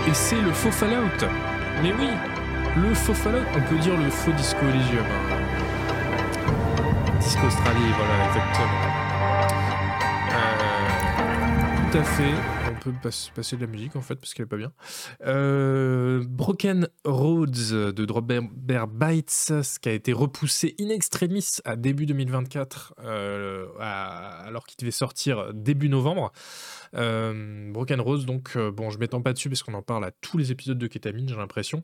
Et 0.06 0.14
c'est 0.14 0.40
le 0.40 0.52
faux 0.52 0.70
Fallout. 0.70 1.26
Mais 1.82 1.92
oui, 1.92 2.08
le 2.76 2.94
faux 2.94 3.14
Fallout, 3.14 3.44
on 3.56 3.60
peut 3.68 3.76
dire 3.76 3.96
le 3.96 4.08
faux 4.08 4.32
Disco. 4.32 4.60
Hein. 4.62 5.04
Disco 7.20 7.46
Australie, 7.46 7.92
voilà, 7.96 8.26
exactement. 8.28 8.82
Euh, 10.32 11.90
tout 11.90 11.98
à 11.98 12.02
fait 12.02 12.55
passer 12.92 13.56
de 13.56 13.60
la 13.60 13.66
musique 13.66 13.96
en 13.96 14.00
fait 14.00 14.16
parce 14.16 14.34
qu'elle 14.34 14.44
est 14.44 14.48
pas 14.48 14.56
bien. 14.56 14.72
Euh, 15.26 16.24
Broken 16.26 16.88
Roads 17.04 17.92
de 17.92 18.04
Dropbear 18.04 18.88
Bites, 18.88 19.52
qui 19.80 19.88
a 19.88 19.92
été 19.92 20.12
repoussé 20.12 20.74
in 20.80 20.88
extremis 20.88 21.58
à 21.64 21.76
début 21.76 22.06
2024 22.06 22.94
euh, 23.04 23.66
alors 23.78 24.66
qu'il 24.66 24.76
devait 24.78 24.90
sortir 24.90 25.52
début 25.54 25.88
novembre. 25.88 26.32
Euh, 26.94 27.72
Broken 27.72 28.00
Roads, 28.00 28.24
donc 28.24 28.56
bon, 28.56 28.90
je 28.90 28.98
m'étends 28.98 29.22
pas 29.22 29.32
dessus 29.32 29.48
parce 29.48 29.62
qu'on 29.62 29.74
en 29.74 29.82
parle 29.82 30.04
à 30.04 30.10
tous 30.10 30.38
les 30.38 30.52
épisodes 30.52 30.78
de 30.78 30.86
Ketamine, 30.86 31.28
j'ai 31.28 31.36
l'impression. 31.36 31.82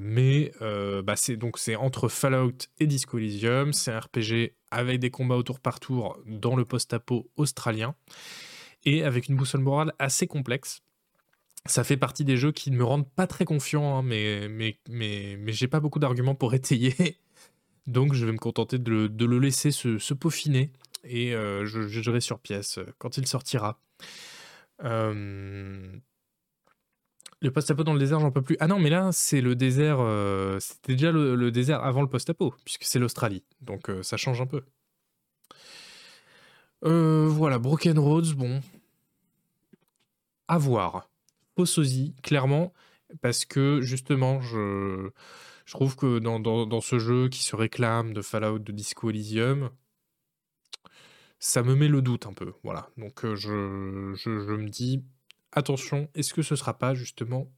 mais 0.00 0.52
bah, 0.60 1.16
c'est 1.16 1.36
donc 1.36 1.58
c'est 1.58 1.76
entre 1.76 2.08
Fallout 2.08 2.68
et 2.78 2.86
Disco 2.86 3.18
Elysium, 3.18 3.72
c'est 3.72 3.92
un 3.92 4.00
RPG 4.00 4.54
avec 4.70 5.00
des 5.00 5.10
combats 5.10 5.36
au 5.36 5.42
tour 5.42 5.60
par 5.60 5.80
tour 5.80 6.18
dans 6.26 6.56
le 6.56 6.64
post-apo 6.64 7.30
australien 7.36 7.94
et 8.84 9.04
avec 9.04 9.28
une 9.28 9.36
boussole 9.36 9.60
morale 9.60 9.92
assez 9.98 10.26
complexe. 10.26 10.82
Ça 11.66 11.84
fait 11.84 11.96
partie 11.96 12.24
des 12.24 12.36
jeux 12.36 12.52
qui 12.52 12.70
ne 12.70 12.76
me 12.76 12.84
rendent 12.84 13.08
pas 13.08 13.26
très 13.26 13.44
confiant, 13.44 13.98
hein, 13.98 14.02
mais, 14.02 14.48
mais, 14.48 14.78
mais, 14.88 15.36
mais 15.38 15.52
j'ai 15.52 15.68
pas 15.68 15.80
beaucoup 15.80 16.00
d'arguments 16.00 16.34
pour 16.34 16.54
étayer. 16.54 17.18
Donc 17.86 18.14
je 18.14 18.26
vais 18.26 18.32
me 18.32 18.38
contenter 18.38 18.78
de 18.78 18.90
le, 18.90 19.08
de 19.08 19.24
le 19.24 19.38
laisser 19.38 19.70
se, 19.70 20.14
peaufiner 20.14 20.72
et 21.04 21.34
euh, 21.34 21.66
je 21.66 21.88
jugerai 21.88 22.20
sur 22.20 22.38
pièce 22.38 22.78
euh, 22.78 22.86
quand 22.98 23.16
il 23.16 23.26
sortira. 23.26 23.80
Euh... 24.84 25.92
Le 27.40 27.50
post-apo 27.50 27.82
dans 27.82 27.92
le 27.92 27.98
désert, 27.98 28.20
j'en 28.20 28.30
peux 28.30 28.42
plus. 28.42 28.56
Ah 28.60 28.68
non, 28.68 28.78
mais 28.78 28.88
là, 28.88 29.10
c'est 29.10 29.40
le 29.40 29.56
désert. 29.56 29.96
Euh, 29.98 30.60
c'était 30.60 30.92
déjà 30.92 31.10
le, 31.10 31.34
le, 31.34 31.50
désert 31.50 31.82
avant 31.82 32.00
le 32.00 32.06
post-apo, 32.06 32.54
puisque 32.64 32.84
c'est 32.84 33.00
l'Australie. 33.00 33.42
Donc 33.60 33.90
ça 34.02 34.16
change 34.16 34.40
un 34.40 34.46
peu. 34.46 34.62
Euh, 36.84 37.28
voilà, 37.28 37.58
Broken 37.58 37.98
Roads, 37.98 38.34
bon. 38.34 38.60
À 40.48 40.58
voir. 40.58 41.08
Pososi, 41.54 42.14
clairement, 42.22 42.72
parce 43.20 43.44
que 43.44 43.80
justement, 43.82 44.40
je, 44.40 45.10
je 45.64 45.72
trouve 45.72 45.96
que 45.96 46.18
dans, 46.18 46.40
dans, 46.40 46.80
ce 46.80 46.98
jeu 46.98 47.28
qui 47.28 47.42
se 47.42 47.54
réclame 47.54 48.12
de 48.12 48.22
Fallout, 48.22 48.58
de 48.58 48.72
Disco 48.72 49.10
Elysium, 49.10 49.70
ça 51.38 51.62
me 51.62 51.74
met 51.74 51.88
le 51.88 52.02
doute 52.02 52.26
un 52.26 52.32
peu. 52.32 52.52
Voilà. 52.62 52.88
Donc 52.96 53.24
euh, 53.24 53.36
je, 53.36 54.14
je, 54.14 54.30
me 54.30 54.68
dis, 54.68 55.04
attention, 55.52 56.08
est-ce 56.14 56.34
que 56.34 56.42
ce 56.42 56.56
sera 56.56 56.78
pas 56.78 56.94
justement 56.94 57.52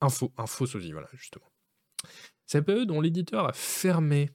un 0.00 0.08
faux, 0.08 0.32
un 0.36 0.46
faux 0.46 0.66
sosie, 0.66 0.92
voilà, 0.92 1.08
justement. 1.14 1.50
C'est 2.46 2.58
un 2.58 2.62
peu 2.62 2.84
dont 2.84 3.00
l'éditeur 3.00 3.48
a 3.48 3.52
fermé. 3.52 4.30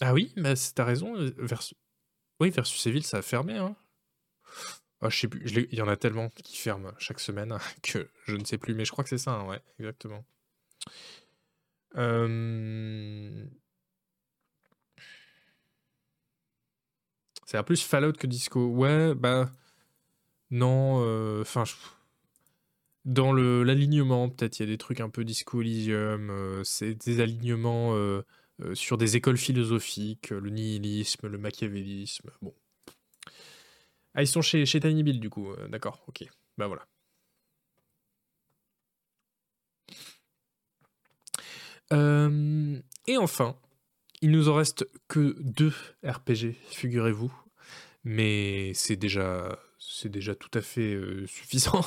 Ah 0.00 0.14
oui, 0.14 0.32
mais 0.36 0.54
t'as 0.74 0.84
raison, 0.84 1.16
euh, 1.16 1.34
vers, 1.38 1.62
oui, 2.40 2.50
Versus 2.50 2.86
Evil, 2.86 3.02
ça 3.02 3.18
a 3.18 3.22
fermé. 3.22 3.56
Hein. 3.56 3.76
Ah, 5.00 5.10
je 5.10 5.18
sais 5.18 5.28
plus, 5.28 5.42
il 5.70 5.78
y 5.78 5.82
en 5.82 5.88
a 5.88 5.96
tellement 5.96 6.28
qui 6.30 6.56
ferment 6.56 6.92
chaque 6.98 7.20
semaine 7.20 7.56
que 7.82 8.08
je 8.26 8.36
ne 8.36 8.44
sais 8.44 8.58
plus, 8.58 8.74
mais 8.74 8.84
je 8.84 8.92
crois 8.92 9.04
que 9.04 9.10
c'est 9.10 9.18
ça, 9.18 9.32
hein, 9.32 9.46
ouais, 9.46 9.60
exactement. 9.78 10.24
C'est 17.48 17.56
un 17.56 17.62
plus 17.62 17.82
Fallout 17.82 18.12
que 18.12 18.26
Disco. 18.26 18.66
Ouais, 18.68 19.14
bah. 19.14 19.50
Non, 20.50 21.02
euh, 21.02 21.40
enfin. 21.42 21.64
Dans 23.04 23.32
l'alignement, 23.32 24.28
peut-être, 24.28 24.58
il 24.58 24.62
y 24.62 24.68
a 24.68 24.70
des 24.70 24.76
trucs 24.76 25.00
un 25.00 25.08
peu 25.08 25.24
Disco 25.24 25.62
Elysium. 25.62 26.28
Euh, 26.30 26.62
c'est 26.64 26.94
des 26.94 27.20
alignements. 27.20 27.94
Euh, 28.62 28.74
sur 28.74 28.98
des 28.98 29.16
écoles 29.16 29.36
philosophiques, 29.36 30.30
le 30.30 30.50
nihilisme, 30.50 31.28
le 31.28 31.38
machiavélisme. 31.38 32.30
Bon. 32.42 32.54
Ah, 34.14 34.22
ils 34.22 34.26
sont 34.26 34.42
chez, 34.42 34.66
chez 34.66 34.80
Tiny 34.80 35.04
Bill, 35.04 35.20
du 35.20 35.30
coup. 35.30 35.52
Euh, 35.52 35.68
d'accord, 35.68 36.02
ok. 36.08 36.24
Bah 36.56 36.66
voilà. 36.66 36.86
Euh, 41.92 42.80
et 43.06 43.16
enfin, 43.16 43.56
il 44.20 44.32
nous 44.32 44.48
en 44.48 44.54
reste 44.54 44.88
que 45.06 45.36
deux 45.40 45.72
RPG, 46.04 46.54
figurez-vous. 46.70 47.32
Mais 48.02 48.72
c'est 48.74 48.96
déjà, 48.96 49.56
c'est 49.78 50.08
déjà 50.08 50.34
tout 50.34 50.50
à 50.54 50.62
fait 50.62 50.98
suffisant. 51.26 51.84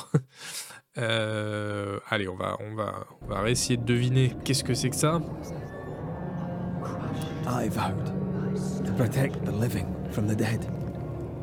allez, 0.96 2.28
on 2.28 2.36
va, 2.36 2.56
on 2.60 2.74
va, 2.74 3.06
on 3.20 3.26
va 3.26 3.50
essayer 3.50 3.76
de 3.76 3.84
deviner 3.84 4.32
qu'est-ce 4.44 4.64
que 4.64 4.74
c'est 4.74 4.90
que 4.90 4.96
ça. 4.96 5.20
I 7.46 7.68
vowed 7.68 8.06
to 8.84 8.92
protect 8.92 9.44
the 9.44 9.52
living 9.52 9.86
from 10.10 10.26
the 10.28 10.34
dead, 10.34 10.66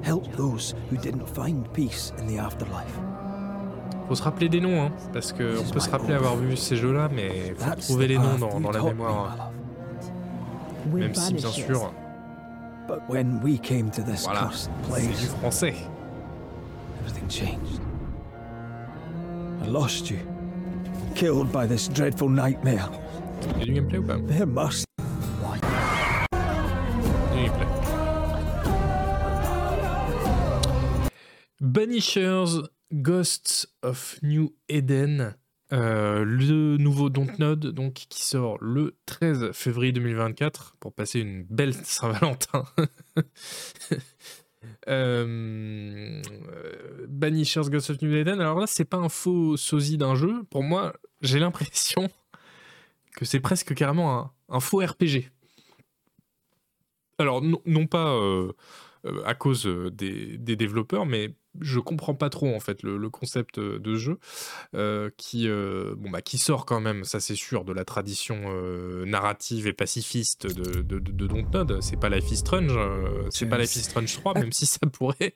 help 0.03 0.31
those 0.35 0.73
who 0.89 0.97
didn't 0.97 1.27
find 1.27 1.71
peace 1.73 2.11
in 2.19 2.27
the 2.27 2.37
afterlife, 2.39 2.97
Faut 4.07 4.15
se 4.15 4.23
rappeler 4.23 4.49
des 4.49 4.59
noms, 4.59 4.81
hein, 4.85 4.91
parce 5.13 5.31
qu'on 5.31 5.71
peut 5.71 5.79
se 5.79 5.89
rappeler 5.89 6.15
avoir 6.15 6.35
vu 6.35 6.57
ces 6.57 6.75
jeux-là, 6.75 7.09
mais 7.13 7.53
faut 7.55 7.75
trouver 7.79 8.07
les 8.07 8.17
noms 8.17 8.39
dans, 8.39 8.59
dans 8.59 8.71
la 8.71 8.81
mémoire. 8.81 9.51
Même 10.91 11.13
si, 11.13 11.33
bien 11.35 11.49
sûr, 11.51 11.93
But 12.87 13.01
when 13.07 13.39
we 13.43 13.59
came 13.59 13.91
to 13.91 14.01
this 14.01 14.23
voilà, 14.23 14.47
cursed 14.47 14.71
c'est 14.91 15.01
du 15.01 15.07
place, 15.09 15.35
français. 15.41 15.75
everything 17.01 17.29
changed. 17.29 17.79
I 19.63 19.67
lost 19.67 20.09
you. 20.09 20.17
Killed 21.13 21.51
by 21.51 21.67
this 21.67 21.87
dreadful 21.87 22.29
nightmare. 22.29 22.89
Il 23.55 23.59
y 23.59 23.61
a 23.61 23.65
du 23.65 23.73
gameplay 23.73 23.99
ou 23.99 24.03
pas? 24.03 24.17
There 24.27 24.47
must 24.47 24.85
Banishers 31.69 32.63
Ghosts 32.91 33.67
of 33.83 34.17
New 34.23 34.55
Eden, 34.69 35.35
euh, 35.71 36.23
le 36.25 36.77
nouveau 36.77 37.11
Dontnod 37.11 37.67
donc 37.67 37.93
qui 37.93 38.23
sort 38.23 38.57
le 38.59 38.95
13 39.05 39.51
février 39.51 39.91
2024 39.91 40.77
pour 40.79 40.93
passer 40.93 41.19
une 41.19 41.43
belle 41.43 41.73
Saint-Valentin. 41.73 42.65
Euh, 44.89 46.21
Banishers 47.07 47.69
Ghosts 47.69 47.91
of 47.91 48.01
New 48.01 48.13
Eden. 48.13 48.41
Alors 48.41 48.59
là, 48.59 48.67
c'est 48.67 48.85
pas 48.85 48.97
un 48.97 49.07
faux 49.07 49.55
sosie 49.55 49.97
d'un 49.97 50.15
jeu. 50.15 50.43
Pour 50.49 50.63
moi, 50.63 50.93
j'ai 51.21 51.39
l'impression 51.39 52.09
que 53.15 53.23
c'est 53.23 53.39
presque 53.39 53.73
carrément 53.75 54.33
un, 54.49 54.59
faux 54.59 54.79
RPG. 54.79 55.29
Alors, 57.19 57.41
non, 57.41 57.87
pas 57.87 58.13
euh, 58.15 58.51
à 59.25 59.35
cause 59.35 59.65
euh, 59.67 59.89
des, 59.91 60.37
des 60.37 60.55
développeurs, 60.55 61.05
mais 61.05 61.35
je 61.61 61.79
comprends 61.79 62.13
pas 62.15 62.29
trop 62.29 62.53
en 62.53 62.59
fait 62.59 62.83
le, 62.83 62.97
le 62.97 63.09
concept 63.09 63.57
euh, 63.57 63.79
de 63.79 63.95
jeu 63.95 64.19
euh, 64.75 65.09
qui, 65.17 65.47
euh, 65.49 65.95
bon, 65.97 66.09
bah, 66.09 66.21
qui 66.21 66.37
sort 66.37 66.65
quand 66.65 66.79
même, 66.79 67.03
ça 67.03 67.19
c'est 67.19 67.35
sûr, 67.35 67.65
de 67.65 67.73
la 67.73 67.85
tradition 67.85 68.39
euh, 68.47 69.05
narrative 69.05 69.67
et 69.67 69.73
pacifiste 69.73 70.47
de, 70.47 70.81
de, 70.81 70.99
de, 70.99 71.11
de 71.11 71.27
Dontnod. 71.27 71.81
C'est 71.81 71.99
pas 71.99 72.09
Life 72.09 72.31
is 72.31 72.37
Strange, 72.37 72.73
euh, 72.75 73.27
c'est 73.29 73.47
pas 73.47 73.57
Life 73.57 73.75
is 73.75 73.83
Strange 73.83 74.13
3, 74.13 74.33
même 74.35 74.51
si 74.51 74.65
ça 74.65 74.79
pourrait. 74.91 75.35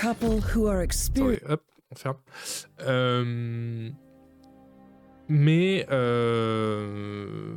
Couple 0.00 0.40
who 0.54 0.66
are 0.66 0.80
experienced. 0.80 1.42
Attendez, 1.44 1.52
hop, 1.52 1.62
on 1.90 1.94
ferme. 1.96 2.16
Euh, 2.80 3.90
mais 5.28 5.86
euh, 5.90 7.54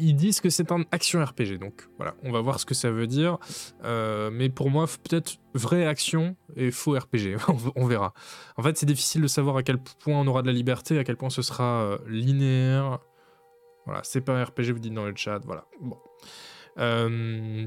ils 0.00 0.14
disent 0.14 0.40
que 0.40 0.50
c'est 0.50 0.72
un 0.72 0.84
action 0.92 1.24
RPG, 1.24 1.58
donc 1.58 1.88
voilà, 1.96 2.14
on 2.22 2.30
va 2.30 2.40
voir 2.40 2.60
ce 2.60 2.66
que 2.66 2.74
ça 2.74 2.90
veut 2.90 3.06
dire. 3.06 3.38
Euh, 3.84 4.30
mais 4.32 4.48
pour 4.48 4.70
moi, 4.70 4.86
peut-être 4.86 5.38
vraie 5.54 5.86
action 5.86 6.36
et 6.56 6.70
faux 6.70 6.92
RPG, 6.98 7.36
on, 7.76 7.86
verra. 7.86 8.14
En 8.56 8.62
fait, 8.62 8.76
c'est 8.76 8.86
difficile 8.86 9.22
de 9.22 9.26
savoir 9.26 9.56
à 9.56 9.62
quel 9.62 9.78
point 9.78 10.18
on 10.18 10.26
aura 10.26 10.42
de 10.42 10.46
la 10.46 10.52
liberté, 10.52 10.98
à 10.98 11.04
quel 11.04 11.16
point 11.16 11.30
ce 11.30 11.42
sera 11.42 11.82
euh, 11.82 11.98
linéaire. 12.06 12.98
Voilà, 13.86 14.00
c'est 14.04 14.20
pas 14.20 14.32
un 14.32 14.44
RPG, 14.44 14.72
vous 14.72 14.78
dites 14.78 14.94
dans 14.94 15.06
le 15.06 15.14
chat, 15.16 15.40
voilà. 15.44 15.66
Bon. 15.80 15.98
Euh, 16.78 17.66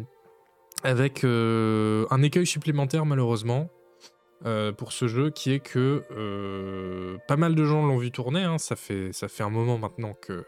avec 0.83 1.23
un 1.23 2.21
écueil 2.23 2.47
supplémentaire, 2.47 3.05
malheureusement, 3.05 3.69
pour 4.77 4.91
ce 4.93 5.07
jeu, 5.07 5.29
qui 5.29 5.51
est 5.51 5.59
que 5.59 6.03
pas 7.27 7.37
mal 7.37 7.55
de 7.55 7.65
gens 7.65 7.85
l'ont 7.85 7.97
vu 7.97 8.11
tourner. 8.11 8.43
hein, 8.43 8.57
ça, 8.57 8.75
fait, 8.75 9.11
ça 9.13 9.27
fait 9.27 9.43
un 9.43 9.49
moment 9.49 9.77
maintenant 9.77 10.13
que 10.13 10.45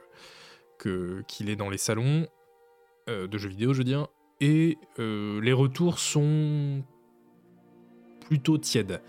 qu'il 1.28 1.50
est 1.50 1.56
dans 1.56 1.70
les 1.70 1.78
salons 1.78 2.28
euh, 3.10 3.28
de 3.28 3.38
jeux 3.38 3.50
vidéo, 3.50 3.74
je 3.74 3.80
veux 3.80 3.84
dire, 3.84 4.08
et 4.40 4.78
euh, 5.00 5.42
les 5.42 5.54
retours 5.54 6.00
sont 6.00 6.84
plutôt 8.28 8.58
tièdes. 8.58 9.02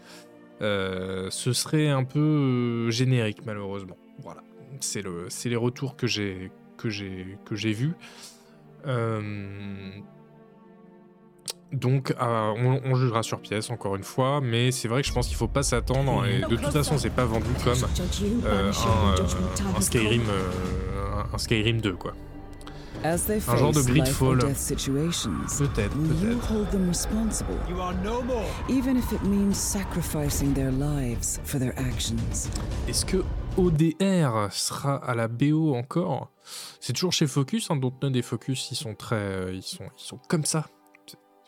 Euh, 0.62 1.28
ce 1.30 1.52
serait 1.52 1.88
un 1.88 2.04
peu 2.04 2.90
générique, 2.90 3.44
malheureusement. 3.44 3.96
Voilà, 4.20 4.42
c'est 4.80 5.02
le, 5.02 5.28
les 5.44 5.56
retours 5.56 5.96
que 5.96 6.06
j'ai 6.06 6.50
que 6.76 6.88
j'ai 6.90 7.72
vus. 7.72 7.94
Donc, 11.74 12.14
euh, 12.20 12.80
on, 12.84 12.94
jugera 12.94 13.24
sur 13.24 13.40
pièce 13.40 13.70
encore 13.70 13.96
une 13.96 14.04
fois, 14.04 14.40
mais 14.40 14.70
c'est 14.70 14.86
vrai 14.86 15.02
que 15.02 15.08
je 15.08 15.12
pense 15.12 15.26
qu'il 15.26 15.36
faut 15.36 15.48
pas 15.48 15.64
s'attendre. 15.64 16.24
Et 16.24 16.40
de 16.40 16.56
toute 16.56 16.72
façon, 16.72 16.98
c'est 16.98 17.10
pas 17.10 17.24
vendu 17.24 17.48
comme 17.64 17.78
un 19.76 19.80
Skyrim, 19.80 20.22
un- 21.34 21.36
un 21.36 21.38
Skyrim 21.38 21.80
2, 21.80 21.94
quoi. 21.94 22.14
As 23.02 23.26
they 23.26 23.36
Un 23.48 23.56
genre 23.56 23.72
de 23.72 23.80
Gridfall. 23.92 24.38
Peut-être, 25.58 25.94
peut-être. 26.08 26.46
Est-ce 32.88 33.04
que 33.04 33.22
ODR 33.58 34.48
sera 34.52 34.94
à 34.96 35.14
la 35.14 35.28
BO 35.28 35.74
encore? 35.74 36.30
C'est 36.80 36.92
toujours 36.92 37.12
chez 37.12 37.26
Focus, 37.26 37.70
hein, 37.70 37.76
Dontnod 37.76 38.14
et 38.16 38.22
Focus, 38.22 38.70
ils 38.70 38.76
sont 38.76 38.94
très, 38.94 39.16
euh, 39.16 39.52
ils 39.52 39.62
sont, 39.62 39.84
ils 39.98 40.02
sont 40.04 40.18
comme 40.28 40.44
ça, 40.44 40.66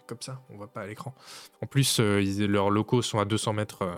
comme 0.07 0.21
ça, 0.21 0.43
on 0.51 0.57
voit 0.57 0.69
pas 0.73 0.83
à 0.83 0.87
l'écran. 0.87 1.15
En 1.63 1.67
plus, 1.67 2.01
euh, 2.01 2.21
ils- 2.23 2.45
leurs 2.47 2.71
locaux 2.71 3.03
sont 3.03 3.19
à 3.19 3.25
200 3.25 3.53
mètres, 3.55 3.83
euh, 3.83 3.95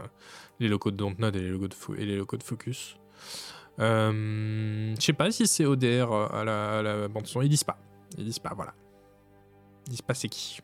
les 0.60 0.69
locaux 0.69 0.90
de 0.90 0.97
Dontnod 0.97 1.35
et 1.35 1.40
les 1.40 1.48
locaux 1.51 1.69
de, 1.69 1.74
Fo- 1.74 1.97
et 1.97 2.05
les 2.05 2.16
locaux 2.16 2.36
de 2.36 2.43
Focus. 2.44 2.97
Euh, 3.80 4.94
Je 4.98 5.00
sais 5.05 5.12
pas 5.12 5.30
si 5.30 5.46
c'est 5.46 5.64
ODR 5.64 6.12
à 6.12 6.44
la, 6.44 6.78
à 6.78 6.82
la 6.82 7.09
bande 7.09 7.26
son, 7.26 7.42
ils 7.42 7.48
disent 7.48 7.64
pas, 7.64 7.78
ils 8.16 8.24
disent 8.24 8.38
pas, 8.40 8.52
voilà, 8.55 8.74
ils 9.86 9.90
disent 9.90 10.02
pas 10.02 10.14
c'est 10.14 10.28
qui. 10.28 10.60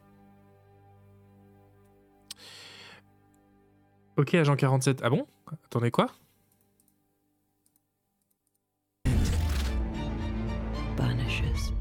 Ok, 4.16 4.34
agent 4.34 4.54
47. 4.56 5.00
Ah 5.02 5.10
bon? 5.10 5.26
Attendez 5.66 5.90
quoi? 5.90 6.08
Vanishes 10.96 11.72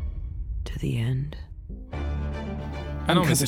to 0.66 0.78
the 0.80 0.98
end. 0.98 1.36
Ah 3.08 3.14
non, 3.16 3.26
mais 3.26 3.36
c'est 3.36 3.46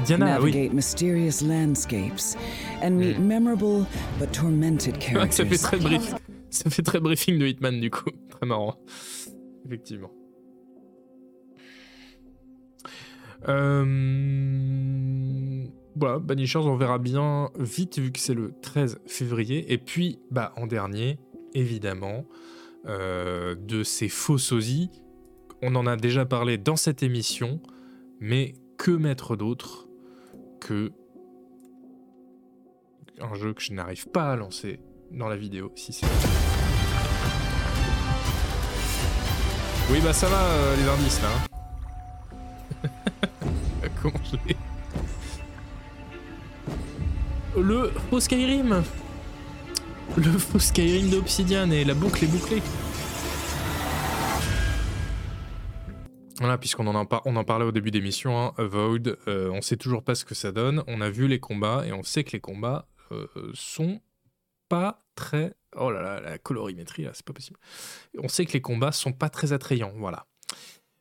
Diana, 0.00 0.40
oui. 0.40 0.68
mysterious 0.72 1.40
landscapes, 1.40 2.36
and 2.82 2.90
meet 2.98 3.18
memorable 3.20 3.86
but 4.18 4.32
tormented 4.32 4.94
ça 5.00 5.00
characters. 5.00 5.46
fait 5.48 5.58
très 5.58 5.76
brief. 5.78 6.14
Ça 6.50 6.70
fait 6.70 6.82
très 6.82 7.00
briefing 7.00 7.38
de 7.38 7.46
Hitman 7.46 7.80
du 7.80 7.90
coup. 7.90 8.10
Très 8.30 8.46
marrant. 8.46 8.78
Effectivement. 9.64 10.12
Euh... 13.48 14.66
Voilà, 15.98 16.18
Banishers, 16.18 16.58
on 16.58 16.76
verra 16.76 16.98
bien 16.98 17.50
vite 17.58 17.98
vu 17.98 18.12
que 18.12 18.18
c'est 18.18 18.34
le 18.34 18.52
13 18.60 19.00
février. 19.06 19.72
Et 19.72 19.78
puis, 19.78 20.18
bah, 20.30 20.52
en 20.56 20.66
dernier, 20.66 21.18
évidemment, 21.54 22.26
euh, 22.86 23.56
de 23.56 23.82
ces 23.82 24.08
faux 24.08 24.38
sosies. 24.38 24.90
On 25.62 25.74
en 25.74 25.86
a 25.86 25.96
déjà 25.96 26.26
parlé 26.26 26.58
dans 26.58 26.76
cette 26.76 27.02
émission, 27.02 27.60
mais 28.20 28.54
que 28.76 28.90
mettre 28.90 29.36
d'autre 29.36 29.88
que 30.60 30.92
un 33.20 33.34
jeu 33.34 33.54
que 33.54 33.62
je 33.62 33.72
n'arrive 33.72 34.06
pas 34.08 34.30
à 34.30 34.36
lancer? 34.36 34.78
Dans 35.10 35.28
la 35.28 35.36
vidéo, 35.36 35.72
si 35.76 35.92
c'est. 35.92 36.06
Oui, 39.90 40.00
bah 40.02 40.12
ça 40.12 40.28
va, 40.28 40.42
euh, 40.42 40.76
les 40.76 40.88
indices 40.88 41.20
là. 41.22 41.28
hein. 42.84 42.88
Comment 44.02 44.18
je 44.24 44.36
l'ai 44.48 44.56
Le 47.60 47.92
faux 48.10 48.20
Skyrim 48.20 48.82
Le 50.16 50.32
faux 50.38 50.58
Skyrim 50.58 51.10
d'Obsidian 51.10 51.70
et 51.70 51.84
la 51.84 51.94
boucle 51.94 52.24
est 52.24 52.28
bouclée. 52.28 52.62
Voilà, 56.38 56.58
puisqu'on 56.58 56.86
en, 56.88 57.06
par- 57.06 57.26
en 57.26 57.44
parlait 57.44 57.64
au 57.64 57.72
début 57.72 57.90
d'émission, 57.90 58.38
hein, 58.38 58.52
Avowed, 58.58 59.16
euh, 59.26 59.50
on 59.52 59.62
sait 59.62 59.76
toujours 59.78 60.02
pas 60.02 60.14
ce 60.14 60.24
que 60.26 60.34
ça 60.34 60.52
donne. 60.52 60.82
On 60.86 61.00
a 61.00 61.08
vu 61.08 61.28
les 61.28 61.40
combats 61.40 61.84
et 61.86 61.92
on 61.92 62.02
sait 62.02 62.24
que 62.24 62.32
les 62.32 62.40
combats 62.40 62.88
euh, 63.12 63.26
sont 63.54 64.00
pas 64.68 65.02
très. 65.14 65.54
Oh 65.76 65.90
là 65.90 66.02
là, 66.02 66.20
la 66.20 66.38
colorimétrie 66.38 67.04
là, 67.04 67.10
c'est 67.14 67.24
pas 67.24 67.32
possible. 67.32 67.58
On 68.18 68.28
sait 68.28 68.46
que 68.46 68.52
les 68.52 68.60
combats 68.60 68.92
sont 68.92 69.12
pas 69.12 69.28
très 69.28 69.52
attrayants, 69.52 69.92
voilà. 69.96 70.26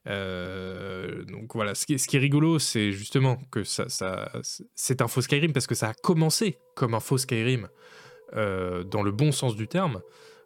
Euh, 0.07 1.23
donc 1.25 1.55
voilà, 1.55 1.73
ce 1.73 1.85
qui 1.85 1.97
ce 1.97 2.07
qui 2.07 2.17
est 2.17 2.19
rigolo, 2.19 2.59
c'est 2.59 2.91
justement 2.91 3.37
que 3.51 3.63
ça, 3.63 3.89
ça, 3.89 4.31
c'est 4.75 5.01
un 5.01 5.07
faux 5.07 5.21
Skyrim 5.21 5.51
parce 5.51 5.67
que 5.67 5.75
ça 5.75 5.89
a 5.89 5.93
commencé 5.93 6.59
comme 6.75 6.93
un 6.93 6.99
faux 6.99 7.17
Skyrim 7.17 7.69
euh, 8.35 8.83
dans 8.83 9.01
le 9.01 9.11
bon 9.11 9.31
sens 9.31 9.55
du 9.55 9.67
terme. 9.67 10.01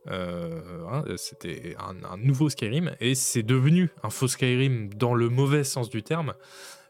Euh, 0.07 0.61
hein, 0.89 1.03
C'était 1.17 1.75
un, 1.77 2.03
un 2.09 2.17
nouveau 2.17 2.49
Skyrim 2.49 2.95
et 3.01 3.15
c'est 3.15 3.43
devenu 3.43 3.89
un 4.01 4.09
faux 4.09 4.29
Skyrim 4.29 4.93
dans 4.93 5.13
le 5.13 5.27
mauvais 5.27 5.65
sens 5.65 5.89
du 5.89 6.03
terme 6.03 6.33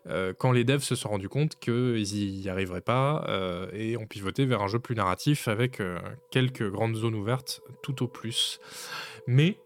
euh, 0.10 0.34
quand 0.38 0.52
les 0.52 0.64
devs 0.64 0.81
se 0.81 0.95
sont 0.95 1.10
rendus 1.10 1.30
compte 1.30 1.57
qu'ils 1.60 2.03
n'y 2.03 2.49
arriveraient 2.49 2.81
pas 2.81 3.26
euh, 3.27 3.69
et 3.73 3.95
ont 3.98 4.07
pivoté 4.07 4.45
vers 4.45 4.61
un 4.61 4.68
jeu 4.68 4.80
plus 4.80 4.95
narratif 4.95 5.48
avec 5.48 5.80
euh, 5.80 5.99
quelques 6.31 6.68
grandes 6.69 6.95
zones 6.95 7.15
ouvertes 7.15 7.61
tout 7.84 8.03
au 8.03 8.07
plus. 8.07 8.60
Mais 9.27 9.60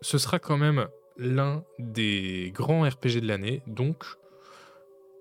ce 0.00 0.18
sera 0.18 0.38
quand 0.38 0.58
même 0.58 0.86
l'un 1.16 1.64
des 1.78 2.52
grands 2.54 2.82
RPG 2.88 3.20
de 3.20 3.26
l'année, 3.26 3.62
donc 3.66 4.04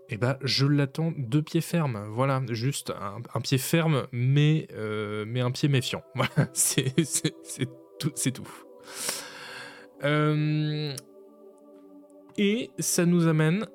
eh 0.09 0.17
ben, 0.17 0.37
je 0.41 0.67
l'attends 0.67 1.13
de 1.17 1.39
pied 1.39 1.61
ferme. 1.61 2.05
Voilà, 2.09 2.41
juste 2.49 2.91
un, 2.91 3.41
pied 3.41 3.57
ferme, 3.57 4.07
mais, 4.11 4.67
mais 5.25 5.41
un 5.41 5.51
pied 5.51 5.69
méfiant. 5.69 6.03
Voilà, 6.15 6.49
c'est 6.53 6.93
tout. 7.99 8.11
C'est 8.15 8.31
tout. 8.31 8.47
et 12.37 12.69
ça 12.79 13.05
nous 13.05 13.27
amène 13.27 13.65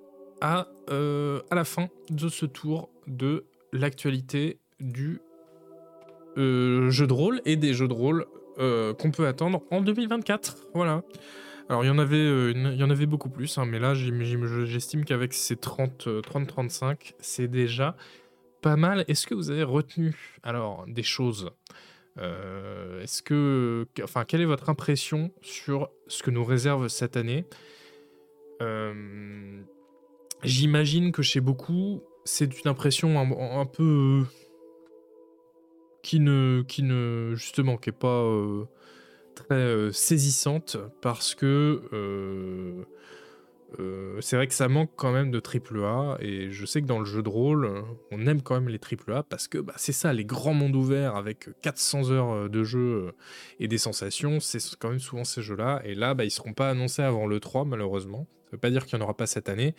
à, 0.40 0.68
à 0.88 1.54
la 1.54 1.64
fin 1.64 1.88
de 2.10 2.28
ce 2.28 2.46
tour 2.46 2.90
de 3.06 3.44
l'actualité 3.72 4.58
du 4.80 5.20
euh, 6.36 6.90
jeux 6.90 7.06
de 7.06 7.12
rôle 7.12 7.40
et 7.44 7.56
des 7.56 7.74
jeux 7.74 7.88
de 7.88 7.92
rôle 7.92 8.26
euh, 8.58 8.94
qu'on 8.94 9.10
peut 9.10 9.26
attendre 9.26 9.62
en 9.70 9.80
2024. 9.80 10.68
Voilà. 10.74 11.02
Alors 11.68 11.84
il 11.84 11.88
y 11.88 11.90
en 11.90 11.98
avait, 11.98 12.16
euh, 12.16 12.52
il 12.54 12.76
y 12.76 12.84
en 12.84 12.90
avait 12.90 13.06
beaucoup 13.06 13.28
plus, 13.28 13.58
hein, 13.58 13.66
mais 13.66 13.78
là 13.78 13.94
j'estime 13.94 15.04
qu'avec 15.04 15.34
ces 15.34 15.56
30-35, 15.56 17.14
c'est 17.18 17.48
déjà 17.48 17.96
pas 18.62 18.76
mal. 18.76 19.04
Est-ce 19.08 19.26
que 19.26 19.34
vous 19.34 19.50
avez 19.50 19.64
retenu 19.64 20.38
alors 20.42 20.84
des 20.86 21.02
choses 21.02 21.50
Est-ce 22.16 23.22
que, 23.22 23.86
enfin, 24.02 24.24
quelle 24.24 24.40
est 24.40 24.46
votre 24.46 24.70
impression 24.70 25.30
sur 25.42 25.90
ce 26.06 26.22
que 26.22 26.30
nous 26.30 26.44
réserve 26.44 26.88
cette 26.88 27.16
année? 27.16 27.44
J'imagine 30.44 31.10
que 31.12 31.22
chez 31.22 31.40
beaucoup, 31.40 32.02
c'est 32.24 32.62
une 32.62 32.68
impression 32.68 33.18
un 33.18 33.66
peu 33.66 34.24
qui 36.02 36.20
ne, 36.20 36.62
qui 36.66 36.82
ne 36.82 37.34
justement, 37.34 37.76
qui 37.76 37.90
est 37.90 37.92
pas 37.92 38.22
euh, 38.22 38.64
très 39.34 39.54
euh, 39.54 39.92
saisissante 39.92 40.76
parce 41.02 41.34
que 41.34 41.82
euh, 41.92 42.84
c'est 44.20 44.36
vrai 44.36 44.46
que 44.46 44.54
ça 44.54 44.68
manque 44.68 44.90
quand 44.96 45.12
même 45.12 45.30
de 45.30 45.40
triple 45.40 45.84
A 45.84 46.16
et 46.20 46.50
je 46.50 46.64
sais 46.64 46.80
que 46.80 46.86
dans 46.86 46.98
le 46.98 47.04
jeu 47.04 47.22
de 47.22 47.28
rôle, 47.28 47.84
on 48.10 48.26
aime 48.26 48.40
quand 48.40 48.54
même 48.54 48.70
les 48.70 48.78
triple 48.78 49.12
A 49.12 49.22
parce 49.22 49.48
que 49.48 49.58
bah, 49.58 49.74
c'est 49.76 49.92
ça, 49.92 50.12
les 50.12 50.24
grands 50.24 50.54
mondes 50.54 50.76
ouverts 50.76 51.16
avec 51.16 51.50
400 51.60 52.10
heures 52.10 52.48
de 52.48 52.64
jeu 52.64 53.12
et 53.60 53.68
des 53.68 53.76
sensations, 53.76 54.40
c'est 54.40 54.60
quand 54.78 54.88
même 54.88 55.00
souvent 55.00 55.24
ces 55.24 55.42
jeux-là. 55.42 55.82
Et 55.84 55.94
là, 55.94 56.14
bah, 56.14 56.24
ils 56.24 56.30
seront 56.30 56.54
pas 56.54 56.70
annoncés 56.70 57.02
avant 57.02 57.26
le 57.26 57.40
3 57.40 57.66
malheureusement. 57.66 58.26
Ça 58.44 58.52
veut 58.52 58.58
pas 58.58 58.70
dire 58.70 58.86
qu'il 58.86 58.96
n'y 58.96 59.02
en 59.02 59.04
aura 59.04 59.14
pas 59.14 59.26
cette 59.26 59.50
année, 59.50 59.74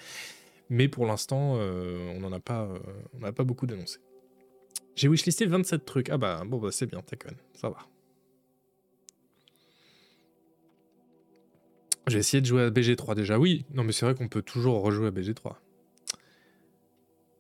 mais 0.70 0.88
pour 0.88 1.06
l'instant, 1.06 1.54
on 1.54 2.20
n'en 2.20 2.32
a 2.32 2.40
pas, 2.40 2.70
n'a 3.20 3.32
pas 3.32 3.44
beaucoup 3.44 3.68
d'annoncés. 3.68 4.00
J'ai 4.96 5.08
wishlisté 5.08 5.46
27 5.46 5.86
trucs. 5.86 6.10
Ah 6.10 6.18
bah, 6.18 6.44
bon, 6.46 6.58
bah, 6.58 6.72
c'est 6.72 6.86
bien, 6.86 7.02
Tekken. 7.02 7.36
Ça 7.54 7.70
va. 7.70 7.78
J'ai 12.08 12.18
essayé 12.18 12.42
de 12.42 12.46
jouer 12.46 12.64
à 12.64 12.70
BG3 12.70 13.16
déjà. 13.16 13.38
Oui, 13.38 13.66
non, 13.74 13.84
mais 13.84 13.92
c'est 13.92 14.06
vrai 14.06 14.16
qu'on 14.16 14.28
peut 14.28 14.42
toujours 14.42 14.82
rejouer 14.82 15.08
à 15.08 15.12
BG3. 15.12 15.56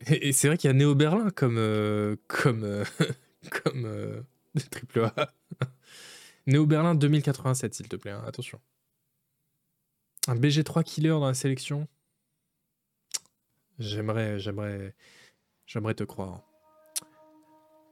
Et, 0.07 0.31
c'est 0.31 0.47
vrai 0.47 0.57
qu'il 0.57 0.69
y 0.69 0.71
a 0.71 0.73
Néo 0.73 0.95
Berlin 0.95 1.29
comme. 1.31 1.57
Euh, 1.57 2.15
comme. 2.27 2.63
Euh, 2.63 2.85
comme. 3.63 3.85
Euh, 3.85 4.21
triple 4.71 5.11
A. 5.17 5.33
Néo 6.47 6.65
Berlin 6.65 6.95
2087, 6.95 7.73
s'il 7.73 7.87
te 7.87 7.95
plaît, 7.95 8.11
hein, 8.11 8.23
attention. 8.25 8.59
Un 10.27 10.35
BG3 10.35 10.83
killer 10.83 11.09
dans 11.09 11.27
la 11.27 11.33
sélection. 11.33 11.87
J'aimerais. 13.79 14.39
J'aimerais. 14.39 14.93
J'aimerais 15.65 15.95
te 15.95 16.03
croire. 16.03 16.43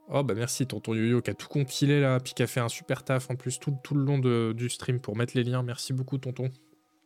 Oh 0.10 0.24
bah 0.24 0.34
merci 0.36 0.66
tonton 0.66 0.94
Yoyo 0.94 1.22
qui 1.22 1.32
a 1.32 1.34
tout 1.34 1.50
compilé 1.50 2.00
là, 2.00 2.22
puis 2.22 2.34
qui 2.34 2.42
a 2.42 2.48
fait 2.48 2.62
un 2.62 2.70
super 2.70 3.04
taf 3.04 3.30
en 3.30 3.36
plus 3.36 3.60
tout, 3.60 3.78
le 3.92 4.04
long 4.04 4.20
de, 4.20 4.54
du 4.56 4.70
stream 4.70 5.02
pour 5.02 5.18
mettre 5.18 5.36
les 5.36 5.44
liens. 5.44 5.64
Merci 5.64 5.92
beaucoup 5.92 6.18
tonton. 6.18 6.50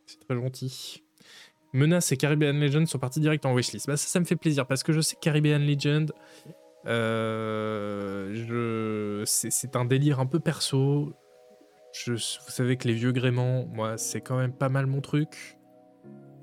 C'est 0.06 0.20
très 0.20 0.36
gentil. 0.36 1.04
Menace 1.74 2.12
et 2.12 2.18
Caribbean 2.18 2.60
Legend 2.60 2.88
sont 2.88 3.00
partis 3.00 3.20
direct 3.20 3.46
en 3.46 3.56
wishlist. 3.56 3.88
Bah 3.88 3.98
ça, 3.98 4.08
ça 4.08 4.20
me 4.20 4.26
fait 4.26 4.36
plaisir 4.36 4.68
parce 4.68 4.84
que 4.84 4.94
je 4.94 5.02
sais 5.02 5.16
que 5.16 5.22
Caribbean 5.22 5.66
Legend, 5.66 6.12
euh, 6.86 8.34
c'est 9.26 9.76
un 9.76 9.86
délire 9.86 10.20
un 10.20 10.28
peu 10.28 10.40
perso. 10.40 11.14
Vous 12.08 12.18
savez 12.18 12.78
que 12.78 12.88
les 12.88 12.94
vieux 12.94 13.12
gréments, 13.12 13.66
moi, 13.66 13.98
c'est 13.98 14.22
quand 14.22 14.38
même 14.38 14.54
pas 14.54 14.70
mal 14.70 14.86
mon 14.86 15.02
truc. 15.02 15.58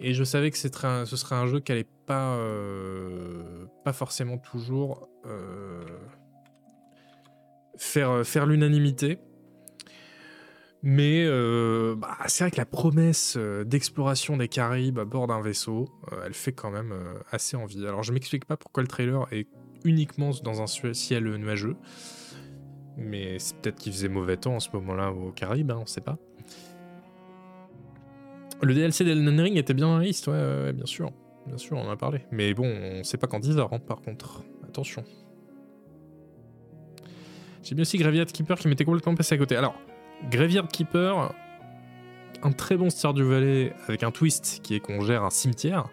Et 0.01 0.15
je 0.15 0.25
savais 0.25 0.51
que 0.51 0.59
ce 0.59 0.69
serait 0.69 1.35
un 1.35 1.47
jeu 1.47 1.61
qui 1.61 1.73
allait 1.73 1.89
pas, 2.07 2.37
euh, 2.37 3.67
forcément 3.93 4.39
toujours 4.39 5.09
euh, 5.27 5.83
faire, 7.77 8.11
euh, 8.11 8.25
faire 8.25 8.47
l'unanimité. 8.47 9.19
Mais 10.85 11.27
bah, 11.97 12.17
c'est 12.29 12.45
vrai 12.45 12.53
que 12.53 12.57
la 12.57 12.65
promesse 12.65 13.37
d'exploration 13.37 14.37
des 14.37 14.47
Caraïbes 14.47 15.01
à 15.01 15.05
bord 15.05 15.27
d'un 15.27 15.41
vaisseau, 15.41 15.89
elle 16.25 16.35
fait 16.35 16.53
quand 16.53 16.71
même 16.71 16.95
assez 17.33 17.57
envie. 17.57 17.85
Alors 17.85 18.05
je 18.05 18.13
m'explique 18.13 18.45
pas 18.45 18.57
pourquoi 18.57 18.85
le 18.85 18.87
trailer 18.87 19.27
est 19.33 19.49
uniquement 19.85 20.31
dans 20.45 20.63
un 20.63 20.69
ciel 20.69 21.25
nuageux. 21.25 21.75
Mais 22.97 23.41
c'est 23.41 23.57
peut-être 23.57 23.81
qu'il 23.81 23.93
faisait 23.93 24.09
mauvais 24.09 24.37
temps 24.37 24.55
en 24.55 24.61
ce 24.61 24.71
moment-là 24.75 25.11
aux 25.11 25.33
Caraïbes, 25.33 25.73
hein, 25.73 25.81
on 25.83 25.87
sait 25.87 26.01
pas. 26.01 26.17
Le 28.63 28.75
DLC 28.75 29.05
d'Elden 29.05 29.41
Ring 29.41 29.57
était 29.57 29.75
bien 29.75 29.87
dans 29.87 29.99
la 29.99 30.05
liste, 30.05 30.27
ouais, 30.27 30.73
bien 30.73 30.87
sûr. 30.87 31.13
Bien 31.47 31.59
sûr, 31.59 31.77
on 31.77 31.87
en 31.87 31.91
a 31.91 31.97
parlé. 31.97 32.21
Mais 32.31 32.53
bon, 32.55 32.67
on 32.67 33.05
sait 33.05 33.17
pas 33.17 33.27
quand 33.27 33.45
il 33.45 33.55
sort, 33.55 33.73
hein, 33.73 33.79
par 33.79 34.01
contre. 34.01 34.43
Attention. 34.67 35.05
J'ai 37.63 37.75
bien 37.75 37.83
aussi 37.83 37.97
Graveyard 37.97 38.27
Keeper 38.27 38.59
qui 38.59 38.69
m'était 38.69 38.85
complètement 38.85 39.15
passé 39.15 39.35
à 39.35 39.39
côté. 39.39 39.57
Alors, 39.57 39.75
Graveyard 40.31 40.69
Keeper, 40.69 41.35
un 42.43 42.53
très 42.53 42.77
bon 42.77 42.89
du 43.15 43.25
Valley 43.25 43.73
avec 43.87 44.03
un 44.03 44.11
twist 44.11 44.61
qui 44.63 44.75
est 44.75 44.81
qu'on 44.81 45.01
gère 45.01 45.25
un 45.25 45.31
cimetière, 45.31 45.89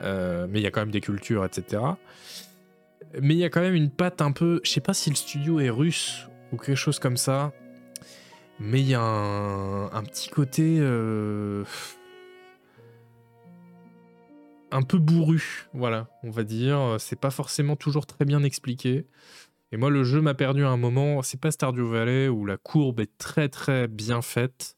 euh, 0.00 0.46
mais 0.48 0.60
il 0.60 0.62
y 0.62 0.66
a 0.66 0.70
quand 0.70 0.80
même 0.80 0.90
des 0.90 1.00
cultures, 1.00 1.44
etc. 1.44 1.82
Mais 3.20 3.34
il 3.34 3.38
y 3.38 3.44
a 3.44 3.50
quand 3.50 3.60
même 3.60 3.74
une 3.74 3.90
patte 3.90 4.22
un 4.22 4.32
peu. 4.32 4.60
Je 4.64 4.70
sais 4.70 4.80
pas 4.80 4.94
si 4.94 5.10
le 5.10 5.16
studio 5.16 5.60
est 5.60 5.70
russe 5.70 6.28
ou 6.52 6.56
quelque 6.56 6.76
chose 6.76 6.98
comme 6.98 7.16
ça, 7.16 7.52
mais 8.60 8.80
il 8.80 8.88
y 8.88 8.94
a 8.94 9.00
un, 9.02 10.02
petit 10.04 10.28
côté. 10.28 10.78
Euh, 10.80 11.64
un 14.70 14.82
peu 14.82 14.98
bourru, 14.98 15.68
voilà, 15.72 16.08
on 16.22 16.30
va 16.30 16.44
dire. 16.44 16.96
C'est 16.98 17.18
pas 17.18 17.30
forcément 17.30 17.76
toujours 17.76 18.06
très 18.06 18.24
bien 18.24 18.42
expliqué. 18.42 19.06
Et 19.72 19.76
moi, 19.76 19.90
le 19.90 20.04
jeu 20.04 20.20
m'a 20.20 20.34
perdu 20.34 20.64
à 20.64 20.68
un 20.68 20.76
moment. 20.76 21.22
C'est 21.22 21.40
pas 21.40 21.50
Stardew 21.50 21.84
Valley 21.84 22.28
où 22.28 22.46
la 22.46 22.56
courbe 22.56 23.00
est 23.00 23.18
très 23.18 23.48
très 23.48 23.88
bien 23.88 24.22
faite 24.22 24.76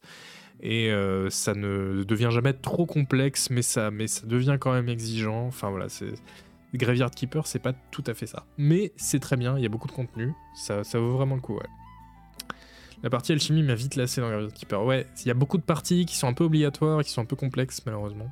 et 0.59 0.91
euh, 0.91 1.29
ça 1.29 1.53
ne 1.53 2.03
devient 2.03 2.29
jamais 2.31 2.53
trop 2.53 2.85
complexe, 2.85 3.49
mais 3.49 3.61
ça, 3.61 3.91
mais 3.91 4.07
ça 4.07 4.25
devient 4.25 4.57
quand 4.59 4.73
même 4.73 4.89
exigeant. 4.89 5.45
Enfin 5.45 5.69
voilà, 5.69 5.89
c'est 5.89 6.13
Graveyard 6.73 7.11
Keeper, 7.11 7.47
c'est 7.47 7.59
pas 7.59 7.73
tout 7.91 8.03
à 8.07 8.13
fait 8.13 8.25
ça, 8.25 8.45
mais 8.57 8.93
c'est 8.97 9.19
très 9.19 9.37
bien. 9.37 9.57
Il 9.57 9.63
y 9.63 9.65
a 9.65 9.69
beaucoup 9.69 9.87
de 9.87 9.93
contenu, 9.93 10.33
ça, 10.55 10.83
ça 10.83 10.99
vaut 10.99 11.11
vraiment 11.11 11.35
le 11.35 11.41
coup. 11.41 11.55
Ouais. 11.55 11.86
La 13.03 13.09
partie 13.09 13.31
alchimie 13.31 13.63
m'a 13.63 13.75
vite 13.75 13.95
lassé 13.95 14.21
dans 14.21 14.29
Graveyard 14.29 14.53
Keeper. 14.53 14.83
Ouais, 14.83 15.07
il 15.21 15.27
y 15.27 15.31
a 15.31 15.35
beaucoup 15.35 15.57
de 15.57 15.63
parties 15.63 16.05
qui 16.05 16.15
sont 16.15 16.27
un 16.27 16.33
peu 16.33 16.45
obligatoires 16.45 17.03
qui 17.03 17.11
sont 17.11 17.21
un 17.21 17.25
peu 17.25 17.35
complexes 17.35 17.81
malheureusement. 17.85 18.29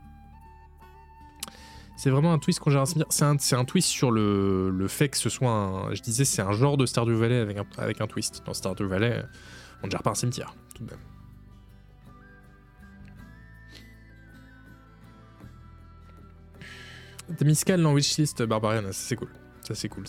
C'est 1.98 2.10
vraiment 2.10 2.34
un 2.34 2.40
twist 2.40 2.60
qu'on 2.60 2.72
gère 2.72 2.82
un. 2.82 3.38
C'est 3.38 3.56
un, 3.56 3.66
twist 3.66 3.88
sur 3.88 4.12
le, 4.12 4.86
fait 4.90 5.08
que 5.10 5.18
ce 5.18 5.30
soit 5.30 5.52
un. 5.52 5.94
Je 5.94 6.02
disais, 6.02 6.26
c'est 6.26 6.42
un 6.42 6.52
genre 6.52 6.78
de 6.78 6.86
Stardew 6.86 7.14
Valley 7.14 7.40
avec 7.40 7.58
un, 7.58 7.66
avec 7.78 8.02
un 8.02 8.08
twist. 8.08 8.44
Dans 8.46 8.54
Stardew 8.54 8.84
Valley, 8.84 9.24
on 9.82 9.88
ne 9.88 9.92
gère 9.92 10.04
pas 10.04 10.12
un 10.12 10.16
cimetière, 10.16 10.54
tout 10.74 10.84
de 10.84 10.90
même. 10.90 11.00
T'as 17.38 17.46
mis 17.46 17.56
Scal 17.56 17.82
dans 17.82 17.94
wishlist 17.94 18.44
Barbarian, 18.44 18.84
c'est 18.92 19.16
cool. 19.16 19.30
Ça 19.64 19.74
c'est 19.74 19.90
cool, 19.90 20.06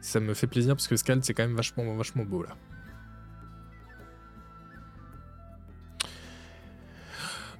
ça 0.00 0.20
me... 0.20 0.34
fait 0.34 0.46
plaisir 0.48 0.74
parce 0.74 0.88
que 0.88 0.96
Scal 0.96 1.22
c'est 1.22 1.34
quand 1.34 1.46
même 1.46 1.54
vachement 1.54 2.24
beau 2.24 2.42
là. 2.42 2.56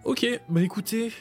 Ok, 0.04 0.26
bah 0.48 0.62
écoutez, 0.62 1.12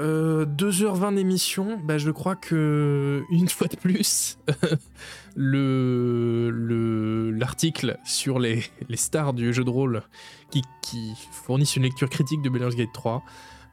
2h20 0.00 0.02
euh, 0.02 1.12
d'émission, 1.12 1.78
bah, 1.84 1.98
je 1.98 2.10
crois 2.10 2.34
que 2.34 3.22
une 3.30 3.48
fois 3.48 3.68
de 3.68 3.76
plus, 3.76 4.38
le 5.36 7.30
l'article 7.30 7.96
sur 8.04 8.40
les, 8.40 8.64
les, 8.88 8.96
stars 8.96 9.34
du 9.34 9.52
jeu 9.54 9.62
de 9.62 9.70
rôle 9.70 10.02
qui, 10.50 10.62
qui, 10.82 11.12
fournissent 11.30 11.76
une 11.76 11.84
lecture 11.84 12.10
critique 12.10 12.42
de 12.42 12.48
Baldur's 12.48 12.74
Gate 12.74 12.92
3 12.92 13.22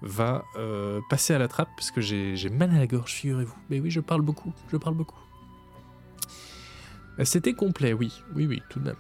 va 0.04 0.46
euh, 0.58 1.00
passer 1.10 1.34
à 1.34 1.40
la 1.40 1.48
trappe 1.48 1.70
parce 1.76 1.90
que 1.92 2.02
j'ai 2.02 2.50
mal 2.50 2.70
à 2.72 2.78
la 2.78 2.88
gorge, 2.88 3.14
figurez-vous. 3.14 3.58
Mais 3.70 3.80
oui, 3.80 3.90
je 3.90 4.00
parle 4.00 4.22
beaucoup, 4.22 4.54
je 4.72 4.78
parle 4.78 4.96
beaucoup. 4.96 5.20
Euh, 7.20 7.26
c'était 7.26 7.54
complet, 7.54 7.94
oui, 7.94 8.12
oui, 8.36 8.46
oui, 8.46 8.62
tout 8.70 8.80
de 8.80 8.86
même. 8.86 8.96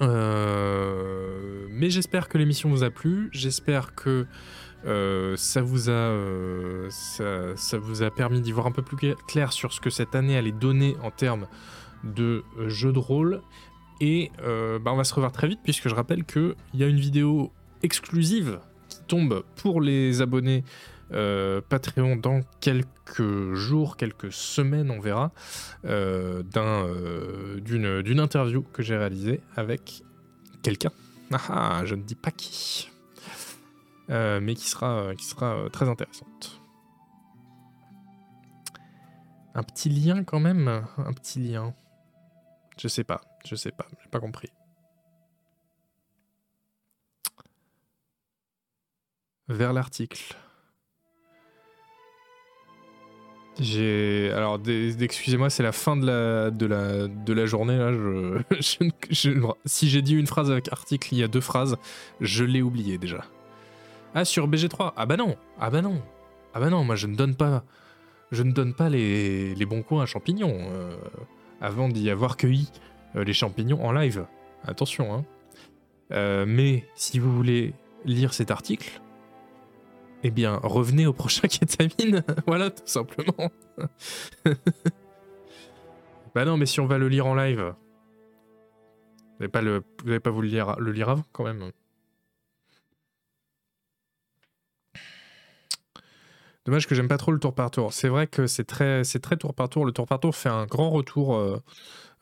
Mais 0.00 1.90
j'espère 1.90 2.28
que 2.28 2.38
l'émission 2.38 2.68
vous 2.68 2.82
a 2.84 2.90
plu. 2.90 3.28
J'espère 3.32 3.94
que 3.94 4.26
euh, 4.84 5.36
ça, 5.36 5.62
vous 5.62 5.90
a, 5.90 5.92
euh, 5.92 6.88
ça, 6.90 7.78
vous 7.78 8.02
a 8.02 8.10
permis 8.10 8.40
d'y 8.40 8.52
voir 8.52 8.66
un 8.66 8.72
peu 8.72 8.82
plus 8.82 8.96
clair 9.28 9.52
sur 9.52 9.72
ce 9.72 9.80
que 9.80 9.90
cette 9.90 10.14
année 10.14 10.36
allait 10.36 10.52
donner 10.52 10.96
en 11.02 11.10
termes 11.10 11.46
de 12.02 12.44
euh, 12.58 12.68
jeux 12.68 12.92
de 12.92 12.98
rôle. 12.98 13.42
Et 14.00 14.32
bah, 14.40 14.92
on 14.92 14.96
va 14.96 15.04
se 15.04 15.14
revoir 15.14 15.30
très 15.30 15.46
vite 15.46 15.60
puisque 15.62 15.88
je 15.88 15.94
rappelle 15.94 16.24
qu'il 16.24 16.56
y 16.74 16.82
a 16.82 16.88
une 16.88 16.98
vidéo 16.98 17.52
exclusive 17.84 18.58
qui 18.88 18.98
tombe 19.06 19.44
pour 19.54 19.80
les 19.80 20.20
abonnés 20.20 20.64
Patreon 21.68 22.16
dans 22.16 22.40
quelques 22.60 23.54
jours, 23.54 23.96
quelques 23.96 24.32
semaines, 24.32 24.90
on 24.90 25.00
verra, 25.00 25.32
d'un, 25.84 26.86
d'une, 27.58 28.02
d'une 28.02 28.20
interview 28.20 28.62
que 28.62 28.82
j'ai 28.82 28.96
réalisée 28.96 29.40
avec 29.56 30.02
quelqu'un. 30.62 30.92
Ah, 31.32 31.40
ah, 31.48 31.84
je 31.84 31.94
ne 31.94 32.02
dis 32.02 32.14
pas 32.14 32.30
qui. 32.30 32.90
mais 34.08 34.54
qui 34.54 34.68
sera, 34.68 35.14
qui 35.16 35.24
sera 35.24 35.68
très 35.72 35.88
intéressante. 35.88 36.60
Un 39.54 39.62
petit 39.62 39.90
lien 39.90 40.24
quand 40.24 40.40
même? 40.40 40.68
Un 40.96 41.12
petit 41.12 41.40
lien. 41.40 41.74
Je 42.78 42.88
sais 42.88 43.04
pas, 43.04 43.20
je 43.44 43.54
sais 43.54 43.70
pas, 43.70 43.86
j'ai 44.02 44.08
pas 44.08 44.20
compris. 44.20 44.48
Vers 49.48 49.72
l'article. 49.72 50.34
J'ai 53.60 54.30
alors 54.34 54.58
excusez-moi, 54.66 55.50
c'est 55.50 55.62
la 55.62 55.72
fin 55.72 55.96
de 55.96 56.06
la 56.06 56.50
de 56.50 56.66
la 56.66 57.06
de 57.06 57.32
la 57.32 57.46
journée 57.46 57.76
là. 57.76 57.92
si 59.64 59.88
j'ai 59.90 60.02
dit 60.02 60.14
une 60.14 60.26
phrase 60.26 60.50
avec 60.50 60.72
article, 60.72 61.08
il 61.12 61.18
y 61.18 61.22
a 61.22 61.28
deux 61.28 61.40
phrases, 61.40 61.76
je 62.20 62.44
l'ai 62.44 62.62
oublié 62.62 62.96
déjà. 62.96 63.24
Ah 64.14 64.24
sur 64.24 64.48
BG3. 64.48 64.92
Ah 64.96 65.06
bah 65.06 65.16
non. 65.16 65.36
Ah 65.60 65.70
bah 65.70 65.82
non. 65.82 66.00
Ah 66.54 66.60
bah 66.60 66.70
non, 66.70 66.84
moi 66.84 66.96
je 66.96 67.06
ne 67.06 67.14
donne 67.14 67.34
pas 67.34 67.64
je 68.32 68.42
ne 68.42 68.50
donne 68.50 68.72
pas 68.72 68.88
les, 68.88 69.54
bons 69.66 69.82
coins 69.82 70.02
à 70.02 70.06
champignons 70.06 70.56
euh, 70.58 70.96
avant 71.60 71.88
d'y 71.88 72.10
avoir 72.10 72.36
cueilli 72.38 72.70
euh, 73.14 73.24
les 73.24 73.34
champignons 73.34 73.84
en 73.84 73.92
live. 73.92 74.26
Attention, 74.64 75.14
hein. 75.14 75.24
Euh, 76.12 76.44
mais 76.48 76.84
si 76.94 77.18
vous 77.18 77.34
voulez 77.34 77.74
lire 78.04 78.34
cet 78.34 78.50
article, 78.50 79.00
eh 80.22 80.30
bien, 80.30 80.60
revenez 80.62 81.06
au 81.06 81.12
prochain 81.12 81.48
kétamine. 81.48 82.24
voilà, 82.46 82.70
tout 82.70 82.82
simplement. 82.86 83.50
bah 86.34 86.44
non, 86.44 86.56
mais 86.56 86.66
si 86.66 86.80
on 86.80 86.86
va 86.86 86.98
le 86.98 87.08
lire 87.08 87.26
en 87.26 87.34
live, 87.34 87.74
vous 89.38 89.48
n'allez 89.48 89.50
pas, 89.50 89.62
vous 89.62 90.20
pas 90.20 90.30
le 90.30 90.40
lire, 90.42 90.76
le 90.78 90.92
lire 90.92 91.08
avant, 91.08 91.24
quand 91.32 91.44
même. 91.44 91.72
Dommage 96.64 96.86
que 96.86 96.94
j'aime 96.94 97.08
pas 97.08 97.18
trop 97.18 97.32
le 97.32 97.40
tour 97.40 97.54
par 97.54 97.72
tour. 97.72 97.92
C'est 97.92 98.08
vrai 98.08 98.28
que 98.28 98.46
c'est 98.46 98.64
très, 98.64 99.02
très 99.02 99.36
tour 99.36 99.52
par 99.52 99.68
tour. 99.68 99.84
Le 99.84 99.90
tour 99.90 100.06
par 100.06 100.20
tour 100.20 100.34
fait 100.34 100.48
un 100.48 100.66
grand 100.66 100.90
retour 100.90 101.34
euh, 101.34 101.60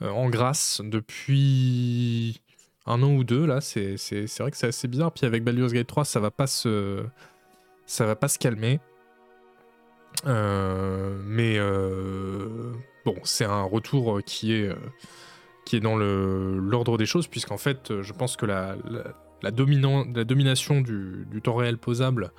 euh, 0.00 0.08
en 0.08 0.30
grâce 0.30 0.80
depuis 0.82 2.40
un 2.86 3.02
an 3.02 3.12
ou 3.12 3.22
deux. 3.22 3.44
Là, 3.44 3.60
c'est, 3.60 3.96
vrai 4.38 4.50
que 4.50 4.56
c'est 4.56 4.68
assez 4.68 4.88
bizarre. 4.88 5.12
Puis 5.12 5.26
avec 5.26 5.44
Baldur's 5.44 5.74
Gate 5.74 5.86
3, 5.86 6.06
ça 6.06 6.20
va 6.20 6.30
pas 6.30 6.46
se, 6.46 7.04
ça 7.90 8.06
va 8.06 8.16
pas 8.16 8.28
se 8.28 8.38
calmer. 8.38 8.80
Euh, 10.26 11.20
mais 11.24 11.58
bon, 13.04 13.16
c'est 13.24 13.44
un 13.44 13.62
retour 13.62 14.20
qui 14.24 14.52
est, 14.52 14.70
qui 15.64 15.76
est 15.76 15.80
dans 15.80 15.96
l'ordre 15.96 16.98
des 16.98 17.06
choses, 17.06 17.26
puisqu'en 17.26 17.58
fait, 17.58 18.00
je 18.02 18.12
pense 18.12 18.36
que 18.36 18.46
la 18.46 18.76
la, 18.84 19.14
la 19.42 20.24
domination 20.24 20.80
du, 20.80 21.40
temps 21.42 21.54
réel 21.54 21.78
posable 21.78 22.32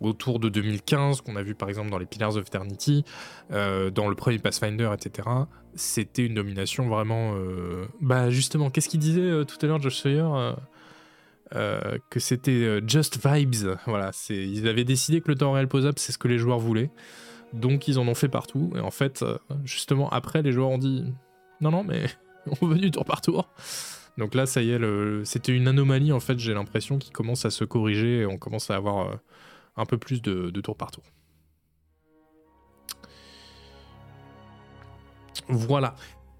autour 0.00 0.38
de 0.38 0.48
2015, 0.48 1.20
qu'on 1.20 1.36
a 1.36 1.42
vu 1.42 1.54
par 1.54 1.68
exemple 1.68 1.90
dans 1.90 1.98
les 1.98 2.06
Pillars 2.06 2.36
of 2.36 2.46
Eternity, 2.46 3.04
euh, 3.52 3.90
dans 3.90 4.08
le 4.08 4.14
premier 4.14 4.38
Pathfinder, 4.38 4.90
etc., 4.92 5.28
c'était 5.74 6.26
une 6.26 6.34
domination 6.34 6.88
vraiment... 6.88 7.34
Euh, 7.36 7.86
bah 8.00 8.30
justement, 8.30 8.70
qu'est-ce 8.70 8.88
qu'il 8.88 9.00
disait 9.00 9.20
euh, 9.20 9.44
tout 9.44 9.56
à 9.62 9.66
l'heure, 9.66 9.80
Josh 9.80 9.96
Sawyer 9.96 10.54
que 11.50 12.20
c'était 12.20 12.80
just 12.86 13.18
vibes. 13.24 13.76
Voilà, 13.86 14.10
ils 14.30 14.68
avaient 14.68 14.84
décidé 14.84 15.20
que 15.20 15.28
le 15.28 15.34
temps 15.34 15.52
réel 15.52 15.68
posable, 15.68 15.98
c'est 15.98 16.12
ce 16.12 16.18
que 16.18 16.28
les 16.28 16.38
joueurs 16.38 16.58
voulaient. 16.58 16.90
Donc 17.52 17.88
ils 17.88 17.98
en 17.98 18.06
ont 18.06 18.14
fait 18.14 18.28
partout. 18.28 18.72
Et 18.76 18.80
en 18.80 18.90
fait, 18.90 19.24
justement, 19.64 20.08
après, 20.10 20.42
les 20.42 20.52
joueurs 20.52 20.70
ont 20.70 20.78
dit 20.78 21.04
non, 21.60 21.70
non, 21.70 21.84
mais 21.84 22.06
on 22.60 22.66
veut 22.66 22.78
du 22.78 22.90
tour 22.90 23.04
par 23.04 23.20
tour. 23.20 23.48
Donc 24.16 24.34
là, 24.34 24.46
ça 24.46 24.62
y 24.62 24.70
est, 24.70 24.80
c'était 25.24 25.52
une 25.52 25.68
anomalie 25.68 26.12
en 26.12 26.20
fait, 26.20 26.38
j'ai 26.38 26.52
l'impression, 26.52 26.98
qui 26.98 27.10
commence 27.10 27.44
à 27.44 27.50
se 27.50 27.64
corriger 27.64 28.20
et 28.20 28.26
on 28.26 28.36
commence 28.36 28.70
à 28.70 28.74
avoir 28.74 29.08
euh, 29.08 29.14
un 29.76 29.86
peu 29.86 29.96
plus 29.96 30.20
de, 30.22 30.50
tour 30.60 30.76
par 30.76 30.90
tour. 30.90 31.04
Voilà. 35.48 35.94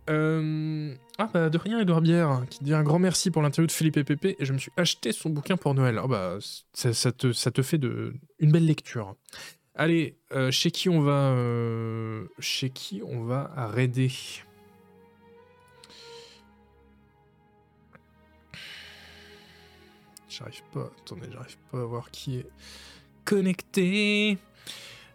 Euh, 0.09 0.95
ah 1.19 1.29
bah 1.33 1.51
de 1.51 1.59
rien 1.59 1.81
Edouard 1.81 2.01
Bière 2.01 2.43
qui 2.49 2.65
dit 2.65 2.73
un 2.73 2.83
grand 2.83 2.99
merci 2.99 3.31
pour 3.31 3.43
l'interview 3.43 3.67
de 3.67 3.73
Philippe 3.73 3.99
et 3.99 4.05
Pépé 4.05 4.37
et 4.39 4.45
je 4.47 4.55
me 4.55 4.59
suis 4.59 4.73
acheté 4.77 5.13
son 5.13 5.29
bouquin 5.31 5.57
pour 5.57 5.75
Noël. 5.75 6.01
Ah 6.03 6.07
bah 6.07 6.39
ça, 6.73 7.13
te, 7.13 7.63
fait 7.63 7.79
de, 7.79 8.15
une 8.39 8.51
belle 8.51 8.65
lecture. 8.65 9.17
Allez, 9.75 10.17
euh, 10.33 10.51
chez 10.51 10.71
qui 10.71 10.89
on 10.89 11.01
va 11.01 11.37
chez 12.39 12.71
qui 12.71 13.03
on 13.05 13.25
va 13.25 13.53
raider 13.55 14.11
J'arrive 20.29 20.63
pas. 20.73 20.91
Attendez, 21.01 21.27
j'arrive 21.33 21.59
pas 21.73 21.81
à 21.81 21.85
voir 21.85 22.11
qui 22.11 22.39
est 22.39 22.47
connecté. 23.25 24.39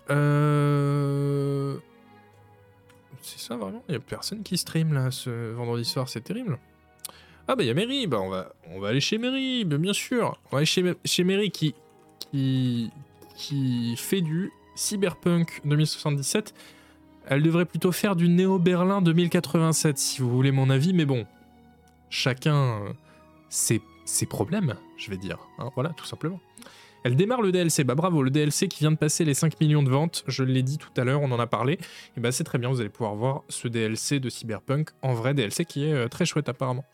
Euh... 0.09 1.77
C'est 3.23 3.39
ça 3.39 3.55
vraiment 3.55 3.83
Il 3.87 3.93
y 3.93 3.95
a 3.95 3.99
personne 3.99 4.43
qui 4.43 4.57
stream 4.57 4.93
là 4.93 5.09
ce 5.09 5.51
vendredi 5.53 5.85
soir, 5.85 6.07
c'est 6.09 6.21
terrible. 6.21 6.59
Ah 7.47 7.55
bah 7.55 7.63
il 7.63 7.67
y 7.67 7.69
a 7.69 7.73
Mary, 7.73 8.05
bah 8.07 8.19
on 8.21 8.29
va, 8.29 8.53
on 8.69 8.79
va 8.79 8.89
aller 8.89 9.01
chez 9.01 9.17
Mary, 9.17 9.65
bien 9.65 9.93
sûr. 9.93 10.39
On 10.45 10.51
va 10.51 10.57
aller 10.57 10.65
chez, 10.65 10.93
chez 11.03 11.23
Mary 11.23 11.51
qui 11.51 11.73
fait 13.97 14.21
du 14.21 14.51
Cyberpunk 14.75 15.61
2077. 15.65 16.53
Elle 17.25 17.41
devrait 17.41 17.65
plutôt 17.65 17.91
faire 17.91 18.15
du 18.15 18.27
Néo 18.27 18.59
Berlin 18.59 19.01
2087 19.01 19.97
si 19.97 20.21
vous 20.21 20.29
voulez 20.29 20.51
mon 20.51 20.69
avis, 20.69 20.93
mais 20.93 21.05
bon, 21.05 21.25
chacun 22.09 22.55
euh, 22.55 22.93
ses, 23.49 23.81
ses 24.05 24.25
problèmes 24.25 24.75
je 24.97 25.09
vais 25.09 25.17
dire. 25.17 25.37
Hein, 25.59 25.69
voilà, 25.75 25.89
tout 25.91 26.05
simplement. 26.05 26.39
Elle 27.03 27.15
démarre 27.15 27.41
le 27.41 27.51
DLC. 27.51 27.83
Bah 27.83 27.95
bravo, 27.95 28.23
le 28.23 28.29
DLC 28.29 28.67
qui 28.67 28.79
vient 28.79 28.91
de 28.91 28.97
passer 28.97 29.25
les 29.25 29.33
5 29.33 29.59
millions 29.59 29.83
de 29.83 29.89
ventes, 29.89 30.23
je 30.27 30.43
l'ai 30.43 30.63
dit 30.63 30.77
tout 30.77 30.89
à 30.97 31.03
l'heure, 31.03 31.21
on 31.21 31.31
en 31.31 31.39
a 31.39 31.47
parlé. 31.47 31.77
Et 32.17 32.19
bah 32.19 32.31
c'est 32.31 32.43
très 32.43 32.57
bien, 32.57 32.69
vous 32.69 32.79
allez 32.79 32.89
pouvoir 32.89 33.15
voir 33.15 33.43
ce 33.49 33.67
DLC 33.67 34.19
de 34.19 34.29
Cyberpunk 34.29 34.89
en 35.01 35.13
vrai 35.13 35.33
DLC 35.33 35.65
qui 35.65 35.85
est 35.85 35.93
euh, 35.93 36.07
très 36.07 36.25
chouette 36.25 36.49
apparemment. 36.49 36.85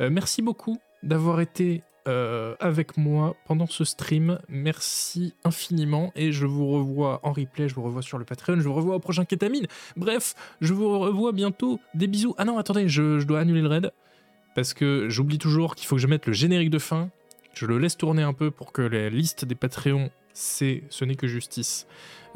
Euh, 0.00 0.10
merci 0.10 0.42
beaucoup 0.42 0.78
d'avoir 1.02 1.40
été 1.40 1.82
euh, 2.08 2.56
avec 2.60 2.96
moi 2.96 3.36
pendant 3.46 3.66
ce 3.66 3.84
stream. 3.84 4.38
Merci 4.48 5.34
infiniment 5.44 6.12
et 6.16 6.32
je 6.32 6.46
vous 6.46 6.68
revois 6.68 7.20
en 7.22 7.32
replay, 7.32 7.68
je 7.68 7.74
vous 7.74 7.82
revois 7.82 8.02
sur 8.02 8.18
le 8.18 8.24
Patreon, 8.24 8.56
je 8.56 8.68
vous 8.68 8.74
revois 8.74 8.96
au 8.96 9.00
prochain 9.00 9.24
Ketamine. 9.24 9.66
Bref, 9.96 10.34
je 10.60 10.72
vous 10.72 10.98
revois 10.98 11.32
bientôt. 11.32 11.78
Des 11.94 12.06
bisous. 12.06 12.34
Ah 12.38 12.44
non, 12.44 12.58
attendez, 12.58 12.88
je 12.88 13.22
dois 13.22 13.40
annuler 13.40 13.60
le 13.60 13.68
raid 13.68 13.92
parce 14.54 14.74
que 14.74 15.08
j'oublie 15.08 15.38
toujours 15.38 15.74
qu'il 15.74 15.86
faut 15.86 15.96
que 15.96 16.02
je 16.02 16.06
mette 16.06 16.26
le 16.26 16.32
générique 16.32 16.70
de 16.70 16.78
fin 16.78 17.10
je 17.54 17.66
le 17.66 17.78
laisse 17.78 17.96
tourner 17.96 18.22
un 18.22 18.32
peu 18.32 18.50
pour 18.50 18.72
que 18.72 18.82
la 18.82 19.08
liste 19.08 19.44
des 19.44 19.54
Patreons, 19.54 20.10
c'est 20.32 20.84
ce 20.88 21.04
n'est 21.04 21.14
que 21.14 21.26
justice, 21.26 21.86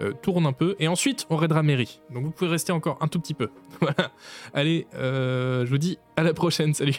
euh, 0.01 0.13
tourne 0.13 0.47
un 0.47 0.53
peu. 0.53 0.77
Et 0.79 0.89
ensuite, 0.89 1.27
on 1.31 1.37
raidera 1.37 1.63
Mary. 1.63 2.01
Donc 2.13 2.25
vous 2.25 2.31
pouvez 2.31 2.51
rester 2.51 2.73
encore 2.73 2.99
un 3.01 3.09
tout 3.09 3.21
petit 3.21 3.35
peu. 3.35 3.51
voilà. 3.81 4.13
Allez, 4.53 4.87
euh, 4.95 5.65
je 5.65 5.71
vous 5.71 5.79
dis 5.79 5.99
à 6.17 6.23
la 6.23 6.35
prochaine. 6.35 6.75
Salut 6.75 6.97